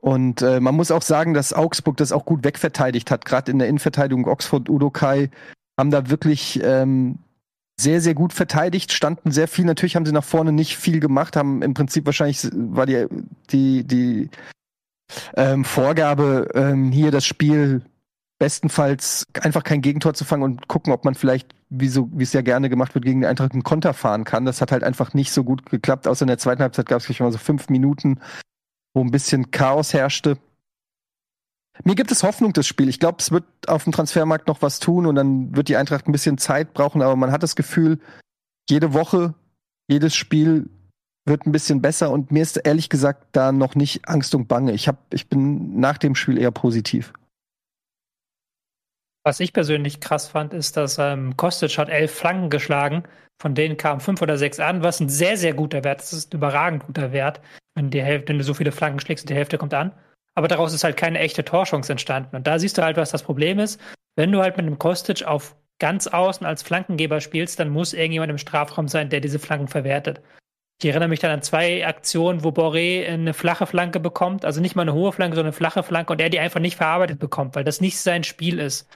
Und 0.00 0.40
äh, 0.40 0.60
man 0.60 0.74
muss 0.74 0.90
auch 0.90 1.02
sagen, 1.02 1.34
dass 1.34 1.52
Augsburg 1.52 1.96
das 1.98 2.12
auch 2.12 2.24
gut 2.24 2.42
wegverteidigt 2.42 3.10
hat. 3.10 3.24
Gerade 3.24 3.50
in 3.52 3.58
der 3.58 3.68
Innenverteidigung 3.68 4.26
Oxford, 4.26 4.68
Udo 4.70 4.90
Kai 4.90 5.30
haben 5.78 5.90
da 5.90 6.08
wirklich 6.08 6.60
ähm, 6.62 7.18
sehr, 7.78 8.00
sehr 8.00 8.14
gut 8.14 8.32
verteidigt, 8.32 8.92
standen 8.92 9.30
sehr 9.30 9.48
viel. 9.48 9.64
Natürlich 9.64 9.96
haben 9.96 10.06
sie 10.06 10.12
nach 10.12 10.24
vorne 10.24 10.52
nicht 10.52 10.76
viel 10.76 11.00
gemacht, 11.00 11.36
haben 11.36 11.62
im 11.62 11.74
Prinzip 11.74 12.06
wahrscheinlich, 12.06 12.48
war 12.52 12.86
die, 12.86 13.06
die, 13.50 13.84
die 13.84 14.30
ähm, 15.36 15.64
Vorgabe, 15.64 16.48
ähm, 16.54 16.92
hier 16.92 17.10
das 17.10 17.26
Spiel 17.26 17.82
bestenfalls 18.38 19.26
einfach 19.42 19.64
kein 19.64 19.82
Gegentor 19.82 20.14
zu 20.14 20.24
fangen 20.24 20.42
und 20.42 20.66
gucken, 20.66 20.94
ob 20.94 21.04
man 21.04 21.14
vielleicht, 21.14 21.54
wie 21.68 21.88
so, 21.88 22.08
wie 22.12 22.22
es 22.22 22.32
ja 22.32 22.40
gerne 22.40 22.70
gemacht 22.70 22.94
wird, 22.94 23.04
gegen 23.04 23.20
den 23.20 23.28
Eintracht 23.28 23.52
einen 23.52 23.64
Konter 23.64 23.92
fahren 23.92 24.24
kann. 24.24 24.46
Das 24.46 24.62
hat 24.62 24.72
halt 24.72 24.82
einfach 24.82 25.12
nicht 25.12 25.30
so 25.30 25.44
gut 25.44 25.66
geklappt. 25.66 26.08
Außer 26.08 26.22
in 26.22 26.28
der 26.28 26.38
zweiten 26.38 26.62
Halbzeit 26.62 26.86
gab 26.86 27.00
es 27.00 27.20
mal 27.20 27.32
so 27.32 27.38
fünf 27.38 27.68
Minuten, 27.68 28.18
wo 28.94 29.02
ein 29.02 29.10
bisschen 29.10 29.50
Chaos 29.50 29.94
herrschte. 29.94 30.38
Mir 31.84 31.94
gibt 31.94 32.12
es 32.12 32.22
Hoffnung, 32.22 32.52
das 32.52 32.66
Spiel. 32.66 32.88
Ich 32.88 33.00
glaube, 33.00 33.18
es 33.20 33.30
wird 33.30 33.44
auf 33.66 33.84
dem 33.84 33.92
Transfermarkt 33.92 34.48
noch 34.48 34.60
was 34.62 34.80
tun 34.80 35.06
und 35.06 35.14
dann 35.14 35.56
wird 35.56 35.68
die 35.68 35.76
Eintracht 35.76 36.06
ein 36.06 36.12
bisschen 36.12 36.38
Zeit 36.38 36.74
brauchen, 36.74 37.02
aber 37.02 37.16
man 37.16 37.32
hat 37.32 37.42
das 37.42 37.56
Gefühl, 37.56 37.98
jede 38.68 38.92
Woche, 38.92 39.34
jedes 39.88 40.14
Spiel 40.14 40.68
wird 41.26 41.46
ein 41.46 41.52
bisschen 41.52 41.80
besser 41.80 42.10
und 42.10 42.32
mir 42.32 42.42
ist 42.42 42.56
ehrlich 42.56 42.88
gesagt 42.88 43.28
da 43.32 43.52
noch 43.52 43.74
nicht 43.74 44.08
Angst 44.08 44.34
und 44.34 44.48
Bange. 44.48 44.72
Ich, 44.72 44.88
hab, 44.88 45.12
ich 45.12 45.28
bin 45.28 45.78
nach 45.78 45.98
dem 45.98 46.14
Spiel 46.14 46.38
eher 46.38 46.50
positiv. 46.50 47.12
Was 49.22 49.40
ich 49.40 49.52
persönlich 49.52 50.00
krass 50.00 50.28
fand, 50.28 50.54
ist, 50.54 50.76
dass 50.76 50.98
ähm, 50.98 51.36
Kostic 51.36 51.76
hat 51.76 51.90
elf 51.90 52.12
Flanken 52.12 52.48
geschlagen, 52.48 53.04
von 53.40 53.54
denen 53.54 53.76
kamen 53.76 54.00
fünf 54.00 54.22
oder 54.22 54.38
sechs 54.38 54.60
an, 54.60 54.82
was 54.82 55.00
ein 55.00 55.10
sehr, 55.10 55.36
sehr 55.36 55.52
guter 55.52 55.84
Wert 55.84 56.00
ist. 56.00 56.12
Das 56.12 56.18
ist 56.20 56.32
ein 56.32 56.38
überragend 56.38 56.86
guter 56.86 57.12
Wert, 57.12 57.40
wenn, 57.80 57.90
die 57.90 58.02
Hälfte, 58.02 58.28
wenn 58.28 58.38
du 58.38 58.44
so 58.44 58.54
viele 58.54 58.72
Flanken 58.72 59.00
schlägst 59.00 59.24
und 59.24 59.30
die 59.30 59.34
Hälfte 59.34 59.58
kommt 59.58 59.74
an. 59.74 59.92
Aber 60.34 60.48
daraus 60.48 60.72
ist 60.72 60.84
halt 60.84 60.96
keine 60.96 61.18
echte 61.18 61.44
Torchance 61.44 61.90
entstanden. 61.90 62.36
Und 62.36 62.46
da 62.46 62.58
siehst 62.58 62.78
du 62.78 62.82
halt, 62.82 62.96
was 62.96 63.10
das 63.10 63.22
Problem 63.22 63.58
ist. 63.58 63.80
Wenn 64.16 64.32
du 64.32 64.40
halt 64.40 64.56
mit 64.56 64.66
einem 64.66 64.78
Kostic 64.78 65.24
auf 65.24 65.56
ganz 65.78 66.06
außen 66.06 66.46
als 66.46 66.62
Flankengeber 66.62 67.20
spielst, 67.20 67.58
dann 67.58 67.70
muss 67.70 67.94
irgendjemand 67.94 68.30
im 68.30 68.38
Strafraum 68.38 68.86
sein, 68.86 69.08
der 69.08 69.20
diese 69.20 69.38
Flanken 69.38 69.68
verwertet. 69.68 70.20
Ich 70.82 70.88
erinnere 70.88 71.08
mich 71.08 71.20
dann 71.20 71.30
an 71.30 71.42
zwei 71.42 71.86
Aktionen, 71.86 72.44
wo 72.44 72.50
Boré 72.50 73.06
eine 73.06 73.34
flache 73.34 73.66
Flanke 73.66 74.00
bekommt, 74.00 74.44
also 74.44 74.60
nicht 74.60 74.76
mal 74.76 74.82
eine 74.82 74.94
hohe 74.94 75.12
Flanke, 75.12 75.36
sondern 75.36 75.52
eine 75.52 75.56
flache 75.56 75.82
Flanke 75.82 76.12
und 76.12 76.20
er 76.20 76.30
die 76.30 76.38
einfach 76.38 76.60
nicht 76.60 76.76
verarbeitet 76.76 77.18
bekommt, 77.18 77.54
weil 77.54 77.64
das 77.64 77.80
nicht 77.80 77.98
sein 77.98 78.24
Spiel 78.24 78.58
ist. 78.58 78.88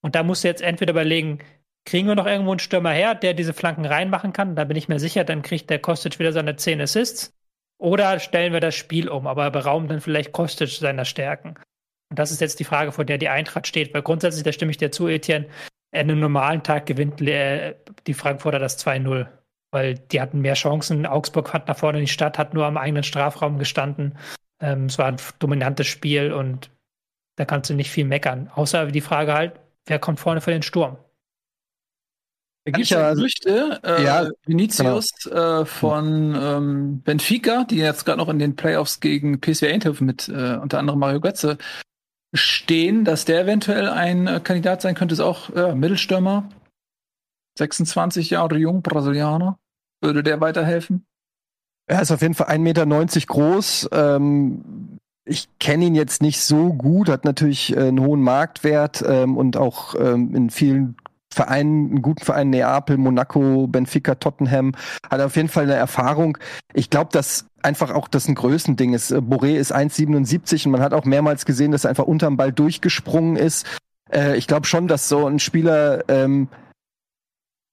Und 0.00 0.14
da 0.14 0.22
musst 0.22 0.42
du 0.42 0.48
jetzt 0.48 0.62
entweder 0.62 0.92
überlegen, 0.92 1.38
kriegen 1.84 2.08
wir 2.08 2.16
noch 2.16 2.26
irgendwo 2.26 2.50
einen 2.50 2.58
Stürmer 2.58 2.90
her, 2.90 3.14
der 3.14 3.34
diese 3.34 3.52
Flanken 3.52 3.84
reinmachen 3.84 4.32
kann? 4.32 4.56
Da 4.56 4.64
bin 4.64 4.76
ich 4.76 4.88
mir 4.88 4.98
sicher, 4.98 5.24
dann 5.24 5.42
kriegt 5.42 5.70
der 5.70 5.78
Kostic 5.78 6.18
wieder 6.18 6.32
seine 6.32 6.56
10 6.56 6.80
Assists. 6.80 7.37
Oder 7.78 8.18
stellen 8.18 8.52
wir 8.52 8.60
das 8.60 8.74
Spiel 8.74 9.08
um, 9.08 9.26
aber 9.26 9.50
berauben 9.50 9.88
dann 9.88 10.00
vielleicht 10.00 10.32
Kostic 10.32 10.68
seiner 10.70 11.04
Stärken. 11.04 11.54
Und 12.10 12.18
das 12.18 12.30
ist 12.30 12.40
jetzt 12.40 12.58
die 12.58 12.64
Frage, 12.64 12.92
vor 12.92 13.04
der 13.04 13.18
die 13.18 13.28
Eintracht 13.28 13.66
steht. 13.66 13.94
Weil 13.94 14.02
grundsätzlich, 14.02 14.42
da 14.42 14.52
stimme 14.52 14.70
ich 14.70 14.78
dir 14.78 14.90
zu, 14.90 15.06
Etienne, 15.06 15.46
an 15.92 16.00
einem 16.00 16.20
normalen 16.20 16.62
Tag 16.62 16.86
gewinnt 16.86 17.20
äh, 17.22 17.74
die 18.06 18.14
Frankfurter 18.14 18.58
das 18.58 18.84
2-0. 18.84 19.26
Weil 19.70 19.94
die 19.94 20.20
hatten 20.20 20.40
mehr 20.40 20.54
Chancen. 20.54 21.06
Augsburg 21.06 21.52
hat 21.52 21.68
nach 21.68 21.76
vorne 21.76 21.98
in 21.98 22.04
die 22.06 22.10
Stadt, 22.10 22.38
hat 22.38 22.54
nur 22.54 22.66
am 22.66 22.76
eigenen 22.76 23.02
Strafraum 23.02 23.58
gestanden. 23.58 24.18
Ähm, 24.60 24.86
es 24.86 24.98
war 24.98 25.06
ein 25.06 25.16
dominantes 25.38 25.86
Spiel 25.86 26.32
und 26.32 26.70
da 27.36 27.44
kannst 27.44 27.70
du 27.70 27.74
nicht 27.74 27.90
viel 27.90 28.04
meckern. 28.04 28.50
Außer 28.54 28.86
die 28.86 29.00
Frage 29.00 29.34
halt, 29.34 29.60
wer 29.86 29.98
kommt 29.98 30.18
vorne 30.18 30.40
für 30.40 30.50
den 30.50 30.62
Sturm? 30.62 30.96
Da 32.68 32.72
gibt 32.72 32.84
es 32.84 32.90
ja 32.90 33.14
Gerüchte, 33.14 33.80
äh, 33.82 34.04
ja, 34.04 34.28
Vinicius 34.44 35.08
genau. 35.24 35.62
äh, 35.62 35.64
von 35.64 36.36
ähm, 36.38 37.00
Benfica, 37.00 37.64
die 37.64 37.76
jetzt 37.76 38.04
gerade 38.04 38.18
noch 38.18 38.28
in 38.28 38.38
den 38.38 38.56
Playoffs 38.56 39.00
gegen 39.00 39.40
PSV 39.40 39.62
Eindhoven 39.62 40.06
mit 40.06 40.28
äh, 40.28 40.58
unter 40.60 40.78
anderem 40.78 40.98
Mario 40.98 41.20
Götze 41.20 41.56
stehen, 42.34 43.06
dass 43.06 43.24
der 43.24 43.40
eventuell 43.40 43.88
ein 43.88 44.26
äh, 44.26 44.40
Kandidat 44.44 44.82
sein 44.82 44.94
könnte, 44.94 45.14
ist 45.14 45.20
auch 45.20 45.48
äh, 45.56 45.74
Mittelstürmer, 45.74 46.46
26 47.56 48.28
Jahre 48.28 48.58
jung, 48.58 48.82
Brasilianer. 48.82 49.58
Würde 50.02 50.22
der 50.22 50.40
weiterhelfen? 50.42 51.06
Er 51.86 52.02
ist 52.02 52.10
auf 52.10 52.20
jeden 52.20 52.34
Fall 52.34 52.48
1,90 52.48 52.58
Meter 52.58 52.86
groß. 53.26 53.88
Ähm, 53.92 54.98
ich 55.24 55.48
kenne 55.58 55.86
ihn 55.86 55.94
jetzt 55.94 56.20
nicht 56.20 56.42
so 56.42 56.74
gut, 56.74 57.08
hat 57.08 57.24
natürlich 57.24 57.74
äh, 57.74 57.80
einen 57.80 58.00
hohen 58.00 58.20
Marktwert 58.20 59.02
ähm, 59.06 59.38
und 59.38 59.56
auch 59.56 59.94
ähm, 59.94 60.34
in 60.34 60.50
vielen 60.50 60.96
Vereinen, 61.32 61.90
einen 61.90 62.02
guten 62.02 62.24
Verein, 62.24 62.50
Neapel, 62.50 62.96
Monaco, 62.96 63.66
Benfica, 63.66 64.14
Tottenham, 64.14 64.72
hat 65.08 65.20
auf 65.20 65.36
jeden 65.36 65.48
Fall 65.48 65.64
eine 65.64 65.74
Erfahrung. 65.74 66.38
Ich 66.72 66.90
glaube, 66.90 67.10
dass 67.12 67.46
einfach 67.62 67.92
auch 67.92 68.08
das 68.08 68.28
ein 68.28 68.34
Größending 68.34 68.94
ist. 68.94 69.10
Äh, 69.10 69.18
Boré 69.18 69.56
ist 69.56 69.74
1,77 69.74 70.66
und 70.66 70.72
man 70.72 70.80
hat 70.80 70.94
auch 70.94 71.04
mehrmals 71.04 71.44
gesehen, 71.44 71.72
dass 71.72 71.84
er 71.84 71.90
einfach 71.90 72.06
unterm 72.06 72.36
Ball 72.36 72.52
durchgesprungen 72.52 73.36
ist. 73.36 73.66
Äh, 74.10 74.36
ich 74.36 74.46
glaube 74.46 74.66
schon, 74.66 74.88
dass 74.88 75.08
so 75.08 75.26
ein 75.26 75.38
Spieler 75.38 76.04
ähm, 76.08 76.48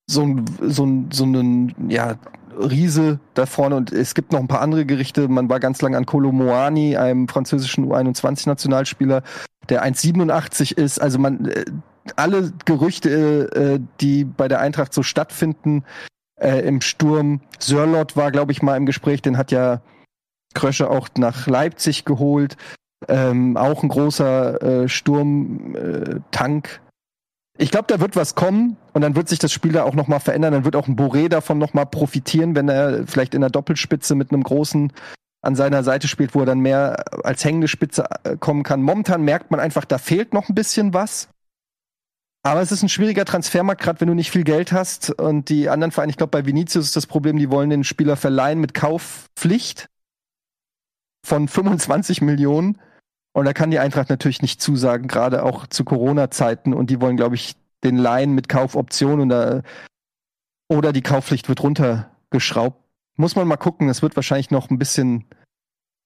so, 0.08 0.24
ein, 0.24 0.46
so, 0.62 0.84
ein, 1.26 1.74
ja, 1.90 2.16
Riese 2.58 3.20
da 3.34 3.46
vorne 3.46 3.76
und 3.76 3.92
es 3.92 4.14
gibt 4.14 4.32
noch 4.32 4.40
ein 4.40 4.48
paar 4.48 4.62
andere 4.62 4.86
Gerichte. 4.86 5.28
Man 5.28 5.50
war 5.50 5.60
ganz 5.60 5.82
lang 5.82 5.96
an 5.96 6.06
Kolo 6.06 6.32
Moani, 6.32 6.96
einem 6.96 7.28
französischen 7.28 7.86
U21-Nationalspieler, 7.92 9.24
der 9.70 9.84
1,87 9.84 10.78
ist. 10.78 11.02
Also 11.02 11.20
man, 11.20 11.46
äh, 11.46 11.66
alle 12.16 12.54
Gerüchte, 12.66 13.52
äh, 13.56 13.80
die 14.02 14.26
bei 14.26 14.48
der 14.48 14.60
Eintracht 14.60 14.94
so 14.94 15.04
stattfinden, 15.04 15.84
äh, 16.40 16.60
im 16.68 16.82
Sturm. 16.82 17.42
Sörlot 17.60 18.16
war, 18.16 18.32
glaube 18.32 18.52
ich, 18.52 18.62
mal 18.62 18.78
im 18.78 18.86
Gespräch, 18.86 19.22
den 19.22 19.38
hat 19.38 19.52
ja 19.52 19.82
Krösche 20.54 20.90
auch 20.90 21.10
nach 21.18 21.48
Leipzig 21.48 22.06
geholt. 22.06 22.58
Ähm, 23.08 23.58
auch 23.58 23.84
ein 23.84 23.90
großer 23.90 24.84
äh, 24.84 24.90
Sturmtank 24.90 26.82
ich 27.58 27.72
glaube, 27.72 27.86
da 27.88 28.00
wird 28.00 28.16
was 28.16 28.36
kommen 28.36 28.76
und 28.94 29.02
dann 29.02 29.16
wird 29.16 29.30
sich 29.30 29.40
das 29.40 29.54
Spiel 29.54 29.72
da 29.72 29.84
auch 29.84 29.96
nochmal 29.96 30.20
verändern. 30.20 30.54
Dann 30.54 30.66
wird 30.66 30.76
auch 30.76 30.88
ein 30.88 30.98
Boré 30.98 31.30
davon 31.30 31.58
nochmal 31.58 31.86
profitieren, 31.86 32.56
wenn 32.56 32.68
er 32.68 33.08
vielleicht 33.08 33.34
in 33.34 33.42
der 33.42 33.50
Doppelspitze 33.50 34.16
mit 34.16 34.32
einem 34.32 34.44
großen 34.44 34.92
an 35.42 35.56
seiner 35.56 35.84
Seite 35.84 36.08
spielt, 36.08 36.36
wo 36.36 36.42
er 36.42 36.48
dann 36.48 36.60
mehr 36.60 37.06
als 37.24 37.46
hängende 37.46 37.68
Spitze 37.68 38.06
äh, 38.24 38.36
kommen 38.36 38.64
kann. 38.64 38.82
Momentan 38.82 39.22
merkt 39.22 39.52
man 39.52 39.60
einfach, 39.60 39.86
da 39.86 40.00
fehlt 40.00 40.34
noch 40.34 40.50
ein 40.50 40.56
bisschen 40.56 40.94
was. 40.94 41.30
Aber 42.46 42.62
es 42.62 42.72
ist 42.72 42.84
ein 42.84 42.90
schwieriger 42.90 43.26
Transfermarkt, 43.26 43.82
gerade 43.82 44.00
wenn 44.02 44.08
du 44.08 44.14
nicht 44.14 44.30
viel 44.30 44.44
Geld 44.44 44.72
hast. 44.72 45.10
Und 45.10 45.50
die 45.50 45.68
anderen 45.68 45.92
Vereine, 45.92 46.12
ich 46.12 46.18
glaube, 46.18 46.30
bei 46.30 46.46
Vinicius 46.46 46.86
ist 46.86 46.96
das 46.96 47.08
Problem, 47.08 47.40
die 47.40 47.50
wollen 47.50 47.72
den 47.72 47.84
Spieler 47.84 48.16
verleihen 48.16 48.60
mit 48.60 48.76
Kaufpflicht 48.76 49.90
von 51.26 51.48
25 51.48 52.22
Millionen. 52.22 52.80
Und 53.34 53.46
da 53.46 53.54
kann 53.54 53.72
die 53.72 53.80
Eintracht 53.80 54.12
natürlich 54.12 54.44
nicht 54.44 54.62
zusagen, 54.62 55.08
gerade 55.08 55.42
auch 55.42 55.66
zu 55.66 55.84
Corona-Zeiten. 55.86 56.76
Und 56.76 56.92
die 56.92 57.02
wollen, 57.02 57.18
glaube 57.18 57.34
ich, 57.34 57.56
den 57.84 57.98
Laien 57.98 58.34
mit 58.34 58.48
Kaufoption 58.48 59.22
oder, 59.22 59.64
oder 60.70 60.94
die 60.94 61.02
Kaufpflicht 61.02 61.50
wird 61.50 61.64
runtergeschraubt. 61.64 62.80
Muss 63.16 63.36
man 63.36 63.48
mal 63.48 63.58
gucken. 63.58 63.90
Es 63.90 64.04
wird 64.04 64.16
wahrscheinlich 64.16 64.52
noch 64.52 64.70
ein 64.70 64.78
bisschen 64.78 65.26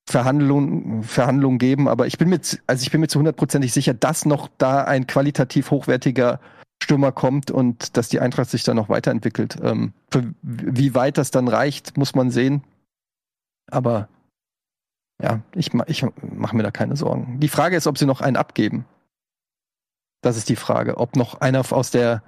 Verhandlungen 0.10 1.04
Verhandlung 1.04 1.60
geben, 1.60 1.88
aber 1.88 2.08
ich 2.08 2.18
bin 2.18 2.30
mir, 2.30 2.40
also 2.66 2.82
ich 2.82 2.92
bin 2.92 3.02
mir 3.02 3.08
zu 3.08 3.20
hundertprozentig 3.20 3.72
sicher, 3.72 3.94
dass 3.94 4.26
noch 4.26 4.50
da 4.58 4.84
ein 4.84 5.06
qualitativ 5.06 5.70
hochwertiger 5.70 6.40
Stürmer 6.82 7.12
kommt 7.12 7.52
und 7.52 7.96
dass 7.96 8.10
die 8.10 8.20
Eintracht 8.20 8.50
sich 8.50 8.64
dann 8.64 8.76
noch 8.76 8.90
weiterentwickelt. 8.90 9.58
Ähm, 9.62 9.94
für 10.12 10.34
wie 10.42 10.96
weit 10.96 11.18
das 11.18 11.30
dann 11.30 11.48
reicht, 11.48 11.98
muss 11.98 12.16
man 12.16 12.32
sehen. 12.32 12.64
Aber 13.70 14.08
ja, 15.22 15.42
ich, 15.54 15.72
ich 15.86 16.06
mache 16.22 16.56
mir 16.56 16.64
da 16.64 16.72
keine 16.72 16.96
Sorgen. 16.96 17.40
Die 17.40 17.50
Frage 17.50 17.76
ist, 17.76 17.86
ob 17.86 17.98
sie 17.98 18.06
noch 18.06 18.22
einen 18.22 18.38
abgeben. 18.38 18.86
Das 20.22 20.38
ist 20.38 20.50
die 20.50 20.56
Frage. 20.56 20.98
Ob 20.98 21.16
noch 21.16 21.42
einer 21.42 21.64
aus 21.72 21.92
der 21.92 22.24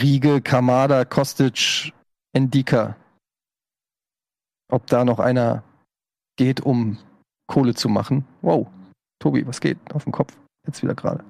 Riege, 0.00 0.40
Kamada, 0.40 1.04
Kostic, 1.04 1.92
Endika, 2.32 2.96
ob 4.70 4.86
da 4.86 5.04
noch 5.04 5.18
einer 5.18 5.64
geht, 6.36 6.60
um 6.60 6.98
Kohle 7.46 7.74
zu 7.74 7.88
machen. 7.88 8.24
Wow, 8.42 8.66
Tobi, 9.18 9.46
was 9.46 9.60
geht 9.60 9.78
auf 9.94 10.04
dem 10.04 10.12
Kopf? 10.12 10.36
Jetzt 10.66 10.82
wieder 10.82 10.94
gerade. 10.94 11.24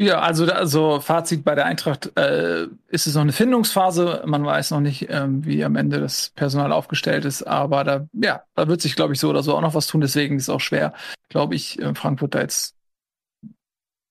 Ja, 0.00 0.20
also, 0.20 0.50
also 0.50 0.98
Fazit 1.00 1.44
bei 1.44 1.54
der 1.54 1.66
Eintracht 1.66 2.16
äh, 2.16 2.68
ist 2.88 3.06
es 3.06 3.14
noch 3.14 3.20
eine 3.20 3.34
Findungsphase. 3.34 4.22
Man 4.24 4.42
weiß 4.46 4.70
noch 4.70 4.80
nicht, 4.80 5.10
ähm, 5.10 5.44
wie 5.44 5.62
am 5.62 5.76
Ende 5.76 6.00
das 6.00 6.30
Personal 6.30 6.72
aufgestellt 6.72 7.26
ist, 7.26 7.42
aber 7.42 7.84
da, 7.84 8.06
ja, 8.14 8.42
da 8.54 8.66
wird 8.66 8.80
sich, 8.80 8.96
glaube 8.96 9.12
ich, 9.12 9.20
so 9.20 9.28
oder 9.28 9.42
so 9.42 9.54
auch 9.54 9.60
noch 9.60 9.74
was 9.74 9.86
tun. 9.86 10.00
Deswegen 10.00 10.36
ist 10.36 10.44
es 10.44 10.48
auch 10.48 10.60
schwer, 10.60 10.94
glaube 11.28 11.54
ich, 11.54 11.78
in 11.78 11.94
Frankfurt 11.96 12.34
da 12.34 12.40
jetzt 12.40 12.76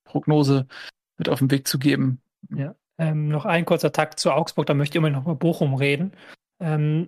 Prognose 0.04 0.68
mit 1.18 1.28
auf 1.28 1.40
den 1.40 1.50
Weg 1.50 1.68
zu 1.68 1.80
geben. 1.80 2.22
Ja. 2.54 2.76
Ähm, 3.00 3.30
noch 3.30 3.46
ein 3.46 3.66
kurzer 3.66 3.92
Takt 3.92 4.20
zu 4.20 4.32
Augsburg, 4.32 4.68
da 4.68 4.76
möchte 4.76 4.94
ich 4.94 4.98
immer 4.98 5.10
noch 5.10 5.26
mal 5.26 5.34
Bochum 5.34 5.74
reden. 5.74 6.14
Ähm, 6.60 7.08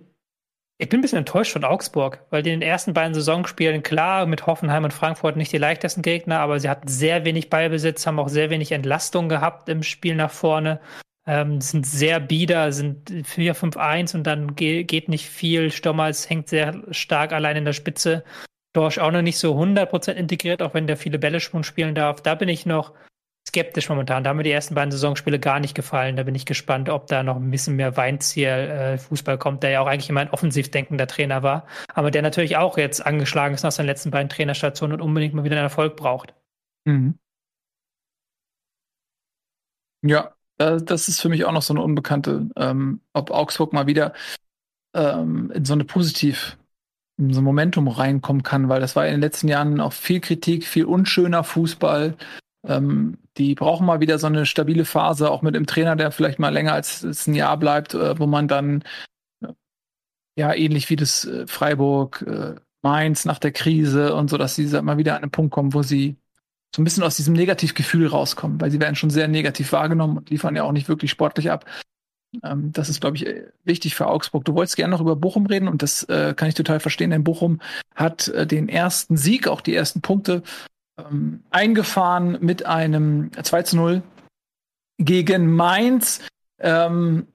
ich 0.82 0.88
bin 0.88 0.98
ein 0.98 1.02
bisschen 1.02 1.18
enttäuscht 1.18 1.52
von 1.52 1.62
Augsburg, 1.62 2.24
weil 2.30 2.42
die 2.42 2.50
in 2.50 2.58
den 2.58 2.68
ersten 2.68 2.92
beiden 2.92 3.14
Saisonspielen, 3.14 3.84
klar, 3.84 4.26
mit 4.26 4.48
Hoffenheim 4.48 4.82
und 4.82 4.92
Frankfurt 4.92 5.36
nicht 5.36 5.52
die 5.52 5.58
leichtesten 5.58 6.02
Gegner, 6.02 6.40
aber 6.40 6.58
sie 6.58 6.68
hatten 6.68 6.88
sehr 6.88 7.24
wenig 7.24 7.50
Ballbesitz, 7.50 8.04
haben 8.04 8.18
auch 8.18 8.28
sehr 8.28 8.50
wenig 8.50 8.72
Entlastung 8.72 9.28
gehabt 9.28 9.68
im 9.68 9.84
Spiel 9.84 10.16
nach 10.16 10.32
vorne, 10.32 10.80
ähm, 11.24 11.60
sind 11.60 11.86
sehr 11.86 12.18
bieder, 12.18 12.72
sind 12.72 13.08
4-5-1 13.10 14.16
und 14.16 14.26
dann 14.26 14.56
ge 14.56 14.82
geht 14.82 15.08
nicht 15.08 15.26
viel. 15.28 15.70
Stommers 15.70 16.28
hängt 16.28 16.48
sehr 16.48 16.82
stark 16.90 17.32
allein 17.32 17.58
in 17.58 17.64
der 17.64 17.74
Spitze. 17.74 18.24
Dorsch 18.72 18.98
auch 18.98 19.12
noch 19.12 19.22
nicht 19.22 19.38
so 19.38 19.54
100% 19.54 20.14
integriert, 20.14 20.62
auch 20.62 20.74
wenn 20.74 20.88
der 20.88 20.96
viele 20.96 21.20
Bälle 21.20 21.38
schon 21.38 21.62
spielen 21.62 21.94
darf. 21.94 22.22
Da 22.22 22.34
bin 22.34 22.48
ich 22.48 22.66
noch 22.66 22.92
skeptisch 23.52 23.90
momentan. 23.90 24.24
Da 24.24 24.30
haben 24.30 24.38
mir 24.38 24.44
die 24.44 24.50
ersten 24.50 24.74
beiden 24.74 24.90
Saisonspiele 24.90 25.38
gar 25.38 25.60
nicht 25.60 25.74
gefallen. 25.74 26.16
Da 26.16 26.22
bin 26.22 26.34
ich 26.34 26.46
gespannt, 26.46 26.88
ob 26.88 27.06
da 27.06 27.22
noch 27.22 27.36
ein 27.36 27.50
bisschen 27.50 27.76
mehr 27.76 27.98
Weinziel-Fußball 27.98 29.34
äh, 29.34 29.38
kommt, 29.38 29.62
der 29.62 29.70
ja 29.70 29.80
auch 29.80 29.86
eigentlich 29.86 30.08
immer 30.08 30.20
ein 30.20 30.30
offensiv 30.30 30.70
denkender 30.70 31.06
Trainer 31.06 31.42
war. 31.42 31.66
Aber 31.92 32.10
der 32.10 32.22
natürlich 32.22 32.56
auch 32.56 32.78
jetzt 32.78 33.04
angeschlagen 33.04 33.54
ist 33.54 33.62
nach 33.62 33.72
seinen 33.72 33.86
letzten 33.86 34.10
beiden 34.10 34.30
Trainerstationen 34.30 34.98
und 34.98 35.06
unbedingt 35.06 35.34
mal 35.34 35.44
wieder 35.44 35.56
einen 35.56 35.64
Erfolg 35.64 35.96
braucht. 35.96 36.32
Mhm. 36.86 37.18
Ja, 40.02 40.34
das 40.56 41.08
ist 41.08 41.20
für 41.20 41.28
mich 41.28 41.44
auch 41.44 41.52
noch 41.52 41.62
so 41.62 41.74
eine 41.74 41.82
Unbekannte, 41.82 42.48
ähm, 42.56 43.02
ob 43.12 43.30
Augsburg 43.30 43.74
mal 43.74 43.86
wieder 43.86 44.14
ähm, 44.94 45.50
in 45.54 45.64
so 45.66 45.74
eine 45.74 45.84
positiv 45.84 46.56
so 47.18 47.40
ein 47.40 47.44
Momentum 47.44 47.88
reinkommen 47.88 48.42
kann, 48.42 48.68
weil 48.68 48.80
das 48.80 48.96
war 48.96 49.06
in 49.06 49.12
den 49.12 49.20
letzten 49.20 49.48
Jahren 49.48 49.80
auch 49.80 49.92
viel 49.92 50.20
Kritik, 50.20 50.66
viel 50.66 50.86
unschöner 50.86 51.44
Fußball. 51.44 52.16
Ähm, 52.66 53.18
die 53.38 53.54
brauchen 53.54 53.86
mal 53.86 54.00
wieder 54.00 54.18
so 54.18 54.26
eine 54.26 54.46
stabile 54.46 54.84
Phase, 54.84 55.30
auch 55.30 55.42
mit 55.42 55.54
dem 55.54 55.66
Trainer, 55.66 55.96
der 55.96 56.10
vielleicht 56.10 56.38
mal 56.38 56.50
länger 56.50 56.74
als, 56.74 57.04
als 57.04 57.26
ein 57.26 57.34
Jahr 57.34 57.56
bleibt, 57.56 57.94
äh, 57.94 58.18
wo 58.18 58.26
man 58.26 58.48
dann 58.48 58.82
äh, 59.42 59.52
ja 60.36 60.54
ähnlich 60.54 60.90
wie 60.90 60.96
das 60.96 61.24
äh, 61.24 61.46
Freiburg, 61.46 62.22
äh, 62.22 62.54
Mainz 62.82 63.24
nach 63.24 63.38
der 63.38 63.52
Krise 63.52 64.14
und 64.14 64.28
so, 64.28 64.36
dass 64.36 64.56
sie 64.56 64.66
mal 64.82 64.98
wieder 64.98 65.16
an 65.16 65.22
einen 65.22 65.30
Punkt 65.30 65.52
kommen, 65.52 65.72
wo 65.72 65.82
sie 65.82 66.16
so 66.74 66.82
ein 66.82 66.84
bisschen 66.84 67.04
aus 67.04 67.16
diesem 67.16 67.34
Negativgefühl 67.34 68.06
rauskommen, 68.06 68.60
weil 68.60 68.70
sie 68.70 68.80
werden 68.80 68.96
schon 68.96 69.10
sehr 69.10 69.28
negativ 69.28 69.72
wahrgenommen 69.72 70.18
und 70.18 70.30
liefern 70.30 70.56
ja 70.56 70.64
auch 70.64 70.72
nicht 70.72 70.88
wirklich 70.88 71.10
sportlich 71.10 71.50
ab. 71.50 71.64
Ähm, 72.42 72.72
das 72.72 72.88
ist, 72.88 73.00
glaube 73.00 73.16
ich, 73.16 73.26
wichtig 73.64 73.94
für 73.94 74.06
Augsburg. 74.06 74.44
Du 74.44 74.54
wolltest 74.54 74.76
gerne 74.76 74.92
noch 74.92 75.00
über 75.00 75.16
Bochum 75.16 75.46
reden 75.46 75.68
und 75.68 75.82
das 75.82 76.02
äh, 76.04 76.34
kann 76.34 76.48
ich 76.48 76.54
total 76.54 76.80
verstehen, 76.80 77.10
denn 77.10 77.24
Bochum 77.24 77.60
hat 77.94 78.28
äh, 78.28 78.46
den 78.46 78.68
ersten 78.68 79.16
Sieg, 79.16 79.48
auch 79.48 79.60
die 79.60 79.74
ersten 79.74 80.00
Punkte 80.00 80.42
ähm, 80.98 81.42
eingefahren 81.50 82.38
mit 82.40 82.66
einem 82.66 83.30
2 83.40 83.62
zu 83.62 83.76
0 83.76 84.02
gegen 84.98 85.54
Mainz. 85.54 86.20
Ähm, 86.58 87.26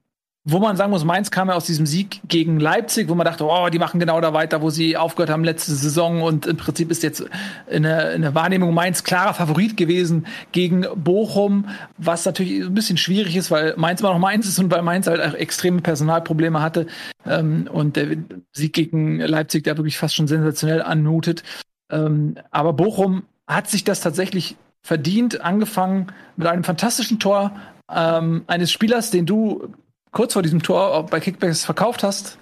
wo 0.50 0.60
man 0.60 0.78
sagen 0.78 0.92
muss, 0.92 1.04
Mainz 1.04 1.30
kam 1.30 1.50
ja 1.50 1.56
aus 1.56 1.66
diesem 1.66 1.86
Sieg 1.86 2.22
gegen 2.26 2.62
Leipzig, 2.62 3.10
wo 3.10 3.16
man 3.16 3.26
dachte, 3.26 3.44
oh, 3.44 3.68
die 3.68 3.80
machen 3.80 4.00
genau 4.00 4.22
da 4.22 4.34
weiter, 4.34 4.62
wo 4.62 4.70
sie 4.70 4.96
aufgehört 4.96 5.30
haben 5.30 5.44
letzte 5.44 5.74
Saison 5.74 6.22
und 6.22 6.46
im 6.46 6.56
Prinzip 6.56 6.90
ist 6.90 7.04
jetzt 7.04 7.26
in 7.70 7.84
der, 7.84 8.14
in 8.14 8.22
der 8.22 8.34
Wahrnehmung 8.34 8.74
Mainz 8.74 9.04
klarer 9.04 9.34
Favorit 9.34 9.76
gewesen 9.76 10.26
gegen 10.54 10.86
Bochum, 10.96 11.68
was 11.98 12.24
natürlich 12.24 12.64
ein 12.64 12.74
bisschen 12.74 12.96
schwierig 12.96 13.36
ist, 13.36 13.52
weil 13.52 13.74
Mainz 13.76 14.00
immer 14.00 14.14
noch 14.14 14.20
Mainz 14.20 14.48
ist 14.48 14.58
und 14.58 14.72
weil 14.72 14.84
Mainz 14.84 15.08
halt 15.08 15.20
auch 15.20 15.34
extreme 15.34 15.82
Personalprobleme 15.82 16.62
hatte 16.62 16.88
ähm, 17.26 17.68
und 17.70 17.98
der 17.98 18.16
Sieg 18.54 18.72
gegen 18.72 19.20
Leipzig 19.20 19.66
der 19.66 19.76
wirklich 19.76 19.98
fast 19.98 20.16
schon 20.16 20.30
sensationell 20.30 20.82
anmutet. 20.82 21.44
Ähm, 21.92 22.36
aber 22.52 22.72
Bochum 22.72 23.24
hat 23.48 23.68
sich 23.70 23.84
das 23.84 24.02
tatsächlich 24.02 24.58
verdient, 24.82 25.42
angefangen 25.42 26.14
mit 26.36 26.48
einem 26.48 26.64
fantastischen 26.64 27.20
Tor 27.20 27.60
ähm, 27.92 28.44
eines 28.48 28.72
Spielers, 28.72 29.12
den 29.12 29.26
du 29.26 29.74
kurz 30.12 30.34
vor 30.34 30.42
diesem 30.42 30.62
Tor 30.62 31.06
bei 31.08 31.20
Kickbacks 31.20 31.66
verkauft 31.66 32.04
hast 32.04 32.40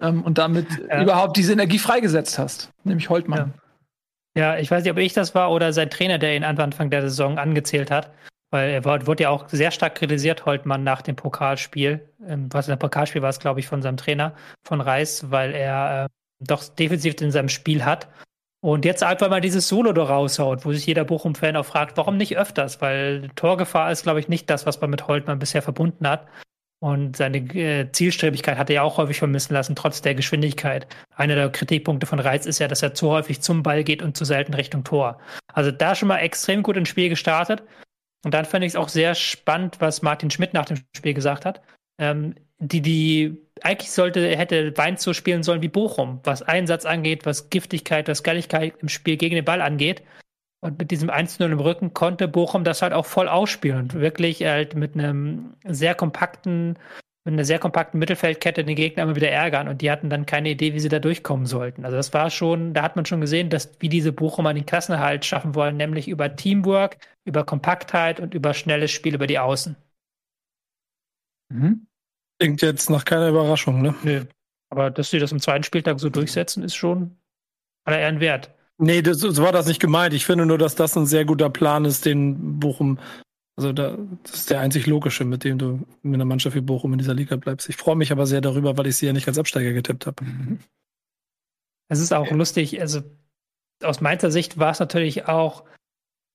ähm, 0.00 0.22
und 0.22 0.38
damit 0.38 0.66
ja. 0.88 1.02
überhaupt 1.02 1.36
diese 1.36 1.52
Energie 1.52 1.78
freigesetzt 1.78 2.38
hast, 2.38 2.70
nämlich 2.84 3.08
Holtmann. 3.08 3.54
Ja. 4.36 4.54
ja. 4.54 4.58
ich 4.58 4.70
weiß 4.70 4.82
nicht, 4.82 4.92
ob 4.92 4.98
ich 4.98 5.12
das 5.12 5.34
war 5.34 5.50
oder 5.50 5.72
sein 5.72 5.90
Trainer, 5.90 6.18
der 6.18 6.36
ihn 6.36 6.44
Anfang 6.44 6.90
der 6.90 7.02
Saison 7.02 7.38
angezählt 7.38 7.90
hat. 7.90 8.12
Weil 8.52 8.70
er 8.70 8.84
wurde 8.84 9.22
ja 9.22 9.30
auch 9.30 9.48
sehr 9.48 9.70
stark 9.70 9.94
kritisiert, 9.94 10.44
Holtmann, 10.44 10.82
nach 10.82 11.02
dem 11.02 11.14
Pokalspiel. 11.14 12.08
Ähm, 12.26 12.48
was 12.50 12.66
in 12.66 12.72
der 12.72 12.78
Pokalspiel 12.78 13.22
war 13.22 13.30
es, 13.30 13.38
glaube 13.38 13.60
ich, 13.60 13.68
von 13.68 13.80
seinem 13.80 13.96
Trainer, 13.96 14.34
von 14.64 14.80
Reis, 14.80 15.30
weil 15.30 15.54
er 15.54 16.06
äh, 16.06 16.08
doch 16.40 16.64
defensiv 16.64 17.20
in 17.20 17.30
seinem 17.30 17.48
Spiel 17.48 17.84
hat 17.84 18.08
und 18.60 18.84
jetzt 18.84 19.02
einfach 19.02 19.30
mal 19.30 19.40
dieses 19.40 19.68
Solo 19.68 19.92
da 19.92 20.04
raushaut, 20.04 20.66
wo 20.66 20.72
sich 20.72 20.84
jeder 20.84 21.04
Bochum-Fan 21.04 21.56
auch 21.56 21.64
fragt, 21.64 21.96
warum 21.96 22.18
nicht 22.18 22.36
öfters? 22.36 22.80
Weil 22.80 23.30
Torgefahr 23.34 23.90
ist, 23.90 24.02
glaube 24.02 24.20
ich, 24.20 24.28
nicht 24.28 24.50
das, 24.50 24.66
was 24.66 24.80
man 24.80 24.90
mit 24.90 25.06
Holtmann 25.08 25.38
bisher 25.38 25.62
verbunden 25.62 26.06
hat. 26.06 26.26
Und 26.82 27.16
seine 27.16 27.38
äh, 27.38 27.90
Zielstrebigkeit 27.92 28.56
hat 28.56 28.70
er 28.70 28.76
ja 28.76 28.82
auch 28.82 28.96
häufig 28.96 29.18
vermissen 29.18 29.52
lassen, 29.52 29.76
trotz 29.76 30.00
der 30.00 30.14
Geschwindigkeit. 30.14 30.86
Einer 31.14 31.34
der 31.34 31.50
Kritikpunkte 31.50 32.06
von 32.06 32.20
Reiz 32.20 32.46
ist 32.46 32.58
ja, 32.58 32.68
dass 32.68 32.82
er 32.82 32.94
zu 32.94 33.10
häufig 33.10 33.42
zum 33.42 33.62
Ball 33.62 33.84
geht 33.84 34.02
und 34.02 34.16
zu 34.16 34.24
selten 34.24 34.54
Richtung 34.54 34.84
Tor. 34.84 35.20
Also 35.52 35.70
da 35.70 35.94
schon 35.94 36.08
mal 36.08 36.18
extrem 36.18 36.62
gut 36.62 36.76
ins 36.76 36.88
Spiel 36.88 37.10
gestartet. 37.10 37.62
Und 38.24 38.34
dann 38.34 38.46
fand 38.46 38.64
ich 38.64 38.70
es 38.70 38.76
auch 38.76 38.88
sehr 38.88 39.14
spannend, 39.14 39.76
was 39.80 40.02
Martin 40.02 40.30
Schmidt 40.30 40.54
nach 40.54 40.66
dem 40.66 40.78
Spiel 40.96 41.14
gesagt 41.14 41.44
hat. 41.44 41.62
Ähm, 41.98 42.34
die, 42.58 42.82
die, 42.82 43.38
eigentlich 43.62 43.90
sollte, 43.90 44.36
hätte 44.36 44.76
Weinz 44.76 45.02
so 45.02 45.12
spielen 45.12 45.42
sollen 45.42 45.62
wie 45.62 45.68
Bochum, 45.68 46.20
was 46.24 46.42
Einsatz 46.42 46.84
angeht, 46.84 47.26
was 47.26 47.50
Giftigkeit, 47.50 48.08
was 48.08 48.22
Galligkeit 48.22 48.74
im 48.80 48.88
Spiel 48.88 49.16
gegen 49.16 49.34
den 49.34 49.44
Ball 49.44 49.60
angeht. 49.60 50.02
Und 50.62 50.78
mit 50.78 50.90
diesem 50.90 51.10
1-0 51.10 51.50
im 51.50 51.60
Rücken 51.60 51.94
konnte 51.94 52.28
Bochum 52.28 52.64
das 52.64 52.82
halt 52.82 52.92
auch 52.92 53.06
voll 53.06 53.28
ausspielen 53.28 53.78
und 53.78 53.94
wirklich 53.94 54.42
halt 54.44 54.74
mit 54.74 54.94
einem 54.94 55.54
sehr 55.66 55.94
kompakten, 55.94 56.78
mit 57.24 57.32
einer 57.32 57.44
sehr 57.44 57.58
kompakten 57.58 57.98
Mittelfeldkette 57.98 58.64
den 58.64 58.76
Gegner 58.76 59.04
immer 59.04 59.16
wieder 59.16 59.30
ärgern 59.30 59.68
und 59.68 59.80
die 59.80 59.90
hatten 59.90 60.10
dann 60.10 60.26
keine 60.26 60.50
Idee, 60.50 60.74
wie 60.74 60.80
sie 60.80 60.90
da 60.90 60.98
durchkommen 60.98 61.46
sollten. 61.46 61.84
Also 61.86 61.96
das 61.96 62.12
war 62.12 62.30
schon, 62.30 62.74
da 62.74 62.82
hat 62.82 62.96
man 62.96 63.06
schon 63.06 63.22
gesehen, 63.22 63.48
dass 63.48 63.70
wie 63.80 63.88
diese 63.88 64.12
Bochumer 64.12 64.52
den 64.52 64.66
Klassenerhalt 64.66 65.24
schaffen 65.24 65.54
wollen, 65.54 65.78
nämlich 65.78 66.08
über 66.08 66.36
Teamwork, 66.36 66.98
über 67.24 67.44
Kompaktheit 67.44 68.20
und 68.20 68.34
über 68.34 68.52
schnelles 68.52 68.90
Spiel 68.90 69.14
über 69.14 69.26
die 69.26 69.38
Außen. 69.38 69.76
Mhm. 71.50 71.89
Klingt 72.40 72.62
jetzt 72.62 72.88
nach 72.88 73.04
keiner 73.04 73.28
Überraschung, 73.28 73.82
ne? 73.82 73.94
Nee. 74.02 74.22
Aber 74.70 74.90
dass 74.90 75.10
sie 75.10 75.18
das 75.18 75.30
im 75.30 75.40
zweiten 75.40 75.62
Spieltag 75.62 76.00
so 76.00 76.08
durchsetzen, 76.08 76.62
ist 76.62 76.74
schon 76.74 77.18
aller 77.84 77.98
Ehren 77.98 78.20
wert. 78.20 78.54
Nee, 78.78 79.02
das, 79.02 79.18
so 79.18 79.42
war 79.42 79.52
das 79.52 79.66
nicht 79.66 79.80
gemeint. 79.80 80.14
Ich 80.14 80.24
finde 80.24 80.46
nur, 80.46 80.56
dass 80.56 80.74
das 80.74 80.96
ein 80.96 81.04
sehr 81.04 81.26
guter 81.26 81.50
Plan 81.50 81.84
ist, 81.84 82.06
den 82.06 82.58
Bochum, 82.58 82.98
also 83.58 83.74
da, 83.74 83.98
das 84.22 84.34
ist 84.34 84.50
der 84.50 84.60
einzig 84.60 84.86
logische, 84.86 85.26
mit 85.26 85.44
dem 85.44 85.58
du 85.58 85.86
mit 86.02 86.14
einer 86.14 86.24
Mannschaft 86.24 86.56
wie 86.56 86.62
Bochum 86.62 86.92
in 86.92 86.98
dieser 86.98 87.12
Liga 87.12 87.36
bleibst. 87.36 87.68
Ich 87.68 87.76
freue 87.76 87.96
mich 87.96 88.10
aber 88.10 88.24
sehr 88.24 88.40
darüber, 88.40 88.78
weil 88.78 88.86
ich 88.86 88.96
sie 88.96 89.06
ja 89.06 89.12
nicht 89.12 89.28
als 89.28 89.38
Absteiger 89.38 89.72
getippt 89.72 90.06
habe. 90.06 90.24
Es 91.88 92.00
ist 92.00 92.14
auch 92.14 92.30
lustig, 92.30 92.80
also 92.80 93.02
aus 93.82 94.00
meiner 94.00 94.30
Sicht 94.30 94.58
war 94.58 94.70
es 94.70 94.78
natürlich 94.78 95.26
auch 95.26 95.64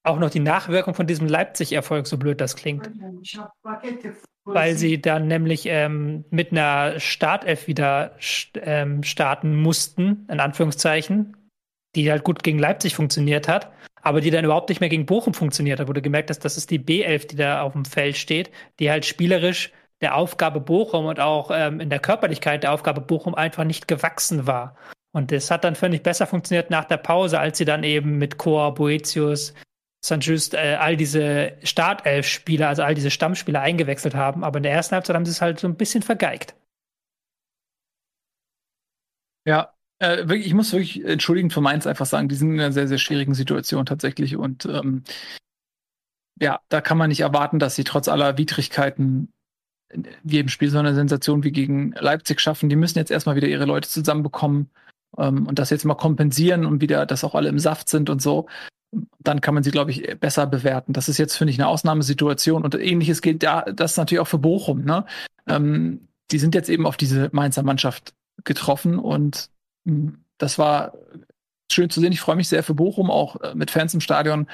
auch 0.03 0.19
noch 0.19 0.29
die 0.29 0.39
Nachwirkung 0.39 0.93
von 0.93 1.07
diesem 1.07 1.27
Leipzig-Erfolg, 1.27 2.05
so 2.05 2.17
blöd 2.17 2.39
das 2.39 2.55
klingt. 2.55 2.91
Weil 4.45 4.75
sie 4.75 5.01
dann 5.01 5.27
nämlich 5.27 5.65
ähm, 5.65 6.23
mit 6.29 6.51
einer 6.51 6.99
Startelf 6.99 7.67
wieder 7.67 8.15
ähm, 8.61 9.01
starten 9.01 9.55
mussten, 9.55 10.27
in 10.29 10.39
Anführungszeichen, 10.39 11.35
die 11.95 12.11
halt 12.11 12.23
gut 12.23 12.43
gegen 12.43 12.59
Leipzig 12.59 12.95
funktioniert 12.95 13.47
hat, 13.47 13.71
aber 14.01 14.21
die 14.21 14.29
dann 14.29 14.45
überhaupt 14.45 14.69
nicht 14.69 14.81
mehr 14.81 14.89
gegen 14.89 15.07
Bochum 15.07 15.33
funktioniert 15.33 15.79
hat, 15.79 15.87
wo 15.87 15.93
du 15.93 16.01
gemerkt 16.01 16.29
hast, 16.29 16.45
das 16.45 16.57
ist 16.57 16.69
die 16.69 16.79
B11, 16.79 17.27
die 17.27 17.35
da 17.37 17.61
auf 17.61 17.73
dem 17.73 17.85
Feld 17.85 18.17
steht, 18.17 18.51
die 18.79 18.91
halt 18.91 19.05
spielerisch 19.05 19.71
der 20.01 20.15
Aufgabe 20.15 20.59
Bochum 20.59 21.05
und 21.05 21.19
auch 21.19 21.49
ähm, 21.51 21.79
in 21.79 21.89
der 21.89 21.99
Körperlichkeit 21.99 22.63
der 22.63 22.73
Aufgabe 22.73 23.01
Bochum 23.01 23.33
einfach 23.33 23.63
nicht 23.63 23.87
gewachsen 23.87 24.45
war. 24.45 24.75
Und 25.11 25.31
das 25.31 25.49
hat 25.49 25.63
dann 25.63 25.75
völlig 25.75 26.03
besser 26.03 26.27
funktioniert 26.27 26.69
nach 26.69 26.85
der 26.85 26.97
Pause, 26.97 27.39
als 27.39 27.57
sie 27.57 27.65
dann 27.65 27.83
eben 27.83 28.17
mit 28.17 28.37
Chor, 28.37 28.75
Boetius, 28.75 29.53
Just 30.09 30.53
äh, 30.53 30.77
all 30.79 30.97
diese 30.97 31.53
Startelf-Spieler, 31.63 32.67
also 32.67 32.83
all 32.83 32.95
diese 32.95 33.11
Stammspieler 33.11 33.61
eingewechselt 33.61 34.15
haben. 34.15 34.43
Aber 34.43 34.57
in 34.57 34.63
der 34.63 34.71
ersten 34.71 34.95
Halbzeit 34.95 35.15
haben 35.15 35.25
sie 35.25 35.31
es 35.31 35.41
halt 35.41 35.59
so 35.59 35.67
ein 35.67 35.75
bisschen 35.75 36.03
vergeigt. 36.03 36.55
Ja, 39.47 39.73
äh, 39.99 40.35
ich 40.35 40.53
muss 40.53 40.71
wirklich 40.71 41.03
entschuldigend 41.03 41.53
für 41.53 41.61
Mainz 41.61 41.87
einfach 41.87 42.05
sagen, 42.05 42.27
die 42.27 42.35
sind 42.35 42.53
in 42.53 42.59
einer 42.59 42.71
sehr, 42.71 42.87
sehr 42.87 42.97
schwierigen 42.97 43.33
Situation 43.33 43.85
tatsächlich. 43.85 44.35
Und 44.35 44.65
ähm, 44.65 45.03
ja, 46.39 46.59
da 46.69 46.81
kann 46.81 46.97
man 46.97 47.09
nicht 47.09 47.21
erwarten, 47.21 47.59
dass 47.59 47.75
sie 47.75 47.83
trotz 47.83 48.07
aller 48.07 48.37
Widrigkeiten 48.37 49.29
in 49.91 50.07
jedem 50.23 50.49
Spiel 50.49 50.69
so 50.69 50.79
eine 50.79 50.95
Sensation 50.95 51.43
wie 51.43 51.51
gegen 51.51 51.91
Leipzig 51.93 52.41
schaffen. 52.41 52.69
Die 52.69 52.75
müssen 52.75 52.97
jetzt 52.97 53.11
erstmal 53.11 53.35
wieder 53.35 53.47
ihre 53.47 53.65
Leute 53.65 53.87
zusammenbekommen 53.87 54.69
ähm, 55.17 55.47
und 55.47 55.59
das 55.59 55.69
jetzt 55.69 55.85
mal 55.85 55.95
kompensieren 55.95 56.65
und 56.65 56.81
wieder, 56.81 57.05
dass 57.05 57.23
auch 57.23 57.35
alle 57.35 57.49
im 57.49 57.59
Saft 57.59 57.87
sind 57.89 58.09
und 58.09 58.21
so 58.21 58.47
dann 59.19 59.41
kann 59.41 59.53
man 59.53 59.63
sie, 59.63 59.71
glaube 59.71 59.91
ich, 59.91 60.19
besser 60.19 60.47
bewerten. 60.47 60.93
Das 60.93 61.09
ist 61.09 61.17
jetzt, 61.17 61.35
finde 61.35 61.51
ich, 61.51 61.59
eine 61.59 61.67
Ausnahmesituation. 61.67 62.63
Und 62.63 62.75
ähnliches 62.75 63.21
gilt 63.21 63.43
ja, 63.43 63.61
das 63.63 63.97
natürlich 63.97 64.21
auch 64.21 64.27
für 64.27 64.37
Bochum. 64.37 64.83
Ne? 64.83 65.05
Ähm, 65.47 66.07
die 66.31 66.39
sind 66.39 66.55
jetzt 66.55 66.69
eben 66.69 66.85
auf 66.85 66.97
diese 66.97 67.29
Mainzer 67.31 67.63
Mannschaft 67.63 68.13
getroffen 68.43 68.99
und 68.99 69.49
hm, 69.85 70.17
das 70.37 70.57
war 70.57 70.93
schön 71.71 71.89
zu 71.89 71.99
sehen. 72.01 72.11
Ich 72.11 72.19
freue 72.19 72.35
mich 72.35 72.49
sehr 72.49 72.63
für 72.63 72.73
Bochum, 72.73 73.09
auch 73.09 73.41
äh, 73.41 73.55
mit 73.55 73.71
Fans 73.71 73.93
im 73.93 74.01
Stadion, 74.01 74.47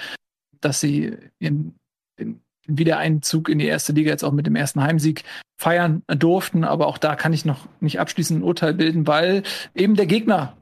dass 0.59 0.79
sie 0.79 1.17
in, 1.39 1.75
in 2.17 2.41
Wiedereinzug 2.67 3.49
in 3.49 3.59
die 3.59 3.65
erste 3.65 3.93
Liga 3.93 4.11
jetzt 4.11 4.23
auch 4.23 4.31
mit 4.31 4.45
dem 4.45 4.55
ersten 4.55 4.81
Heimsieg 4.81 5.23
feiern 5.57 6.03
durften. 6.07 6.63
Aber 6.63 6.87
auch 6.87 6.97
da 6.97 7.15
kann 7.15 7.33
ich 7.33 7.45
noch 7.45 7.67
nicht 7.79 7.99
abschließend 7.99 8.39
ein 8.39 8.43
Urteil 8.43 8.73
bilden, 8.73 9.07
weil 9.07 9.43
eben 9.73 9.95
der 9.95 10.05
Gegner 10.05 10.55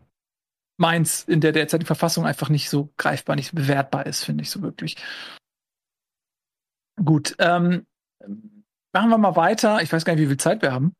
Mainz 0.79 1.23
in 1.27 1.41
der 1.41 1.51
derzeitigen 1.51 1.87
Verfassung 1.87 2.25
einfach 2.25 2.49
nicht 2.49 2.69
so 2.69 2.89
greifbar, 2.97 3.35
nicht 3.35 3.53
bewertbar 3.53 4.05
ist, 4.05 4.23
finde 4.23 4.43
ich 4.43 4.49
so 4.49 4.61
wirklich. 4.61 4.95
Gut, 7.03 7.35
ähm, 7.39 7.85
machen 8.93 9.09
wir 9.09 9.17
mal 9.17 9.35
weiter. 9.35 9.81
Ich 9.81 9.91
weiß 9.91 10.05
gar 10.05 10.13
nicht, 10.13 10.23
wie 10.23 10.27
viel 10.27 10.37
Zeit 10.37 10.61
wir 10.61 10.71
haben. 10.71 10.93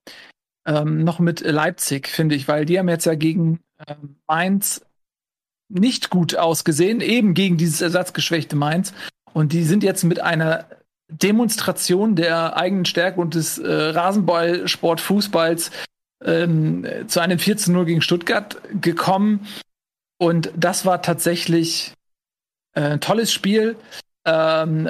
Ähm, 0.65 1.03
noch 1.03 1.19
mit 1.19 1.41
Leipzig, 1.41 2.07
finde 2.07 2.35
ich, 2.35 2.47
weil 2.47 2.65
die 2.65 2.77
haben 2.77 2.89
jetzt 2.89 3.05
ja 3.05 3.15
gegen 3.15 3.59
ähm, 3.87 4.17
Mainz 4.27 4.85
nicht 5.69 6.09
gut 6.09 6.35
ausgesehen, 6.35 7.01
eben 7.01 7.33
gegen 7.33 7.57
dieses 7.57 7.81
ersatzgeschwächte 7.81 8.55
Mainz. 8.55 8.93
Und 9.33 9.53
die 9.53 9.63
sind 9.63 9.83
jetzt 9.83 10.03
mit 10.03 10.19
einer 10.19 10.65
Demonstration 11.09 12.15
der 12.15 12.57
eigenen 12.57 12.85
Stärke 12.85 13.19
und 13.19 13.35
des 13.35 13.57
äh, 13.57 13.71
Rasenballsport 13.71 15.01
ähm, 16.23 16.85
zu 17.07 17.19
einem 17.19 17.37
14-0 17.37 17.85
gegen 17.85 18.01
Stuttgart 18.01 18.61
gekommen. 18.81 19.47
Und 20.19 20.51
das 20.55 20.85
war 20.85 21.01
tatsächlich 21.01 21.93
äh, 22.75 22.81
ein 22.81 23.01
tolles 23.01 23.31
Spiel. 23.31 23.77
Ähm, 24.25 24.87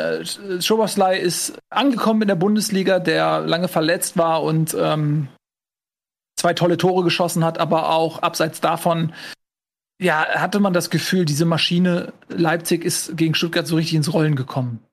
Schoboslai 0.60 1.18
ist 1.20 1.58
angekommen 1.70 2.24
in 2.24 2.28
der 2.28 2.36
Bundesliga, 2.36 3.00
der 3.00 3.42
lange 3.42 3.68
verletzt 3.68 4.18
war 4.18 4.44
und 4.44 4.76
ähm, 4.78 5.30
zwei 6.36 6.54
tolle 6.54 6.78
Tore 6.78 7.04
geschossen 7.04 7.46
hat, 7.46 7.60
aber 7.60 7.90
auch 7.92 8.20
abseits 8.20 8.60
davon, 8.60 9.14
ja, 10.02 10.26
hatte 10.28 10.60
man 10.60 10.74
das 10.74 10.90
Gefühl, 10.90 11.26
diese 11.26 11.46
Maschine 11.46 12.14
Leipzig 12.30 12.84
ist 12.84 13.16
gegen 13.18 13.36
Stuttgart 13.36 13.68
so 13.68 13.76
richtig 13.76 13.96
ins 13.96 14.14
Rollen 14.14 14.36
gekommen. 14.36 14.84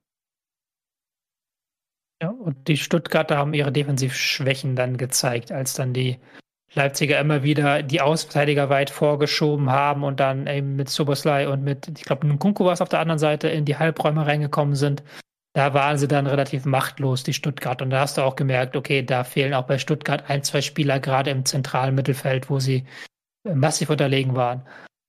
Ja, 2.21 2.31
und 2.31 2.69
die 2.69 2.77
Stuttgarter 2.77 3.37
haben 3.37 3.55
ihre 3.55 3.73
Defensivschwächen 3.73 4.75
dann 4.75 4.97
gezeigt, 4.97 5.53
als 5.53 5.75
dann 5.75 5.93
die 5.93 6.19
Leipziger 6.77 7.19
immer 7.19 7.43
wieder 7.43 7.83
die 7.83 8.01
Ausverteidiger 8.01 8.69
weit 8.69 8.91
vorgeschoben 8.91 9.71
haben 9.71 10.05
und 10.05 10.21
dann 10.21 10.47
eben 10.47 10.77
mit 10.77 10.89
Soboslai 10.89 11.49
und 11.49 11.65
mit, 11.65 11.89
ich 11.89 12.05
glaube, 12.05 12.27
Nkunku 12.27 12.65
war 12.65 12.73
es 12.73 12.81
auf 12.81 12.91
der 12.91 13.01
anderen 13.01 13.19
Seite, 13.19 13.49
in 13.49 13.65
die 13.65 13.77
Halbräume 13.77 14.27
reingekommen 14.27 14.75
sind. 14.75 15.03
Da 15.55 15.73
waren 15.73 15.97
sie 15.97 16.07
dann 16.07 16.27
relativ 16.27 16.67
machtlos, 16.67 17.23
die 17.25 17.33
Stuttgart. 17.33 17.81
Und 17.81 17.89
da 17.89 18.01
hast 18.01 18.19
du 18.19 18.23
auch 18.23 18.37
gemerkt, 18.37 18.77
okay, 18.77 19.03
da 19.03 19.25
fehlen 19.25 19.55
auch 19.55 19.65
bei 19.65 19.79
Stuttgart 19.79 20.29
ein, 20.29 20.43
zwei 20.43 20.61
Spieler, 20.61 21.01
gerade 21.01 21.31
im 21.31 21.47
zentralen 21.47 21.95
Mittelfeld, 21.95 22.51
wo 22.51 22.61
sie 22.61 22.85
äh, 23.47 23.55
massiv 23.55 23.89
unterlegen 23.89 24.37
waren. 24.37 24.63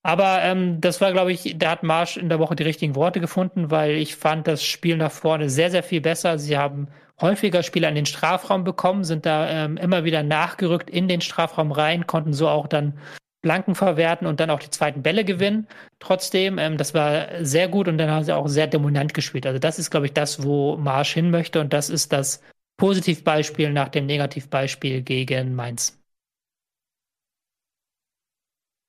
Aber 0.04 0.42
ähm, 0.44 0.80
das 0.80 1.02
war, 1.02 1.12
glaube 1.12 1.34
ich, 1.34 1.58
da 1.58 1.72
hat 1.72 1.84
Marsch 1.84 2.16
in 2.16 2.30
der 2.30 2.40
Woche 2.40 2.56
die 2.56 2.64
richtigen 2.64 2.96
Worte 2.96 3.20
gefunden, 3.20 3.72
weil 3.72 3.92
ich 3.92 4.16
fand 4.16 4.48
das 4.48 4.64
Spiel 4.64 4.96
nach 4.96 5.12
vorne 5.12 5.50
sehr, 5.50 5.70
sehr 5.70 5.84
viel 5.84 6.00
besser. 6.00 6.40
Sie 6.40 6.58
haben 6.58 6.88
häufiger 7.20 7.64
Spiele 7.64 7.88
an 7.88 7.96
den 7.96 8.06
Strafraum 8.06 8.64
bekommen, 8.64 9.04
sind 9.04 9.26
da 9.26 9.50
ähm, 9.50 9.78
immer 9.78 10.04
wieder 10.04 10.24
nachgerückt 10.24 10.90
in 10.90 11.08
den 11.08 11.22
Strafraum 11.22 11.72
rein, 11.72 12.08
konnten 12.08 12.34
so 12.34 12.48
auch 12.48 12.68
dann 12.68 13.00
Blanken 13.42 13.76
verwerten 13.76 14.28
und 14.28 14.40
dann 14.40 14.50
auch 14.50 14.60
die 14.60 14.70
zweiten 14.70 15.04
Bälle 15.04 15.24
gewinnen. 15.24 15.68
Trotzdem, 16.00 16.58
ähm, 16.58 16.78
das 16.78 16.94
war 16.94 17.44
sehr 17.44 17.68
gut 17.68 17.88
und 17.88 17.98
dann 17.98 18.10
haben 18.10 18.24
sie 18.24 18.36
auch 18.36 18.48
sehr 18.48 18.68
dominant 18.68 19.14
gespielt. 19.14 19.46
Also 19.46 19.60
das 19.60 19.80
ist, 19.80 19.90
glaube 19.90 20.06
ich, 20.08 20.14
das, 20.14 20.44
wo 20.44 20.78
Marsch 20.78 21.14
hin 21.14 21.32
möchte 21.32 21.62
und 21.62 21.74
das 21.74 21.90
ist 21.90 22.12
das 22.12 22.42
Positivbeispiel 22.78 23.72
nach 23.72 23.90
dem 23.90 24.06
Negativbeispiel 24.06 25.02
gegen 25.02 25.56
Mainz. 25.56 26.00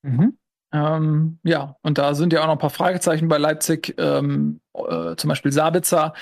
Mhm. 0.03 0.39
Ähm, 0.73 1.39
ja, 1.45 1.77
und 1.83 1.97
da 1.97 2.15
sind 2.15 2.33
ja 2.33 2.43
auch 2.43 2.47
noch 2.47 2.53
ein 2.53 2.59
paar 2.59 2.71
Fragezeichen 2.71 3.29
bei 3.29 3.39
Leipzig, 3.39 3.95
ähm, 3.99 4.61
äh, 4.75 5.17
zum 5.17 5.29
Beispiel 5.29 5.53
Sabitzer, 5.53 6.13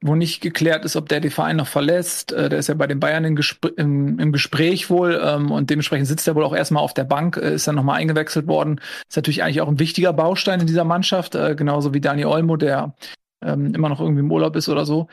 wo 0.00 0.14
nicht 0.14 0.40
geklärt 0.40 0.84
ist, 0.84 0.96
ob 0.96 1.08
der 1.08 1.20
den 1.20 1.30
Verein 1.30 1.56
noch 1.56 1.66
verlässt. 1.66 2.32
Äh, 2.32 2.48
der 2.48 2.58
ist 2.58 2.68
ja 2.68 2.74
bei 2.74 2.86
den 2.86 3.00
Bayern 3.00 3.36
Gespr 3.36 3.70
im, 3.76 4.18
im, 4.18 4.32
Gespräch 4.32 4.90
wohl 4.90 5.20
ähm, 5.22 5.50
und 5.50 5.70
dementsprechend 5.70 6.06
sitzt 6.06 6.26
er 6.28 6.34
wohl 6.34 6.44
auch 6.44 6.54
erstmal 6.54 6.82
auf 6.82 6.94
der 6.94 7.04
Bank, 7.04 7.36
äh, 7.36 7.54
ist 7.54 7.66
dann 7.66 7.74
nochmal 7.74 8.00
eingewechselt 8.00 8.46
worden. 8.46 8.80
Ist 9.08 9.16
natürlich 9.16 9.42
eigentlich 9.42 9.60
auch 9.60 9.68
ein 9.68 9.78
wichtiger 9.78 10.12
Baustein 10.12 10.60
in 10.60 10.66
dieser 10.66 10.84
Mannschaft, 10.84 11.34
äh, 11.34 11.54
genauso 11.54 11.94
wie 11.94 12.00
Dani 12.00 12.24
Olmo, 12.24 12.56
der 12.56 12.94
ähm, 13.42 13.74
immer 13.74 13.88
noch 13.88 14.00
irgendwie 14.00 14.20
im 14.20 14.32
Urlaub 14.32 14.56
ist 14.56 14.68
oder 14.68 14.86
so. 14.86 15.08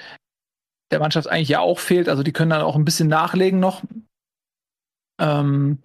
Der 0.92 1.00
Mannschaft 1.00 1.30
eigentlich 1.30 1.50
ja 1.50 1.60
auch 1.60 1.80
fehlt, 1.80 2.10
also 2.10 2.24
die 2.24 2.34
können 2.34 2.52
dann 2.52 2.62
auch 2.62 2.76
ein 2.76 2.86
bisschen 2.86 3.08
nachlegen 3.08 3.60
noch. 3.60 3.84
Ähm, 5.20 5.80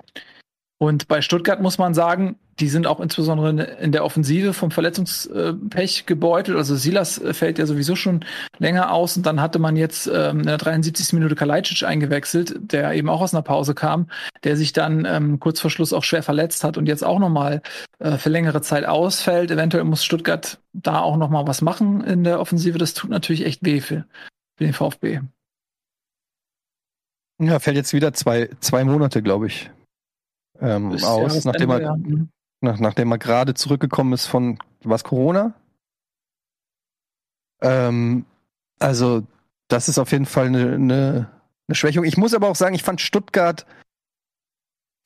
und 0.83 1.09
bei 1.09 1.21
Stuttgart 1.21 1.61
muss 1.61 1.77
man 1.77 1.93
sagen, 1.93 2.39
die 2.59 2.71
sind 2.71 2.87
auch 2.87 3.01
insbesondere 3.01 3.65
in 3.81 3.93
der 3.93 4.03
Offensive 4.03 4.55
vom 4.55 4.71
Verletzungspech 4.71 6.07
gebeutelt. 6.07 6.57
Also 6.57 6.75
Silas 6.75 7.21
fällt 7.33 7.59
ja 7.59 7.67
sowieso 7.67 7.97
schon 7.97 8.25
länger 8.59 8.91
aus 8.91 9.15
und 9.15 9.27
dann 9.27 9.43
hatte 9.43 9.59
man 9.59 9.77
jetzt 9.77 10.07
ähm, 10.07 10.41
in 10.41 10.47
der 10.47 10.57
73. 10.57 11.13
Minute 11.13 11.35
Kalajdzic 11.35 11.83
eingewechselt, 11.83 12.55
der 12.73 12.95
eben 12.95 13.11
auch 13.11 13.21
aus 13.21 13.35
einer 13.35 13.43
Pause 13.43 13.75
kam, 13.75 14.09
der 14.43 14.57
sich 14.57 14.73
dann 14.73 15.05
ähm, 15.05 15.39
kurz 15.39 15.61
vor 15.61 15.71
Schluss 15.71 15.93
auch 15.93 16.03
schwer 16.03 16.23
verletzt 16.23 16.65
hat 16.65 16.79
und 16.79 16.87
jetzt 16.87 17.05
auch 17.05 17.19
nochmal 17.19 17.61
äh, 17.99 18.17
für 18.17 18.31
längere 18.31 18.63
Zeit 18.63 18.87
ausfällt. 18.87 19.51
Eventuell 19.51 19.85
muss 19.85 20.03
Stuttgart 20.03 20.61
da 20.73 21.01
auch 21.01 21.19
nochmal 21.19 21.47
was 21.47 21.61
machen 21.61 22.01
in 22.01 22.25
der 22.25 22.41
Offensive. 22.41 22.79
Das 22.79 22.95
tut 22.95 23.11
natürlich 23.11 23.45
echt 23.45 23.63
weh 23.67 23.83
für, 23.83 24.07
für 24.57 24.65
den 24.65 24.73
VfB. 24.73 25.21
Ja, 27.39 27.59
fällt 27.59 27.77
jetzt 27.77 27.93
wieder 27.93 28.15
zwei, 28.15 28.49
zwei 28.61 28.83
Monate, 28.85 29.23
glaube 29.23 29.47
ich, 29.47 29.71
ähm, 30.61 30.93
aus, 31.03 31.45
nachdem 31.45 31.71
er, 31.71 31.97
nach, 32.61 32.79
nachdem 32.79 33.13
er 33.13 33.19
gerade 33.19 33.55
zurückgekommen 33.55 34.13
ist 34.13 34.27
von 34.27 34.59
was 34.83 35.05
Corona. 35.05 35.55
Ähm, 37.63 38.25
also 38.79 39.27
das 39.69 39.89
ist 39.89 39.99
auf 39.99 40.13
jeden 40.13 40.27
Fall 40.27 40.47
eine, 40.47 40.75
eine, 40.75 41.31
eine 41.69 41.75
Schwächung. 41.75 42.05
Ich 42.05 42.17
muss 42.17 42.35
aber 42.35 42.49
auch 42.49 42.57
sagen, 42.57 42.75
ich 42.75 42.83
fand 42.83 43.01
Stuttgart 43.01 43.67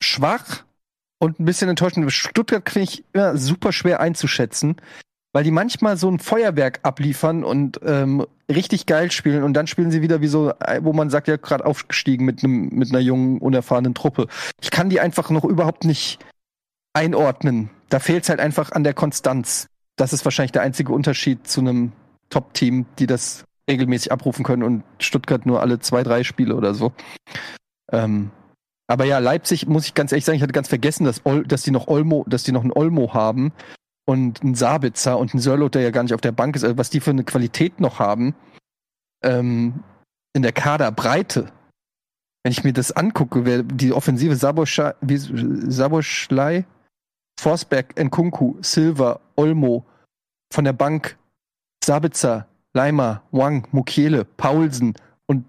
schwach 0.01 0.63
und 1.19 1.39
ein 1.39 1.45
bisschen 1.45 1.69
enttäuschend. 1.69 2.11
Stuttgart 2.11 2.69
finde 2.69 2.89
ich 2.89 3.03
immer 3.13 3.37
super 3.37 3.71
schwer 3.71 3.99
einzuschätzen, 3.99 4.77
weil 5.35 5.43
die 5.43 5.51
manchmal 5.51 5.97
so 5.97 6.09
ein 6.09 6.19
Feuerwerk 6.19 6.79
abliefern 6.83 7.43
und 7.43 7.81
ähm, 7.83 8.25
richtig 8.49 8.85
geil 8.85 9.11
spielen 9.11 9.43
und 9.43 9.53
dann 9.53 9.67
spielen 9.67 9.91
sie 9.91 10.01
wieder 10.01 10.21
wie 10.21 10.29
so, 10.29 10.53
wo 10.79 10.93
man 10.93 11.09
sagt, 11.09 11.27
ja, 11.27 11.35
gerade 11.35 11.65
aufgestiegen 11.65 12.23
mit 12.23 12.41
einem 12.41 12.69
mit 12.69 12.89
einer 12.91 13.01
jungen, 13.01 13.39
unerfahrenen 13.39 13.93
Truppe. 13.93 14.27
Ich 14.61 14.71
kann 14.71 14.89
die 14.89 15.01
einfach 15.01 15.29
noch 15.31 15.43
überhaupt 15.43 15.83
nicht 15.83 16.19
einordnen. 16.93 17.69
Da 17.89 17.99
fehlt 17.99 18.23
es 18.23 18.29
halt 18.29 18.39
einfach 18.39 18.71
an 18.71 18.85
der 18.85 18.93
Konstanz. 18.93 19.67
Das 19.97 20.13
ist 20.13 20.23
wahrscheinlich 20.23 20.53
der 20.53 20.61
einzige 20.61 20.93
Unterschied 20.93 21.45
zu 21.45 21.59
einem 21.59 21.91
Top-Team, 22.29 22.85
die 22.97 23.05
das 23.05 23.43
regelmäßig 23.69 24.13
abrufen 24.13 24.45
können 24.45 24.63
und 24.63 24.83
Stuttgart 24.99 25.45
nur 25.45 25.59
alle 25.59 25.79
zwei, 25.79 26.03
drei 26.03 26.23
Spiele 26.23 26.55
oder 26.55 26.73
so. 26.73 26.93
Ähm, 27.91 28.31
aber 28.87 29.03
ja, 29.03 29.19
Leipzig 29.19 29.67
muss 29.67 29.85
ich 29.85 29.95
ganz 29.95 30.13
ehrlich 30.13 30.23
sagen, 30.23 30.37
ich 30.37 30.43
hatte 30.43 30.53
ganz 30.53 30.69
vergessen, 30.69 31.03
dass, 31.03 31.25
Ol 31.25 31.45
dass 31.45 31.63
die 31.63 31.71
noch 31.71 31.89
Olmo, 31.89 32.23
dass 32.25 32.43
die 32.43 32.53
noch 32.53 32.61
einen 32.61 32.71
Olmo 32.71 33.13
haben 33.13 33.51
und 34.05 34.41
einen 34.41 34.55
Sabitzer 34.55 35.17
und 35.17 35.33
einen 35.33 35.41
Sörlot, 35.41 35.75
der 35.75 35.81
ja 35.81 35.91
gar 35.91 36.03
nicht 36.03 36.13
auf 36.13 36.21
der 36.21 36.31
Bank 36.31 36.55
ist, 36.55 36.63
also 36.63 36.77
was 36.77 36.89
die 36.89 36.99
für 36.99 37.09
eine 37.09 37.23
Qualität 37.23 37.79
noch 37.79 37.99
haben 37.99 38.35
ähm, 39.23 39.83
in 40.33 40.43
der 40.43 40.53
Kaderbreite. 40.53 41.51
Wenn 42.43 42.51
ich 42.51 42.63
mir 42.63 42.73
das 42.73 42.91
angucke, 42.91 43.45
wer 43.45 43.63
die 43.63 43.91
Offensive 43.91 44.35
Saboschlei, 44.35 46.65
Forsberg, 47.39 47.99
Nkunku, 47.99 48.57
Silva, 48.61 49.19
Olmo, 49.35 49.83
von 50.53 50.63
der 50.63 50.73
Bank 50.73 51.17
Sabitzer, 51.83 52.47
Leimer, 52.73 53.23
Wang, 53.31 53.67
Mukiele, 53.71 54.25
Paulsen 54.25 54.93
und 55.25 55.45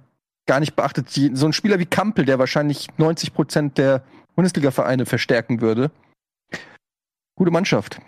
gar 0.47 0.61
nicht 0.61 0.77
beachtet, 0.77 1.11
so 1.11 1.47
ein 1.47 1.53
Spieler 1.53 1.79
wie 1.79 1.87
Kampel, 1.87 2.25
der 2.25 2.39
wahrscheinlich 2.39 2.89
90 2.97 3.35
Prozent 3.35 3.79
der 3.79 4.03
Bundesliga-Vereine 4.35 5.07
verstärken 5.07 5.61
würde. 5.61 5.91
Gute 7.37 7.51
Mannschaft. 7.51 8.01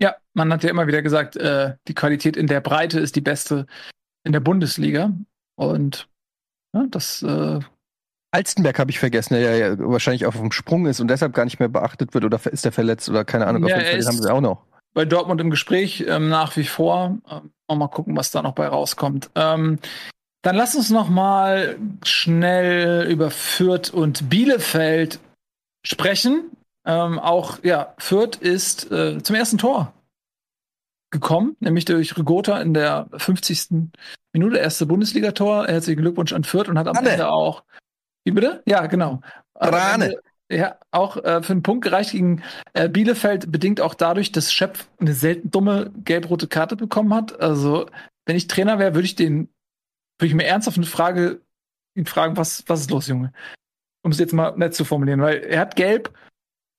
Ja, 0.00 0.16
man 0.34 0.52
hat 0.52 0.64
ja 0.64 0.70
immer 0.70 0.86
wieder 0.86 1.02
gesagt, 1.02 1.36
äh, 1.36 1.74
die 1.88 1.94
Qualität 1.94 2.36
in 2.36 2.46
der 2.46 2.60
Breite 2.60 3.00
ist 3.00 3.16
die 3.16 3.20
beste 3.20 3.66
in 4.24 4.32
der 4.32 4.40
Bundesliga. 4.40 5.12
Und 5.56 6.08
ja, 6.74 6.86
das 6.88 7.22
äh, 7.22 7.60
Alstenberg 8.32 8.78
habe 8.78 8.90
ich 8.90 8.98
vergessen, 8.98 9.34
der 9.34 9.56
ja 9.56 9.78
wahrscheinlich 9.78 10.26
auf 10.26 10.36
dem 10.36 10.52
Sprung 10.52 10.86
ist 10.86 11.00
und 11.00 11.08
deshalb 11.08 11.34
gar 11.34 11.44
nicht 11.44 11.58
mehr 11.58 11.68
beachtet 11.68 12.14
wird 12.14 12.24
oder 12.24 12.40
ist 12.50 12.64
er 12.64 12.72
verletzt 12.72 13.08
oder 13.08 13.24
keine 13.24 13.46
Ahnung. 13.46 13.66
Ja, 13.66 13.76
auf 13.76 13.82
jeden 13.82 14.02
Fall, 14.02 14.06
haben 14.06 14.22
sie 14.22 14.32
auch 14.32 14.40
noch. 14.40 14.64
Bei 14.94 15.04
Dortmund 15.04 15.40
im 15.40 15.50
Gespräch 15.50 16.04
ähm, 16.06 16.28
nach 16.28 16.56
wie 16.56 16.64
vor. 16.64 17.18
Ähm, 17.28 17.78
mal 17.78 17.88
gucken, 17.88 18.16
was 18.16 18.30
da 18.30 18.42
noch 18.42 18.54
bei 18.54 18.66
rauskommt. 18.66 19.30
Ähm, 19.34 19.78
dann 20.42 20.56
lass 20.56 20.74
uns 20.74 20.90
noch 20.90 21.08
mal 21.08 21.76
schnell 22.04 23.08
über 23.10 23.30
Fürth 23.30 23.90
und 23.92 24.30
Bielefeld 24.30 25.20
sprechen. 25.84 26.50
Ähm, 26.90 27.20
auch 27.20 27.62
ja, 27.62 27.94
Fürth 27.98 28.36
ist 28.40 28.90
äh, 28.90 29.22
zum 29.22 29.36
ersten 29.36 29.58
Tor 29.58 29.92
gekommen, 31.12 31.56
nämlich 31.60 31.84
durch 31.84 32.16
Rigota 32.18 32.60
in 32.60 32.74
der 32.74 33.08
50. 33.16 33.90
Minute, 34.32 34.58
erste 34.58 34.86
Bundesligator. 34.86 35.68
Herzlichen 35.68 36.00
Glückwunsch 36.00 36.32
an 36.32 36.42
Fürth 36.42 36.68
und 36.68 36.78
hat 36.78 36.88
am 36.88 36.96
Anne. 36.96 37.10
Ende 37.10 37.30
auch. 37.30 37.62
Wie 38.24 38.32
bitte? 38.32 38.62
Ja, 38.66 38.86
genau. 38.86 39.20
Rane. 39.54 40.16
Ja, 40.50 40.78
auch 40.90 41.16
äh, 41.18 41.42
für 41.44 41.52
einen 41.52 41.62
Punkt 41.62 41.84
gereicht 41.84 42.10
gegen 42.10 42.42
äh, 42.72 42.88
Bielefeld, 42.88 43.52
bedingt 43.52 43.80
auch 43.80 43.94
dadurch, 43.94 44.32
dass 44.32 44.52
Schöpf 44.52 44.88
eine 44.98 45.14
selten 45.14 45.52
dumme 45.52 45.92
gelb-rote 46.02 46.48
Karte 46.48 46.74
bekommen 46.74 47.14
hat. 47.14 47.40
Also, 47.40 47.86
wenn 48.26 48.34
ich 48.34 48.48
Trainer 48.48 48.80
wäre, 48.80 48.94
würde 48.94 49.06
ich 49.06 49.14
den, 49.14 49.48
würde 50.18 50.26
ich 50.26 50.34
mir 50.34 50.46
ernsthaft 50.46 50.76
eine 50.76 50.86
Frage, 50.86 51.40
ihn 51.94 52.06
fragen, 52.06 52.36
was, 52.36 52.64
was 52.66 52.80
ist 52.80 52.90
los, 52.90 53.06
Junge? 53.06 53.32
Um 54.02 54.10
es 54.10 54.18
jetzt 54.18 54.32
mal 54.32 54.56
nett 54.56 54.74
zu 54.74 54.84
formulieren, 54.84 55.20
weil 55.20 55.38
er 55.38 55.60
hat 55.60 55.76
gelb 55.76 56.12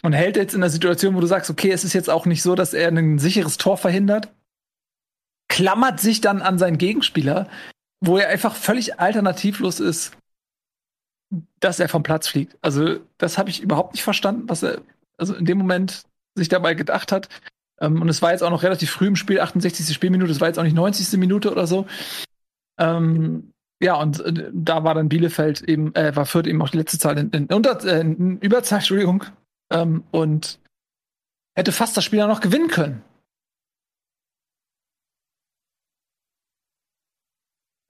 und 0.02 0.14
hält 0.14 0.36
jetzt 0.36 0.54
in 0.54 0.62
der 0.62 0.70
Situation, 0.70 1.16
wo 1.16 1.20
du 1.20 1.28
sagst, 1.28 1.50
okay, 1.50 1.72
es 1.72 1.84
ist 1.84 1.94
jetzt 1.94 2.10
auch 2.10 2.26
nicht 2.26 2.42
so, 2.42 2.56
dass 2.56 2.74
er 2.74 2.90
ein 2.90 3.20
sicheres 3.20 3.58
Tor 3.58 3.78
verhindert, 3.78 4.34
klammert 5.48 6.00
sich 6.00 6.22
dann 6.22 6.42
an 6.42 6.58
seinen 6.58 6.78
Gegenspieler, 6.78 7.48
wo 8.00 8.18
er 8.18 8.30
einfach 8.30 8.56
völlig 8.56 9.00
alternativlos 9.00 9.80
ist, 9.80 10.14
dass 11.60 11.80
er 11.80 11.90
vom 11.90 12.04
Platz 12.04 12.28
fliegt. 12.28 12.58
Also, 12.62 13.00
das 13.18 13.38
habe 13.38 13.50
ich 13.50 13.62
überhaupt 13.62 13.94
nicht 13.94 14.04
verstanden, 14.04 14.50
was 14.50 14.64
er 14.64 14.82
also 15.18 15.36
in 15.36 15.46
dem 15.46 15.58
Moment 15.58 16.04
sich 16.36 16.50
dabei 16.50 16.74
gedacht 16.74 17.12
hat. 17.12 17.30
Ähm, 17.80 18.02
und 18.02 18.10
es 18.10 18.22
war 18.22 18.32
jetzt 18.32 18.44
auch 18.44 18.50
noch 18.50 18.64
relativ 18.64 18.90
früh 18.90 19.08
im 19.08 19.16
Spiel, 19.16 19.40
68. 19.40 19.94
Spielminute, 19.94 20.32
es 20.32 20.42
war 20.42 20.48
jetzt 20.48 20.58
auch 20.58 20.64
nicht 20.64 20.76
90. 20.76 21.20
Minute 21.20 21.52
oder 21.52 21.68
so. 21.68 21.86
Ähm, 22.80 23.52
ja, 23.82 23.96
und 23.96 24.20
äh, 24.22 24.50
da 24.54 24.84
war 24.84 24.96
dann 24.96 25.10
Bielefeld 25.10 25.62
eben, 25.62 25.94
äh, 25.96 26.16
war 26.16 26.26
Fürth 26.26 26.48
eben 26.48 26.62
auch 26.62 26.70
die 26.70 26.78
letzte 26.78 27.00
Zahl 27.00 27.18
in, 27.18 27.30
in, 27.32 27.46
Unter, 27.48 27.84
äh, 27.86 28.02
in 28.02 28.40
Überzahl, 28.40 28.80
Entschuldigung. 28.80 29.26
Ähm, 29.72 30.04
und 30.12 30.60
hätte 31.56 31.72
fast 31.72 31.96
das 31.98 32.04
Spiel 32.04 32.20
dann 32.20 32.30
noch 32.30 32.42
gewinnen 32.42 32.68
können. 32.68 33.04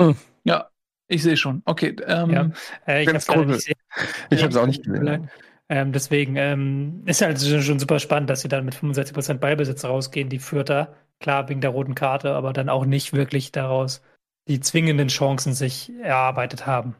Hm. 0.02 0.16
Ja, 0.44 0.70
ich 1.08 1.22
sehe 1.24 1.38
schon. 1.38 1.62
Okay. 1.66 1.96
Ähm, 2.06 2.30
Ja. 2.32 2.52
Äh, 2.88 3.04
ich 3.04 3.08
cool. 3.08 3.14
habe 3.14 3.18
es 3.18 4.58
auch 4.58 4.66
nicht 4.66 4.84
gesehen. 4.84 5.30
Ähm, 5.70 5.94
deswegen 5.94 6.36
ähm, 6.36 7.04
ist 7.06 7.22
halt 7.22 7.40
schon, 7.40 7.62
schon 7.62 7.80
super 7.80 8.00
spannend, 8.00 8.30
dass 8.30 8.42
sie 8.42 8.50
dann 8.50 8.66
mit 8.66 8.76
65% 8.76 9.36
Ballbesitz 9.36 9.86
rausgehen, 9.86 10.28
die 10.28 10.40
Fürther. 10.40 10.96
Klar, 11.22 11.48
wegen 11.48 11.62
der 11.62 11.70
roten 11.70 11.96
Karte, 11.96 12.34
aber 12.34 12.52
dann 12.52 12.68
auch 12.68 12.86
nicht 12.86 13.14
wirklich 13.14 13.52
daraus 13.52 14.02
die 14.48 14.60
zwingenden 14.60 15.08
Chancen 15.08 15.54
sich 15.54 15.92
erarbeitet 16.02 16.66
haben. 16.66 16.96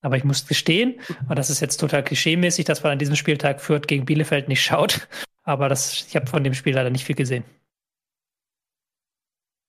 Aber 0.00 0.16
ich 0.16 0.24
muss 0.24 0.46
gestehen, 0.46 1.00
und 1.28 1.36
das 1.36 1.50
ist 1.50 1.60
jetzt 1.60 1.78
total 1.78 2.04
klischeemäßig, 2.04 2.64
dass 2.64 2.82
man 2.82 2.92
an 2.92 2.98
diesem 2.98 3.16
Spieltag 3.16 3.60
Fürth 3.60 3.88
gegen 3.88 4.04
Bielefeld 4.04 4.48
nicht 4.48 4.62
schaut. 4.62 5.08
Aber 5.42 5.68
das, 5.68 6.06
ich 6.06 6.14
habe 6.14 6.26
von 6.26 6.44
dem 6.44 6.54
Spiel 6.54 6.74
leider 6.74 6.90
nicht 6.90 7.04
viel 7.04 7.16
gesehen. 7.16 7.44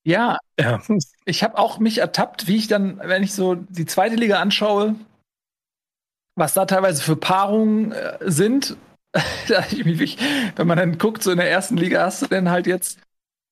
ja, 0.05 0.37
Ja. 0.59 0.81
ich 1.25 1.43
habe 1.43 1.57
auch 1.57 1.79
mich 1.79 1.99
ertappt, 1.99 2.47
wie 2.47 2.57
ich 2.57 2.67
dann, 2.67 2.99
wenn 2.99 3.23
ich 3.23 3.33
so 3.33 3.55
die 3.55 3.85
zweite 3.85 4.15
Liga 4.15 4.39
anschaue, 4.39 4.95
was 6.35 6.53
da 6.53 6.65
teilweise 6.65 7.01
für 7.01 7.15
Paarungen 7.15 7.91
äh, 7.91 8.17
sind. 8.21 8.77
wenn 9.47 10.67
man 10.67 10.77
dann 10.77 10.97
guckt, 10.99 11.23
so 11.23 11.31
in 11.31 11.37
der 11.37 11.49
ersten 11.49 11.77
Liga 11.77 12.05
hast 12.05 12.21
du 12.21 12.27
denn 12.27 12.49
halt 12.49 12.67
jetzt 12.67 12.99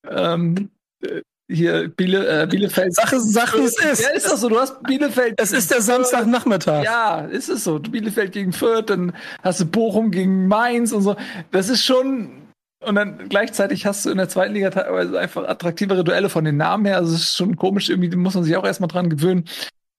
ähm, 0.07 0.69
äh, 1.01 1.21
hier 1.49 1.87
Biele, 1.87 2.43
äh, 2.43 2.47
Bielefeld. 2.47 2.93
Sache, 2.93 3.19
Sache, 3.19 3.59
es 3.59 3.77
ist. 3.77 4.01
Ja, 4.01 4.09
ist 4.09 4.25
das 4.29 4.41
so. 4.41 4.49
Du 4.49 4.59
hast 4.59 4.83
Bielefeld. 4.83 5.35
Es 5.37 5.51
ist 5.51 5.71
der 5.71 5.81
Samstagnachmittag. 5.81 6.83
Ja, 6.83 7.21
ist 7.21 7.49
es 7.49 7.63
so. 7.63 7.79
Bielefeld 7.79 8.33
gegen 8.33 8.51
Fürth, 8.53 8.89
dann 8.89 9.13
hast 9.43 9.61
du 9.61 9.65
Bochum 9.65 10.11
gegen 10.11 10.47
Mainz 10.47 10.91
und 10.91 11.03
so. 11.03 11.15
Das 11.51 11.69
ist 11.69 11.83
schon. 11.85 12.43
Und 12.85 12.95
dann 12.95 13.27
gleichzeitig 13.29 13.85
hast 13.85 14.05
du 14.05 14.11
in 14.11 14.17
der 14.17 14.29
zweiten 14.29 14.53
Liga 14.53 14.69
teilweise 14.69 15.17
einfach 15.19 15.47
attraktivere 15.47 16.03
Duelle 16.03 16.29
von 16.29 16.43
den 16.43 16.57
Namen 16.57 16.85
her. 16.85 16.97
Also 16.97 17.15
es 17.15 17.21
ist 17.21 17.35
schon 17.35 17.55
komisch, 17.55 17.89
irgendwie 17.89 18.15
muss 18.15 18.35
man 18.35 18.43
sich 18.43 18.55
auch 18.55 18.65
erstmal 18.65 18.87
dran 18.87 19.09
gewöhnen. 19.09 19.45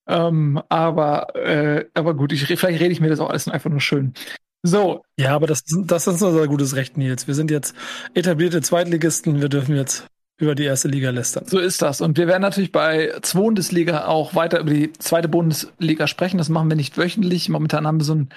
Ähm, 0.07 0.63
aber, 0.69 1.35
äh, 1.35 1.87
aber 1.95 2.15
gut, 2.15 2.33
ich, 2.33 2.47
vielleicht 2.47 2.81
rede 2.81 2.93
ich 2.93 3.01
mir 3.01 3.09
das 3.09 3.21
auch 3.21 3.31
alles 3.31 3.49
einfach 3.49 3.69
nur 3.69 3.81
schön. 3.81 4.15
So, 4.63 5.03
Ja, 5.19 5.35
aber 5.35 5.47
das, 5.47 5.65
das 5.67 6.07
ist 6.07 6.23
unser 6.23 6.47
gutes 6.47 6.77
Recht, 6.77 6.97
Nils. 6.97 7.27
Wir 7.27 7.35
sind 7.35 7.51
jetzt 7.51 7.75
etablierte 8.15 8.61
Zweitligisten. 8.61 9.41
Wir 9.41 9.49
dürfen 9.49 9.77
jetzt 9.77 10.07
über 10.39 10.55
die 10.55 10.65
erste 10.65 10.89
Liga 10.89 11.11
lästern. 11.11 11.47
so 11.47 11.59
ist 11.59 11.83
das. 11.83 12.01
Und 12.01 12.17
wir 12.17 12.29
werden 12.29 12.43
natürlich 12.43 12.71
bei 12.73 13.13
Bundesliga 13.33 14.07
auch 14.07 14.35
weiter 14.35 14.61
über 14.61 14.71
die 14.71 14.93
zweite 14.93 15.29
Bundesliga 15.29 16.07
sprechen. 16.07 16.39
Das 16.39 16.49
machen 16.49 16.71
wir 16.71 16.77
nicht 16.77 16.97
wöchentlich. 16.97 17.49
Momentan 17.49 17.87
haben 17.87 17.99
wir 17.99 18.05
so 18.05 18.13
einen 18.13 18.29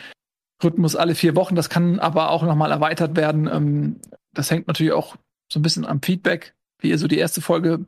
Rhythmus 0.63 0.95
alle 0.95 1.15
vier 1.15 1.35
Wochen. 1.35 1.55
Das 1.55 1.69
kann 1.69 1.99
aber 1.99 2.31
auch 2.31 2.43
nochmal 2.43 2.71
erweitert 2.71 3.15
werden. 3.15 3.47
Ähm, 3.47 3.99
das 4.33 4.49
hängt 4.49 4.67
natürlich 4.67 4.93
auch 4.93 5.15
so 5.51 5.59
ein 5.59 5.63
bisschen 5.63 5.85
am 5.85 6.01
Feedback, 6.01 6.53
wie 6.79 6.89
ihr 6.89 6.97
so 6.97 7.07
die 7.07 7.17
erste 7.17 7.41
Folge 7.41 7.85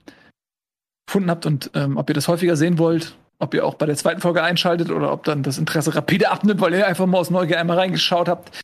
gefunden 1.08 1.32
habt 1.32 1.46
und 1.46 1.72
ähm, 1.74 1.98
ob 1.98 2.10
ihr 2.10 2.14
das 2.14 2.28
häufiger 2.28 2.56
sehen 2.56 2.78
wollt, 2.78 3.16
ob 3.40 3.54
ihr 3.54 3.66
auch 3.66 3.76
bei 3.76 3.86
der 3.86 3.96
zweiten 3.96 4.22
Folge 4.22 4.44
einschaltet 4.44 4.92
oder 4.92 5.12
ob 5.12 5.24
dann 5.24 5.44
das 5.44 5.58
Interesse 5.58 5.96
rapide 5.96 6.30
abnimmt, 6.30 6.62
weil 6.62 6.74
ihr 6.74 6.88
einfach 6.88 7.06
mal 7.06 7.18
aus 7.18 7.30
Neugier 7.30 7.60
einmal 7.60 7.78
reingeschaut 7.78 8.28
habt. 8.28 8.64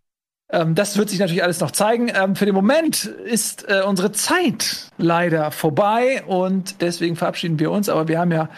Ähm, 0.51 0.75
das 0.75 0.97
wird 0.97 1.09
sich 1.09 1.19
natürlich 1.19 1.43
alles 1.43 1.59
noch 1.59 1.71
zeigen. 1.71 2.11
Ähm, 2.13 2.35
für 2.35 2.45
den 2.45 2.55
Moment 2.55 3.05
ist 3.05 3.67
äh, 3.69 3.83
unsere 3.85 4.11
Zeit 4.11 4.91
leider 4.97 5.51
vorbei 5.51 6.23
und 6.25 6.81
deswegen 6.81 7.15
verabschieden 7.15 7.59
wir 7.59 7.71
uns. 7.71 7.89
Aber 7.89 8.07
wir 8.07 8.19
haben 8.19 8.31
ja 8.31 8.49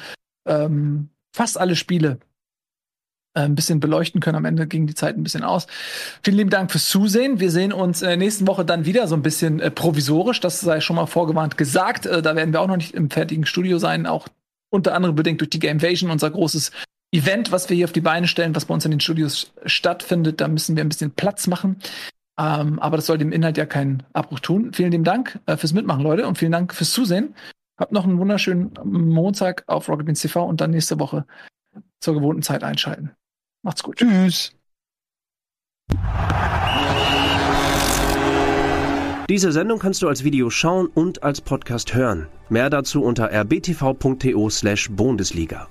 ähm, 0.47 1.09
fast 1.35 1.59
alle 1.59 1.75
Spiele 1.75 2.19
äh, 3.33 3.41
ein 3.41 3.55
bisschen 3.55 3.79
beleuchten 3.79 4.21
können. 4.21 4.37
Am 4.37 4.45
Ende 4.45 4.67
ging 4.67 4.87
die 4.87 4.95
Zeit 4.95 5.17
ein 5.17 5.23
bisschen 5.23 5.43
aus. 5.43 5.67
Vielen 6.23 6.37
lieben 6.37 6.49
Dank 6.49 6.71
fürs 6.71 6.87
Zusehen. 6.87 7.39
Wir 7.39 7.51
sehen 7.51 7.73
uns 7.73 8.01
in 8.01 8.07
der 8.07 8.17
nächsten 8.17 8.47
Woche 8.47 8.63
dann 8.63 8.85
wieder 8.85 9.07
so 9.07 9.15
ein 9.15 9.21
bisschen 9.21 9.59
äh, 9.59 9.71
provisorisch. 9.71 10.39
Das 10.39 10.61
sei 10.61 10.79
schon 10.79 10.95
mal 10.95 11.07
vorgewarnt 11.07 11.57
gesagt. 11.57 12.05
Äh, 12.05 12.21
da 12.21 12.35
werden 12.35 12.53
wir 12.53 12.61
auch 12.61 12.67
noch 12.67 12.77
nicht 12.77 12.93
im 12.93 13.09
fertigen 13.09 13.45
Studio 13.45 13.77
sein. 13.79 14.05
Auch 14.05 14.27
unter 14.69 14.95
anderem 14.95 15.15
bedingt 15.15 15.41
durch 15.41 15.49
die 15.49 15.59
Gamevasion, 15.59 16.09
unser 16.09 16.31
großes 16.31 16.71
Event, 17.11 17.51
was 17.51 17.69
wir 17.69 17.75
hier 17.75 17.85
auf 17.85 17.91
die 17.91 18.01
Beine 18.01 18.27
stellen, 18.27 18.55
was 18.55 18.65
bei 18.65 18.73
uns 18.73 18.85
in 18.85 18.91
den 18.91 19.01
Studios 19.01 19.53
stattfindet. 19.65 20.39
Da 20.39 20.47
müssen 20.47 20.75
wir 20.75 20.83
ein 20.83 20.89
bisschen 20.89 21.11
Platz 21.11 21.47
machen. 21.47 21.77
Ähm, 22.39 22.79
aber 22.79 22.95
das 22.97 23.05
soll 23.05 23.17
dem 23.17 23.33
Inhalt 23.33 23.57
ja 23.57 23.65
keinen 23.65 24.03
Abbruch 24.13 24.39
tun. 24.39 24.73
Vielen 24.73 24.91
lieben 24.91 25.03
Dank 25.03 25.39
äh, 25.45 25.57
fürs 25.57 25.73
Mitmachen, 25.73 26.01
Leute, 26.01 26.25
und 26.25 26.37
vielen 26.37 26.53
Dank 26.53 26.73
fürs 26.73 26.91
Zusehen. 26.91 27.35
Habt 27.77 27.91
noch 27.91 28.05
einen 28.05 28.17
wunderschönen 28.17 28.71
Montag 28.83 29.63
auf 29.67 29.89
Rocket 29.89 30.05
Beans 30.05 30.21
TV 30.21 30.45
und 30.45 30.61
dann 30.61 30.71
nächste 30.71 30.99
Woche 30.99 31.25
zur 31.99 32.13
gewohnten 32.13 32.43
Zeit 32.43 32.63
einschalten. 32.63 33.11
Macht's 33.61 33.83
gut. 33.83 33.97
Tschüss. 33.97 34.53
Diese 39.29 39.51
Sendung 39.51 39.79
kannst 39.79 40.01
du 40.01 40.07
als 40.07 40.23
Video 40.23 40.49
schauen 40.49 40.87
und 40.87 41.23
als 41.23 41.41
Podcast 41.41 41.93
hören. 41.93 42.27
Mehr 42.49 42.69
dazu 42.69 43.03
unter 43.03 43.31
rbtv.to 43.31 44.49
slash 44.49 44.89
Bundesliga. 44.91 45.67